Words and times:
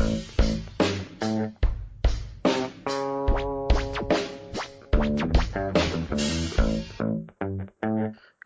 episode. 0.00 0.39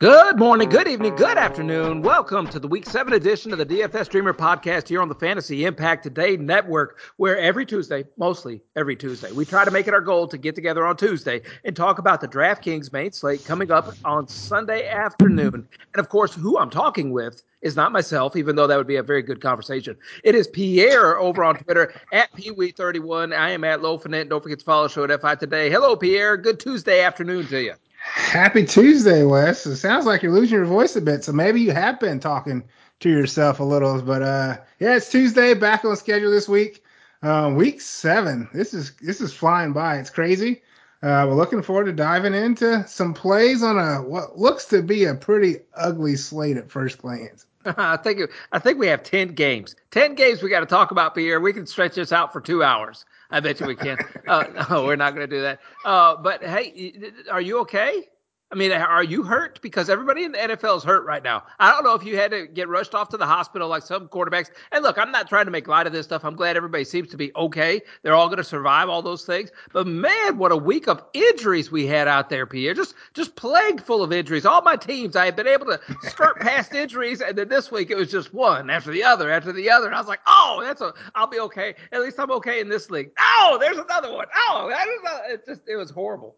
Good 0.05 0.39
morning, 0.39 0.69
good 0.69 0.87
evening, 0.87 1.17
good 1.17 1.39
afternoon. 1.39 2.03
Welcome 2.03 2.47
to 2.49 2.59
the 2.59 2.69
week 2.69 2.85
seven 2.85 3.15
edition 3.15 3.53
of 3.53 3.59
the 3.59 3.65
DFS 3.65 4.11
Dreamer 4.11 4.35
podcast 4.35 4.87
here 4.87 5.01
on 5.01 5.09
the 5.09 5.15
Fantasy 5.15 5.65
Impact 5.65 6.03
Today 6.03 6.37
Network, 6.37 7.01
where 7.17 7.39
every 7.39 7.65
Tuesday, 7.65 8.05
mostly 8.19 8.61
every 8.77 8.97
Tuesday, 8.97 9.33
we 9.33 9.47
try 9.47 9.65
to 9.65 9.71
make 9.71 9.89
it 9.89 9.95
our 9.95 10.03
goal 10.03 10.29
to 10.29 10.37
get 10.37 10.55
together 10.55 10.85
on 10.85 10.99
Tuesday 10.99 11.41
and 11.65 11.75
talk 11.75 11.99
about 11.99 12.21
the 12.21 12.29
DraftKings 12.29 12.93
main 12.93 13.13
slate 13.13 13.47
coming 13.47 13.71
up 13.71 13.95
on 14.05 14.29
Sunday 14.29 14.87
afternoon. 14.87 15.67
And 15.95 15.99
of 15.99 16.11
course, 16.11 16.35
who 16.35 16.59
I'm 16.59 16.69
talking 16.69 17.11
with 17.11 17.43
is 17.63 17.75
not 17.75 17.91
myself, 17.91 18.37
even 18.37 18.57
though 18.57 18.67
that 18.67 18.77
would 18.77 18.87
be 18.87 18.97
a 18.97 19.03
very 19.03 19.23
good 19.23 19.41
conversation. 19.41 19.97
It 20.23 20.35
is 20.35 20.47
Pierre 20.49 21.19
over 21.19 21.43
on 21.43 21.57
Twitter 21.57 21.95
at 22.13 22.31
PeeWee31. 22.33 23.35
I 23.35 23.53
am 23.53 23.65
at 23.65 23.81
loafinit. 23.81 24.29
Don't 24.29 24.43
forget 24.43 24.59
to 24.59 24.65
follow 24.67 24.83
the 24.83 24.93
show 24.93 25.05
at 25.05 25.19
FI 25.23 25.37
Today. 25.37 25.71
Hello, 25.71 25.97
Pierre. 25.97 26.37
Good 26.37 26.61
Tuesday 26.61 27.01
afternoon 27.01 27.47
to 27.47 27.63
you. 27.63 27.73
Happy 28.05 28.67
Tuesday, 28.67 29.25
Wes. 29.25 29.65
It 29.65 29.77
sounds 29.77 30.05
like 30.05 30.23
you're 30.23 30.31
losing 30.31 30.57
your 30.57 30.67
voice 30.67 30.95
a 30.95 31.01
bit, 31.01 31.25
so 31.25 31.33
maybe 31.33 31.63
you 31.63 31.73
have 31.73 31.99
been 31.99 32.21
talking 32.21 32.63
to 33.01 33.09
yourself 33.09 33.61
a 33.61 33.65
little. 33.65 34.03
But 34.03 34.21
uh, 34.21 34.59
yeah, 34.79 34.97
it's 34.97 35.11
Tuesday, 35.11 35.55
back 35.55 35.87
on 35.87 35.97
schedule 35.97 36.31
this 36.31 36.47
week. 36.47 36.85
Uh, 37.23 37.51
week 37.57 37.81
seven. 37.81 38.47
This 38.53 38.75
is 38.75 38.93
this 38.97 39.23
is 39.23 39.33
flying 39.33 39.73
by. 39.73 39.97
It's 39.97 40.11
crazy. 40.11 40.61
Uh, 41.03 41.25
we're 41.27 41.35
looking 41.35 41.63
forward 41.63 41.87
to 41.87 41.93
diving 41.93 42.35
into 42.35 42.87
some 42.87 43.15
plays 43.15 43.63
on 43.63 43.79
a 43.79 44.03
what 44.03 44.39
looks 44.39 44.67
to 44.67 44.83
be 44.83 45.05
a 45.07 45.15
pretty 45.15 45.57
ugly 45.75 46.17
slate 46.17 46.59
at 46.59 46.71
first 46.71 46.99
glance. 46.99 47.47
I 47.65 47.97
think 47.97 48.21
I 48.53 48.59
think 48.59 48.79
we 48.79 48.87
have 48.89 49.03
ten 49.03 49.29
games. 49.29 49.77
Ten 49.91 50.15
games 50.15 50.43
we 50.43 50.51
got 50.51 50.61
to 50.61 50.67
talk 50.67 50.91
about, 50.91 51.15
Pierre. 51.15 51.41
We 51.41 51.55
can 51.55 51.67
stretch 51.67 51.95
this 51.95 52.13
out 52.13 52.35
for 52.35 52.43
two 52.43 52.63
hours. 52.63 53.07
I 53.31 53.41
bet 53.41 53.61
you 53.61 53.67
we 53.67 53.77
can. 53.77 53.99
uh, 54.27 54.45
no, 54.71 54.85
we're 54.85 54.97
not 54.97 55.15
going 55.15 55.29
to 55.29 55.37
do 55.37 55.43
that. 55.43 55.61
Uh, 55.85 56.17
but 56.17 56.43
hey, 56.43 57.13
are 57.31 57.41
you 57.41 57.59
okay? 57.61 58.09
I 58.55 58.57
mean, 58.57 58.71
are 58.71 59.03
you 59.03 59.25
hurt? 59.25 59.61
Because 59.63 59.91
everybody 59.91 60.23
in 60.23 60.31
the 60.31 60.39
NFL 60.39 60.77
is 60.77 60.85
hurt 60.85 61.05
right 61.05 61.25
now. 61.25 61.43
I 61.59 61.73
don't 61.73 61.83
know 61.83 61.95
if 61.95 62.05
you 62.05 62.17
had 62.17 62.31
to 62.31 62.47
get 62.47 62.69
rushed 62.69 62.95
off 62.95 63.09
to 63.09 63.17
the 63.17 63.27
hospital 63.27 63.67
like 63.67 63.83
some 63.83 64.07
quarterbacks. 64.07 64.51
And 64.71 64.85
look, 64.85 64.97
I'm 64.97 65.11
not 65.11 65.29
trying 65.29 65.47
to 65.47 65.51
make 65.51 65.67
light 65.67 65.89
of 65.89 65.93
this 65.93 66.07
stuff. 66.07 66.25
I'm 66.25 66.37
glad 66.37 66.57
everybody 66.57 66.85
seems 66.85 67.09
to 67.09 67.17
be 67.17 67.33
okay. 67.35 67.83
They're 68.05 68.15
all 68.15 68.29
going 68.29 68.37
to 68.37 68.45
survive 68.45 68.89
all 68.89 69.03
those 69.03 69.25
things. 69.25 69.51
But 69.73 69.89
man, 69.89 70.39
what 70.39 70.53
a 70.53 70.57
week 70.57 70.87
of 70.87 71.03
injuries 71.15 71.73
we 71.73 71.85
had 71.85 72.07
out 72.07 72.31
there, 72.31 72.47
Pierre. 72.47 72.75
Just 72.75 72.95
just 73.13 73.35
plagued 73.35 73.81
full 73.81 74.05
of 74.05 74.13
injuries. 74.13 74.47
All 74.47 74.63
my 74.63 74.77
teams, 74.77 75.17
I 75.17 75.25
had 75.25 75.35
been 75.35 75.49
able 75.49 75.67
to 75.67 75.81
skirt 76.03 76.39
past 76.39 76.73
injuries, 76.77 77.23
and 77.23 77.37
then 77.37 77.49
this 77.49 77.73
week 77.73 77.91
it 77.91 77.97
was 77.97 78.09
just 78.09 78.33
one 78.33 78.71
after 78.71 78.93
the 78.93 79.03
other 79.03 79.33
after 79.33 79.51
the 79.51 79.69
other. 79.69 79.87
And 79.87 79.97
I 79.97 79.99
was 79.99 80.07
like, 80.07 80.21
oh, 80.29 80.61
that's 80.63 80.81
a, 80.81 80.95
I'll 81.17 81.27
be 81.27 81.41
okay. 81.41 81.75
At 81.91 82.03
least 82.03 82.21
I'm 82.21 82.31
okay 82.31 82.61
in 82.61 82.69
this 82.69 82.89
league. 82.89 83.11
Oh, 83.19 83.59
there's 83.61 83.79
another 83.79 84.13
one. 84.13 84.27
Oh, 84.49 84.69
that 84.71 84.87
is 84.87 85.01
a, 85.11 85.35
it 85.35 85.45
just 85.45 85.63
it 85.67 85.75
was 85.75 85.91
horrible 85.91 86.37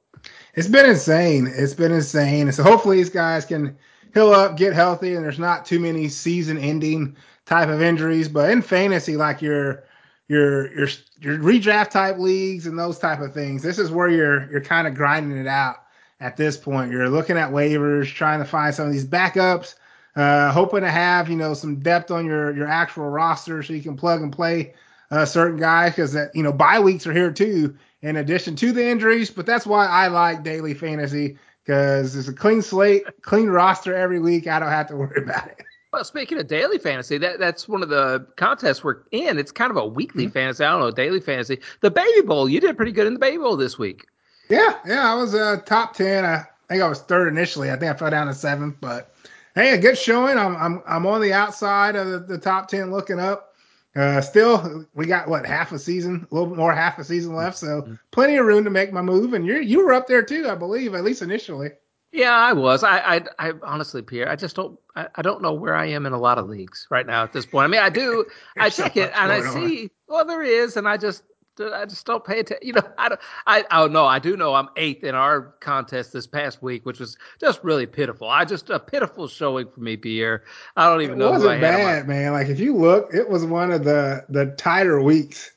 it's 0.55 0.69
been 0.69 0.89
insane. 0.89 1.53
It's 1.55 1.75
been 1.75 1.93
insane. 1.93 2.51
So 2.53 2.63
hopefully 2.63 2.97
these 2.97 3.11
guys 3.11 3.45
can 3.45 3.77
heal 4.15 4.33
up, 4.33 4.57
get 4.57 4.73
healthy, 4.73 5.15
and 5.15 5.25
there's 5.25 5.39
not 5.39 5.67
too 5.67 5.79
many 5.79 6.09
season-ending 6.09 7.17
type 7.45 7.69
of 7.69 7.83
injuries. 7.83 8.29
But 8.29 8.51
in 8.51 8.63
fantasy, 8.63 9.17
like 9.17 9.43
your 9.43 9.85
your 10.29 10.73
your 10.75 10.89
your 11.21 11.39
redraft 11.39 11.91
type 11.91 12.19
leagues 12.19 12.67
and 12.67 12.79
those 12.79 12.99
type 12.99 13.21
of 13.21 13.35
things, 13.35 13.63
this 13.63 13.79
is 13.79 13.91
where 13.91 14.09
you're 14.09 14.51
you're 14.51 14.63
kind 14.63 14.87
of 14.87 14.95
grinding 14.95 15.39
it 15.39 15.47
out 15.47 15.85
at 16.21 16.37
this 16.37 16.57
point. 16.57 16.91
You're 16.91 17.11
looking 17.11 17.37
at 17.37 17.51
waivers, 17.51 18.07
trying 18.07 18.39
to 18.39 18.47
find 18.47 18.75
some 18.75 18.87
of 18.87 18.93
these 18.93 19.05
backups, 19.05 19.75
uh, 20.17 20.51
hoping 20.51 20.81
to 20.81 20.91
have 20.91 21.29
you 21.29 21.37
know 21.37 21.53
some 21.53 21.81
depth 21.81 22.11
on 22.11 22.25
your 22.25 22.57
your 22.57 22.67
actual 22.67 23.09
roster 23.11 23.63
so 23.63 23.75
you 23.75 23.83
can 23.83 23.97
plug 23.97 24.23
and 24.23 24.33
play 24.33 24.75
a 25.11 25.27
certain 25.27 25.59
guy 25.59 25.91
because 25.91 26.13
that 26.15 26.35
you 26.35 26.43
know 26.43 26.53
bye 26.53 26.81
weeks 26.81 27.07
are 27.07 27.13
here 27.13 27.31
too 27.31 27.77
in 28.07 28.17
addition 28.17 28.55
to 28.57 28.73
the 28.73 28.87
injuries. 28.87 29.31
But 29.31 29.47
that's 29.47 29.67
why 29.67 29.87
I 29.87 30.07
like 30.09 30.43
daily 30.43 30.75
fantasy 30.75 31.39
because 31.65 32.15
it's 32.15 32.29
a 32.29 32.33
clean 32.33 32.63
slate, 32.63 33.05
clean 33.23 33.49
roster 33.49 33.95
every 33.95 34.21
week. 34.21 34.47
I 34.47 34.61
don't 34.61 34.69
have 34.69 34.87
to 34.89 34.97
worry 34.97 35.23
about 35.23 35.49
it. 35.49 35.63
Well, 35.93 36.05
speaking 36.05 36.39
of 36.39 36.47
daily 36.47 36.79
fantasy, 36.79 37.19
that 37.19 37.39
that's 37.39 37.69
one 37.69 37.83
of 37.83 37.89
the 37.89 38.27
contests 38.37 38.85
we're 38.85 38.99
in. 39.11 39.39
It's 39.39 39.51
kind 39.51 39.71
of 39.71 39.77
a 39.77 39.87
weekly 39.87 40.25
mm-hmm. 40.25 40.33
fantasy. 40.33 40.65
I 40.65 40.71
don't 40.71 40.81
know, 40.81 40.91
daily 40.91 41.21
fantasy. 41.21 41.61
The 41.81 41.91
Baby 41.91 42.21
Bowl, 42.23 42.49
you 42.49 42.61
did 42.61 42.77
pretty 42.77 42.93
good 42.93 43.07
in 43.07 43.15
the 43.15 43.19
Baby 43.19 43.39
Bowl 43.39 43.57
this 43.57 43.79
week. 43.79 44.07
Yeah, 44.49 44.79
yeah, 44.87 45.11
I 45.11 45.15
was 45.15 45.35
uh, 45.35 45.61
top 45.65 45.95
ten. 45.95 46.25
I 46.25 46.45
think 46.69 46.83
I 46.83 46.89
was 46.89 47.01
third 47.01 47.29
initially. 47.29 47.71
I 47.71 47.77
think 47.77 47.93
I 47.93 47.97
fell 47.97 48.11
down 48.11 48.27
to 48.29 48.35
seventh, 48.35 48.77
but 48.81 49.15
hey, 49.55 49.73
a 49.73 49.79
good 49.79 49.99
showing. 49.99 50.39
I'm 50.39 50.57
I'm 50.57 50.83
I'm 50.87 51.07
on 51.07 51.21
the 51.21 51.33
outside 51.33 51.97
of 51.97 52.09
the, 52.09 52.19
the 52.19 52.39
top 52.39 52.69
ten, 52.69 52.93
looking 52.93 53.19
up. 53.19 53.56
Uh, 53.97 54.21
still, 54.21 54.85
we 54.95 55.07
got 55.07 55.27
what 55.27 55.47
half 55.47 55.73
a 55.73 55.79
season, 55.79 56.27
a 56.31 56.35
little 56.35 56.55
more 56.55 56.73
half 56.73 56.99
a 56.99 57.05
season 57.05 57.35
left, 57.35 57.57
so 57.57 57.83
mm-hmm. 57.83 57.95
plenty 58.11 58.37
of 58.37 58.45
room 58.45 58.63
to 58.63 58.71
make 58.71 58.93
my 58.93 59.01
move. 59.01 59.33
And 59.33 59.47
you 59.47 59.57
you 59.57 59.85
were 59.85 59.95
up 59.95 60.07
there 60.07 60.23
too, 60.23 60.49
I 60.49 60.55
believe, 60.55 60.95
at 60.95 61.03
least 61.03 61.23
initially. 61.23 61.71
Yeah, 62.13 62.33
I 62.33 62.53
was. 62.53 62.85
I, 62.85 62.99
I, 62.99 63.21
I 63.39 63.53
honestly, 63.63 64.01
Pierre, 64.03 64.31
I 64.31 64.37
just 64.37 64.57
don't, 64.57 64.79
I, 64.95 65.09
I, 65.17 65.23
don't 65.23 65.43
know 65.43 65.53
where 65.53 65.75
I 65.75 65.87
am 65.87 66.07
in 66.07 66.15
a 66.15 66.19
lot 66.19 66.39
of 66.39 66.49
leagues 66.49 66.87
right 66.89 67.07
now 67.07 67.25
at 67.25 67.33
this 67.33 67.45
point. 67.45 67.65
I 67.65 67.67
mean, 67.67 67.83
I 67.83 67.91
do, 67.91 68.25
I 68.57 68.71
check 68.71 68.97
it 68.97 69.13
and 69.15 69.31
I 69.33 69.41
see, 69.41 69.83
on. 69.83 69.91
well, 70.09 70.25
there 70.25 70.43
is, 70.43 70.79
and 70.79 70.89
I 70.89 70.97
just, 70.97 71.25
I 71.61 71.85
just 71.87 72.07
don't 72.07 72.25
pay 72.25 72.41
attention. 72.41 72.67
You 72.67 72.75
know, 72.75 72.83
I 72.99 73.09
don't, 73.09 73.21
I, 73.47 73.65
oh 73.71 73.87
no, 73.87 74.07
I 74.07 74.19
do 74.19 74.37
know 74.37 74.55
I'm 74.55 74.69
eighth 74.77 75.05
in 75.05 75.15
our 75.15 75.55
contest 75.61 76.13
this 76.13 76.27
past 76.27 76.63
week, 76.63 76.87
which 76.87 77.01
was 77.01 77.17
just 77.41 77.63
really 77.65 77.87
pitiful. 77.87 78.29
I 78.29 78.45
just 78.45 78.71
a 78.71 78.79
pitiful 78.79 79.29
showing 79.29 79.69
for 79.69 79.81
me, 79.81 79.97
Pierre. 79.97 80.45
I 80.77 80.89
don't 80.89 81.03
even 81.03 81.15
it 81.15 81.19
know. 81.19 81.29
It 81.29 81.33
wasn't 81.33 81.61
bad, 81.61 82.09
man. 82.09 82.33
Like 82.33 82.49
if 82.49 82.61
you 82.61 82.75
look, 82.77 83.13
it 83.15 83.29
was 83.29 83.45
one 83.45 83.73
of 83.73 83.85
the 83.85 84.25
the 84.29 84.47
tighter 84.57 85.01
weeks 85.01 85.53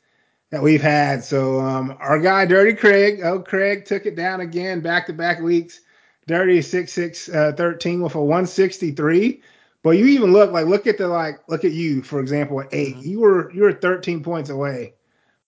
that 0.51 0.63
we've 0.63 0.81
had. 0.81 1.23
So 1.23 1.59
um, 1.59 1.95
our 1.99 2.19
guy 2.19 2.45
Dirty 2.45 2.73
Craig, 2.73 3.21
oh 3.23 3.39
Craig 3.39 3.85
took 3.85 4.05
it 4.05 4.15
down 4.15 4.41
again, 4.41 4.81
back 4.81 5.07
to 5.07 5.13
back 5.13 5.39
weeks. 5.39 5.81
Dirty 6.27 6.61
six 6.61 6.93
six 6.93 7.29
uh, 7.29 7.53
thirteen 7.55 8.01
with 8.01 8.15
a 8.15 8.23
one 8.23 8.45
sixty 8.45 8.91
three. 8.91 9.41
But 9.81 9.91
you 9.91 10.05
even 10.07 10.33
look 10.33 10.51
like 10.51 10.67
look 10.67 10.87
at 10.87 10.97
the 10.97 11.07
like 11.07 11.39
look 11.47 11.63
at 11.63 11.71
you 11.71 12.03
for 12.03 12.19
example 12.19 12.59
at 12.59 12.67
8 12.73 12.95
mm-hmm. 12.95 13.09
You 13.09 13.19
were 13.21 13.51
you 13.53 13.63
were 13.63 13.73
13 13.73 14.21
points 14.21 14.49
away 14.49 14.93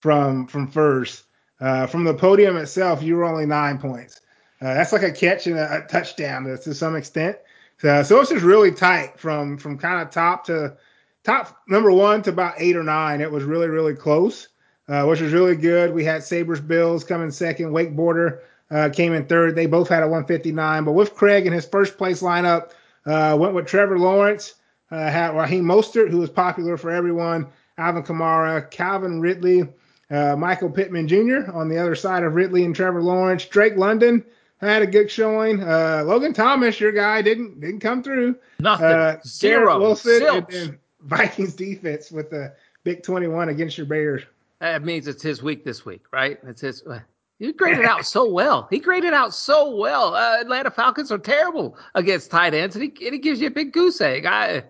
from 0.02 0.46
from 0.46 0.70
first. 0.70 1.24
Uh, 1.60 1.86
from 1.86 2.02
the 2.04 2.12
podium 2.12 2.56
itself, 2.56 3.02
you 3.02 3.14
were 3.16 3.24
only 3.24 3.46
nine 3.46 3.78
points. 3.78 4.20
Uh, 4.60 4.74
that's 4.74 4.92
like 4.92 5.04
a 5.04 5.12
catch 5.12 5.46
and 5.46 5.56
a, 5.56 5.78
a 5.78 5.86
touchdown 5.86 6.44
to, 6.44 6.58
to, 6.58 6.74
some 6.74 6.96
extent. 6.96 7.36
So, 7.78 8.02
so 8.02 8.20
it's 8.20 8.30
just 8.30 8.44
really 8.44 8.72
tight 8.72 9.18
from 9.18 9.56
from 9.56 9.78
kind 9.78 10.02
of 10.02 10.10
top 10.10 10.44
to 10.46 10.76
top 11.22 11.56
number 11.68 11.92
one 11.92 12.22
to 12.22 12.30
about 12.30 12.54
eight 12.58 12.76
or 12.76 12.82
nine. 12.82 13.20
It 13.20 13.30
was 13.30 13.44
really 13.44 13.68
really 13.68 13.94
close, 13.94 14.48
uh, 14.88 15.04
which 15.04 15.20
was 15.20 15.32
really 15.32 15.56
good. 15.56 15.94
We 15.94 16.04
had 16.04 16.24
Sabres 16.24 16.60
Bills 16.60 17.04
coming 17.04 17.30
second. 17.30 17.72
Wake 17.72 17.94
Border 17.94 18.42
uh, 18.72 18.88
came 18.88 19.12
in 19.12 19.26
third. 19.26 19.54
They 19.54 19.66
both 19.66 19.88
had 19.88 20.02
a 20.02 20.08
159. 20.08 20.84
But 20.84 20.92
with 20.92 21.14
Craig 21.14 21.46
in 21.46 21.52
his 21.52 21.66
first 21.66 21.96
place 21.96 22.22
lineup, 22.22 22.70
uh, 23.06 23.36
went 23.38 23.54
with 23.54 23.66
Trevor 23.66 23.98
Lawrence, 23.98 24.54
uh, 24.90 25.10
had 25.10 25.36
Raheem 25.36 25.64
Mostert, 25.64 26.10
who 26.10 26.18
was 26.18 26.30
popular 26.30 26.76
for 26.76 26.90
everyone, 26.90 27.48
Alvin 27.78 28.02
Kamara, 28.02 28.68
Calvin 28.70 29.20
Ridley. 29.20 29.68
Uh, 30.12 30.36
Michael 30.36 30.68
Pittman 30.68 31.08
Jr. 31.08 31.50
on 31.52 31.68
the 31.68 31.78
other 31.78 31.94
side 31.94 32.22
of 32.22 32.34
Ridley 32.34 32.64
and 32.64 32.76
Trevor 32.76 33.02
Lawrence. 33.02 33.46
Drake 33.46 33.76
London 33.76 34.22
had 34.60 34.82
a 34.82 34.86
good 34.86 35.10
showing. 35.10 35.62
Uh, 35.62 36.04
Logan 36.06 36.34
Thomas, 36.34 36.78
your 36.78 36.92
guy, 36.92 37.22
didn't 37.22 37.60
didn't 37.60 37.80
come 37.80 38.02
through. 38.02 38.36
Nothing. 38.60 38.86
Uh, 38.86 39.20
Zero. 39.26 39.78
Wilson 39.78 40.22
and 40.22 40.46
then 40.48 40.78
Vikings 41.00 41.54
defense 41.54 42.10
with 42.10 42.30
the 42.30 42.54
big 42.84 43.02
21 43.02 43.48
against 43.48 43.78
your 43.78 43.86
Bears. 43.86 44.22
That 44.60 44.84
means 44.84 45.08
it's 45.08 45.22
his 45.22 45.42
week 45.42 45.64
this 45.64 45.84
week, 45.84 46.02
right? 46.12 46.38
It's 46.46 46.60
his. 46.60 46.82
Uh, 46.86 47.00
he 47.38 47.52
graded 47.52 47.86
out 47.86 48.06
so 48.06 48.30
well. 48.30 48.68
He 48.70 48.78
graded 48.78 49.14
out 49.14 49.34
so 49.34 49.74
well. 49.74 50.14
Uh, 50.14 50.40
Atlanta 50.40 50.70
Falcons 50.70 51.10
are 51.10 51.18
terrible 51.18 51.76
against 51.94 52.30
tight 52.30 52.54
ends, 52.54 52.76
and 52.76 52.84
he, 52.84 53.06
and 53.06 53.14
he 53.14 53.18
gives 53.18 53.40
you 53.40 53.48
a 53.48 53.50
big 53.50 53.72
goose 53.72 54.00
egg. 54.00 54.26
I, 54.26 54.62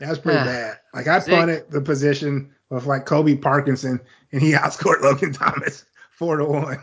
That's 0.00 0.18
pretty 0.18 0.38
uh, 0.38 0.44
bad. 0.44 0.80
Like 0.92 1.06
I 1.06 1.20
punted 1.20 1.70
the 1.70 1.80
position 1.80 2.50
with 2.74 2.86
like 2.86 3.06
Colby 3.06 3.36
Parkinson, 3.36 4.00
and 4.32 4.42
he 4.42 4.52
outscored 4.52 5.00
Logan 5.00 5.32
Thomas 5.32 5.84
four 6.10 6.36
to 6.36 6.44
one. 6.44 6.78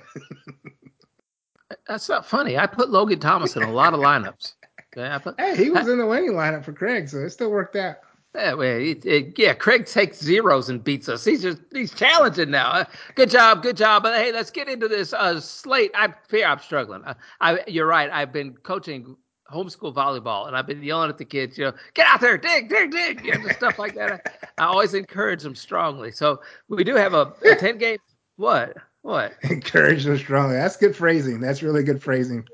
That's 1.88 2.10
not 2.10 2.26
funny. 2.26 2.58
I 2.58 2.68
put 2.68 2.90
Logan 2.90 3.20
Thomas 3.20 3.56
in 3.56 3.64
a 3.64 3.72
lot 3.72 3.94
of 3.94 4.00
lineups. 4.00 4.54
Okay, 4.98 5.18
put, 5.24 5.40
hey, 5.40 5.56
he 5.56 5.70
was 5.70 5.88
I, 5.88 5.94
in 5.94 6.00
the 6.00 6.06
winning 6.06 6.34
lineup 6.34 6.66
for 6.66 6.74
Craig, 6.74 7.08
so 7.08 7.20
it 7.20 7.30
still 7.30 7.50
worked 7.50 7.78
out. 7.78 7.98
Yeah, 8.36 8.54
well, 8.54 8.80
it, 8.80 9.06
it, 9.06 9.38
yeah, 9.38 9.54
Craig 9.54 9.86
takes 9.86 10.20
zeros 10.20 10.70
and 10.70 10.82
beats 10.82 11.10
us. 11.10 11.26
He's 11.26 11.42
just 11.42 11.62
he's 11.74 11.94
challenging 11.94 12.50
now. 12.50 12.72
Uh, 12.72 12.86
good 13.16 13.30
job, 13.30 13.62
good 13.62 13.76
job. 13.76 14.04
But 14.04 14.16
hey, 14.16 14.32
let's 14.32 14.52
get 14.52 14.70
into 14.70 14.88
this 14.88 15.12
uh, 15.14 15.40
slate. 15.40 15.92
I 15.96 16.14
fear 16.28 16.48
I'm 16.48 16.60
struggling. 16.60 17.04
I, 17.06 17.16
I, 17.42 17.60
you're 17.68 17.88
right. 17.88 18.10
I've 18.10 18.32
been 18.32 18.54
coaching 18.54 19.18
homeschool 19.52 19.94
volleyball, 19.94 20.48
and 20.48 20.56
I've 20.56 20.68
been 20.68 20.84
yelling 20.84 21.10
at 21.10 21.18
the 21.18 21.26
kids, 21.26 21.58
you 21.58 21.66
know, 21.66 21.74
get 21.94 22.08
out 22.08 22.22
there, 22.22 22.38
dig, 22.38 22.70
dig, 22.70 22.92
dig, 22.92 23.26
you 23.26 23.38
know, 23.38 23.48
stuff 23.50 23.78
like 23.78 23.96
that. 23.96 24.28
I, 24.58 24.64
I, 24.64 24.66
always 24.68 24.94
encourage 24.94 25.44
them 25.44 25.56
strongly. 25.56 26.12
So 26.12 26.42
we 26.70 26.84
do 26.84 26.96
have 26.96 27.14
a, 27.14 27.34
a 27.44 27.56
ten 27.56 27.78
game. 27.78 27.98
What? 28.38 28.78
What? 29.02 29.34
Encourage 29.44 30.04
them 30.04 30.18
strongly. 30.18 30.56
That's 30.56 30.78
good 30.78 30.96
phrasing. 30.96 31.42
That's 31.42 31.64
really 31.64 31.84
good 31.84 32.02
phrasing. 32.02 32.46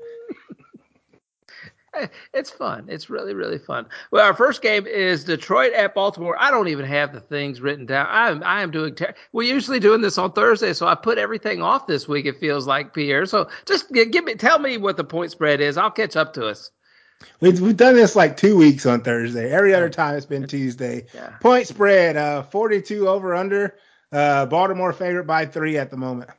Eh, 1.94 2.06
it's 2.34 2.50
fun. 2.50 2.84
It's 2.88 3.08
really 3.10 3.34
really 3.34 3.58
fun. 3.58 3.86
Well, 4.10 4.24
our 4.24 4.34
first 4.34 4.62
game 4.62 4.86
is 4.86 5.24
Detroit 5.24 5.72
at 5.72 5.94
Baltimore. 5.94 6.36
I 6.38 6.50
don't 6.50 6.68
even 6.68 6.84
have 6.84 7.12
the 7.12 7.20
things 7.20 7.60
written 7.60 7.86
down. 7.86 8.06
I'm 8.10 8.42
I 8.44 8.62
am 8.62 8.70
doing. 8.70 8.94
Ter- 8.94 9.14
We're 9.32 9.52
usually 9.52 9.80
doing 9.80 10.00
this 10.00 10.18
on 10.18 10.32
Thursday, 10.32 10.72
so 10.72 10.86
I 10.86 10.94
put 10.94 11.18
everything 11.18 11.62
off 11.62 11.86
this 11.86 12.06
week. 12.06 12.26
It 12.26 12.38
feels 12.38 12.66
like 12.66 12.94
Pierre. 12.94 13.26
So 13.26 13.48
just 13.66 13.92
give 13.92 14.24
me 14.24 14.34
tell 14.34 14.58
me 14.58 14.76
what 14.76 14.96
the 14.96 15.04
point 15.04 15.30
spread 15.30 15.60
is. 15.60 15.76
I'll 15.76 15.90
catch 15.90 16.16
up 16.16 16.32
to 16.34 16.46
us. 16.46 16.70
We've, 17.40 17.60
we've 17.60 17.76
done 17.76 17.94
this 17.94 18.16
like 18.16 18.36
two 18.36 18.56
weeks 18.56 18.86
on 18.86 19.02
Thursday. 19.02 19.50
Every 19.50 19.74
other 19.74 19.90
time 19.90 20.16
it's 20.16 20.26
been 20.26 20.46
Tuesday. 20.46 21.06
Yeah. 21.14 21.36
Point 21.40 21.66
spread, 21.66 22.16
uh, 22.16 22.42
42 22.42 23.08
over 23.08 23.34
under. 23.34 23.74
Uh, 24.10 24.46
Baltimore 24.46 24.92
favorite 24.92 25.26
by 25.26 25.46
three 25.46 25.76
at 25.78 25.90
the 25.90 25.96
moment. 25.96 26.30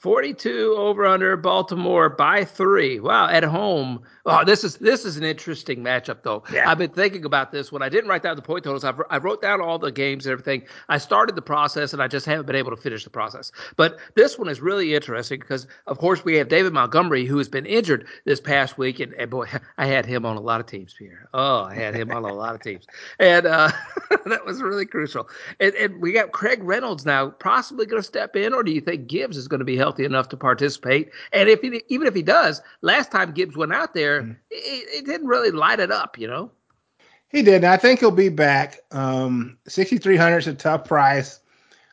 42 0.00 0.76
over 0.78 1.04
under 1.04 1.36
Baltimore 1.36 2.08
by 2.08 2.42
three. 2.42 2.98
Wow, 3.00 3.28
at 3.28 3.44
home. 3.44 4.02
Oh, 4.24 4.44
this 4.44 4.64
is 4.64 4.76
this 4.76 5.04
is 5.04 5.18
an 5.18 5.24
interesting 5.24 5.80
matchup 5.80 6.22
though. 6.22 6.42
Yeah. 6.50 6.70
I've 6.70 6.78
been 6.78 6.90
thinking 6.90 7.26
about 7.26 7.52
this 7.52 7.70
when 7.70 7.82
I 7.82 7.90
didn't 7.90 8.08
write 8.08 8.22
down 8.22 8.36
the 8.36 8.42
point 8.42 8.64
totals. 8.64 8.82
I've, 8.82 9.00
I 9.10 9.18
wrote 9.18 9.42
down 9.42 9.60
all 9.60 9.78
the 9.78 9.92
games 9.92 10.24
and 10.24 10.32
everything. 10.32 10.62
I 10.88 10.96
started 10.96 11.36
the 11.36 11.42
process 11.42 11.92
and 11.92 12.02
I 12.02 12.08
just 12.08 12.24
haven't 12.24 12.46
been 12.46 12.56
able 12.56 12.70
to 12.70 12.78
finish 12.78 13.04
the 13.04 13.10
process. 13.10 13.52
But 13.76 13.98
this 14.14 14.38
one 14.38 14.48
is 14.48 14.62
really 14.62 14.94
interesting 14.94 15.38
because 15.38 15.66
of 15.86 15.98
course 15.98 16.24
we 16.24 16.36
have 16.36 16.48
David 16.48 16.72
Montgomery 16.72 17.26
who 17.26 17.36
has 17.36 17.48
been 17.48 17.66
injured 17.66 18.06
this 18.24 18.40
past 18.40 18.78
week 18.78 19.00
and, 19.00 19.12
and 19.14 19.30
boy, 19.30 19.48
I 19.78 19.84
had 19.84 20.06
him 20.06 20.24
on 20.24 20.36
a 20.36 20.40
lot 20.40 20.60
of 20.60 20.66
teams 20.66 20.94
here. 20.98 21.28
Oh, 21.34 21.64
I 21.64 21.74
had 21.74 21.94
him 21.94 22.10
on 22.10 22.24
a 22.24 22.32
lot 22.32 22.54
of 22.54 22.62
teams, 22.62 22.86
and 23.18 23.46
uh, 23.46 23.70
that 24.26 24.46
was 24.46 24.62
really 24.62 24.86
crucial. 24.86 25.28
And, 25.58 25.74
and 25.74 26.00
we 26.00 26.12
got 26.12 26.32
Craig 26.32 26.62
Reynolds 26.62 27.04
now 27.04 27.30
possibly 27.30 27.84
going 27.84 28.00
to 28.00 28.06
step 28.06 28.34
in, 28.34 28.54
or 28.54 28.62
do 28.62 28.72
you 28.72 28.80
think 28.80 29.06
Gibbs 29.06 29.36
is 29.36 29.46
going 29.46 29.58
to 29.58 29.64
be 29.64 29.76
held? 29.76 29.89
Healthy 29.90 30.04
enough 30.04 30.28
to 30.28 30.36
participate. 30.36 31.10
And 31.32 31.48
if 31.48 31.60
he, 31.60 31.82
even 31.88 32.06
if 32.06 32.14
he 32.14 32.22
does, 32.22 32.62
last 32.80 33.10
time 33.10 33.32
Gibbs 33.32 33.56
went 33.56 33.74
out 33.74 33.92
there, 33.92 34.22
mm. 34.22 34.36
it, 34.50 35.04
didn't 35.04 35.26
really 35.26 35.50
light 35.50 35.80
it 35.80 35.90
up, 35.90 36.16
you 36.16 36.28
know. 36.28 36.52
He 37.28 37.42
did. 37.42 37.64
I 37.64 37.76
think 37.76 37.98
he'll 37.98 38.12
be 38.12 38.28
back. 38.28 38.78
Um, 38.92 39.58
6,300 39.66 40.38
is 40.38 40.46
a 40.46 40.54
tough 40.54 40.84
price. 40.84 41.40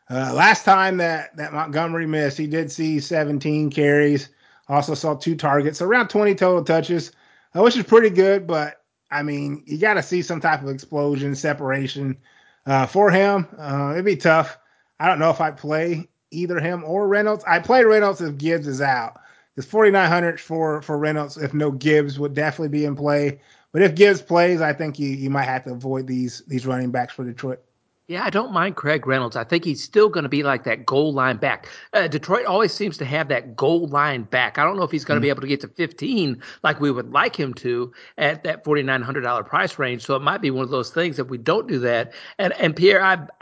Uh, 0.09 0.31
last 0.33 0.63
time 0.63 0.97
that 0.97 1.35
that 1.35 1.53
Montgomery 1.53 2.05
missed, 2.05 2.37
he 2.37 2.47
did 2.47 2.71
see 2.71 2.99
17 2.99 3.71
carries. 3.71 4.29
Also 4.69 4.93
saw 4.93 5.15
two 5.15 5.35
targets, 5.35 5.79
so 5.79 5.85
around 5.85 6.09
20 6.09 6.35
total 6.35 6.63
touches, 6.63 7.11
uh, 7.55 7.61
which 7.61 7.77
is 7.77 7.83
pretty 7.83 8.09
good. 8.09 8.45
But 8.45 8.83
I 9.11 9.23
mean, 9.23 9.63
you 9.65 9.77
got 9.77 9.95
to 9.95 10.03
see 10.03 10.21
some 10.21 10.39
type 10.39 10.61
of 10.61 10.69
explosion, 10.69 11.35
separation 11.35 12.17
uh, 12.65 12.85
for 12.85 13.09
him. 13.09 13.47
Uh, 13.57 13.91
it'd 13.93 14.05
be 14.05 14.17
tough. 14.17 14.57
I 14.99 15.07
don't 15.07 15.19
know 15.19 15.29
if 15.29 15.41
I 15.41 15.51
play 15.51 16.07
either 16.31 16.59
him 16.59 16.83
or 16.83 17.07
Reynolds. 17.07 17.43
I 17.47 17.59
play 17.59 17.83
Reynolds 17.83 18.21
if 18.21 18.37
Gibbs 18.37 18.67
is 18.67 18.81
out. 18.81 19.19
It's 19.55 19.65
4,900 19.65 20.39
for 20.39 20.81
for 20.81 20.97
Reynolds 20.97 21.37
if 21.37 21.53
no 21.53 21.71
Gibbs 21.71 22.19
would 22.19 22.33
definitely 22.33 22.77
be 22.77 22.85
in 22.85 22.95
play. 22.95 23.41
But 23.71 23.81
if 23.81 23.95
Gibbs 23.95 24.21
plays, 24.21 24.61
I 24.61 24.73
think 24.73 24.99
you 24.99 25.09
you 25.09 25.29
might 25.29 25.45
have 25.45 25.63
to 25.65 25.71
avoid 25.71 26.07
these 26.07 26.43
these 26.47 26.65
running 26.65 26.91
backs 26.91 27.13
for 27.13 27.25
Detroit. 27.25 27.63
Yeah, 28.09 28.23
I 28.23 28.29
don't 28.29 28.53
mind 28.53 28.77
Craig 28.77 29.05
Reynolds. 29.05 29.35
I 29.35 29.43
think 29.43 29.65
he's 29.65 29.83
still 29.83 30.07
going 30.07 30.23
to 30.23 30.29
be 30.29 30.41
like 30.41 30.63
that 30.63 30.85
goal 30.85 31.11
line 31.11 31.35
back. 31.35 31.67
Uh, 31.91 32.07
Detroit 32.07 32.45
always 32.45 32.73
seems 32.73 32.97
to 32.99 33.05
have 33.05 33.27
that 33.27 33.57
goal 33.57 33.85
line 33.87 34.23
back. 34.23 34.57
I 34.57 34.63
don't 34.63 34.77
know 34.77 34.83
if 34.83 34.91
he's 34.91 35.03
going 35.03 35.17
to 35.17 35.19
mm-hmm. 35.19 35.23
be 35.23 35.29
able 35.29 35.41
to 35.41 35.47
get 35.47 35.59
to 35.61 35.67
15 35.67 36.41
like 36.63 36.79
we 36.79 36.89
would 36.89 37.11
like 37.11 37.35
him 37.35 37.53
to 37.55 37.91
at 38.17 38.43
that 38.45 38.63
$4,900 38.63 39.45
price 39.45 39.77
range. 39.77 40.05
So 40.05 40.15
it 40.15 40.21
might 40.21 40.37
be 40.37 40.51
one 40.51 40.63
of 40.63 40.69
those 40.69 40.89
things 40.89 41.19
if 41.19 41.27
we 41.27 41.37
don't 41.37 41.67
do 41.67 41.79
that. 41.79 42.13
And 42.39 42.53
and 42.53 42.73
Pierre, 42.73 43.03
I, 43.03 43.27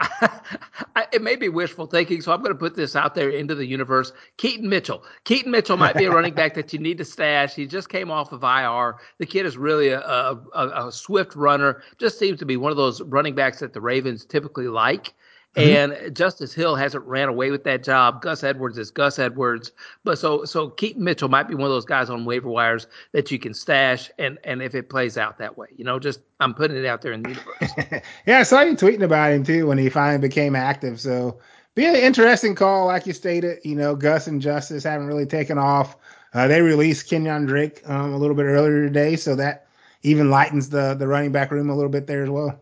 I 0.96 1.06
it 1.12 1.22
may 1.22 1.36
be 1.36 1.48
wishful 1.48 1.86
thinking, 1.86 2.20
so 2.20 2.32
I'm 2.32 2.40
going 2.40 2.52
to 2.52 2.58
put 2.58 2.74
this 2.74 2.96
out 2.96 3.14
there 3.14 3.30
into 3.30 3.54
the 3.54 3.66
universe. 3.66 4.12
Keaton 4.36 4.68
Mitchell. 4.68 5.04
Keaton 5.22 5.52
Mitchell 5.52 5.76
might 5.76 5.94
be 5.94 6.06
a 6.06 6.10
running 6.10 6.34
back 6.34 6.54
that 6.54 6.72
you 6.72 6.80
need 6.80 6.98
to 6.98 7.04
stash. 7.04 7.54
He 7.54 7.68
just 7.68 7.88
came 7.88 8.10
off 8.10 8.32
of 8.32 8.42
IR. 8.42 8.96
The 9.18 9.26
kid 9.26 9.46
is 9.46 9.56
really 9.56 9.90
a, 9.90 10.00
a, 10.00 10.42
a, 10.54 10.88
a 10.88 10.92
swift 10.92 11.36
runner. 11.36 11.84
Just 11.98 12.18
seems 12.18 12.40
to 12.40 12.46
be 12.46 12.56
one 12.56 12.72
of 12.72 12.76
those 12.76 13.00
running 13.02 13.36
backs 13.36 13.60
that 13.60 13.72
the 13.72 13.80
Ravens 13.80 14.24
typically 14.24 14.55
typically 14.56 14.68
like. 14.68 15.14
Mm-hmm. 15.56 16.04
And 16.04 16.14
Justice 16.14 16.52
Hill 16.52 16.76
hasn't 16.76 17.02
ran 17.06 17.30
away 17.30 17.50
with 17.50 17.64
that 17.64 17.82
job. 17.82 18.20
Gus 18.20 18.44
Edwards 18.44 18.76
is 18.76 18.90
Gus 18.90 19.18
Edwards, 19.18 19.72
but 20.04 20.18
so 20.18 20.44
so 20.44 20.68
Keaton 20.68 21.02
Mitchell 21.02 21.30
might 21.30 21.48
be 21.48 21.54
one 21.54 21.64
of 21.64 21.70
those 21.70 21.86
guys 21.86 22.10
on 22.10 22.26
waiver 22.26 22.50
wires 22.50 22.86
that 23.12 23.30
you 23.30 23.38
can 23.38 23.54
stash, 23.54 24.10
and 24.18 24.38
and 24.44 24.60
if 24.60 24.74
it 24.74 24.90
plays 24.90 25.16
out 25.16 25.38
that 25.38 25.56
way, 25.56 25.68
you 25.74 25.82
know, 25.82 25.98
just 25.98 26.20
I'm 26.40 26.52
putting 26.52 26.76
it 26.76 26.84
out 26.84 27.00
there 27.00 27.12
in 27.12 27.22
the 27.22 27.30
universe. 27.30 28.02
yeah, 28.26 28.40
I 28.40 28.42
saw 28.42 28.60
you 28.60 28.74
tweeting 28.74 29.00
about 29.00 29.32
him 29.32 29.44
too 29.44 29.66
when 29.66 29.78
he 29.78 29.88
finally 29.88 30.18
became 30.18 30.54
active. 30.54 31.00
So 31.00 31.38
be 31.74 31.86
an 31.86 31.94
interesting 31.94 32.54
call, 32.54 32.88
like 32.88 33.06
you 33.06 33.14
stated. 33.14 33.60
You 33.64 33.76
know, 33.76 33.96
Gus 33.96 34.26
and 34.26 34.42
Justice 34.42 34.84
haven't 34.84 35.06
really 35.06 35.24
taken 35.24 35.56
off. 35.56 35.96
Uh, 36.34 36.48
they 36.48 36.60
released 36.60 37.08
Kenyon 37.08 37.46
Drake 37.46 37.80
um, 37.88 38.12
a 38.12 38.18
little 38.18 38.36
bit 38.36 38.42
earlier 38.44 38.86
today, 38.86 39.16
so 39.16 39.34
that 39.36 39.68
even 40.02 40.28
lightens 40.28 40.68
the 40.68 40.92
the 40.92 41.08
running 41.08 41.32
back 41.32 41.50
room 41.50 41.70
a 41.70 41.74
little 41.74 41.90
bit 41.90 42.06
there 42.06 42.22
as 42.22 42.28
well. 42.28 42.60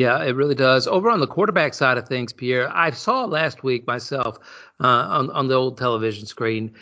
Yeah, 0.00 0.24
it 0.24 0.34
really 0.34 0.54
does. 0.54 0.86
Over 0.86 1.10
on 1.10 1.20
the 1.20 1.26
quarterback 1.26 1.74
side 1.74 1.98
of 1.98 2.08
things, 2.08 2.32
Pierre, 2.32 2.74
I 2.74 2.90
saw 2.90 3.26
last 3.26 3.62
week 3.62 3.86
myself 3.86 4.38
uh, 4.80 4.86
on 4.86 5.30
on 5.30 5.48
the 5.48 5.54
old 5.54 5.76
television 5.76 6.24
screen 6.26 6.74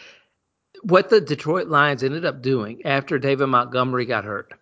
what 0.82 1.10
the 1.10 1.20
Detroit 1.20 1.68
Lions 1.68 2.04
ended 2.04 2.24
up 2.24 2.42
doing 2.42 2.80
after 2.86 3.18
David 3.18 3.48
Montgomery 3.48 4.06
got 4.06 4.24
hurt. 4.24 4.54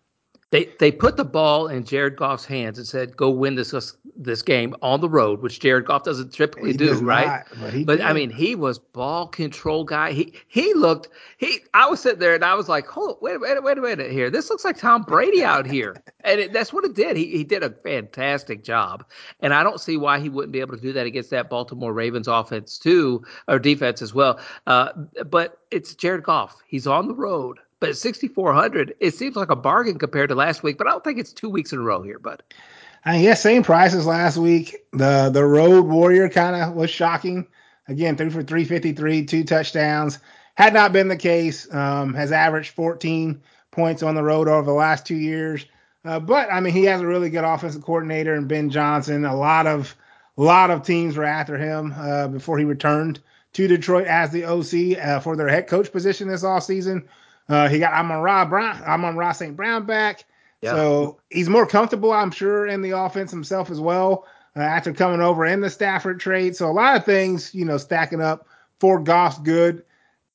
They 0.56 0.64
they 0.78 0.90
put 0.90 1.18
the 1.18 1.24
ball 1.24 1.68
in 1.68 1.84
Jared 1.84 2.16
Goff's 2.16 2.46
hands 2.46 2.78
and 2.78 2.86
said, 2.86 3.14
"Go 3.14 3.28
win 3.28 3.56
this 3.56 3.74
this 4.16 4.40
game 4.40 4.74
on 4.80 5.02
the 5.02 5.08
road," 5.08 5.42
which 5.42 5.60
Jared 5.60 5.84
Goff 5.84 6.04
doesn't 6.04 6.32
typically 6.32 6.70
he 6.70 6.78
do, 6.78 6.94
right? 6.94 7.26
Not, 7.26 7.46
but, 7.60 7.84
but 7.84 8.00
I 8.00 8.14
mean, 8.14 8.30
he 8.30 8.54
was 8.54 8.78
ball 8.78 9.26
control 9.26 9.84
guy. 9.84 10.12
He 10.12 10.32
he 10.48 10.72
looked 10.72 11.08
he. 11.36 11.58
I 11.74 11.90
was 11.90 12.00
sitting 12.00 12.20
there 12.20 12.34
and 12.34 12.42
I 12.42 12.54
was 12.54 12.70
like, 12.70 12.86
"Hold, 12.86 13.18
wait, 13.20 13.38
wait, 13.38 13.62
wait 13.62 13.76
a 13.76 13.82
minute 13.82 14.10
here. 14.10 14.30
This 14.30 14.48
looks 14.48 14.64
like 14.64 14.78
Tom 14.78 15.02
Brady 15.02 15.44
out 15.44 15.66
here," 15.66 16.02
and 16.20 16.40
it, 16.40 16.54
that's 16.54 16.72
what 16.72 16.86
it 16.86 16.94
did. 16.94 17.18
He 17.18 17.26
he 17.26 17.44
did 17.44 17.62
a 17.62 17.68
fantastic 17.68 18.64
job, 18.64 19.04
and 19.40 19.52
I 19.52 19.62
don't 19.62 19.78
see 19.78 19.98
why 19.98 20.20
he 20.20 20.30
wouldn't 20.30 20.52
be 20.52 20.60
able 20.60 20.76
to 20.76 20.82
do 20.82 20.94
that 20.94 21.04
against 21.04 21.28
that 21.30 21.50
Baltimore 21.50 21.92
Ravens 21.92 22.28
offense 22.28 22.78
too, 22.78 23.22
or 23.46 23.58
defense 23.58 24.00
as 24.00 24.14
well. 24.14 24.40
Uh, 24.66 24.92
but 25.26 25.58
it's 25.70 25.94
Jared 25.94 26.22
Goff. 26.22 26.56
He's 26.66 26.86
on 26.86 27.08
the 27.08 27.14
road 27.14 27.58
but 27.86 27.90
at 27.90 27.96
6,400, 27.98 28.96
it 28.98 29.14
seems 29.14 29.36
like 29.36 29.50
a 29.50 29.54
bargain 29.54 29.96
compared 29.96 30.28
to 30.30 30.34
last 30.34 30.64
week. 30.64 30.76
But 30.76 30.88
I 30.88 30.90
don't 30.90 31.04
think 31.04 31.20
it's 31.20 31.32
two 31.32 31.48
weeks 31.48 31.72
in 31.72 31.78
a 31.78 31.82
row 31.82 32.02
here, 32.02 32.18
bud. 32.18 32.42
Uh, 33.06 33.12
yeah, 33.12 33.34
same 33.34 33.62
prices 33.62 34.06
last 34.06 34.36
week. 34.36 34.76
The 34.92 35.30
the 35.32 35.44
Road 35.44 35.86
Warrior 35.86 36.28
kind 36.28 36.56
of 36.56 36.74
was 36.74 36.90
shocking. 36.90 37.46
Again, 37.86 38.16
three 38.16 38.30
for 38.30 38.42
353, 38.42 39.26
two 39.26 39.44
touchdowns. 39.44 40.18
Had 40.56 40.74
not 40.74 40.92
been 40.92 41.06
the 41.06 41.16
case. 41.16 41.72
Um, 41.72 42.12
has 42.14 42.32
averaged 42.32 42.74
14 42.74 43.40
points 43.70 44.02
on 44.02 44.16
the 44.16 44.24
road 44.24 44.48
over 44.48 44.66
the 44.66 44.72
last 44.72 45.06
two 45.06 45.14
years. 45.14 45.64
Uh, 46.04 46.18
but 46.18 46.50
I 46.50 46.58
mean, 46.58 46.72
he 46.72 46.84
has 46.84 47.00
a 47.00 47.06
really 47.06 47.30
good 47.30 47.44
offensive 47.44 47.82
coordinator 47.82 48.34
and 48.34 48.48
Ben 48.48 48.68
Johnson. 48.68 49.24
A 49.24 49.36
lot 49.36 49.68
of 49.68 49.94
a 50.36 50.42
lot 50.42 50.72
of 50.72 50.82
teams 50.82 51.16
were 51.16 51.22
after 51.22 51.56
him 51.56 51.94
uh, 51.96 52.26
before 52.26 52.58
he 52.58 52.64
returned 52.64 53.20
to 53.52 53.68
Detroit 53.68 54.08
as 54.08 54.32
the 54.32 54.44
OC 54.44 54.98
uh, 55.00 55.20
for 55.20 55.36
their 55.36 55.48
head 55.48 55.68
coach 55.68 55.92
position 55.92 56.26
this 56.26 56.42
off 56.42 56.64
season. 56.64 57.08
Uh, 57.48 57.68
he 57.68 57.78
got 57.78 57.92
Amon-Ra 57.92 58.44
Brown, 58.46 58.82
Amon-Ra 58.82 59.32
St. 59.32 59.56
Brown 59.56 59.86
back. 59.86 60.24
Yeah. 60.62 60.72
So 60.72 61.20
he's 61.30 61.48
more 61.48 61.66
comfortable, 61.66 62.12
I'm 62.12 62.30
sure, 62.30 62.66
in 62.66 62.82
the 62.82 62.98
offense 62.98 63.30
himself 63.30 63.70
as 63.70 63.80
well 63.80 64.26
uh, 64.56 64.60
after 64.60 64.92
coming 64.92 65.20
over 65.20 65.44
in 65.44 65.60
the 65.60 65.70
Stafford 65.70 66.18
trade. 66.18 66.56
So 66.56 66.68
a 66.68 66.72
lot 66.72 66.96
of 66.96 67.04
things, 67.04 67.54
you 67.54 67.64
know, 67.64 67.76
stacking 67.76 68.20
up 68.20 68.48
for 68.80 68.98
Goff's 68.98 69.38
good. 69.38 69.84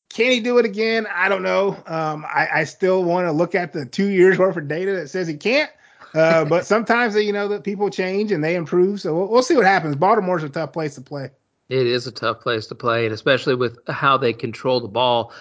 Can 0.09 0.31
he 0.31 0.39
do 0.39 0.57
it 0.57 0.65
again? 0.65 1.07
I 1.13 1.29
don't 1.29 1.43
know. 1.43 1.69
Um, 1.85 2.25
I, 2.25 2.47
I, 2.53 2.63
still 2.65 3.03
want 3.03 3.27
to 3.27 3.31
look 3.31 3.55
at 3.55 3.71
the 3.71 3.85
two 3.85 4.09
years 4.09 4.37
worth 4.39 4.57
of 4.57 4.67
data 4.67 4.93
that 4.93 5.09
says 5.09 5.27
he 5.27 5.37
can't. 5.37 5.71
Uh, 6.13 6.45
but 6.49 6.65
sometimes, 6.65 7.15
you 7.15 7.33
know, 7.33 7.47
that 7.47 7.63
people 7.63 7.89
change 7.89 8.31
and 8.31 8.43
they 8.43 8.55
improve. 8.55 9.01
So 9.01 9.15
we'll, 9.15 9.27
we'll 9.27 9.43
see 9.43 9.55
what 9.55 9.65
happens. 9.65 9.95
Baltimore's 9.95 10.43
a 10.43 10.49
tough 10.49 10.73
place 10.73 10.95
to 10.95 11.01
play. 11.01 11.31
It 11.69 11.87
is 11.87 12.05
a 12.05 12.11
tough 12.11 12.41
place 12.41 12.67
to 12.67 12.75
play, 12.75 13.05
and 13.05 13.13
especially 13.13 13.55
with 13.55 13.79
how 13.87 14.17
they 14.17 14.33
control 14.33 14.81
the 14.81 14.89
ball 14.89 15.31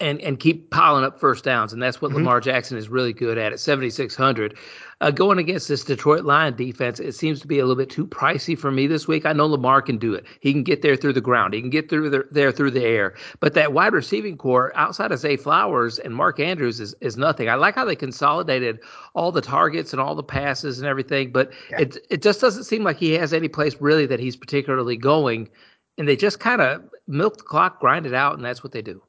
and 0.00 0.20
and 0.22 0.40
keep 0.40 0.70
piling 0.70 1.04
up 1.04 1.20
first 1.20 1.44
downs, 1.44 1.72
and 1.72 1.80
that's 1.80 2.02
what 2.02 2.08
mm-hmm. 2.08 2.18
Lamar 2.18 2.40
Jackson 2.40 2.76
is 2.76 2.88
really 2.88 3.12
good 3.12 3.38
at 3.38 3.52
at 3.52 3.60
7600. 3.60 4.56
Uh, 5.00 5.10
going 5.10 5.38
against 5.38 5.68
this 5.68 5.84
Detroit 5.84 6.24
Lion 6.24 6.56
defense, 6.56 6.98
it 6.98 7.12
seems 7.12 7.40
to 7.40 7.46
be 7.46 7.58
a 7.58 7.62
little 7.62 7.76
bit 7.76 7.90
too 7.90 8.06
pricey 8.06 8.58
for 8.58 8.70
me 8.70 8.86
this 8.86 9.06
week. 9.06 9.24
I 9.26 9.32
know 9.32 9.46
Lamar 9.46 9.82
can 9.82 9.98
do 9.98 10.12
it; 10.12 10.24
he 10.40 10.52
can 10.52 10.64
get 10.64 10.82
there 10.82 10.96
through 10.96 11.12
the 11.12 11.20
ground, 11.20 11.54
he 11.54 11.60
can 11.60 11.70
get 11.70 11.88
through 11.88 12.10
the, 12.10 12.26
there 12.32 12.50
through 12.50 12.72
the 12.72 12.84
air. 12.84 13.14
But 13.38 13.54
that 13.54 13.72
wide 13.72 13.92
receiving 13.92 14.36
corps 14.36 14.72
outside 14.74 15.12
of 15.12 15.20
Zay 15.20 15.36
Flowers 15.36 16.00
and 16.00 16.14
Mark 16.14 16.40
Andrews 16.40 16.80
is 16.80 16.94
is 17.00 17.16
nothing. 17.16 17.48
I 17.48 17.54
like 17.54 17.76
how 17.76 17.84
they 17.84 17.96
consolidated 17.96 18.80
all 19.14 19.30
the 19.30 19.40
targets 19.40 19.92
and 19.92 20.00
all 20.00 20.16
the 20.16 20.24
passes 20.24 20.80
and 20.80 20.88
everything, 20.88 21.30
but 21.30 21.52
yeah. 21.70 21.82
it 21.82 21.98
it 22.10 22.22
just 22.22 22.40
doesn't 22.40 22.64
seem 22.64 22.82
like 22.82 22.96
he 22.96 23.12
has 23.12 23.32
any 23.32 23.48
place 23.48 23.76
really 23.80 24.06
that 24.06 24.18
he's 24.18 24.36
particularly 24.36 24.96
going. 24.96 25.48
And 25.96 26.08
they 26.08 26.16
just 26.16 26.40
kind 26.40 26.60
of 26.60 26.82
milk 27.06 27.36
the 27.36 27.44
clock, 27.44 27.78
grind 27.78 28.04
it 28.04 28.14
out, 28.14 28.34
and 28.34 28.44
that's 28.44 28.64
what 28.64 28.72
they 28.72 28.82
do. 28.82 29.00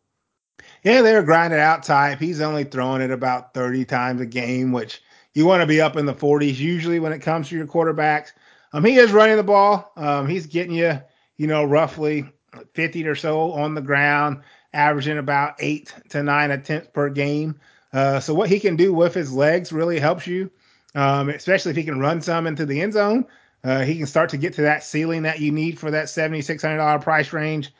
Yeah, 0.86 1.02
they're 1.02 1.24
grinded 1.24 1.60
out 1.60 1.82
type. 1.82 2.20
He's 2.20 2.42
only 2.42 2.64
throwing 2.64 3.02
it 3.02 3.10
about 3.10 3.56
30 3.56 3.86
times 3.86 4.22
a 4.22 4.26
game, 4.26 4.72
which 4.72 5.02
you 5.34 5.44
want 5.44 5.62
to 5.62 5.66
be 5.66 5.82
up 5.82 5.96
in 5.96 6.06
the 6.06 6.14
40s 6.14 6.60
usually 6.60 7.00
when 7.00 7.12
it 7.12 7.24
comes 7.24 7.50
to 7.50 7.56
your 7.56 7.66
quarterbacks. 7.66 8.34
Um, 8.72 8.86
he 8.86 8.98
is 8.98 9.12
running 9.12 9.38
the 9.38 9.44
ball. 9.44 9.92
Um, 9.98 10.28
he's 10.28 10.46
getting 10.46 10.76
you, 10.76 11.02
you 11.38 11.48
know, 11.48 11.64
roughly 11.64 12.30
50 12.76 13.08
or 13.08 13.16
so 13.16 13.52
on 13.54 13.74
the 13.74 13.82
ground, 13.82 14.42
averaging 14.74 15.18
about 15.18 15.56
eight 15.58 15.92
to 16.10 16.22
nine 16.22 16.52
attempts 16.52 16.90
per 16.94 17.10
game. 17.10 17.60
Uh, 17.92 18.20
so 18.20 18.36
what 18.36 18.50
he 18.50 18.60
can 18.60 18.76
do 18.76 18.94
with 18.94 19.16
his 19.16 19.34
legs 19.34 19.74
really 19.74 19.98
helps 19.98 20.28
you, 20.28 20.52
um, 20.94 21.30
especially 21.30 21.72
if 21.72 21.78
he 21.78 21.84
can 21.84 22.00
run 22.00 22.22
some 22.22 22.46
into 22.46 22.64
the 22.64 22.80
end 22.80 22.94
zone. 22.94 23.26
Uh, 23.64 23.82
he 23.82 23.98
can 23.98 24.06
start 24.06 24.30
to 24.30 24.38
get 24.38 24.54
to 24.54 24.62
that 24.62 24.84
ceiling 24.84 25.24
that 25.24 25.40
you 25.40 25.52
need 25.52 25.80
for 25.80 25.90
that 25.90 26.06
$7,600 26.06 27.02
price 27.02 27.34
range. 27.34 27.74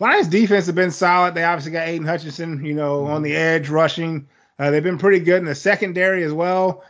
Lions 0.00 0.28
defense 0.28 0.66
have 0.66 0.74
been 0.74 0.90
solid. 0.90 1.34
They 1.34 1.44
obviously 1.44 1.72
got 1.72 1.86
Aidan 1.86 2.06
Hutchinson, 2.06 2.64
you 2.64 2.74
know, 2.74 3.04
on 3.04 3.22
the 3.22 3.36
edge 3.36 3.68
rushing. 3.68 4.26
Uh, 4.58 4.70
they've 4.70 4.82
been 4.82 4.98
pretty 4.98 5.20
good 5.20 5.38
in 5.38 5.44
the 5.44 5.54
secondary 5.54 6.24
as 6.24 6.32
well. 6.32 6.82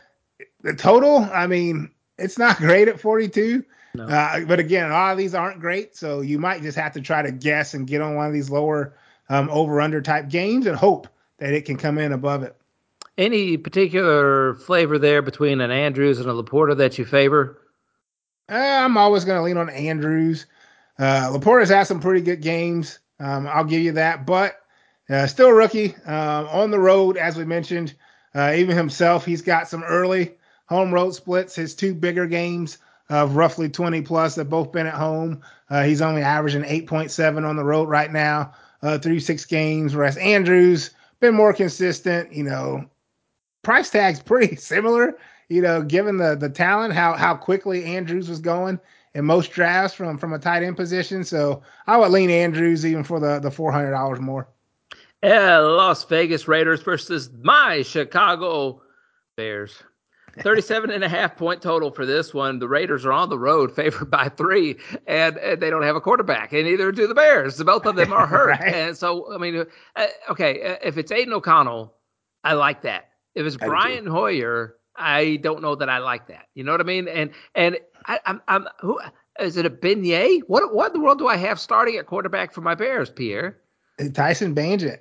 The 0.61 0.73
total, 0.73 1.17
I 1.17 1.45
mean, 1.45 1.91
it's 2.17 2.37
not 2.37 2.57
great 2.57 2.87
at 2.87 2.99
42. 2.99 3.63
No. 3.93 4.07
Uh, 4.07 4.45
but 4.45 4.59
again, 4.59 4.89
a 4.89 4.93
lot 4.93 5.11
of 5.11 5.17
these 5.17 5.35
aren't 5.35 5.59
great, 5.59 5.97
so 5.97 6.21
you 6.21 6.39
might 6.39 6.61
just 6.61 6.77
have 6.77 6.93
to 6.93 7.01
try 7.01 7.21
to 7.21 7.31
guess 7.31 7.73
and 7.73 7.85
get 7.85 8.01
on 8.01 8.15
one 8.15 8.27
of 8.27 8.33
these 8.33 8.49
lower 8.49 8.93
um, 9.27 9.49
over 9.49 9.81
under 9.81 10.01
type 10.01 10.29
games 10.29 10.65
and 10.65 10.77
hope 10.77 11.09
that 11.39 11.53
it 11.53 11.65
can 11.65 11.75
come 11.75 11.97
in 11.97 12.13
above 12.13 12.43
it. 12.43 12.55
Any 13.17 13.57
particular 13.57 14.55
flavor 14.55 14.97
there 14.97 15.21
between 15.21 15.59
an 15.59 15.69
Andrews 15.69 16.19
and 16.19 16.29
a 16.29 16.33
LaPorta 16.33 16.77
that 16.77 16.97
you 16.97 17.03
favor? 17.03 17.57
Uh, 18.49 18.55
I'm 18.55 18.95
always 18.95 19.25
going 19.25 19.37
to 19.37 19.43
lean 19.43 19.57
on 19.57 19.69
Andrews. 19.69 20.45
Uh, 21.01 21.31
LaPorta's 21.31 21.69
had 21.69 21.85
some 21.85 21.99
pretty 21.99 22.21
good 22.21 22.41
games. 22.41 22.99
Um, 23.19 23.47
I'll 23.47 23.63
give 23.63 23.81
you 23.81 23.93
that, 23.93 24.27
but 24.27 24.61
uh, 25.09 25.25
still 25.25 25.47
a 25.47 25.53
rookie 25.53 25.95
uh, 26.05 26.45
on 26.47 26.69
the 26.69 26.77
road, 26.77 27.17
as 27.17 27.35
we 27.35 27.43
mentioned. 27.43 27.95
Uh, 28.35 28.53
even 28.55 28.77
himself, 28.77 29.25
he's 29.25 29.41
got 29.41 29.67
some 29.67 29.83
early 29.83 30.35
home 30.67 30.93
road 30.93 31.15
splits. 31.15 31.55
His 31.55 31.73
two 31.73 31.95
bigger 31.95 32.27
games 32.27 32.77
of 33.09 33.35
roughly 33.35 33.67
20 33.67 34.03
plus 34.03 34.35
have 34.35 34.49
both 34.49 34.71
been 34.71 34.85
at 34.85 34.93
home. 34.93 35.41
Uh, 35.71 35.83
he's 35.83 36.03
only 36.03 36.21
averaging 36.21 36.61
8.7 36.61 37.49
on 37.49 37.55
the 37.55 37.63
road 37.63 37.89
right 37.89 38.11
now 38.11 38.53
uh, 38.83 38.99
through 38.99 39.21
six 39.21 39.43
games, 39.43 39.95
whereas 39.95 40.17
Andrews 40.17 40.91
been 41.19 41.33
more 41.33 41.51
consistent. 41.51 42.31
You 42.31 42.43
know, 42.43 42.85
price 43.63 43.89
tag's 43.89 44.19
pretty 44.23 44.55
similar. 44.55 45.17
You 45.49 45.63
know, 45.63 45.81
given 45.81 46.17
the 46.17 46.35
the 46.35 46.49
talent, 46.49 46.93
how 46.93 47.13
how 47.13 47.35
quickly 47.35 47.85
Andrews 47.85 48.29
was 48.29 48.39
going 48.39 48.79
in 49.13 49.25
most 49.25 49.51
drafts 49.51 49.95
from 49.95 50.17
from 50.17 50.33
a 50.33 50.39
tight 50.39 50.63
end 50.63 50.77
position. 50.77 51.23
So 51.23 51.61
I 51.87 51.97
would 51.97 52.11
lean 52.11 52.29
Andrews 52.29 52.85
even 52.85 53.03
for 53.03 53.19
the 53.19 53.39
the 53.39 53.51
four 53.51 53.71
hundred 53.71 53.91
dollars 53.91 54.19
more. 54.19 54.47
Yeah, 55.23 55.59
Las 55.59 56.03
Vegas 56.05 56.47
Raiders 56.47 56.81
versus 56.81 57.29
my 57.41 57.83
Chicago 57.83 58.81
Bears. 59.37 59.83
37 60.39 60.91
and 60.91 61.03
a 61.03 61.09
half 61.09 61.35
point 61.35 61.61
total 61.61 61.91
for 61.91 62.05
this 62.05 62.33
one. 62.33 62.57
The 62.57 62.67
Raiders 62.67 63.05
are 63.05 63.11
on 63.11 63.29
the 63.29 63.37
road, 63.37 63.69
favored 63.75 64.09
by 64.09 64.29
three, 64.29 64.77
and, 65.05 65.37
and 65.37 65.61
they 65.61 65.69
don't 65.69 65.83
have 65.83 65.97
a 65.97 66.01
quarterback, 66.01 66.53
and 66.53 66.63
neither 66.63 66.91
do 66.91 67.05
the 67.05 67.13
Bears. 67.13 67.61
Both 67.61 67.85
of 67.85 67.97
them 67.97 68.13
are 68.13 68.25
hurt. 68.27 68.47
right. 68.47 68.73
And 68.73 68.97
so, 68.97 69.33
I 69.33 69.37
mean, 69.37 69.65
uh, 69.95 70.07
okay, 70.29 70.63
uh, 70.63 70.77
if 70.81 70.97
it's 70.97 71.11
Aidan 71.11 71.33
O'Connell, 71.33 71.93
I 72.43 72.53
like 72.53 72.83
that. 72.83 73.09
If 73.35 73.45
it's 73.45 73.57
Brian 73.57 74.05
Hoyer, 74.05 74.77
I 74.95 75.37
don't 75.37 75.61
know 75.61 75.75
that 75.75 75.89
I 75.89 75.99
like 75.99 76.27
that. 76.27 76.47
You 76.53 76.63
know 76.63 76.71
what 76.71 76.81
I 76.81 76.85
mean? 76.85 77.07
And 77.07 77.31
and 77.55 77.77
I, 78.05 78.19
am 78.25 78.41
I'm, 78.47 78.63
I'm 78.63 78.67
who 78.79 78.99
is 79.39 79.57
it 79.57 79.65
a 79.65 79.69
Beignet? 79.69 80.41
What 80.47 80.73
what 80.73 80.87
in 80.87 80.93
the 80.93 80.99
world 81.03 81.19
do 81.19 81.27
I 81.27 81.37
have 81.37 81.59
starting 81.59 81.97
at 81.97 82.05
quarterback 82.05 82.53
for 82.53 82.61
my 82.61 82.75
Bears, 82.75 83.09
Pierre? 83.09 83.57
Tyson 84.13 84.55
Bagent. 84.55 84.99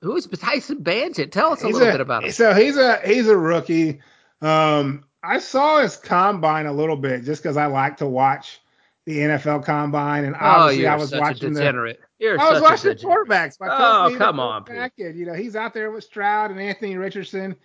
Who 0.00 0.16
is 0.16 0.26
Tyson 0.26 0.82
Bagent? 0.82 1.30
Tell 1.30 1.52
us 1.52 1.62
a 1.62 1.66
he's 1.66 1.74
little 1.74 1.88
a, 1.88 1.92
bit 1.92 2.00
about 2.00 2.24
him. 2.24 2.32
So 2.32 2.54
he's 2.54 2.76
a 2.76 3.00
he's 3.04 3.28
a 3.28 3.36
rookie. 3.36 4.00
Um, 4.40 5.04
I 5.22 5.38
saw 5.38 5.80
his 5.80 5.96
combine 5.96 6.66
a 6.66 6.72
little 6.72 6.96
bit 6.96 7.22
just 7.24 7.42
because 7.42 7.56
I 7.56 7.66
like 7.66 7.98
to 7.98 8.06
watch 8.06 8.60
the 9.06 9.18
NFL 9.18 9.64
combine, 9.64 10.24
and 10.24 10.34
oh, 10.34 10.38
obviously 10.40 10.86
oh, 10.86 10.92
I 10.92 10.96
was 10.96 11.12
watching 11.12 11.52
the. 11.52 11.96
You're 12.18 12.40
I 12.40 12.52
was 12.52 12.62
watching 12.62 12.90
the 12.90 12.96
quarterbacks. 12.96 13.56
oh, 13.60 14.14
come 14.16 14.40
on, 14.40 14.64
Package. 14.64 15.16
You 15.16 15.26
know, 15.26 15.34
he's 15.34 15.56
out 15.56 15.74
there 15.74 15.90
with 15.90 16.04
Stroud 16.04 16.50
and 16.50 16.60
Anthony 16.60 16.96
Richardson, 16.96 17.56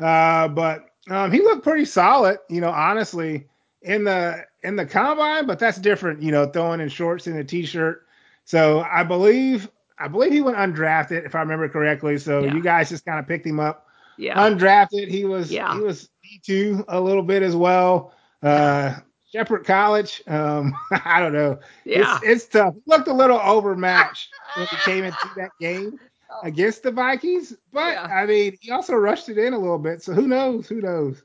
uh, 0.00 0.48
but 0.48 0.90
um, 1.08 1.32
he 1.32 1.40
looked 1.40 1.64
pretty 1.64 1.84
solid. 1.84 2.38
You 2.48 2.60
know, 2.60 2.70
honestly, 2.70 3.46
in 3.86 4.04
the 4.04 4.44
in 4.62 4.76
the 4.76 4.84
combine, 4.84 5.46
but 5.46 5.58
that's 5.58 5.78
different. 5.78 6.20
You 6.20 6.32
know, 6.32 6.46
throwing 6.46 6.80
in 6.80 6.88
shorts 6.88 7.26
and 7.26 7.38
a 7.38 7.44
t-shirt. 7.44 8.06
So 8.44 8.80
I 8.80 9.04
believe 9.04 9.70
I 9.98 10.08
believe 10.08 10.32
he 10.32 10.42
went 10.42 10.56
undrafted, 10.56 11.24
if 11.24 11.34
I 11.34 11.40
remember 11.40 11.68
correctly. 11.68 12.18
So 12.18 12.44
yeah. 12.44 12.54
you 12.54 12.62
guys 12.62 12.90
just 12.90 13.06
kind 13.06 13.18
of 13.18 13.26
picked 13.26 13.46
him 13.46 13.60
up. 13.60 13.86
Yeah. 14.18 14.36
Undrafted. 14.36 15.08
He 15.08 15.24
was 15.24 15.50
yeah. 15.50 15.74
he 15.74 15.80
was 15.80 16.08
D2 16.48 16.84
a 16.88 17.00
little 17.00 17.22
bit 17.22 17.42
as 17.42 17.56
well. 17.56 18.12
Uh 18.42 18.96
Shepherd 19.32 19.64
College. 19.64 20.22
Um, 20.26 20.74
I 20.90 21.20
don't 21.20 21.32
know. 21.32 21.58
Yeah. 21.84 22.18
It's, 22.22 22.44
it's 22.44 22.46
tough. 22.46 22.74
Looked 22.86 23.08
a 23.08 23.12
little 23.12 23.38
overmatched 23.38 24.30
when 24.56 24.66
he 24.66 24.76
came 24.78 25.04
into 25.04 25.30
that 25.36 25.50
game 25.60 25.98
against 26.42 26.82
the 26.82 26.90
Vikings, 26.90 27.54
but 27.72 27.94
yeah. 27.94 28.02
I 28.02 28.26
mean, 28.26 28.56
he 28.60 28.70
also 28.70 28.94
rushed 28.94 29.28
it 29.28 29.38
in 29.38 29.52
a 29.52 29.58
little 29.58 29.78
bit. 29.78 30.02
So 30.02 30.12
who 30.12 30.26
knows? 30.26 30.68
Who 30.68 30.80
knows? 30.80 31.22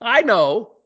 I 0.00 0.22
know. 0.22 0.79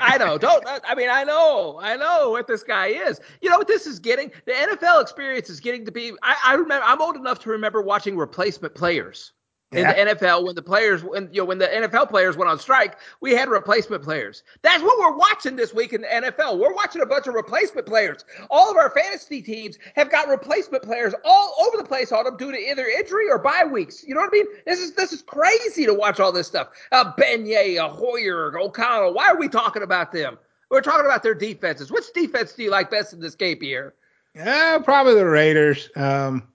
I 0.00 0.18
know. 0.18 0.38
Don't. 0.38 0.64
I 0.66 0.94
mean, 0.94 1.08
I 1.10 1.24
know. 1.24 1.78
I 1.82 1.96
know 1.96 2.30
what 2.30 2.46
this 2.46 2.62
guy 2.62 2.88
is. 2.88 3.20
You 3.40 3.50
know 3.50 3.58
what 3.58 3.68
this 3.68 3.86
is 3.86 3.98
getting? 3.98 4.30
The 4.44 4.52
NFL 4.52 5.02
experience 5.02 5.50
is 5.50 5.60
getting 5.60 5.84
to 5.84 5.92
be. 5.92 6.12
I, 6.22 6.36
I 6.44 6.54
remember. 6.54 6.84
I'm 6.86 7.00
old 7.00 7.16
enough 7.16 7.38
to 7.40 7.50
remember 7.50 7.82
watching 7.82 8.16
replacement 8.16 8.74
players 8.74 9.32
in 9.72 9.86
the 9.86 10.14
NFL 10.14 10.44
when 10.44 10.54
the 10.54 10.62
players 10.62 11.02
when 11.02 11.28
you 11.32 11.40
know 11.40 11.44
when 11.44 11.58
the 11.58 11.66
NFL 11.66 12.08
players 12.08 12.36
went 12.36 12.48
on 12.48 12.58
strike, 12.58 12.96
we 13.20 13.32
had 13.32 13.48
replacement 13.48 14.02
players. 14.02 14.44
That's 14.62 14.82
what 14.82 14.98
we're 14.98 15.16
watching 15.16 15.56
this 15.56 15.74
week 15.74 15.92
in 15.92 16.02
the 16.02 16.06
NFL. 16.06 16.58
We're 16.58 16.74
watching 16.74 17.02
a 17.02 17.06
bunch 17.06 17.26
of 17.26 17.34
replacement 17.34 17.86
players. 17.86 18.24
All 18.48 18.70
of 18.70 18.76
our 18.76 18.90
fantasy 18.90 19.42
teams 19.42 19.78
have 19.96 20.10
got 20.10 20.28
replacement 20.28 20.84
players 20.84 21.14
all 21.24 21.54
over 21.66 21.76
the 21.76 21.88
place 21.88 22.12
on 22.12 22.24
them 22.24 22.36
due 22.36 22.52
to 22.52 22.58
either 22.58 22.86
injury 22.86 23.28
or 23.28 23.38
bye 23.38 23.64
weeks. 23.64 24.04
You 24.06 24.14
know 24.14 24.20
what 24.20 24.30
I 24.30 24.32
mean? 24.32 24.46
This 24.66 24.78
is 24.78 24.92
this 24.92 25.12
is 25.12 25.22
crazy 25.22 25.84
to 25.84 25.94
watch 25.94 26.20
all 26.20 26.30
this 26.30 26.46
stuff. 26.46 26.68
Uh, 26.92 27.12
Beignet, 27.18 27.84
a 27.84 27.88
Hoyer, 27.88 28.58
O'Connell. 28.58 29.14
Why 29.14 29.28
are 29.28 29.38
we 29.38 29.48
talking 29.48 29.82
about 29.82 30.12
them? 30.12 30.38
We're 30.70 30.80
talking 30.80 31.06
about 31.06 31.22
their 31.22 31.34
defenses. 31.34 31.90
Which 31.90 32.12
defense 32.12 32.52
do 32.52 32.62
you 32.62 32.70
like 32.70 32.90
best 32.90 33.12
in 33.12 33.20
this 33.20 33.34
game 33.34 33.60
here? 33.60 33.94
Yeah, 34.34 34.78
probably 34.78 35.14
the 35.14 35.26
Raiders. 35.26 35.88
Um, 35.96 36.48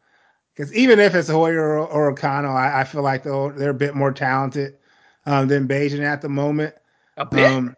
because 0.53 0.74
even 0.74 1.00
if 1.00 1.15
it's 1.15 1.29
Hoyer 1.29 1.79
or, 1.79 1.88
or 1.88 2.12
O'Connell, 2.12 2.55
I, 2.55 2.81
I, 2.81 2.84
feel 2.84 3.01
like 3.01 3.24
they're, 3.24 3.51
they're 3.51 3.70
a 3.70 3.74
bit 3.74 3.96
more 3.96 4.12
talented 4.12 4.77
um, 5.25 5.48
than 5.48 5.67
Bagent 5.67 6.03
at 6.03 6.22
the 6.22 6.29
moment. 6.29 6.75
A 7.17 7.25
bit. 7.25 7.51
Um, 7.51 7.75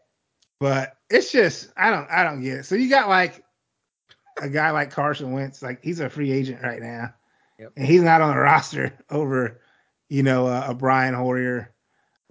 but 0.60 0.98
it's 1.10 1.32
just 1.32 1.72
I 1.76 1.92
don't 1.92 2.10
I 2.10 2.24
don't 2.24 2.42
get 2.42 2.60
it. 2.60 2.64
So 2.66 2.76
you 2.76 2.90
got 2.90 3.10
like 3.10 3.44
a 4.42 4.50
guy 4.50 4.72
like 4.72 4.92
Carson 4.92 5.32
Wentz, 5.32 5.62
like 5.62 5.84
he's 5.84 6.00
a 6.00 6.10
free 6.10 6.32
agent 6.32 6.62
right 6.64 6.82
now, 6.82 7.14
yep. 7.60 7.74
and 7.76 7.86
he's 7.86 8.02
not 8.02 8.22
on 8.22 8.36
the 8.36 8.42
roster 8.42 8.94
over, 9.10 9.60
you 10.10 10.24
know, 10.24 10.48
uh, 10.48 10.68
a 10.70 10.74
Brian 10.74 11.14
Hoyer 11.14 11.73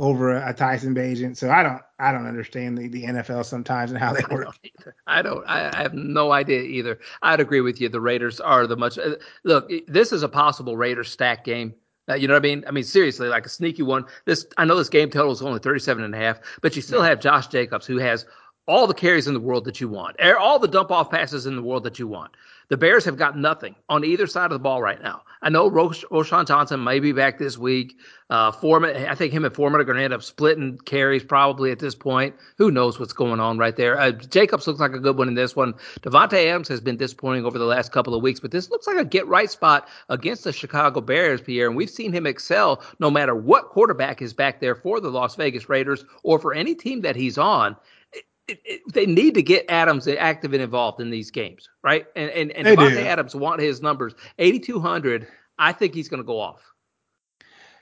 over 0.02 0.36
a, 0.36 0.52
Tyson 0.52 0.94
Bagent. 0.94 1.36
So 1.36 1.50
I 1.50 1.62
don't 1.62 1.80
I 2.00 2.10
don't 2.10 2.26
understand 2.26 2.76
the, 2.76 2.88
the 2.88 3.04
NFL 3.04 3.44
sometimes 3.44 3.92
and 3.92 4.00
how 4.00 4.12
they 4.12 4.22
work. 4.30 4.48
I 5.06 5.22
don't, 5.22 5.44
I 5.46 5.62
don't 5.62 5.74
I 5.76 5.82
have 5.82 5.94
no 5.94 6.32
idea 6.32 6.60
either. 6.60 6.98
I'd 7.22 7.40
agree 7.40 7.60
with 7.60 7.80
you. 7.80 7.88
The 7.88 8.00
Raiders 8.00 8.40
are 8.40 8.66
the 8.66 8.76
much 8.76 8.98
uh, 8.98 9.14
look. 9.44 9.70
This 9.86 10.12
is 10.12 10.24
a 10.24 10.28
possible 10.28 10.76
Raiders 10.76 11.08
stack 11.08 11.44
game. 11.44 11.72
Uh, 12.10 12.14
you 12.14 12.26
know 12.26 12.34
what 12.34 12.40
I 12.40 12.42
mean? 12.42 12.64
I 12.66 12.72
mean, 12.72 12.82
seriously, 12.82 13.28
like 13.28 13.46
a 13.46 13.48
sneaky 13.48 13.84
one. 13.84 14.04
This 14.24 14.44
I 14.58 14.64
know 14.64 14.76
this 14.76 14.88
game 14.88 15.08
total 15.08 15.30
is 15.30 15.40
only 15.40 15.60
37 15.60 16.02
and 16.02 16.14
a 16.14 16.18
half, 16.18 16.40
but 16.60 16.74
you 16.74 16.82
still 16.82 17.02
have 17.02 17.20
Josh 17.20 17.46
Jacobs 17.46 17.86
who 17.86 17.98
has 17.98 18.26
all 18.66 18.88
the 18.88 18.94
carries 18.94 19.28
in 19.28 19.34
the 19.34 19.40
world 19.40 19.64
that 19.64 19.80
you 19.80 19.88
want, 19.88 20.20
all 20.20 20.58
the 20.58 20.68
dump 20.68 20.90
off 20.90 21.10
passes 21.10 21.46
in 21.46 21.54
the 21.54 21.62
world 21.62 21.84
that 21.84 21.98
you 22.00 22.08
want. 22.08 22.32
The 22.68 22.76
Bears 22.76 23.04
have 23.04 23.16
got 23.16 23.36
nothing 23.36 23.74
on 23.88 24.04
either 24.04 24.26
side 24.26 24.46
of 24.46 24.52
the 24.52 24.58
ball 24.58 24.80
right 24.80 25.02
now. 25.02 25.22
I 25.42 25.50
know 25.50 25.68
Rosh- 25.68 26.04
Roschon 26.10 26.46
Johnson 26.46 26.82
may 26.84 27.00
be 27.00 27.12
back 27.12 27.38
this 27.38 27.58
week. 27.58 27.98
Uh, 28.30 28.50
Foreman, 28.50 28.96
I 28.96 29.14
think 29.14 29.32
him 29.32 29.44
and 29.44 29.54
Foreman 29.54 29.80
are 29.80 29.84
going 29.84 29.98
to 29.98 30.04
end 30.04 30.14
up 30.14 30.22
splitting 30.22 30.78
carries 30.78 31.22
probably 31.24 31.70
at 31.70 31.80
this 31.80 31.94
point. 31.94 32.34
Who 32.56 32.70
knows 32.70 32.98
what's 32.98 33.12
going 33.12 33.40
on 33.40 33.58
right 33.58 33.76
there? 33.76 33.98
Uh, 33.98 34.12
Jacobs 34.12 34.66
looks 34.66 34.80
like 34.80 34.92
a 34.92 35.00
good 35.00 35.18
one 35.18 35.28
in 35.28 35.34
this 35.34 35.54
one. 35.54 35.74
Davante 36.00 36.46
Adams 36.46 36.68
has 36.68 36.80
been 36.80 36.96
disappointing 36.96 37.44
over 37.44 37.58
the 37.58 37.66
last 37.66 37.92
couple 37.92 38.14
of 38.14 38.22
weeks, 38.22 38.40
but 38.40 38.52
this 38.52 38.70
looks 38.70 38.86
like 38.86 38.96
a 38.96 39.04
get 39.04 39.26
right 39.26 39.50
spot 39.50 39.88
against 40.08 40.44
the 40.44 40.52
Chicago 40.52 41.00
Bears, 41.00 41.42
Pierre. 41.42 41.66
And 41.66 41.76
we've 41.76 41.90
seen 41.90 42.12
him 42.12 42.26
excel 42.26 42.82
no 43.00 43.10
matter 43.10 43.34
what 43.34 43.68
quarterback 43.68 44.22
is 44.22 44.32
back 44.32 44.60
there 44.60 44.76
for 44.76 45.00
the 45.00 45.10
Las 45.10 45.34
Vegas 45.34 45.68
Raiders 45.68 46.04
or 46.22 46.38
for 46.38 46.54
any 46.54 46.74
team 46.74 47.02
that 47.02 47.16
he's 47.16 47.36
on 47.36 47.76
it, 48.48 48.60
it, 48.64 48.80
they 48.92 49.06
need 49.06 49.34
to 49.34 49.42
get 49.42 49.66
Adams 49.68 50.08
active 50.08 50.52
and 50.52 50.62
involved 50.62 51.00
in 51.00 51.10
these 51.10 51.30
games, 51.30 51.68
right? 51.82 52.06
And 52.16 52.30
and, 52.30 52.52
and 52.52 52.66
Davante 52.66 53.04
Adams 53.04 53.34
want 53.34 53.60
his 53.60 53.80
numbers. 53.80 54.14
8,200, 54.38 55.26
I 55.58 55.72
think 55.72 55.94
he's 55.94 56.08
going 56.08 56.22
to 56.22 56.26
go 56.26 56.40
off. 56.40 56.62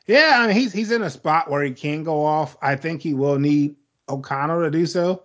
Yeah, 0.07 0.39
I 0.39 0.47
mean, 0.47 0.57
he's 0.57 0.73
he's 0.73 0.91
in 0.91 1.03
a 1.03 1.11
spot 1.11 1.51
where 1.51 1.63
he 1.63 1.73
can 1.73 2.05
go 2.05 2.25
off. 2.25 2.57
I 2.63 2.77
think 2.77 3.01
he 3.01 3.15
will 3.15 3.39
need 3.39 3.77
O'Connell 4.09 4.63
to 4.63 4.71
do 4.71 4.87
so. 4.87 5.23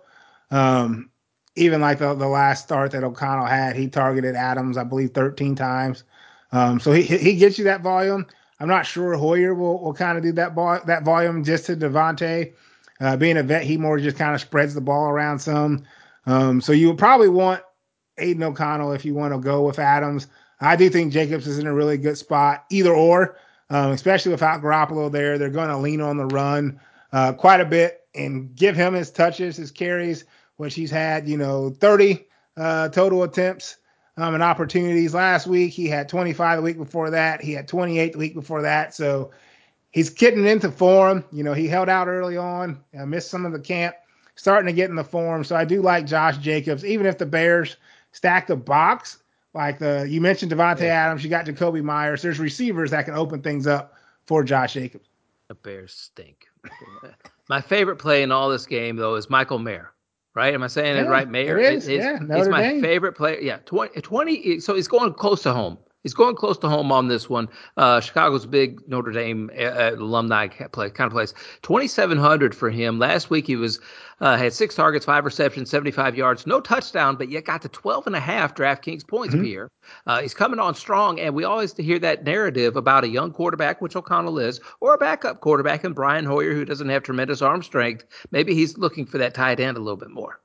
Um, 0.50 1.10
even 1.56 1.80
like 1.80 1.98
the, 1.98 2.14
the 2.14 2.28
last 2.28 2.64
start 2.64 2.92
that 2.92 3.02
O'Connell 3.02 3.46
had, 3.46 3.76
he 3.76 3.88
targeted 3.88 4.36
Adams, 4.36 4.76
I 4.76 4.84
believe, 4.84 5.10
13 5.10 5.54
times. 5.54 6.04
Um, 6.52 6.78
so 6.78 6.92
he 6.92 7.02
he 7.02 7.36
gets 7.36 7.58
you 7.58 7.64
that 7.64 7.82
volume. 7.82 8.26
I'm 8.60 8.68
not 8.68 8.86
sure 8.86 9.14
Hoyer 9.14 9.54
will, 9.54 9.82
will 9.82 9.92
kind 9.92 10.16
of 10.16 10.24
do 10.24 10.32
that 10.32 10.54
vo- 10.54 10.80
that 10.86 11.02
volume 11.02 11.44
just 11.44 11.66
to 11.66 11.76
Davante. 11.76 12.54
Uh, 13.00 13.16
being 13.16 13.36
a 13.36 13.42
vet, 13.42 13.62
he 13.64 13.76
more 13.76 13.98
just 13.98 14.16
kind 14.16 14.34
of 14.34 14.40
spreads 14.40 14.74
the 14.74 14.80
ball 14.80 15.08
around 15.10 15.38
some. 15.38 15.84
Um, 16.26 16.60
so 16.60 16.72
you 16.72 16.88
would 16.88 16.98
probably 16.98 17.28
want 17.28 17.62
Aidan 18.18 18.42
O'Connell 18.42 18.92
if 18.92 19.04
you 19.04 19.14
want 19.14 19.34
to 19.34 19.40
go 19.40 19.62
with 19.62 19.78
Adams. 19.78 20.28
I 20.60 20.76
do 20.76 20.88
think 20.90 21.12
Jacobs 21.12 21.46
is 21.46 21.58
in 21.58 21.66
a 21.66 21.74
really 21.74 21.98
good 21.98 22.18
spot, 22.18 22.64
either 22.70 22.94
or. 22.94 23.36
um, 23.70 23.92
especially 23.92 24.32
without 24.32 24.62
Garoppolo 24.62 25.10
there. 25.10 25.38
They're 25.38 25.50
going 25.50 25.68
to 25.68 25.76
lean 25.76 26.00
on 26.00 26.16
the 26.16 26.26
run 26.26 26.80
uh, 27.12 27.32
quite 27.32 27.60
a 27.60 27.64
bit 27.64 28.02
and 28.14 28.54
give 28.54 28.76
him 28.76 28.94
his 28.94 29.10
touches, 29.10 29.56
his 29.56 29.70
carries, 29.70 30.24
which 30.56 30.74
he's 30.74 30.90
had, 30.90 31.28
you 31.28 31.36
know, 31.36 31.70
30 31.70 32.26
uh, 32.56 32.88
total 32.88 33.22
attempts 33.24 33.76
um, 34.16 34.34
and 34.34 34.42
opportunities 34.42 35.14
last 35.14 35.46
week. 35.46 35.72
He 35.72 35.86
had 35.88 36.08
25 36.08 36.58
the 36.58 36.62
week 36.62 36.78
before 36.78 37.10
that. 37.10 37.42
He 37.42 37.52
had 37.52 37.68
28 37.68 38.12
the 38.12 38.18
week 38.18 38.34
before 38.34 38.62
that. 38.62 38.94
So 38.94 39.32
he's 39.96 40.10
getting 40.10 40.46
into 40.46 40.70
form. 40.70 41.24
You 41.32 41.42
know, 41.42 41.54
he 41.54 41.66
held 41.66 41.88
out 41.88 42.06
early 42.06 42.36
on, 42.36 42.78
uh, 42.96 43.06
missed 43.06 43.30
some 43.30 43.46
of 43.46 43.52
the 43.52 43.58
camp, 43.58 43.96
starting 44.34 44.66
to 44.66 44.72
get 44.74 44.90
in 44.90 44.96
the 44.96 45.02
form. 45.02 45.42
So 45.42 45.56
I 45.56 45.64
do 45.64 45.80
like 45.80 46.06
Josh 46.06 46.36
Jacobs, 46.36 46.84
even 46.84 47.06
if 47.06 47.16
the 47.16 47.24
Bears 47.24 47.78
stack 48.12 48.46
the 48.46 48.56
box. 48.56 49.18
Like 49.54 49.78
the 49.78 50.06
you 50.06 50.20
mentioned 50.20 50.52
Davante 50.52 50.82
yeah. 50.82 51.06
Adams, 51.06 51.24
you 51.24 51.30
got 51.30 51.46
Jakobi 51.46 51.82
Meyers. 51.82 52.20
There's 52.20 52.38
receivers 52.38 52.90
that 52.90 53.06
can 53.06 53.14
open 53.14 53.40
things 53.40 53.66
up 53.66 53.94
for 54.26 54.44
Josh 54.44 54.74
Jacobs. 54.74 55.08
The 55.48 55.54
Bears 55.54 55.94
stink. 55.94 56.46
My 57.48 57.62
favorite 57.62 57.96
play 57.96 58.22
in 58.22 58.30
all 58.30 58.50
this 58.50 58.66
game 58.66 58.96
though 58.96 59.14
is 59.14 59.30
Michael 59.30 59.58
Mayer 59.58 59.92
right? 60.34 60.52
Am 60.52 60.62
I 60.62 60.66
saying 60.66 60.96
yeah, 60.96 61.04
it 61.04 61.08
right? 61.08 61.26
Mayer 61.26 61.58
it 61.58 61.72
is. 61.72 61.88
It, 61.88 61.96
yeah, 61.96 62.18
he's 62.36 62.48
my 62.48 62.60
Dame. 62.60 62.82
favorite 62.82 63.14
player. 63.14 63.40
Yeah, 63.40 63.56
20, 63.64 64.02
20, 64.02 64.60
So 64.60 64.74
he's 64.74 64.86
going 64.86 65.14
close 65.14 65.42
to 65.44 65.54
home. 65.54 65.78
He's 66.02 66.14
going 66.14 66.36
close 66.36 66.56
to 66.58 66.68
home 66.68 66.92
on 66.92 67.08
this 67.08 67.28
one. 67.28 67.48
Uh, 67.76 68.00
Chicago's 68.00 68.46
big 68.46 68.80
Notre 68.88 69.10
Dame 69.10 69.50
uh, 69.58 69.62
uh 69.62 69.96
alumni 69.98 70.46
play 70.46 70.88
kind 70.90 71.08
of 71.08 71.12
place. 71.12 71.34
2,700 71.62 72.54
for 72.54 72.70
him. 72.70 72.98
Last 72.98 73.28
week 73.28 73.46
he 73.46 73.56
was 73.56 73.80
uh, 74.20 74.36
had 74.36 74.52
six 74.52 74.74
targets, 74.74 75.04
five 75.04 75.24
receptions, 75.24 75.68
75 75.68 76.16
yards, 76.16 76.46
no 76.46 76.60
touchdown, 76.60 77.16
but 77.16 77.28
yet 77.28 77.44
got 77.44 77.60
to 77.62 77.68
12 77.68 78.06
and 78.06 78.16
a 78.16 78.20
half 78.20 78.54
DraftKings 78.54 79.06
points 79.06 79.34
mm-hmm. 79.34 79.44
here. 79.44 79.70
Uh, 80.06 80.20
he's 80.20 80.32
coming 80.32 80.58
on 80.58 80.74
strong, 80.74 81.20
and 81.20 81.34
we 81.34 81.44
always 81.44 81.76
hear 81.76 81.98
that 81.98 82.24
narrative 82.24 82.76
about 82.76 83.04
a 83.04 83.08
young 83.08 83.32
quarterback, 83.32 83.82
which 83.82 83.96
O'Connell 83.96 84.38
is, 84.38 84.60
or 84.80 84.94
a 84.94 84.98
backup 84.98 85.40
quarterback, 85.40 85.84
and 85.84 85.94
Brian 85.94 86.24
Hoyer, 86.24 86.54
who 86.54 86.64
doesn't 86.64 86.88
have 86.88 87.02
tremendous 87.02 87.42
arm 87.42 87.62
strength. 87.62 88.04
Maybe 88.30 88.54
he's 88.54 88.78
looking 88.78 89.06
for 89.06 89.18
that 89.18 89.34
tight 89.34 89.60
end 89.60 89.76
a 89.76 89.80
little 89.80 89.96
bit 89.96 90.10
more. 90.10 90.40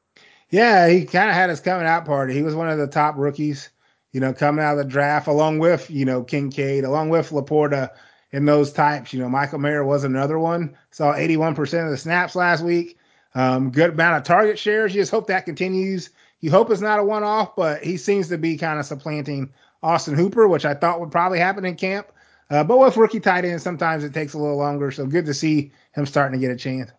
Yeah, 0.49 0.89
he 0.89 1.05
kind 1.05 1.29
of 1.29 1.35
had 1.35 1.49
his 1.49 1.61
coming 1.61 1.87
out 1.87 2.05
party. 2.05 2.33
He 2.33 2.41
was 2.41 2.55
one 2.55 2.69
of 2.69 2.77
the 2.77 2.87
top 2.87 3.15
rookies 3.17 3.69
you 4.11 4.19
know, 4.19 4.33
coming 4.33 4.63
out 4.63 4.77
of 4.77 4.77
the 4.77 4.91
draft, 4.91 5.27
along 5.27 5.59
with, 5.59 5.89
you 5.89 6.05
know, 6.05 6.23
Kincaid, 6.23 6.83
along 6.83 7.09
with 7.09 7.29
LaPorta 7.29 7.89
and 8.33 8.47
those 8.47 8.71
types. 8.71 9.13
You 9.13 9.19
know, 9.19 9.29
Michael 9.29 9.59
Mayer 9.59 9.83
was 9.83 10.03
another 10.03 10.39
one. 10.39 10.75
Saw 10.91 11.13
81% 11.13 11.85
of 11.85 11.91
the 11.91 11.97
snaps 11.97 12.35
last 12.35 12.63
week. 12.63 12.97
Um, 13.33 13.71
good 13.71 13.91
amount 13.91 14.17
of 14.17 14.23
target 14.23 14.59
shares. 14.59 14.93
You 14.93 15.01
just 15.01 15.11
hope 15.11 15.27
that 15.27 15.45
continues. 15.45 16.09
You 16.41 16.51
hope 16.51 16.69
it's 16.69 16.81
not 16.81 16.99
a 16.99 17.03
one 17.03 17.23
off, 17.23 17.55
but 17.55 17.83
he 17.83 17.97
seems 17.97 18.27
to 18.29 18.37
be 18.37 18.57
kind 18.57 18.79
of 18.79 18.85
supplanting 18.85 19.53
Austin 19.83 20.15
Hooper, 20.15 20.47
which 20.47 20.65
I 20.65 20.73
thought 20.73 20.99
would 20.99 21.11
probably 21.11 21.39
happen 21.39 21.65
in 21.65 21.75
camp. 21.75 22.07
Uh, 22.49 22.63
but 22.63 22.79
with 22.79 22.97
rookie 22.97 23.21
tight 23.21 23.45
ends, 23.45 23.63
sometimes 23.63 24.03
it 24.03 24.13
takes 24.13 24.33
a 24.33 24.37
little 24.37 24.57
longer. 24.57 24.91
So 24.91 25.05
good 25.05 25.25
to 25.27 25.33
see 25.33 25.71
him 25.93 26.05
starting 26.05 26.39
to 26.39 26.45
get 26.45 26.53
a 26.53 26.57
chance. 26.57 26.91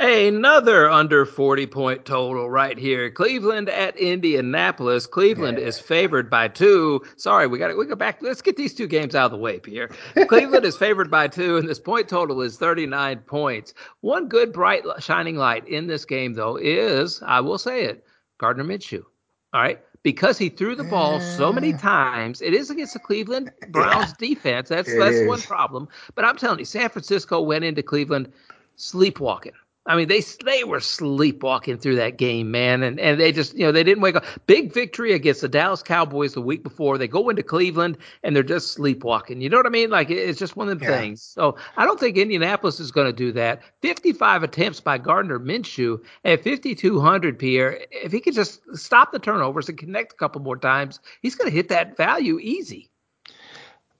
Another 0.00 0.88
under 0.88 1.26
40 1.26 1.66
point 1.66 2.04
total 2.04 2.48
right 2.48 2.78
here. 2.78 3.10
Cleveland 3.10 3.68
at 3.68 3.96
Indianapolis. 3.96 5.08
Cleveland 5.08 5.58
yeah. 5.58 5.64
is 5.66 5.80
favored 5.80 6.30
by 6.30 6.46
two. 6.46 7.02
Sorry, 7.16 7.48
we 7.48 7.58
got 7.58 7.68
to 7.68 7.74
we 7.74 7.84
go 7.84 7.96
back. 7.96 8.22
Let's 8.22 8.40
get 8.40 8.56
these 8.56 8.74
two 8.74 8.86
games 8.86 9.16
out 9.16 9.24
of 9.24 9.30
the 9.32 9.38
way, 9.38 9.58
Pierre. 9.58 9.90
Cleveland 10.28 10.64
is 10.64 10.76
favored 10.76 11.10
by 11.10 11.26
two, 11.26 11.56
and 11.56 11.68
this 11.68 11.80
point 11.80 12.08
total 12.08 12.42
is 12.42 12.56
39 12.58 13.18
points. 13.26 13.74
One 14.00 14.28
good, 14.28 14.52
bright, 14.52 14.84
shining 15.00 15.36
light 15.36 15.66
in 15.66 15.88
this 15.88 16.04
game, 16.04 16.34
though, 16.34 16.56
is 16.56 17.20
I 17.26 17.40
will 17.40 17.58
say 17.58 17.82
it, 17.82 18.04
Gardner 18.38 18.64
Minshew. 18.64 19.02
All 19.52 19.62
right. 19.62 19.80
Because 20.04 20.38
he 20.38 20.48
threw 20.48 20.76
the 20.76 20.84
ball 20.84 21.20
so 21.20 21.52
many 21.52 21.72
times, 21.72 22.40
it 22.40 22.54
is 22.54 22.70
against 22.70 22.92
the 22.92 23.00
Cleveland 23.00 23.50
Browns 23.70 24.14
yeah. 24.20 24.28
defense. 24.28 24.68
That's 24.68 24.96
that's 24.96 25.16
is. 25.16 25.26
one 25.26 25.40
problem. 25.40 25.88
But 26.14 26.24
I'm 26.24 26.36
telling 26.36 26.60
you, 26.60 26.64
San 26.64 26.88
Francisco 26.88 27.40
went 27.40 27.64
into 27.64 27.82
Cleveland 27.82 28.32
sleepwalking. 28.76 29.54
I 29.88 29.96
mean, 29.96 30.06
they 30.06 30.20
they 30.44 30.64
were 30.64 30.80
sleepwalking 30.80 31.78
through 31.78 31.96
that 31.96 32.18
game, 32.18 32.50
man, 32.50 32.82
and 32.82 33.00
and 33.00 33.18
they 33.18 33.32
just 33.32 33.54
you 33.54 33.64
know 33.64 33.72
they 33.72 33.82
didn't 33.82 34.02
wake 34.02 34.16
up. 34.16 34.24
Big 34.46 34.72
victory 34.72 35.14
against 35.14 35.40
the 35.40 35.48
Dallas 35.48 35.82
Cowboys 35.82 36.34
the 36.34 36.42
week 36.42 36.62
before. 36.62 36.98
They 36.98 37.08
go 37.08 37.30
into 37.30 37.42
Cleveland 37.42 37.96
and 38.22 38.36
they're 38.36 38.42
just 38.42 38.72
sleepwalking. 38.72 39.40
You 39.40 39.48
know 39.48 39.56
what 39.56 39.64
I 39.64 39.70
mean? 39.70 39.88
Like 39.88 40.10
it's 40.10 40.38
just 40.38 40.56
one 40.56 40.68
of 40.68 40.78
the 40.78 40.84
yeah. 40.84 40.98
things. 40.98 41.22
So 41.22 41.56
I 41.78 41.86
don't 41.86 41.98
think 41.98 42.18
Indianapolis 42.18 42.80
is 42.80 42.90
going 42.90 43.06
to 43.06 43.14
do 43.14 43.32
that. 43.32 43.62
55 43.80 44.42
attempts 44.42 44.80
by 44.80 44.98
Gardner 44.98 45.40
Minshew 45.40 46.00
at 46.22 46.44
5200 46.44 47.38
Pierre. 47.38 47.80
If 47.90 48.12
he 48.12 48.20
could 48.20 48.34
just 48.34 48.60
stop 48.76 49.10
the 49.10 49.18
turnovers 49.18 49.70
and 49.70 49.78
connect 49.78 50.12
a 50.12 50.16
couple 50.16 50.42
more 50.42 50.58
times, 50.58 51.00
he's 51.22 51.34
going 51.34 51.50
to 51.50 51.56
hit 51.56 51.70
that 51.70 51.96
value 51.96 52.38
easy. 52.40 52.90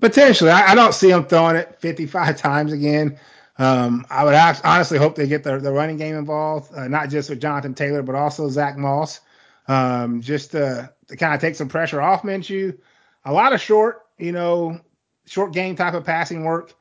Potentially, 0.00 0.50
I, 0.50 0.72
I 0.72 0.74
don't 0.74 0.94
see 0.94 1.10
him 1.10 1.24
throwing 1.24 1.56
it 1.56 1.80
55 1.80 2.36
times 2.40 2.74
again. 2.74 3.18
Um, 3.58 4.06
I 4.08 4.24
would 4.24 4.34
honestly 4.34 4.98
hope 4.98 5.16
they 5.16 5.26
get 5.26 5.42
the, 5.42 5.58
the 5.58 5.72
running 5.72 5.96
game 5.96 6.14
involved, 6.14 6.72
uh, 6.74 6.86
not 6.86 7.10
just 7.10 7.28
with 7.28 7.40
Jonathan 7.40 7.74
Taylor, 7.74 8.02
but 8.02 8.14
also 8.14 8.48
Zach 8.48 8.76
Moss, 8.76 9.20
um, 9.66 10.20
just 10.20 10.52
to, 10.52 10.92
to 11.08 11.16
kind 11.16 11.34
of 11.34 11.40
take 11.40 11.56
some 11.56 11.68
pressure 11.68 12.00
off 12.00 12.22
Minshew. 12.22 12.78
A 13.24 13.32
lot 13.32 13.52
of 13.52 13.60
short, 13.60 14.06
you 14.16 14.30
know, 14.30 14.80
short 15.26 15.52
game 15.52 15.74
type 15.74 15.94
of 15.94 16.04
passing 16.04 16.44
work. 16.44 16.72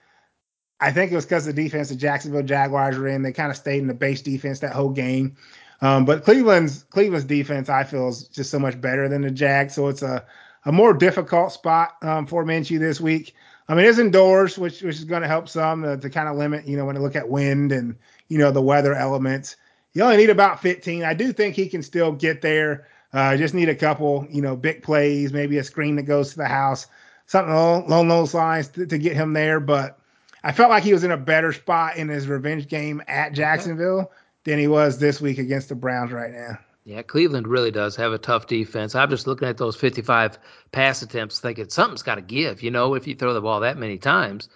I 0.80 0.92
think 0.92 1.12
it 1.12 1.16
was 1.16 1.26
because 1.26 1.46
the 1.46 1.54
defense 1.54 1.90
the 1.90 1.96
Jacksonville 1.96 2.44
Jaguars 2.44 2.98
were 2.98 3.08
in. 3.08 3.24
They 3.24 3.34
kind 3.34 3.50
of 3.50 3.58
stayed 3.58 3.80
in 3.80 3.88
the 3.88 3.96
base 3.96 4.22
defense 4.22 4.60
that 4.60 4.74
whole 4.74 4.92
game. 4.92 5.36
Um, 5.82 6.06
but 6.06 6.24
Cleveland's 6.24 6.84
Cleveland's 6.84 7.26
defense, 7.26 7.70
I 7.70 7.84
feel, 7.84 8.08
is 8.10 8.28
just 8.28 8.52
so 8.52 8.60
much 8.60 8.80
better 8.80 9.10
than 9.10 9.24
the 9.24 9.32
Jags. 9.32 9.74
So 9.74 9.88
it's 9.88 10.04
a, 10.04 10.26
a 10.66 10.72
more 10.72 10.94
difficult 10.94 11.52
spot 11.52 11.96
um, 12.04 12.28
for 12.28 12.46
Minshew 12.46 12.80
this 12.80 13.02
week. 13.02 13.34
I 13.70 13.76
mean, 13.76 13.86
it's 13.86 14.00
indoors, 14.00 14.58
which 14.58 14.82
which 14.82 14.96
is 14.96 15.04
going 15.04 15.22
to 15.22 15.28
help 15.28 15.50
some 15.50 15.84
uh, 15.84 15.98
to 15.98 16.10
kind 16.10 16.30
of 16.30 16.38
limit, 16.38 16.68
you 16.68 16.78
know, 16.78 16.86
when 16.86 16.96
you 16.96 17.02
look 17.02 17.16
at 17.16 17.28
wind 17.28 17.72
and 17.72 17.96
you 18.30 18.38
know 18.38 18.52
the 18.52 18.62
weather 18.62 18.94
elements. 18.94 19.58
You 19.94 20.04
only 20.04 20.18
need 20.18 20.30
about 20.30 20.62
15. 20.62 21.04
I 21.04 21.14
do 21.14 21.34
think 21.34 21.56
he 21.56 21.68
can 21.68 21.82
still 21.82 22.12
get 22.12 22.42
there. 22.42 22.88
Uh, 23.14 23.36
just 23.36 23.54
need 23.54 23.70
a 23.70 23.76
couple, 23.76 24.28
you 24.30 24.42
know, 24.42 24.56
big 24.56 24.84
plays, 24.84 25.34
maybe 25.34 25.58
a 25.58 25.64
screen 25.64 25.96
that 25.96 26.04
goes 26.04 26.32
to 26.32 26.38
the 26.38 26.46
house, 26.46 26.88
something 27.26 27.54
along 27.54 28.08
those 28.08 28.34
lines 28.34 28.68
to, 28.70 28.86
to 28.86 28.98
get 28.98 29.16
him 29.16 29.34
there. 29.34 29.60
But 29.60 29.98
I 30.44 30.52
felt 30.52 30.70
like 30.70 30.84
he 30.84 30.94
was 30.94 31.04
in 31.04 31.12
a 31.12 31.18
better 31.18 31.52
spot 31.52 31.98
in 31.98 32.10
his 32.10 32.28
revenge 32.28 32.68
game 32.68 33.02
at 33.08 33.34
Jacksonville 33.34 34.12
than 34.44 34.60
he 34.60 34.68
was 34.68 35.00
this 35.00 35.20
week 35.20 35.40
against 35.40 35.70
the 35.70 35.76
Browns 35.76 36.12
right 36.12 36.32
now. 36.32 36.60
Yeah, 36.88 37.02
Cleveland 37.02 37.50
really 37.50 37.72
does 37.72 37.98
have 37.98 38.14
a 38.14 38.18
tough 38.18 38.48
defense. 38.48 38.96
I'm 38.96 39.10
just 39.10 39.28
looking 39.28 39.50
at 39.50 39.58
those 39.58 39.76
55 39.76 40.40
pass 40.72 41.02
attempts, 41.02 41.38
thinking 41.38 41.68
something's 41.68 42.02
got 42.02 42.16
to 42.16 42.22
give. 42.22 42.64
You 42.64 42.72
know, 42.72 42.94
if 42.94 43.08
you 43.08 43.14
throw 43.14 43.34
the 43.34 43.42
ball 43.42 43.60
that 43.60 43.78
many 43.78 43.98
times, 43.98 44.48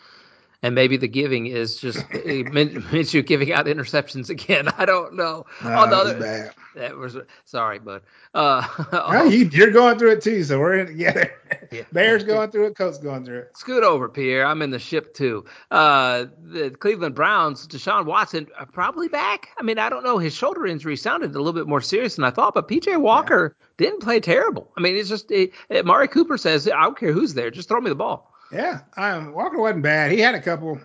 and 0.64 0.76
maybe 0.76 0.98
the 0.98 1.08
giving 1.08 1.48
is 1.48 1.78
just 1.78 2.04
means 2.26 3.14
you 3.14 3.24
giving 3.24 3.52
out 3.52 3.66
interceptions 3.66 4.30
again. 4.30 4.68
I 4.78 4.86
don't 4.86 5.16
know. 5.16 5.46
No, 5.64 5.90
the 5.90 5.96
other, 5.96 6.20
bad. 6.20 6.54
That 6.76 6.96
was 6.96 7.18
sorry, 7.46 7.80
but 7.80 8.04
uh, 8.34 8.66
well, 8.92 9.30
you, 9.30 9.50
are 9.64 9.72
going 9.72 9.98
through 9.98 10.12
it 10.12 10.22
too, 10.22 10.44
so 10.44 10.60
we're 10.60 10.80
in 10.80 10.88
together. 10.88 11.34
Yeah. 11.72 11.84
Bears 11.92 12.24
going 12.24 12.50
through 12.52 12.68
it, 12.68 12.76
Colts 12.76 12.98
going 12.98 13.26
through 13.26 13.40
it. 13.40 13.58
Scoot 13.58 13.84
over, 13.84 14.08
Pierre. 14.08 14.46
I'm 14.46 14.62
in 14.62 14.70
the 14.70 14.80
ship 14.80 15.14
too. 15.14 15.44
Uh, 15.70 16.26
the 16.44 16.70
Cleveland 16.70 17.16
Browns, 17.16 17.68
Deshaun 17.68 18.06
Watson, 18.06 18.48
probably 18.72 19.10
back. 19.10 19.50
I 19.58 19.64
mean, 19.64 19.80
I 19.80 19.90
don't 19.90 20.04
know. 20.04 20.18
His 20.18 20.34
shoulder 20.34 20.66
injury 20.66 20.96
sounded 20.96 21.36
a 21.36 21.38
little 21.38 21.54
bit 21.54 21.68
more 21.68 21.82
serious 21.82 22.16
than 22.16 22.24
I 22.24 22.32
thought, 22.32 22.54
but 22.54 22.68
PJ 22.68 23.02
Walker 23.02 23.56
yeah. 23.58 23.86
didn't 23.86 24.02
play 24.02 24.20
terrible. 24.20 24.72
I 24.78 24.82
mean, 24.82 24.96
it's 24.96 25.10
just 25.10 25.30
it, 25.32 25.52
it, 25.70 25.86
Mari 25.86 26.08
Cooper 26.08 26.38
says, 26.38 26.68
I 26.68 26.84
don't 26.84 26.98
care 26.98 27.12
who's 27.12 27.34
there, 27.34 27.52
just 27.52 27.68
throw 27.68 27.82
me 27.82 27.90
the 27.90 27.96
ball. 27.96 28.31
Yeah, 28.52 28.82
um, 28.98 29.34
Walker 29.34 29.60
wasn't 29.60 29.84
bad. 29.84 30.12
He 30.12 30.20
had 30.20 30.36
a 30.36 30.42
couple. 30.42 30.80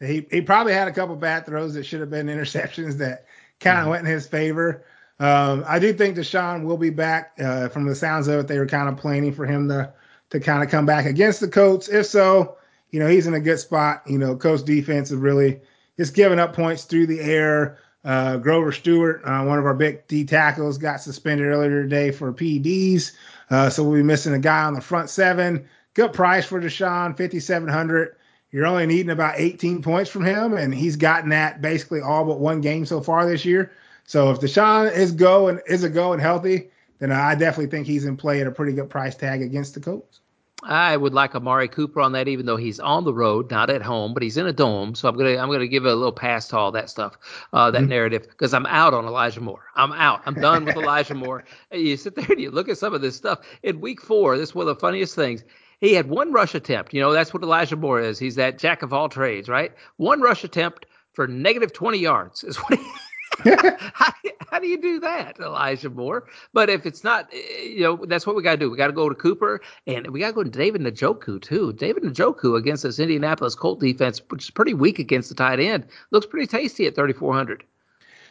He 0.00 0.26
he 0.30 0.40
probably 0.40 0.72
had 0.72 0.88
a 0.88 0.92
couple 0.92 1.14
bad 1.16 1.46
throws 1.46 1.74
that 1.74 1.84
should 1.84 2.00
have 2.00 2.10
been 2.10 2.26
interceptions 2.28 2.98
that 2.98 3.26
kind 3.60 3.78
of 3.78 3.82
mm-hmm. 3.82 3.90
went 3.90 4.06
in 4.06 4.12
his 4.12 4.26
favor. 4.26 4.84
Um, 5.18 5.64
I 5.68 5.78
do 5.78 5.92
think 5.92 6.16
Deshaun 6.16 6.64
will 6.64 6.78
be 6.78 6.90
back. 6.90 7.32
Uh, 7.38 7.68
from 7.68 7.86
the 7.86 7.94
sounds 7.94 8.26
of 8.26 8.40
it, 8.40 8.48
they 8.48 8.58
were 8.58 8.66
kind 8.66 8.88
of 8.88 8.96
planning 8.96 9.32
for 9.32 9.46
him 9.46 9.68
to 9.68 9.92
to 10.30 10.40
kind 10.40 10.62
of 10.62 10.70
come 10.70 10.86
back 10.86 11.06
against 11.06 11.40
the 11.40 11.48
Colts. 11.48 11.88
If 11.88 12.06
so, 12.06 12.56
you 12.90 12.98
know 12.98 13.06
he's 13.06 13.26
in 13.26 13.34
a 13.34 13.40
good 13.40 13.58
spot. 13.58 14.02
You 14.06 14.18
know, 14.18 14.36
Colts 14.36 14.62
defense 14.62 15.10
is 15.10 15.16
really 15.16 15.60
just 15.96 16.14
giving 16.14 16.38
up 16.38 16.54
points 16.54 16.84
through 16.84 17.06
the 17.06 17.20
air. 17.20 17.78
Uh, 18.02 18.38
Grover 18.38 18.72
Stewart, 18.72 19.20
uh, 19.26 19.44
one 19.44 19.58
of 19.58 19.66
our 19.66 19.74
big 19.74 20.06
D 20.08 20.24
tackles, 20.24 20.78
got 20.78 21.02
suspended 21.02 21.46
earlier 21.46 21.82
today 21.82 22.10
for 22.10 22.32
PEDs. 22.32 23.12
Uh, 23.50 23.68
so 23.68 23.84
we'll 23.84 23.98
be 23.98 24.02
missing 24.02 24.32
a 24.32 24.38
guy 24.38 24.62
on 24.62 24.72
the 24.72 24.80
front 24.80 25.10
seven 25.10 25.68
good 26.00 26.12
price 26.14 26.46
for 26.46 26.60
Deshaun, 26.60 27.16
5,700. 27.16 28.16
You're 28.52 28.66
only 28.66 28.86
needing 28.86 29.10
about 29.10 29.34
18 29.36 29.82
points 29.82 30.08
from 30.10 30.24
him, 30.24 30.54
and 30.54 30.74
he's 30.74 30.96
gotten 30.96 31.28
that 31.28 31.60
basically 31.60 32.00
all 32.00 32.24
but 32.24 32.40
one 32.40 32.62
game 32.62 32.86
so 32.86 33.02
far 33.02 33.26
this 33.26 33.44
year. 33.44 33.72
So 34.06 34.30
if 34.30 34.40
Deshaun 34.40 34.90
is 34.92 35.12
go 35.12 35.48
and 35.48 35.60
is 35.66 35.84
a 35.84 35.90
go 35.90 36.12
and 36.12 36.22
healthy, 36.22 36.70
then 37.00 37.12
I 37.12 37.34
definitely 37.34 37.70
think 37.70 37.86
he's 37.86 38.06
in 38.06 38.16
play 38.16 38.40
at 38.40 38.46
a 38.46 38.50
pretty 38.50 38.72
good 38.72 38.88
price 38.88 39.14
tag 39.14 39.42
against 39.42 39.74
the 39.74 39.80
Colts. 39.80 40.20
I 40.62 40.96
would 40.96 41.14
like 41.14 41.34
Amari 41.34 41.68
Cooper 41.68 42.00
on 42.00 42.12
that, 42.12 42.28
even 42.28 42.44
though 42.44 42.56
he's 42.56 42.80
on 42.80 43.04
the 43.04 43.14
road, 43.14 43.50
not 43.50 43.70
at 43.70 43.82
home, 43.82 44.12
but 44.12 44.22
he's 44.22 44.36
in 44.36 44.46
a 44.46 44.52
dome. 44.52 44.94
So 44.94 45.08
I'm 45.08 45.16
gonna 45.16 45.38
I'm 45.38 45.50
gonna 45.50 45.66
give 45.66 45.84
a 45.84 45.94
little 45.94 46.12
pass 46.12 46.48
to 46.48 46.58
all 46.58 46.72
that 46.72 46.90
stuff, 46.90 47.16
uh, 47.52 47.70
that 47.70 47.80
mm-hmm. 47.80 47.88
narrative, 47.88 48.26
because 48.28 48.52
I'm 48.52 48.66
out 48.66 48.92
on 48.92 49.06
Elijah 49.06 49.40
Moore. 49.40 49.64
I'm 49.74 49.92
out. 49.92 50.22
I'm 50.26 50.34
done 50.34 50.64
with 50.64 50.76
Elijah 50.82 51.14
Moore. 51.14 51.44
You 51.72 51.96
sit 51.96 52.14
there 52.14 52.26
and 52.28 52.40
you 52.40 52.50
look 52.50 52.68
at 52.68 52.76
some 52.78 52.92
of 52.92 53.00
this 53.00 53.16
stuff 53.16 53.40
in 53.62 53.80
Week 53.80 54.02
Four. 54.02 54.36
This 54.36 54.50
is 54.50 54.54
one 54.54 54.68
of 54.68 54.76
the 54.76 54.80
funniest 54.80 55.14
things 55.14 55.44
He 55.80 55.94
had 55.94 56.08
one 56.08 56.32
rush 56.32 56.54
attempt. 56.54 56.92
You 56.92 57.00
know, 57.00 57.12
that's 57.12 57.32
what 57.32 57.42
Elijah 57.42 57.76
Moore 57.76 58.00
is. 58.00 58.18
He's 58.18 58.34
that 58.36 58.58
jack 58.58 58.82
of 58.82 58.92
all 58.92 59.08
trades, 59.08 59.48
right? 59.48 59.72
One 59.96 60.20
rush 60.20 60.44
attempt 60.44 60.86
for 61.12 61.26
negative 61.26 61.72
20 61.72 61.98
yards 61.98 62.44
is 62.44 62.56
what 62.56 62.78
he. 62.78 62.84
how, 63.94 64.12
how 64.50 64.58
do 64.58 64.66
you 64.66 64.80
do 64.80 65.00
that, 65.00 65.38
Elijah 65.38 65.88
Moore? 65.88 66.26
But 66.52 66.68
if 66.68 66.84
it's 66.84 67.02
not, 67.02 67.30
eh, 67.32 67.62
you 67.62 67.80
know, 67.80 68.04
that's 68.06 68.26
what 68.26 68.36
we 68.36 68.42
got 68.42 68.52
to 68.52 68.56
do. 68.58 68.70
We 68.70 68.76
got 68.76 68.88
to 68.88 68.92
go 68.92 69.08
to 69.08 69.14
Cooper, 69.14 69.60
and 69.86 70.08
we 70.08 70.20
got 70.20 70.28
to 70.28 70.32
go 70.34 70.44
to 70.44 70.50
David 70.50 70.82
Njoku 70.82 71.40
too. 71.40 71.72
David 71.72 72.02
Njoku 72.02 72.58
against 72.58 72.82
this 72.82 72.98
Indianapolis 72.98 73.54
Colt 73.54 73.80
defense, 73.80 74.20
which 74.28 74.44
is 74.44 74.50
pretty 74.50 74.74
weak 74.74 74.98
against 74.98 75.28
the 75.30 75.34
tight 75.34 75.60
end, 75.60 75.86
looks 76.10 76.26
pretty 76.26 76.46
tasty 76.46 76.86
at 76.86 76.94
3,400. 76.94 77.64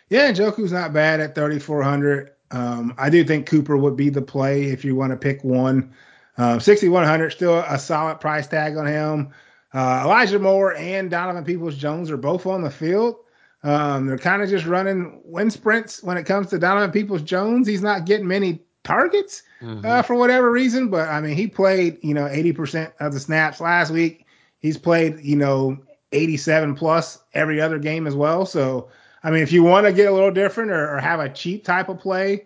Yeah, 0.09 0.31
Njoku's 0.31 0.71
not 0.71 0.93
bad 0.93 1.19
at 1.19 1.33
3,400. 1.33 2.31
Um, 2.51 2.93
I 2.97 3.09
do 3.09 3.23
think 3.23 3.47
Cooper 3.47 3.77
would 3.77 3.95
be 3.95 4.09
the 4.09 4.21
play 4.21 4.65
if 4.65 4.83
you 4.83 4.95
want 4.95 5.11
to 5.11 5.17
pick 5.17 5.43
one. 5.43 5.93
Um, 6.39 6.61
6,100, 6.61 7.31
still 7.31 7.59
a 7.59 7.77
solid 7.77 8.21
price 8.21 8.47
tag 8.47 8.77
on 8.77 8.87
him. 8.87 9.33
Uh, 9.73 10.03
Elijah 10.05 10.39
Moore 10.39 10.73
and 10.75 11.11
Donovan 11.11 11.43
Peoples 11.43 11.75
Jones 11.75 12.09
are 12.09 12.17
both 12.17 12.45
on 12.45 12.61
the 12.61 12.71
field. 12.71 13.17
Um, 13.61 14.07
they're 14.07 14.17
kind 14.17 14.41
of 14.41 14.49
just 14.49 14.65
running 14.65 15.21
wind 15.25 15.51
sprints 15.51 16.01
when 16.01 16.15
it 16.15 16.23
comes 16.23 16.47
to 16.47 16.57
Donovan 16.57 16.91
Peoples 16.91 17.23
Jones. 17.23 17.67
He's 17.67 17.81
not 17.81 18.05
getting 18.05 18.25
many 18.25 18.61
targets 18.85 19.43
mm-hmm. 19.61 19.85
uh, 19.85 20.01
for 20.01 20.15
whatever 20.15 20.49
reason, 20.49 20.87
but 20.87 21.09
I 21.09 21.19
mean, 21.19 21.35
he 21.35 21.45
played, 21.45 21.97
you 22.01 22.13
know, 22.13 22.23
80% 22.23 22.93
of 23.01 23.13
the 23.13 23.19
snaps 23.19 23.59
last 23.59 23.91
week. 23.91 24.25
He's 24.59 24.77
played, 24.77 25.19
you 25.19 25.35
know, 25.35 25.77
87 26.13 26.73
plus 26.75 27.19
every 27.33 27.59
other 27.59 27.79
game 27.79 28.07
as 28.07 28.15
well. 28.15 28.45
So, 28.45 28.87
I 29.23 29.29
mean, 29.29 29.43
if 29.43 29.51
you 29.51 29.63
want 29.63 29.87
to 29.87 29.91
get 29.91 30.07
a 30.07 30.13
little 30.13 30.31
different 30.31 30.71
or, 30.71 30.95
or 30.95 30.99
have 30.99 31.19
a 31.19 31.27
cheap 31.27 31.65
type 31.65 31.89
of 31.89 31.99
play 31.99 32.45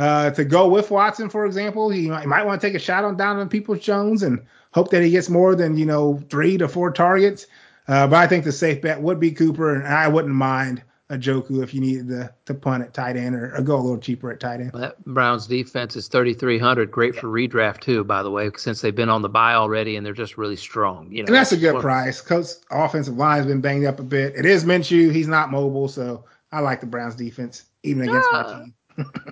uh, 0.00 0.30
to 0.30 0.46
go 0.46 0.66
with 0.66 0.90
Watson, 0.90 1.28
for 1.28 1.44
example, 1.44 1.90
He 1.90 2.08
might, 2.08 2.26
might 2.26 2.46
want 2.46 2.58
to 2.58 2.66
take 2.66 2.74
a 2.74 2.78
shot 2.78 3.04
on 3.04 3.18
Donovan 3.18 3.50
Peoples 3.50 3.80
Jones 3.80 4.22
and 4.22 4.40
hope 4.72 4.90
that 4.90 5.02
he 5.02 5.10
gets 5.10 5.28
more 5.28 5.54
than, 5.54 5.76
you 5.76 5.84
know, 5.84 6.18
three 6.30 6.56
to 6.56 6.68
four 6.68 6.90
targets. 6.90 7.46
Uh, 7.86 8.06
but 8.06 8.16
I 8.16 8.26
think 8.26 8.44
the 8.44 8.52
safe 8.52 8.80
bet 8.80 9.02
would 9.02 9.20
be 9.20 9.30
Cooper, 9.30 9.74
and 9.74 9.86
I 9.86 10.08
wouldn't 10.08 10.34
mind 10.34 10.82
a 11.10 11.18
Njoku 11.18 11.62
if 11.62 11.74
you 11.74 11.82
needed 11.82 12.08
to, 12.08 12.32
to 12.46 12.54
punt 12.54 12.82
at 12.82 12.94
tight 12.94 13.18
end 13.18 13.34
or, 13.34 13.54
or 13.54 13.60
go 13.60 13.76
a 13.76 13.82
little 13.82 13.98
cheaper 13.98 14.30
at 14.30 14.40
tight 14.40 14.60
end. 14.60 14.72
That 14.72 15.04
Browns 15.04 15.46
defense 15.46 15.96
is 15.96 16.08
3,300. 16.08 16.90
Great 16.90 17.14
yeah. 17.14 17.20
for 17.20 17.26
redraft 17.26 17.80
too, 17.80 18.02
by 18.02 18.22
the 18.22 18.30
way, 18.30 18.50
since 18.56 18.80
they've 18.80 18.94
been 18.94 19.10
on 19.10 19.20
the 19.20 19.28
bye 19.28 19.54
already 19.54 19.96
and 19.96 20.06
they're 20.06 20.14
just 20.14 20.38
really 20.38 20.56
strong. 20.56 21.12
You 21.12 21.24
know, 21.24 21.26
and 21.26 21.34
that's 21.34 21.52
a 21.52 21.58
good 21.58 21.78
price. 21.82 22.22
Colts 22.22 22.62
offensive 22.70 23.18
line 23.18 23.36
has 23.36 23.46
been 23.46 23.60
banged 23.60 23.84
up 23.84 24.00
a 24.00 24.04
bit. 24.04 24.34
It 24.34 24.46
is 24.46 24.64
Minshew. 24.64 25.12
He's 25.12 25.28
not 25.28 25.50
mobile, 25.50 25.88
so 25.88 26.24
I 26.52 26.60
like 26.60 26.80
the 26.80 26.86
Browns 26.86 27.16
defense 27.16 27.64
even 27.82 28.08
against 28.08 28.28
yeah. 28.32 28.42
my 28.42 28.52
team. 28.54 28.74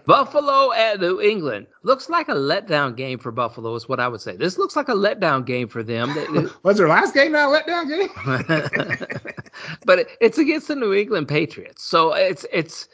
Buffalo 0.07 0.73
at 0.73 1.01
New 1.01 1.21
England 1.21 1.67
looks 1.83 2.09
like 2.09 2.29
a 2.29 2.35
letdown 2.35 2.97
game 2.97 3.19
for 3.19 3.33
Buffalo. 3.33 3.75
Is 3.75 3.89
what 3.89 4.01
I 4.01 4.09
would 4.09 4.21
say. 4.21 4.37
This 4.37 4.59
looks 4.59 4.77
like 4.77 4.89
a 4.89 4.95
letdown 4.95 5.45
game 5.45 5.69
for 5.69 5.83
them. 5.83 6.15
Was 6.63 6.79
their 6.79 6.89
last 6.89 7.15
game 7.15 7.33
not 7.33 7.53
a 7.53 7.63
letdown 7.63 7.89
game? 7.89 9.07
but 9.85 10.09
it's 10.21 10.39
against 10.39 10.69
the 10.69 10.77
New 10.77 10.93
England 10.93 11.29
Patriots, 11.29 11.85
so 11.85 12.13
it's 12.13 12.47
it's 12.53 12.89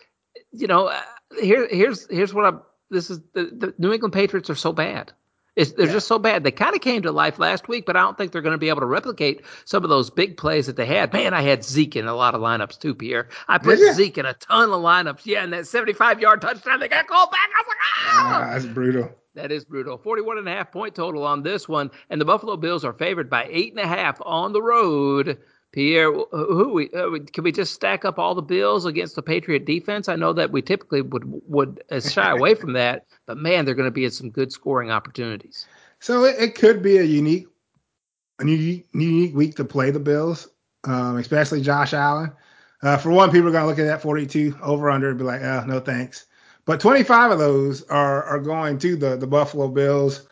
you 0.53 0.67
know 0.67 0.87
uh, 0.87 1.01
here 1.41 1.69
here's 1.71 2.09
here's 2.11 2.35
what 2.35 2.45
I'm. 2.45 2.63
This 2.91 3.11
is 3.11 3.21
the, 3.33 3.45
the 3.45 3.75
New 3.79 3.93
England 3.93 4.13
Patriots 4.13 4.51
are 4.51 4.55
so 4.55 4.73
bad. 4.73 5.13
It's, 5.57 5.73
they're 5.73 5.87
yeah. 5.87 5.93
just 5.93 6.09
so 6.09 6.19
bad. 6.19 6.43
They 6.43 6.51
kind 6.51 6.75
of 6.75 6.81
came 6.81 7.03
to 7.03 7.13
life 7.13 7.39
last 7.39 7.69
week, 7.69 7.87
but 7.87 7.97
I 7.97 8.01
don't 8.01 8.19
think 8.19 8.33
they're 8.33 8.43
going 8.43 8.55
to 8.55 8.59
be 8.59 8.69
able 8.69 8.81
to 8.81 8.87
replicate 8.87 9.43
some 9.65 9.85
of 9.85 9.91
those 9.91 10.11
big 10.11 10.37
plays 10.37 10.67
that 10.67 10.77
they 10.77 10.87
had. 10.87 11.13
Man, 11.13 11.33
I 11.33 11.43
had 11.43 11.65
Zeke 11.65 11.97
in 11.97 12.07
a 12.07 12.15
lot 12.15 12.35
of 12.35 12.41
lineups 12.41 12.81
too, 12.81 12.95
Pierre. 12.95 13.29
I 13.47 13.59
put 13.59 13.79
Zeke 13.95 14.19
in 14.19 14.27
a 14.27 14.35
ton 14.35 14.71
of 14.71 14.81
lineups. 14.81 15.21
Yeah, 15.25 15.45
and 15.45 15.53
that 15.53 15.67
75 15.67 16.21
yard 16.21 16.41
touchdown, 16.41 16.81
they 16.81 16.89
got 16.89 17.07
called 17.07 17.31
back. 17.31 17.49
I 17.57 17.61
was 17.61 17.69
like, 17.69 17.77
ah! 17.81 18.35
ah 18.35 18.51
that's 18.53 18.67
brutal. 18.67 19.11
That 19.35 19.51
is 19.51 19.65
brutal. 19.65 19.99
41 19.99 20.39
and 20.39 20.49
a 20.49 20.53
half 20.53 20.71
point 20.71 20.95
total 20.95 21.25
on 21.25 21.43
this 21.43 21.69
one. 21.69 21.91
And 22.09 22.21
the 22.21 22.25
Buffalo 22.25 22.57
Bills 22.57 22.85
are 22.85 22.93
favored 22.93 23.29
by 23.29 23.47
eight 23.51 23.73
and 23.73 23.81
a 23.81 23.87
half 23.87 24.21
on 24.25 24.53
the 24.53 24.63
road 24.63 25.39
Pierre, 25.75 26.13
who 26.13 26.73
we 26.73 26.89
uh, 26.93 27.19
can 27.33 27.43
we 27.43 27.51
just 27.51 27.75
stack 27.75 28.05
up 28.05 28.17
all 28.17 28.37
the 28.37 28.43
Bills 28.43 28.85
against 28.85 29.17
the 29.17 29.23
Patriot 29.23 29.65
defense? 29.65 30.09
I 30.09 30.15
know 30.15 30.33
that 30.33 30.53
we 30.53 30.63
typically 30.63 31.03
would 31.03 31.25
would 31.49 31.83
uh, 31.91 31.99
shy 31.99 32.31
away 32.31 32.55
from 32.55 32.73
that, 32.75 33.07
but 33.27 33.39
man, 33.39 33.65
they're 33.65 33.75
going 33.75 33.89
to 33.89 33.91
be 33.91 34.05
in 34.05 34.13
some 34.13 34.31
good 34.31 34.53
scoring 34.53 34.93
opportunities. 34.93 35.67
So 35.99 36.23
it, 36.23 36.37
it 36.39 36.55
could 36.55 36.81
be 36.81 36.99
a 36.99 37.03
unique, 37.03 37.49
a 38.41 38.47
unique, 38.47 38.87
unique 38.93 39.35
week 39.35 39.57
to 39.57 39.65
play 39.65 39.91
the 39.91 39.99
Bills, 39.99 40.47
um, 40.85 41.17
especially 41.17 41.61
Josh 41.61 41.93
Allen. 41.93 42.31
Uh, 42.81 42.97
for 42.97 43.11
one, 43.11 43.33
people 43.33 43.49
are 43.49 43.53
going 43.53 43.65
to 43.65 43.69
look 43.69 43.81
at 43.81 43.87
that 43.87 44.01
42 44.01 44.57
over 44.63 44.91
under 44.91 45.09
and 45.09 45.19
be 45.19 45.25
like, 45.25 45.43
oh, 45.43 45.65
no 45.67 45.81
thanks. 45.81 46.27
But 46.67 46.79
25 46.79 47.33
of 47.33 47.41
those 47.41 47.83
are 47.87 48.23
are 48.23 48.39
going 48.39 48.79
to 48.79 48.95
the 48.95 49.17
the 49.17 49.27
Buffalo 49.27 49.67
Bills 49.67 50.29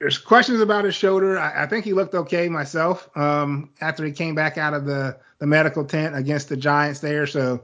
there's 0.00 0.18
questions 0.18 0.60
about 0.60 0.84
his 0.84 0.94
shoulder. 0.94 1.38
I, 1.38 1.64
I 1.64 1.66
think 1.66 1.84
he 1.84 1.92
looked 1.92 2.14
okay 2.14 2.48
myself 2.48 3.08
um, 3.16 3.70
after 3.80 4.04
he 4.04 4.12
came 4.12 4.34
back 4.34 4.56
out 4.56 4.74
of 4.74 4.84
the, 4.84 5.18
the 5.38 5.46
medical 5.46 5.84
tent 5.84 6.16
against 6.16 6.48
the 6.48 6.56
Giants 6.56 7.00
there. 7.00 7.26
So 7.26 7.62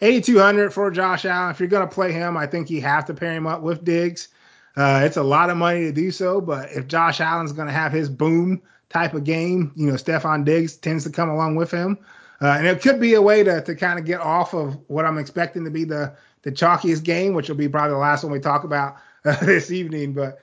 8,200 0.00 0.72
for 0.72 0.90
Josh 0.90 1.24
Allen. 1.24 1.50
If 1.50 1.60
you're 1.60 1.68
going 1.68 1.88
to 1.88 1.94
play 1.94 2.12
him, 2.12 2.36
I 2.36 2.46
think 2.46 2.70
you 2.70 2.82
have 2.82 3.04
to 3.06 3.14
pair 3.14 3.32
him 3.32 3.46
up 3.46 3.62
with 3.62 3.84
Diggs. 3.84 4.28
Uh, 4.76 5.02
it's 5.04 5.16
a 5.16 5.22
lot 5.22 5.48
of 5.48 5.56
money 5.56 5.82
to 5.82 5.92
do 5.92 6.10
so, 6.10 6.40
but 6.40 6.70
if 6.72 6.86
Josh 6.86 7.20
Allen's 7.20 7.52
going 7.52 7.68
to 7.68 7.72
have 7.72 7.92
his 7.92 8.10
boom 8.10 8.60
type 8.90 9.14
of 9.14 9.24
game, 9.24 9.72
you 9.74 9.86
know, 9.86 9.94
Stefon 9.94 10.44
Diggs 10.44 10.76
tends 10.76 11.04
to 11.04 11.10
come 11.10 11.30
along 11.30 11.56
with 11.56 11.70
him. 11.70 11.98
Uh, 12.42 12.48
and 12.58 12.66
it 12.66 12.82
could 12.82 13.00
be 13.00 13.14
a 13.14 13.22
way 13.22 13.42
to, 13.42 13.62
to 13.62 13.74
kind 13.74 13.98
of 13.98 14.04
get 14.04 14.20
off 14.20 14.52
of 14.52 14.78
what 14.88 15.06
I'm 15.06 15.16
expecting 15.16 15.64
to 15.64 15.70
be 15.70 15.84
the, 15.84 16.14
the 16.42 16.52
chalkiest 16.52 17.04
game, 17.04 17.32
which 17.32 17.48
will 17.48 17.56
be 17.56 17.68
probably 17.68 17.92
the 17.92 17.98
last 17.98 18.22
one 18.22 18.32
we 18.32 18.40
talk 18.40 18.64
about 18.64 18.96
uh, 19.24 19.42
this 19.44 19.70
evening. 19.70 20.12
But 20.12 20.40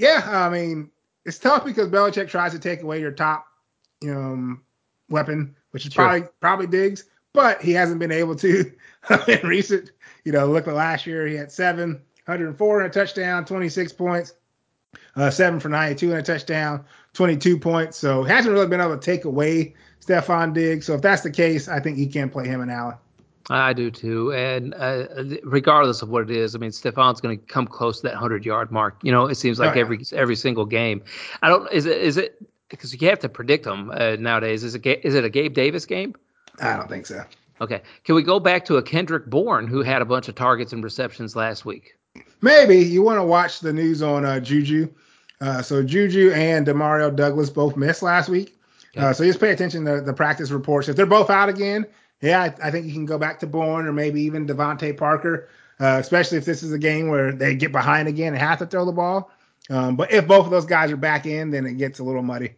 yeah, 0.00 0.22
I 0.26 0.48
mean, 0.48 0.90
it's 1.24 1.38
tough 1.38 1.64
because 1.64 1.88
Belichick 1.88 2.28
tries 2.28 2.52
to 2.52 2.58
take 2.58 2.82
away 2.82 3.00
your 3.00 3.12
top 3.12 3.46
um, 4.04 4.62
weapon, 5.08 5.54
which 5.70 5.86
is 5.86 5.94
probably 5.94 6.28
probably 6.40 6.66
Diggs, 6.66 7.04
but 7.32 7.60
he 7.60 7.72
hasn't 7.72 8.00
been 8.00 8.12
able 8.12 8.34
to 8.36 8.72
in 9.28 9.46
recent. 9.46 9.92
You 10.24 10.32
know, 10.32 10.46
look 10.46 10.66
at 10.66 10.74
last 10.74 11.06
year, 11.06 11.26
he 11.26 11.34
had 11.34 11.52
seven, 11.52 11.92
104 12.26 12.80
and 12.80 12.90
a 12.90 12.92
touchdown, 12.92 13.44
26 13.44 13.92
points, 13.92 14.34
uh, 15.16 15.30
seven 15.30 15.60
for 15.60 15.68
92 15.68 16.10
and 16.10 16.20
a 16.20 16.22
touchdown, 16.22 16.84
22 17.14 17.58
points. 17.58 17.96
So 17.96 18.22
hasn't 18.22 18.52
really 18.52 18.66
been 18.66 18.80
able 18.80 18.96
to 18.96 19.00
take 19.00 19.24
away 19.24 19.74
Stefon 20.00 20.52
Diggs. 20.52 20.86
So 20.86 20.94
if 20.94 21.02
that's 21.02 21.22
the 21.22 21.30
case, 21.30 21.68
I 21.68 21.80
think 21.80 21.96
he 21.96 22.06
can 22.06 22.30
play 22.30 22.46
him 22.46 22.60
and 22.60 22.70
Allen. 22.70 22.96
I 23.50 23.72
do 23.72 23.90
too, 23.90 24.32
and 24.32 24.74
uh, 24.74 25.06
regardless 25.42 26.02
of 26.02 26.08
what 26.08 26.22
it 26.22 26.30
is, 26.30 26.54
I 26.54 26.58
mean, 26.58 26.70
Stefon's 26.70 27.20
going 27.20 27.36
to 27.36 27.46
come 27.46 27.66
close 27.66 28.00
to 28.00 28.08
that 28.08 28.14
hundred 28.14 28.46
yard 28.46 28.70
mark. 28.70 28.96
You 29.02 29.10
know, 29.10 29.26
it 29.26 29.34
seems 29.34 29.58
like 29.58 29.72
oh, 29.72 29.74
yeah. 29.74 29.80
every 29.80 30.04
every 30.12 30.36
single 30.36 30.64
game. 30.64 31.02
I 31.42 31.48
don't 31.48 31.70
is 31.72 31.84
it 31.84 31.98
is 32.00 32.16
it 32.16 32.40
because 32.68 32.98
you 33.00 33.08
have 33.08 33.18
to 33.18 33.28
predict 33.28 33.64
them 33.64 33.90
uh, 33.90 34.16
nowadays. 34.20 34.62
Is 34.62 34.76
it 34.76 34.86
is 34.86 35.16
it 35.16 35.24
a 35.24 35.28
Gabe 35.28 35.52
Davis 35.52 35.84
game? 35.84 36.14
I 36.60 36.76
don't 36.76 36.88
think 36.88 37.06
so. 37.06 37.24
Okay, 37.60 37.82
can 38.04 38.14
we 38.14 38.22
go 38.22 38.38
back 38.38 38.64
to 38.66 38.76
a 38.76 38.82
Kendrick 38.82 39.26
Bourne 39.26 39.66
who 39.66 39.82
had 39.82 40.00
a 40.00 40.04
bunch 40.04 40.28
of 40.28 40.36
targets 40.36 40.72
and 40.72 40.82
receptions 40.82 41.34
last 41.34 41.64
week? 41.64 41.96
Maybe 42.40 42.76
you 42.76 43.02
want 43.02 43.18
to 43.18 43.24
watch 43.24 43.60
the 43.60 43.72
news 43.72 44.00
on 44.00 44.24
uh, 44.24 44.38
Juju. 44.38 44.88
Uh, 45.40 45.60
so 45.60 45.82
Juju 45.82 46.30
and 46.32 46.66
Demario 46.66 47.14
Douglas 47.14 47.50
both 47.50 47.76
missed 47.76 48.02
last 48.02 48.28
week. 48.28 48.56
Okay. 48.96 49.06
Uh, 49.06 49.12
so 49.12 49.24
just 49.24 49.40
pay 49.40 49.50
attention 49.50 49.84
to 49.84 50.00
the 50.00 50.12
practice 50.12 50.50
reports. 50.50 50.88
If 50.88 50.96
they're 50.96 51.06
both 51.06 51.30
out 51.30 51.48
again, 51.48 51.86
yeah, 52.20 52.42
I, 52.42 52.68
I, 52.68 52.70
think 52.70 52.86
you 52.86 52.92
can 52.92 53.06
go 53.06 53.18
back 53.18 53.40
to 53.40 53.46
Bourne 53.46 53.86
or 53.86 53.92
maybe 53.92 54.20
even 54.22 54.46
DeVante 54.46 54.96
Parker, 54.96 55.48
uh, 55.80 55.98
especially 56.00 56.38
if 56.38 56.44
this 56.44 56.62
is 56.62 56.72
a 56.72 56.78
game 56.78 57.08
where 57.08 57.32
they 57.32 57.54
get 57.54 57.72
behind 57.72 58.08
again 58.08 58.34
and 58.34 58.42
have 58.42 58.58
to 58.58 58.66
throw 58.66 58.84
the 58.84 58.92
ball. 58.92 59.30
Um, 59.70 59.96
but 59.96 60.12
if 60.12 60.26
both 60.26 60.44
of 60.44 60.50
those 60.50 60.66
guys 60.66 60.90
are 60.90 60.96
back 60.96 61.26
in, 61.26 61.50
then 61.50 61.66
it 61.66 61.74
gets 61.74 61.98
a 61.98 62.04
little 62.04 62.22
muddy. 62.22 62.54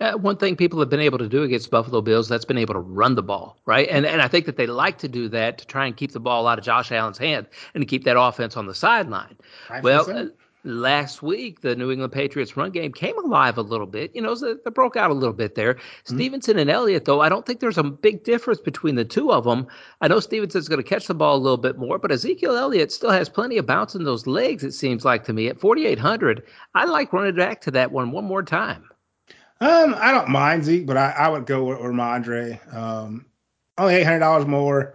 Uh, 0.00 0.12
one 0.14 0.36
thing 0.36 0.56
people 0.56 0.80
have 0.80 0.88
been 0.88 1.00
able 1.00 1.18
to 1.18 1.28
do 1.28 1.44
against 1.44 1.70
Buffalo 1.70 2.00
Bills, 2.00 2.28
that's 2.28 2.44
been 2.44 2.58
able 2.58 2.74
to 2.74 2.80
run 2.80 3.14
the 3.14 3.22
ball, 3.22 3.56
right? 3.64 3.88
And 3.88 4.04
and 4.04 4.20
I 4.20 4.28
think 4.28 4.46
that 4.46 4.56
they 4.56 4.66
like 4.66 4.98
to 4.98 5.08
do 5.08 5.28
that 5.28 5.58
to 5.58 5.66
try 5.66 5.86
and 5.86 5.96
keep 5.96 6.12
the 6.12 6.20
ball 6.20 6.48
out 6.48 6.58
of 6.58 6.64
Josh 6.64 6.90
Allen's 6.90 7.18
hand 7.18 7.46
and 7.74 7.82
to 7.82 7.86
keep 7.86 8.04
that 8.04 8.18
offense 8.18 8.56
on 8.56 8.66
the 8.66 8.74
sideline. 8.74 9.36
Well, 9.82 10.30
last 10.64 11.22
week, 11.22 11.60
the 11.60 11.76
New 11.76 11.90
England 11.90 12.12
Patriots 12.12 12.56
run 12.56 12.70
game 12.70 12.92
came 12.92 13.16
alive 13.18 13.58
a 13.58 13.62
little 13.62 13.86
bit. 13.86 14.14
You 14.14 14.22
know, 14.22 14.34
so 14.34 14.56
they 14.64 14.70
broke 14.70 14.96
out 14.96 15.10
a 15.10 15.14
little 15.14 15.34
bit 15.34 15.54
there. 15.54 15.74
Mm-hmm. 15.74 16.16
Stevenson 16.16 16.58
and 16.58 16.70
Elliott, 16.70 17.04
though, 17.04 17.20
I 17.20 17.28
don't 17.28 17.46
think 17.46 17.60
there's 17.60 17.78
a 17.78 17.84
big 17.84 18.24
difference 18.24 18.60
between 18.60 18.94
the 18.94 19.04
two 19.04 19.32
of 19.32 19.44
them. 19.44 19.66
I 20.00 20.08
know 20.08 20.20
Stevenson's 20.20 20.68
going 20.68 20.82
to 20.82 20.88
catch 20.88 21.06
the 21.06 21.14
ball 21.14 21.36
a 21.36 21.38
little 21.38 21.58
bit 21.58 21.78
more, 21.78 21.98
but 21.98 22.10
Ezekiel 22.10 22.56
Elliott 22.56 22.92
still 22.92 23.10
has 23.10 23.28
plenty 23.28 23.58
of 23.58 23.66
bounce 23.66 23.94
in 23.94 24.04
those 24.04 24.26
legs, 24.26 24.64
it 24.64 24.72
seems 24.72 25.04
like 25.04 25.24
to 25.24 25.32
me. 25.32 25.48
At 25.48 25.60
4,800, 25.60 26.42
I 26.74 26.84
like 26.84 27.12
running 27.12 27.36
back 27.36 27.60
to 27.62 27.70
that 27.72 27.92
one 27.92 28.10
one 28.10 28.24
more 28.24 28.42
time. 28.42 28.88
Um, 29.60 29.94
I 29.98 30.12
don't 30.12 30.28
mind 30.28 30.64
Zeke, 30.64 30.86
but 30.86 30.96
I, 30.96 31.10
I 31.10 31.28
would 31.28 31.46
go 31.46 31.64
with 31.64 31.78
Rhamondre. 31.78 32.74
Um, 32.74 33.26
only 33.78 33.94
$800 33.94 34.46
more. 34.46 34.94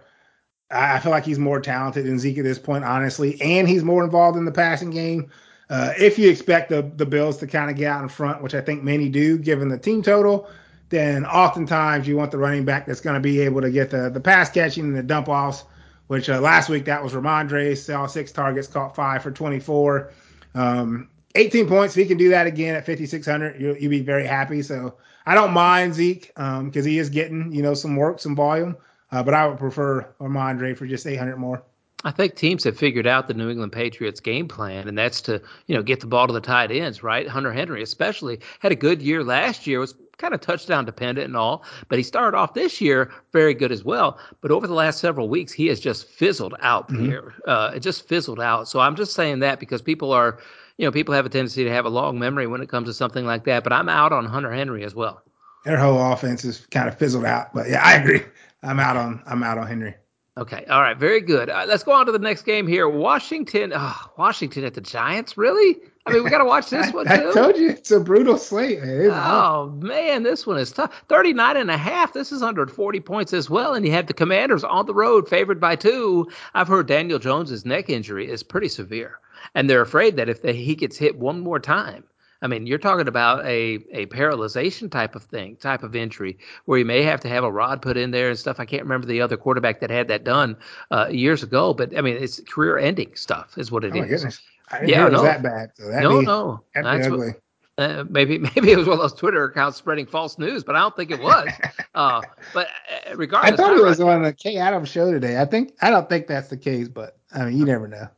I 0.70 1.00
feel 1.00 1.10
like 1.10 1.24
he's 1.24 1.38
more 1.38 1.60
talented 1.60 2.06
than 2.06 2.18
Zeke 2.18 2.38
at 2.38 2.44
this 2.44 2.58
point, 2.58 2.84
honestly, 2.84 3.40
and 3.40 3.68
he's 3.68 3.82
more 3.82 4.04
involved 4.04 4.38
in 4.38 4.44
the 4.44 4.52
passing 4.52 4.90
game. 4.90 5.30
Uh, 5.70 5.92
if 5.96 6.18
you 6.18 6.28
expect 6.28 6.68
the, 6.68 6.82
the 6.96 7.06
Bills 7.06 7.36
to 7.38 7.46
kind 7.46 7.70
of 7.70 7.76
get 7.76 7.86
out 7.86 8.02
in 8.02 8.08
front, 8.08 8.42
which 8.42 8.54
I 8.54 8.60
think 8.60 8.82
many 8.82 9.08
do 9.08 9.38
given 9.38 9.68
the 9.68 9.78
team 9.78 10.02
total, 10.02 10.50
then 10.88 11.24
oftentimes 11.24 12.08
you 12.08 12.16
want 12.16 12.32
the 12.32 12.38
running 12.38 12.64
back 12.64 12.86
that's 12.86 13.00
going 13.00 13.14
to 13.14 13.20
be 13.20 13.40
able 13.40 13.60
to 13.60 13.70
get 13.70 13.90
the, 13.90 14.10
the 14.10 14.20
pass 14.20 14.50
catching 14.50 14.84
and 14.84 14.96
the 14.96 15.02
dump 15.04 15.28
offs, 15.28 15.64
which 16.08 16.28
uh, 16.28 16.40
last 16.40 16.68
week 16.68 16.86
that 16.86 17.02
was 17.02 17.12
Rhamondre, 17.12 17.76
saw 17.78 18.08
six 18.08 18.32
targets, 18.32 18.66
caught 18.66 18.96
five 18.96 19.22
for 19.22 19.30
24. 19.30 20.12
Um, 20.56 21.08
18 21.36 21.68
points. 21.68 21.96
If 21.96 22.02
he 22.02 22.08
can 22.08 22.18
do 22.18 22.30
that 22.30 22.48
again 22.48 22.74
at 22.74 22.84
5600, 22.84 23.60
you'll, 23.60 23.76
you'll 23.76 23.90
be 23.90 24.00
very 24.00 24.26
happy. 24.26 24.62
So 24.62 24.96
I 25.24 25.36
don't 25.36 25.52
mind 25.52 25.94
Zeke 25.94 26.26
because 26.34 26.56
um, 26.58 26.72
he 26.72 26.98
is 26.98 27.10
getting 27.10 27.52
you 27.52 27.62
know 27.62 27.74
some 27.74 27.94
work, 27.94 28.18
some 28.18 28.34
volume. 28.34 28.76
Uh, 29.12 29.22
but 29.22 29.34
I 29.34 29.46
would 29.46 29.58
prefer 29.58 30.02
Rhamondre 30.20 30.76
for 30.76 30.86
just 30.86 31.06
800 31.06 31.36
more. 31.36 31.62
I 32.04 32.10
think 32.10 32.34
teams 32.34 32.64
have 32.64 32.78
figured 32.78 33.06
out 33.06 33.28
the 33.28 33.34
New 33.34 33.50
England 33.50 33.72
Patriots 33.72 34.20
game 34.20 34.48
plan, 34.48 34.88
and 34.88 34.96
that's 34.96 35.20
to 35.22 35.42
you 35.66 35.74
know 35.74 35.82
get 35.82 36.00
the 36.00 36.06
ball 36.06 36.26
to 36.26 36.32
the 36.32 36.40
tight 36.40 36.70
ends, 36.70 37.02
right? 37.02 37.28
Hunter 37.28 37.52
Henry, 37.52 37.82
especially, 37.82 38.40
had 38.60 38.72
a 38.72 38.76
good 38.76 39.02
year 39.02 39.22
last 39.22 39.66
year. 39.66 39.80
Was 39.80 39.94
kind 40.16 40.34
of 40.34 40.40
touchdown 40.40 40.84
dependent 40.84 41.26
and 41.26 41.36
all, 41.36 41.64
but 41.88 41.98
he 41.98 42.02
started 42.02 42.36
off 42.36 42.54
this 42.54 42.80
year 42.80 43.10
very 43.32 43.54
good 43.54 43.72
as 43.72 43.84
well. 43.84 44.18
But 44.40 44.50
over 44.50 44.66
the 44.66 44.74
last 44.74 45.00
several 45.00 45.28
weeks, 45.28 45.52
he 45.52 45.66
has 45.68 45.80
just 45.80 46.06
fizzled 46.06 46.54
out. 46.60 46.88
Mm-hmm. 46.88 47.06
Here, 47.06 47.34
uh, 47.46 47.72
it 47.74 47.80
just 47.80 48.06
fizzled 48.06 48.40
out. 48.40 48.68
So 48.68 48.80
I'm 48.80 48.96
just 48.96 49.14
saying 49.14 49.40
that 49.40 49.58
because 49.60 49.82
people 49.82 50.12
are, 50.12 50.38
you 50.76 50.84
know, 50.84 50.92
people 50.92 51.14
have 51.14 51.26
a 51.26 51.30
tendency 51.30 51.64
to 51.64 51.70
have 51.70 51.86
a 51.86 51.90
long 51.90 52.18
memory 52.18 52.46
when 52.46 52.60
it 52.60 52.68
comes 52.68 52.88
to 52.88 52.94
something 52.94 53.24
like 53.26 53.44
that. 53.44 53.64
But 53.64 53.72
I'm 53.72 53.88
out 53.88 54.12
on 54.12 54.24
Hunter 54.26 54.52
Henry 54.52 54.84
as 54.84 54.94
well. 54.94 55.22
Their 55.64 55.78
whole 55.78 56.12
offense 56.12 56.44
is 56.44 56.66
kind 56.70 56.88
of 56.88 56.96
fizzled 56.96 57.24
out. 57.24 57.52
But 57.52 57.68
yeah, 57.68 57.82
I 57.84 57.94
agree. 57.94 58.22
I'm 58.62 58.78
out 58.78 58.96
on 58.96 59.22
I'm 59.26 59.42
out 59.42 59.58
on 59.58 59.66
Henry. 59.66 59.94
Okay. 60.38 60.64
All 60.70 60.80
right. 60.80 60.96
Very 60.96 61.20
good. 61.20 61.50
Uh, 61.50 61.64
let's 61.66 61.82
go 61.82 61.92
on 61.92 62.06
to 62.06 62.12
the 62.12 62.18
next 62.18 62.42
game 62.42 62.66
here. 62.66 62.88
Washington. 62.88 63.72
Oh, 63.74 64.10
Washington 64.16 64.64
at 64.64 64.74
the 64.74 64.80
Giants. 64.80 65.36
Really? 65.36 65.76
I 66.06 66.12
mean, 66.12 66.24
we 66.24 66.30
got 66.30 66.38
to 66.38 66.44
watch 66.44 66.70
this 66.70 66.90
one 66.92 67.06
too. 67.06 67.30
I 67.30 67.32
told 67.32 67.56
you 67.56 67.70
it's 67.70 67.90
a 67.90 68.00
brutal 68.00 68.38
slate. 68.38 68.80
Man. 68.80 69.10
Oh 69.12 69.70
man, 69.82 70.22
this 70.22 70.46
one 70.46 70.56
is 70.56 70.72
tough. 70.72 71.04
39 71.08 71.56
and 71.56 71.70
a 71.70 71.76
half. 71.76 72.12
This 72.12 72.32
is 72.32 72.42
under 72.42 72.66
40 72.66 73.00
points 73.00 73.32
as 73.32 73.50
well. 73.50 73.74
And 73.74 73.84
you 73.84 73.92
have 73.92 74.06
the 74.06 74.14
Commanders 74.14 74.64
on 74.64 74.86
the 74.86 74.94
road, 74.94 75.28
favored 75.28 75.60
by 75.60 75.76
two. 75.76 76.28
I've 76.54 76.68
heard 76.68 76.86
Daniel 76.86 77.18
Jones's 77.18 77.66
neck 77.66 77.90
injury 77.90 78.30
is 78.30 78.42
pretty 78.42 78.68
severe, 78.68 79.18
and 79.54 79.68
they're 79.68 79.82
afraid 79.82 80.16
that 80.16 80.28
if 80.28 80.42
they, 80.42 80.54
he 80.54 80.74
gets 80.74 80.96
hit 80.96 81.18
one 81.18 81.40
more 81.40 81.58
time, 81.60 82.04
I 82.42 82.46
mean, 82.46 82.66
you're 82.66 82.78
talking 82.78 83.08
about 83.08 83.44
a 83.44 83.78
a 83.92 84.06
paralyzation 84.06 84.90
type 84.90 85.14
of 85.14 85.24
thing, 85.24 85.56
type 85.56 85.82
of 85.82 85.94
injury, 85.94 86.38
where 86.64 86.78
you 86.78 86.84
may 86.84 87.02
have 87.02 87.20
to 87.20 87.28
have 87.28 87.44
a 87.44 87.52
rod 87.52 87.82
put 87.82 87.96
in 87.96 88.10
there 88.10 88.30
and 88.30 88.38
stuff. 88.38 88.60
I 88.60 88.64
can't 88.64 88.82
remember 88.82 89.06
the 89.06 89.20
other 89.20 89.36
quarterback 89.36 89.80
that 89.80 89.90
had 89.90 90.08
that 90.08 90.24
done 90.24 90.56
uh, 90.90 91.08
years 91.10 91.42
ago, 91.42 91.74
but 91.74 91.96
I 91.96 92.00
mean, 92.00 92.16
it's 92.16 92.40
career-ending 92.40 93.16
stuff, 93.16 93.58
is 93.58 93.70
what 93.70 93.84
it 93.84 93.92
oh 93.94 94.02
is. 94.02 94.08
goodness. 94.08 94.40
I 94.70 94.80
didn't 94.80 94.90
yeah, 94.90 95.06
it 95.06 95.12
was 95.12 95.20
no. 95.20 95.22
that 95.22 95.42
bad. 95.42 95.70
So 95.74 95.88
no, 95.88 96.20
be, 96.20 96.26
no, 96.26 96.62
that's 96.74 97.06
ugly. 97.06 97.28
What, 97.28 97.40
uh, 97.80 98.04
maybe 98.08 98.38
maybe 98.56 98.70
it 98.70 98.78
was 98.78 98.86
one 98.86 98.98
of 98.98 99.00
those 99.00 99.14
Twitter 99.14 99.44
accounts 99.44 99.78
spreading 99.78 100.06
false 100.06 100.38
news, 100.38 100.62
but 100.64 100.76
I 100.76 100.80
don't 100.80 100.94
think 100.96 101.10
it 101.10 101.20
was. 101.20 101.48
uh, 101.94 102.20
but 102.54 102.68
uh, 103.10 103.16
regardless, 103.16 103.52
I 103.52 103.56
thought 103.56 103.76
it 103.76 103.82
was 103.82 104.00
on 104.00 104.22
the 104.22 104.32
Kay 104.32 104.56
Adams 104.56 104.88
show 104.88 105.10
today. 105.10 105.40
I 105.40 105.44
think 105.44 105.72
I 105.80 105.90
don't 105.90 106.08
think 106.08 106.26
that's 106.26 106.48
the 106.48 106.56
case, 106.56 106.88
but 106.88 107.18
I 107.34 107.46
mean, 107.46 107.58
you 107.58 107.64
never 107.64 107.88
know. 107.88 108.08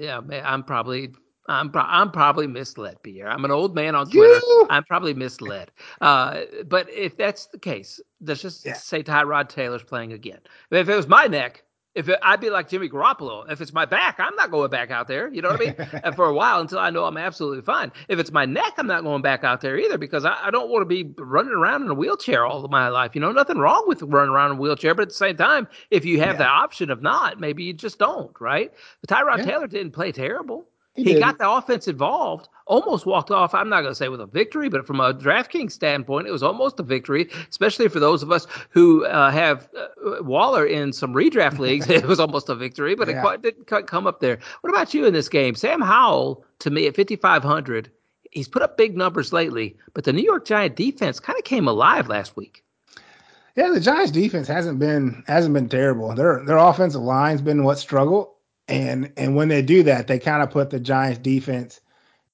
Yeah, 0.00 0.20
I'm 0.44 0.64
probably 0.64 1.12
I'm 1.48 1.70
pro- 1.70 1.82
I'm 1.82 2.10
probably 2.10 2.46
misled, 2.46 3.02
Pierre. 3.02 3.28
I'm 3.28 3.44
an 3.44 3.50
old 3.50 3.74
man 3.74 3.94
on 3.94 4.10
Twitter. 4.10 4.34
You? 4.34 4.66
I'm 4.70 4.84
probably 4.84 5.14
misled. 5.14 5.70
Uh, 6.00 6.42
but 6.66 6.90
if 6.90 7.16
that's 7.16 7.46
the 7.46 7.58
case, 7.58 8.00
let's 8.20 8.42
just 8.42 8.66
yeah. 8.66 8.74
say 8.74 9.02
Tyrod 9.02 9.48
Taylor's 9.48 9.82
playing 9.82 10.12
again. 10.12 10.40
If 10.70 10.88
it 10.88 10.94
was 10.94 11.08
my 11.08 11.26
neck, 11.26 11.64
if 11.94 12.08
it, 12.08 12.18
I'd 12.22 12.40
be 12.40 12.48
like 12.48 12.68
Jimmy 12.68 12.88
Garoppolo. 12.88 13.50
If 13.50 13.60
it's 13.60 13.72
my 13.72 13.84
back, 13.84 14.20
I'm 14.20 14.36
not 14.36 14.52
going 14.52 14.70
back 14.70 14.92
out 14.92 15.08
there. 15.08 15.32
You 15.32 15.42
know 15.42 15.48
what 15.50 15.60
I 15.60 15.64
mean? 15.64 15.74
and 16.04 16.14
for 16.14 16.26
a 16.26 16.32
while 16.32 16.60
until 16.60 16.78
I 16.78 16.90
know 16.90 17.04
I'm 17.04 17.16
absolutely 17.16 17.62
fine. 17.62 17.90
If 18.08 18.20
it's 18.20 18.30
my 18.30 18.44
neck, 18.44 18.74
I'm 18.76 18.86
not 18.86 19.02
going 19.02 19.20
back 19.20 19.42
out 19.42 19.62
there 19.62 19.76
either 19.76 19.98
because 19.98 20.24
I, 20.24 20.36
I 20.44 20.50
don't 20.52 20.70
want 20.70 20.82
to 20.82 20.86
be 20.86 21.12
running 21.18 21.52
around 21.52 21.82
in 21.82 21.88
a 21.88 21.94
wheelchair 21.94 22.46
all 22.46 22.64
of 22.64 22.70
my 22.70 22.88
life. 22.88 23.14
You 23.14 23.20
know, 23.20 23.32
nothing 23.32 23.58
wrong 23.58 23.84
with 23.88 24.02
running 24.02 24.32
around 24.32 24.52
in 24.52 24.58
a 24.58 24.60
wheelchair, 24.60 24.94
but 24.94 25.02
at 25.02 25.08
the 25.08 25.14
same 25.14 25.36
time, 25.36 25.66
if 25.90 26.04
you 26.04 26.20
have 26.20 26.34
yeah. 26.34 26.44
the 26.44 26.46
option 26.46 26.90
of 26.90 27.02
not, 27.02 27.40
maybe 27.40 27.64
you 27.64 27.72
just 27.72 27.98
don't, 27.98 28.38
right? 28.38 28.72
But 29.00 29.10
Tyrod 29.10 29.38
yeah. 29.38 29.44
Taylor 29.44 29.66
didn't 29.66 29.92
play 29.92 30.12
terrible. 30.12 30.68
He, 30.98 31.14
he 31.14 31.20
got 31.20 31.38
the 31.38 31.48
offense 31.48 31.86
involved, 31.86 32.48
almost 32.66 33.06
walked 33.06 33.30
off. 33.30 33.54
I'm 33.54 33.68
not 33.68 33.82
going 33.82 33.92
to 33.92 33.94
say 33.94 34.08
with 34.08 34.20
a 34.20 34.26
victory, 34.26 34.68
but 34.68 34.84
from 34.84 34.98
a 34.98 35.14
DraftKings 35.14 35.70
standpoint, 35.70 36.26
it 36.26 36.32
was 36.32 36.42
almost 36.42 36.80
a 36.80 36.82
victory, 36.82 37.30
especially 37.48 37.86
for 37.88 38.00
those 38.00 38.24
of 38.24 38.32
us 38.32 38.48
who 38.70 39.06
uh, 39.06 39.30
have 39.30 39.68
uh, 39.78 40.22
Waller 40.22 40.66
in 40.66 40.92
some 40.92 41.14
redraft 41.14 41.58
leagues. 41.60 41.88
it 41.88 42.04
was 42.04 42.18
almost 42.18 42.48
a 42.48 42.56
victory, 42.56 42.96
but 42.96 43.08
yeah. 43.08 43.32
it 43.32 43.42
didn't 43.42 43.68
quite 43.68 43.86
come 43.86 44.08
up 44.08 44.18
there. 44.18 44.40
What 44.62 44.70
about 44.70 44.92
you 44.92 45.06
in 45.06 45.12
this 45.12 45.28
game? 45.28 45.54
Sam 45.54 45.80
Howell, 45.80 46.44
to 46.58 46.70
me, 46.70 46.88
at 46.88 46.96
5,500, 46.96 47.90
he's 48.32 48.48
put 48.48 48.62
up 48.62 48.76
big 48.76 48.96
numbers 48.96 49.32
lately, 49.32 49.76
but 49.94 50.02
the 50.02 50.12
New 50.12 50.24
York 50.24 50.44
Giant 50.44 50.74
defense 50.74 51.20
kind 51.20 51.38
of 51.38 51.44
came 51.44 51.68
alive 51.68 52.08
last 52.08 52.36
week. 52.36 52.64
Yeah, 53.54 53.70
the 53.70 53.80
Giants 53.80 54.10
defense 54.10 54.46
hasn't 54.46 54.78
been 54.78 55.24
hasn't 55.26 55.52
been 55.52 55.68
terrible. 55.68 56.14
Their 56.14 56.44
their 56.44 56.58
offensive 56.58 57.02
line's 57.02 57.42
been 57.42 57.64
what 57.64 57.78
struggled 57.78 58.28
and 58.68 59.12
and 59.16 59.34
when 59.34 59.48
they 59.48 59.62
do 59.62 59.82
that, 59.84 60.06
they 60.06 60.18
kind 60.18 60.42
of 60.42 60.50
put 60.50 60.70
the 60.70 60.80
Giants 60.80 61.18
defense 61.18 61.80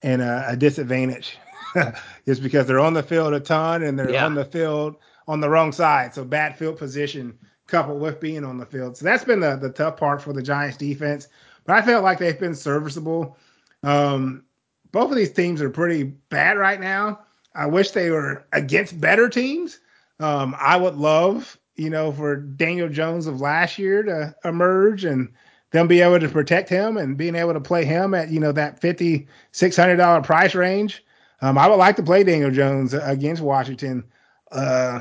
in 0.02 0.20
a, 0.20 0.44
a 0.48 0.56
disadvantage, 0.56 1.38
just 2.26 2.42
because 2.42 2.66
they're 2.66 2.80
on 2.80 2.94
the 2.94 3.02
field 3.02 3.32
a 3.32 3.40
ton 3.40 3.82
and 3.82 3.98
they're 3.98 4.10
yeah. 4.10 4.26
on 4.26 4.34
the 4.34 4.44
field 4.44 4.96
on 5.26 5.40
the 5.40 5.48
wrong 5.48 5.72
side. 5.72 6.14
So 6.14 6.24
bad 6.24 6.58
field 6.58 6.76
position 6.76 7.38
coupled 7.66 8.00
with 8.00 8.20
being 8.20 8.44
on 8.44 8.58
the 8.58 8.66
field. 8.66 8.96
So 8.96 9.04
that's 9.04 9.24
been 9.24 9.40
the 9.40 9.56
the 9.56 9.70
tough 9.70 9.96
part 9.96 10.20
for 10.20 10.32
the 10.32 10.42
Giants 10.42 10.76
defense. 10.76 11.28
But 11.64 11.76
I 11.76 11.82
felt 11.82 12.04
like 12.04 12.18
they've 12.18 12.38
been 12.38 12.54
serviceable. 12.54 13.38
Um, 13.82 14.44
both 14.92 15.10
of 15.10 15.16
these 15.16 15.32
teams 15.32 15.62
are 15.62 15.70
pretty 15.70 16.04
bad 16.04 16.58
right 16.58 16.80
now. 16.80 17.20
I 17.54 17.66
wish 17.66 17.92
they 17.92 18.10
were 18.10 18.44
against 18.52 19.00
better 19.00 19.28
teams. 19.28 19.80
Um, 20.20 20.54
I 20.58 20.76
would 20.76 20.96
love, 20.96 21.58
you 21.76 21.90
know, 21.90 22.12
for 22.12 22.36
Daniel 22.36 22.88
Jones 22.88 23.26
of 23.26 23.40
last 23.40 23.78
year 23.78 24.02
to 24.02 24.34
emerge 24.44 25.04
and 25.04 25.32
them 25.74 25.88
be 25.88 26.00
able 26.00 26.20
to 26.20 26.28
protect 26.28 26.68
him 26.68 26.96
and 26.96 27.16
being 27.16 27.34
able 27.34 27.52
to 27.52 27.60
play 27.60 27.84
him 27.84 28.14
at 28.14 28.30
you 28.30 28.38
know 28.38 28.52
that 28.52 28.80
fifty 28.80 29.26
six 29.50 29.76
hundred 29.76 29.96
dollar 29.96 30.22
price 30.22 30.54
range. 30.54 31.04
Um, 31.42 31.58
I 31.58 31.66
would 31.66 31.76
like 31.76 31.96
to 31.96 32.02
play 32.02 32.22
Daniel 32.22 32.52
Jones 32.52 32.94
against 32.94 33.42
Washington. 33.42 34.04
Uh, 34.52 35.00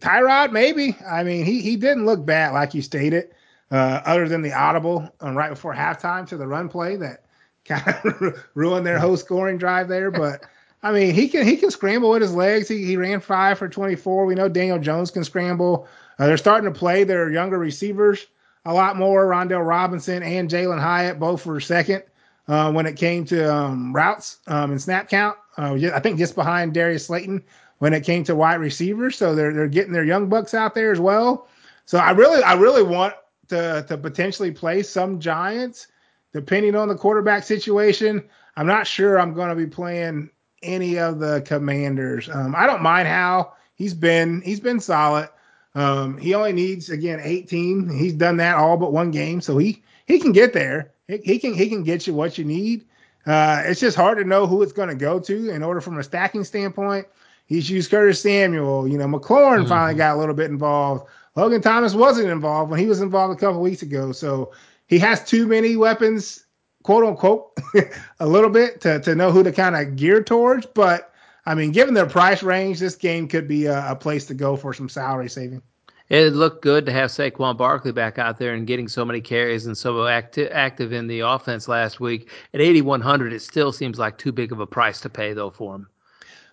Tyrod, 0.00 0.52
maybe. 0.52 0.96
I 1.04 1.24
mean, 1.24 1.44
he 1.44 1.60
he 1.60 1.76
didn't 1.76 2.06
look 2.06 2.24
bad 2.24 2.52
like 2.52 2.72
you 2.72 2.82
stated, 2.82 3.34
uh, 3.72 4.00
other 4.04 4.28
than 4.28 4.42
the 4.42 4.52
audible 4.52 5.12
um, 5.20 5.36
right 5.36 5.50
before 5.50 5.74
halftime 5.74 6.26
to 6.28 6.36
the 6.36 6.46
run 6.46 6.68
play 6.68 6.94
that 6.96 7.24
kind 7.64 7.82
of 8.04 8.46
ruined 8.54 8.86
their 8.86 9.00
whole 9.00 9.16
scoring 9.16 9.58
drive 9.58 9.88
there. 9.88 10.12
But 10.12 10.44
I 10.84 10.92
mean, 10.92 11.14
he 11.14 11.28
can 11.28 11.44
he 11.44 11.56
can 11.56 11.72
scramble 11.72 12.10
with 12.10 12.22
his 12.22 12.34
legs. 12.34 12.68
He 12.68 12.84
he 12.84 12.96
ran 12.96 13.18
five 13.18 13.58
for 13.58 13.68
24. 13.68 14.24
We 14.24 14.36
know 14.36 14.48
Daniel 14.48 14.78
Jones 14.78 15.10
can 15.10 15.24
scramble. 15.24 15.88
Uh, 16.20 16.28
they're 16.28 16.36
starting 16.36 16.72
to 16.72 16.78
play 16.78 17.02
their 17.02 17.28
younger 17.28 17.58
receivers 17.58 18.28
a 18.64 18.72
lot 18.72 18.96
more. 18.96 19.26
Wan'Dale 19.26 19.66
Robinson 19.66 20.22
and 20.22 20.48
Jalin 20.48 20.80
Hyatt 20.80 21.18
both 21.18 21.44
were 21.46 21.60
second 21.60 22.04
uh, 22.48 22.72
when 22.72 22.86
it 22.86 22.96
came 22.96 23.24
to 23.26 23.52
um, 23.52 23.92
routes 23.94 24.38
um, 24.46 24.70
and 24.70 24.80
snap 24.80 25.08
count. 25.08 25.36
Uh, 25.58 25.76
I 25.94 26.00
think 26.00 26.18
just 26.18 26.34
behind 26.34 26.74
Darius 26.74 27.06
Slayton 27.06 27.42
when 27.78 27.92
it 27.92 28.04
came 28.04 28.24
to 28.24 28.34
wide 28.34 28.60
receivers. 28.60 29.16
So 29.16 29.34
they're 29.34 29.52
they're 29.52 29.68
getting 29.68 29.92
their 29.92 30.04
young 30.04 30.28
bucks 30.28 30.54
out 30.54 30.74
there 30.74 30.92
as 30.92 31.00
well. 31.00 31.48
So 31.84 31.98
I 31.98 32.12
really 32.12 32.42
I 32.42 32.54
really 32.54 32.82
want 32.82 33.14
to 33.48 33.84
to 33.88 33.98
potentially 33.98 34.50
play 34.50 34.82
some 34.82 35.18
Giants 35.18 35.88
depending 36.32 36.74
on 36.74 36.88
the 36.88 36.94
quarterback 36.94 37.42
situation. 37.42 38.28
I'm 38.56 38.66
not 38.66 38.86
sure 38.86 39.18
I'm 39.18 39.34
going 39.34 39.50
to 39.50 39.56
be 39.56 39.66
playing 39.66 40.30
any 40.62 40.98
of 40.98 41.18
the 41.18 41.42
Commanders. 41.44 42.28
Um, 42.28 42.54
I 42.56 42.66
don't 42.66 42.82
mind 42.82 43.08
how 43.08 43.54
he's 43.74 43.94
been 43.94 44.40
he's 44.42 44.60
been 44.60 44.80
solid. 44.80 45.28
Um, 45.74 46.18
he 46.18 46.34
only 46.34 46.52
needs 46.52 46.90
again 46.90 47.20
18. 47.22 47.88
He's 47.88 48.12
done 48.12 48.36
that 48.38 48.56
all 48.56 48.76
but 48.76 48.92
one 48.92 49.10
game, 49.10 49.40
so 49.40 49.56
he 49.58 49.82
he 50.06 50.18
can 50.18 50.32
get 50.32 50.52
there. 50.52 50.92
He, 51.08 51.18
he 51.18 51.38
can 51.38 51.54
he 51.54 51.68
can 51.68 51.82
get 51.82 52.06
you 52.06 52.14
what 52.14 52.38
you 52.38 52.44
need. 52.44 52.84
Uh, 53.24 53.62
it's 53.64 53.80
just 53.80 53.96
hard 53.96 54.18
to 54.18 54.24
know 54.24 54.46
who 54.46 54.62
it's 54.62 54.72
going 54.72 54.88
to 54.88 54.94
go 54.94 55.20
to 55.20 55.50
in 55.50 55.62
order 55.62 55.80
from 55.80 55.98
a 55.98 56.02
stacking 56.02 56.44
standpoint. 56.44 57.06
He's 57.46 57.70
used 57.70 57.90
Curtis 57.90 58.20
Samuel. 58.20 58.88
You 58.88 58.98
know, 58.98 59.06
McLaurin 59.06 59.60
mm-hmm. 59.60 59.68
finally 59.68 59.94
got 59.94 60.16
a 60.16 60.18
little 60.18 60.34
bit 60.34 60.50
involved. 60.50 61.06
Logan 61.36 61.62
Thomas 61.62 61.94
wasn't 61.94 62.28
involved 62.28 62.70
when 62.70 62.80
he 62.80 62.86
was 62.86 63.00
involved 63.00 63.36
a 63.36 63.40
couple 63.40 63.60
weeks 63.60 63.82
ago. 63.82 64.12
So 64.12 64.52
he 64.86 64.98
has 64.98 65.24
too 65.24 65.46
many 65.46 65.76
weapons, 65.76 66.44
quote 66.82 67.04
unquote, 67.04 67.56
a 68.20 68.26
little 68.26 68.50
bit 68.50 68.80
to, 68.82 69.00
to 69.00 69.14
know 69.14 69.30
who 69.30 69.42
to 69.42 69.52
kind 69.52 69.76
of 69.76 69.96
gear 69.96 70.22
towards. 70.22 70.66
But 70.66 71.11
I 71.44 71.54
mean, 71.54 71.72
given 71.72 71.94
their 71.94 72.06
price 72.06 72.42
range, 72.42 72.78
this 72.78 72.94
game 72.94 73.26
could 73.26 73.48
be 73.48 73.66
a, 73.66 73.90
a 73.90 73.96
place 73.96 74.26
to 74.26 74.34
go 74.34 74.56
for 74.56 74.72
some 74.72 74.88
salary 74.88 75.28
saving. 75.28 75.62
It 76.08 76.34
looked 76.34 76.62
good 76.62 76.84
to 76.86 76.92
have 76.92 77.10
Saquon 77.10 77.56
Barkley 77.56 77.90
back 77.90 78.18
out 78.18 78.38
there 78.38 78.52
and 78.52 78.66
getting 78.66 78.86
so 78.86 79.04
many 79.04 79.20
carries 79.20 79.66
and 79.66 79.76
so 79.76 80.06
active 80.06 80.50
active 80.52 80.92
in 80.92 81.06
the 81.06 81.20
offense 81.20 81.68
last 81.68 82.00
week. 82.00 82.28
At 82.52 82.60
8100, 82.60 83.32
it 83.32 83.40
still 83.40 83.72
seems 83.72 83.98
like 83.98 84.18
too 84.18 84.30
big 84.30 84.52
of 84.52 84.60
a 84.60 84.66
price 84.66 85.00
to 85.00 85.08
pay 85.08 85.32
though 85.32 85.50
for 85.50 85.74
him. 85.74 85.88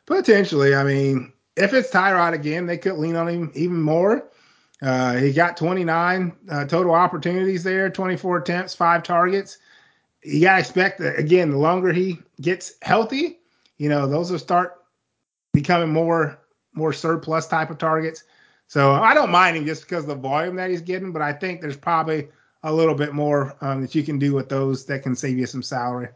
Potentially, 0.05 0.73
I 0.73 0.83
mean, 0.83 1.33
if 1.57 1.73
it's 1.73 1.91
Tyrod 1.91 2.33
again, 2.33 2.65
they 2.65 2.77
could 2.77 2.97
lean 2.97 3.17
on 3.17 3.27
him 3.27 3.51
even 3.53 3.81
more. 3.81 4.29
Uh, 4.81 5.17
he 5.17 5.33
got 5.33 5.57
29 5.57 6.31
uh, 6.49 6.65
total 6.65 6.93
opportunities 6.93 7.63
there, 7.63 7.89
24 7.89 8.37
attempts, 8.37 8.73
five 8.73 9.03
targets. 9.03 9.57
You 10.23 10.41
got 10.41 10.53
to 10.53 10.59
expect 10.59 10.99
that 10.99 11.19
again. 11.19 11.51
The 11.51 11.57
longer 11.57 11.91
he 11.91 12.19
gets 12.39 12.75
healthy, 12.81 13.39
you 13.77 13.89
know, 13.89 14.07
those 14.07 14.31
will 14.31 14.39
start 14.39 14.78
becoming 15.53 15.91
more 15.91 16.39
more 16.73 16.93
surplus 16.93 17.47
type 17.47 17.69
of 17.69 17.77
targets. 17.77 18.23
So 18.67 18.93
I 18.93 19.13
don't 19.13 19.31
mind 19.31 19.57
him 19.57 19.65
just 19.65 19.83
because 19.83 20.03
of 20.03 20.09
the 20.09 20.15
volume 20.15 20.55
that 20.57 20.69
he's 20.69 20.81
getting, 20.81 21.11
but 21.11 21.21
I 21.21 21.33
think 21.33 21.59
there's 21.59 21.75
probably 21.75 22.27
a 22.63 22.71
little 22.71 22.93
bit 22.93 23.13
more 23.13 23.55
um, 23.61 23.81
that 23.81 23.95
you 23.95 24.03
can 24.03 24.19
do 24.19 24.33
with 24.33 24.49
those 24.49 24.85
that 24.85 25.01
can 25.01 25.15
save 25.15 25.37
you 25.37 25.47
some 25.47 25.63
salary. 25.63 26.09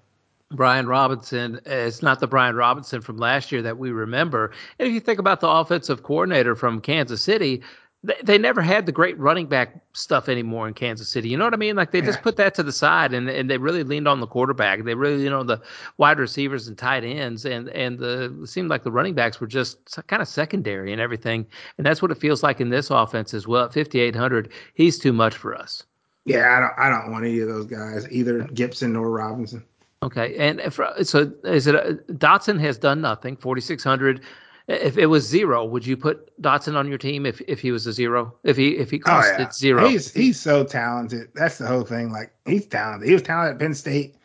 Brian 0.51 0.85
Robinson 0.85 1.59
It's 1.65 2.03
not 2.03 2.19
the 2.19 2.27
Brian 2.27 2.55
Robinson 2.55 3.01
from 3.01 3.17
last 3.17 3.51
year 3.51 3.63
that 3.63 3.79
we 3.79 3.91
remember. 3.91 4.51
And 4.77 4.87
if 4.87 4.93
you 4.93 4.99
think 4.99 5.19
about 5.19 5.39
the 5.39 5.49
offensive 5.49 6.03
coordinator 6.03 6.55
from 6.55 6.79
Kansas 6.79 7.23
City, 7.23 7.63
they, 8.03 8.15
they 8.23 8.37
never 8.37 8.61
had 8.61 8.85
the 8.85 8.91
great 8.91 9.17
running 9.17 9.47
back 9.47 9.81
stuff 9.93 10.27
anymore 10.27 10.67
in 10.67 10.73
Kansas 10.73 11.07
City. 11.07 11.29
You 11.29 11.37
know 11.37 11.45
what 11.45 11.53
I 11.53 11.57
mean? 11.57 11.75
Like 11.75 11.91
they 11.91 11.99
yeah. 11.99 12.05
just 12.05 12.21
put 12.21 12.35
that 12.35 12.53
to 12.55 12.63
the 12.63 12.71
side 12.71 13.13
and, 13.13 13.29
and 13.29 13.49
they 13.49 13.57
really 13.57 13.83
leaned 13.83 14.07
on 14.07 14.19
the 14.19 14.27
quarterback. 14.27 14.83
They 14.83 14.93
really, 14.93 15.23
you 15.23 15.29
know, 15.29 15.43
the 15.43 15.61
wide 15.97 16.19
receivers 16.19 16.67
and 16.67 16.77
tight 16.77 17.03
ends 17.03 17.45
and 17.45 17.69
and 17.69 17.97
the 17.97 18.35
it 18.43 18.47
seemed 18.47 18.69
like 18.69 18.83
the 18.83 18.91
running 18.91 19.13
backs 19.13 19.39
were 19.39 19.47
just 19.47 19.97
kind 20.07 20.21
of 20.21 20.27
secondary 20.27 20.91
and 20.91 20.99
everything. 21.01 21.45
And 21.77 21.85
that's 21.85 22.01
what 22.01 22.11
it 22.11 22.17
feels 22.17 22.43
like 22.43 22.59
in 22.59 22.69
this 22.69 22.89
offense 22.89 23.33
as 23.33 23.47
well. 23.47 23.65
At 23.65 23.73
5800, 23.73 24.51
he's 24.73 24.99
too 24.99 25.13
much 25.13 25.35
for 25.35 25.55
us. 25.55 25.83
Yeah, 26.25 26.55
I 26.57 26.59
don't 26.59 26.73
I 26.77 26.89
don't 26.89 27.11
want 27.11 27.25
any 27.25 27.39
of 27.39 27.47
those 27.47 27.65
guys, 27.65 28.09
either 28.11 28.43
Gibson 28.53 28.95
or 28.95 29.09
Robinson. 29.09 29.63
Okay, 30.03 30.35
and 30.37 30.59
if, 30.59 30.79
so 31.03 31.31
is 31.45 31.67
it 31.67 31.75
uh, 31.75 31.93
Dotson 32.13 32.59
has 32.59 32.77
done 32.77 32.99
nothing, 32.99 33.37
4600 33.37 34.21
if 34.67 34.97
it 34.97 35.07
was 35.07 35.27
zero, 35.27 35.65
would 35.65 35.85
you 35.85 35.97
put 35.97 36.41
Dotson 36.41 36.75
on 36.75 36.87
your 36.87 36.97
team 36.97 37.25
if, 37.25 37.41
if 37.47 37.59
he 37.59 37.71
was 37.71 37.85
a 37.85 37.93
zero? 37.93 38.33
If 38.43 38.55
he 38.55 38.77
if 38.77 38.89
he 38.89 38.99
cost 38.99 39.29
oh, 39.33 39.37
yeah. 39.37 39.47
it 39.47 39.53
zero? 39.53 39.87
He's 39.87 40.11
he's 40.11 40.39
so 40.39 40.63
talented. 40.63 41.29
That's 41.35 41.57
the 41.57 41.67
whole 41.67 41.83
thing. 41.83 42.11
Like 42.11 42.33
he's 42.45 42.65
talented. 42.65 43.07
He 43.07 43.13
was 43.13 43.23
talented 43.23 43.55
at 43.55 43.59
Penn 43.59 43.73
State. 43.73 44.15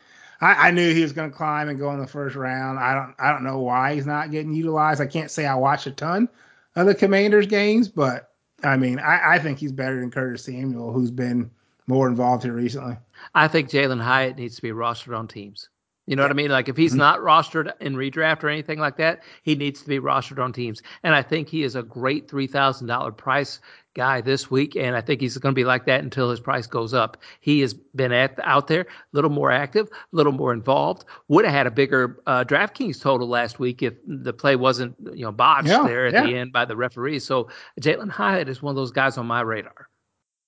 I, 0.40 0.68
I 0.68 0.70
knew 0.70 0.94
he 0.94 1.02
was 1.02 1.12
going 1.12 1.30
to 1.30 1.36
climb 1.36 1.68
and 1.68 1.78
go 1.78 1.90
in 1.92 1.98
the 1.98 2.06
first 2.06 2.36
round. 2.36 2.78
I 2.78 2.94
don't 2.94 3.14
I 3.18 3.32
don't 3.32 3.42
know 3.42 3.58
why 3.58 3.94
he's 3.94 4.06
not 4.06 4.30
getting 4.30 4.52
utilized. 4.52 5.00
I 5.00 5.06
can't 5.06 5.30
say 5.30 5.46
I 5.46 5.54
watch 5.54 5.86
a 5.86 5.90
ton 5.90 6.28
of 6.76 6.86
the 6.86 6.94
Commanders 6.94 7.46
games, 7.46 7.88
but 7.88 8.30
I 8.62 8.76
mean 8.76 9.00
I, 9.00 9.34
I 9.34 9.38
think 9.40 9.58
he's 9.58 9.72
better 9.72 9.98
than 9.98 10.10
Curtis 10.10 10.44
Samuel, 10.44 10.92
who's 10.92 11.10
been 11.10 11.50
more 11.88 12.06
involved 12.06 12.44
here 12.44 12.52
recently. 12.52 12.96
I 13.34 13.48
think 13.48 13.70
Jalin 13.70 14.00
Hyatt 14.00 14.36
needs 14.36 14.56
to 14.56 14.62
be 14.62 14.70
rostered 14.70 15.18
on 15.18 15.26
teams. 15.26 15.68
You 16.08 16.16
know 16.16 16.22
what 16.22 16.30
I 16.30 16.34
mean? 16.34 16.50
Like 16.50 16.70
if 16.70 16.76
he's 16.78 16.92
mm-hmm. 16.92 17.00
not 17.00 17.20
rostered 17.20 17.70
in 17.82 17.94
redraft 17.94 18.42
or 18.42 18.48
anything 18.48 18.78
like 18.78 18.96
that, 18.96 19.22
he 19.42 19.54
needs 19.54 19.82
to 19.82 19.88
be 19.88 20.00
rostered 20.00 20.42
on 20.42 20.54
teams. 20.54 20.80
And 21.02 21.14
I 21.14 21.20
think 21.20 21.50
he 21.50 21.64
is 21.64 21.76
a 21.76 21.82
great 21.82 22.30
three 22.30 22.46
thousand 22.46 22.86
dollar 22.86 23.12
price 23.12 23.60
guy 23.92 24.22
this 24.22 24.50
week, 24.50 24.74
and 24.74 24.96
I 24.96 25.02
think 25.02 25.20
he's 25.20 25.36
going 25.36 25.54
to 25.54 25.58
be 25.58 25.66
like 25.66 25.84
that 25.84 26.02
until 26.02 26.30
his 26.30 26.40
price 26.40 26.66
goes 26.66 26.94
up. 26.94 27.18
He 27.40 27.60
has 27.60 27.74
been 27.74 28.12
at, 28.12 28.38
out 28.42 28.68
there, 28.68 28.82
a 28.82 28.86
little 29.12 29.28
more 29.28 29.50
active, 29.50 29.88
a 29.92 30.16
little 30.16 30.32
more 30.32 30.54
involved. 30.54 31.04
Would 31.28 31.44
have 31.44 31.52
had 31.52 31.66
a 31.66 31.70
bigger 31.70 32.22
uh, 32.26 32.42
DraftKings 32.42 33.02
total 33.02 33.28
last 33.28 33.58
week 33.58 33.82
if 33.82 33.92
the 34.06 34.32
play 34.32 34.56
wasn't 34.56 34.96
you 35.12 35.26
know 35.26 35.32
botched 35.32 35.68
yeah, 35.68 35.82
there 35.82 36.06
at 36.06 36.14
yeah. 36.14 36.24
the 36.24 36.38
end 36.38 36.54
by 36.54 36.64
the 36.64 36.74
referees. 36.74 37.26
So 37.26 37.50
Jalin 37.82 38.08
Hyatt 38.08 38.48
is 38.48 38.62
one 38.62 38.70
of 38.70 38.76
those 38.76 38.92
guys 38.92 39.18
on 39.18 39.26
my 39.26 39.42
radar. 39.42 39.90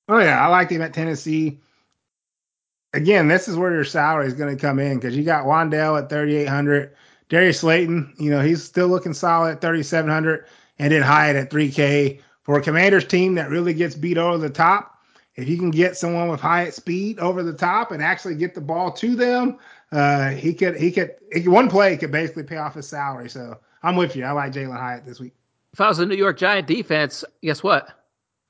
Oh 0.08 0.20
yeah, 0.20 0.42
I 0.42 0.48
liked 0.48 0.72
him 0.72 0.80
at 0.80 0.94
Tennessee 0.94 1.60
again, 2.92 3.28
this 3.28 3.48
is 3.48 3.56
where 3.56 3.72
your 3.72 3.84
salary 3.84 4.26
is 4.26 4.34
going 4.34 4.54
to 4.54 4.60
come 4.60 4.78
in 4.78 4.98
because 4.98 5.16
you 5.16 5.24
got 5.24 5.46
Wan'Dale 5.46 6.02
at 6.02 6.08
3,800. 6.08 6.94
Darius 7.28 7.60
Slayton, 7.60 8.12
you 8.18 8.30
know, 8.30 8.40
he's 8.40 8.62
still 8.62 8.88
looking 8.88 9.14
solid 9.14 9.52
at 9.52 9.60
3,700. 9.60 10.46
And 10.78 10.92
then 10.92 11.02
Hyatt 11.02 11.36
at 11.36 11.50
3K. 11.50 12.20
For 12.42 12.58
a 12.58 12.62
commander's 12.62 13.06
team 13.06 13.34
that 13.34 13.50
really 13.50 13.74
gets 13.74 13.94
beat 13.94 14.16
over 14.16 14.38
the 14.38 14.50
top, 14.50 14.98
if 15.36 15.46
you 15.48 15.56
can 15.58 15.70
get 15.70 15.96
someone 15.96 16.28
with 16.28 16.40
Hyatt 16.40 16.74
speed 16.74 17.18
over 17.18 17.42
the 17.42 17.52
top 17.52 17.92
and 17.92 18.02
actually 18.02 18.34
get 18.34 18.54
the 18.54 18.60
ball 18.60 18.90
to 18.92 19.14
them, 19.14 19.58
uh, 19.92 20.30
he 20.30 20.54
could, 20.54 20.76
he 20.76 20.90
could, 20.90 21.14
one 21.46 21.68
play 21.68 21.96
could 21.96 22.10
basically 22.10 22.42
pay 22.42 22.56
off 22.56 22.74
his 22.74 22.88
salary. 22.88 23.28
So 23.28 23.58
I'm 23.82 23.94
with 23.94 24.16
you. 24.16 24.24
I 24.24 24.32
like 24.32 24.52
Jalin 24.52 24.76
Hyatt 24.76 25.04
this 25.04 25.20
week. 25.20 25.34
If 25.72 25.80
I 25.80 25.88
was 25.88 25.98
a 26.00 26.06
New 26.06 26.16
York 26.16 26.38
Giant 26.38 26.66
defense, 26.66 27.24
guess 27.42 27.62
what? 27.62 27.99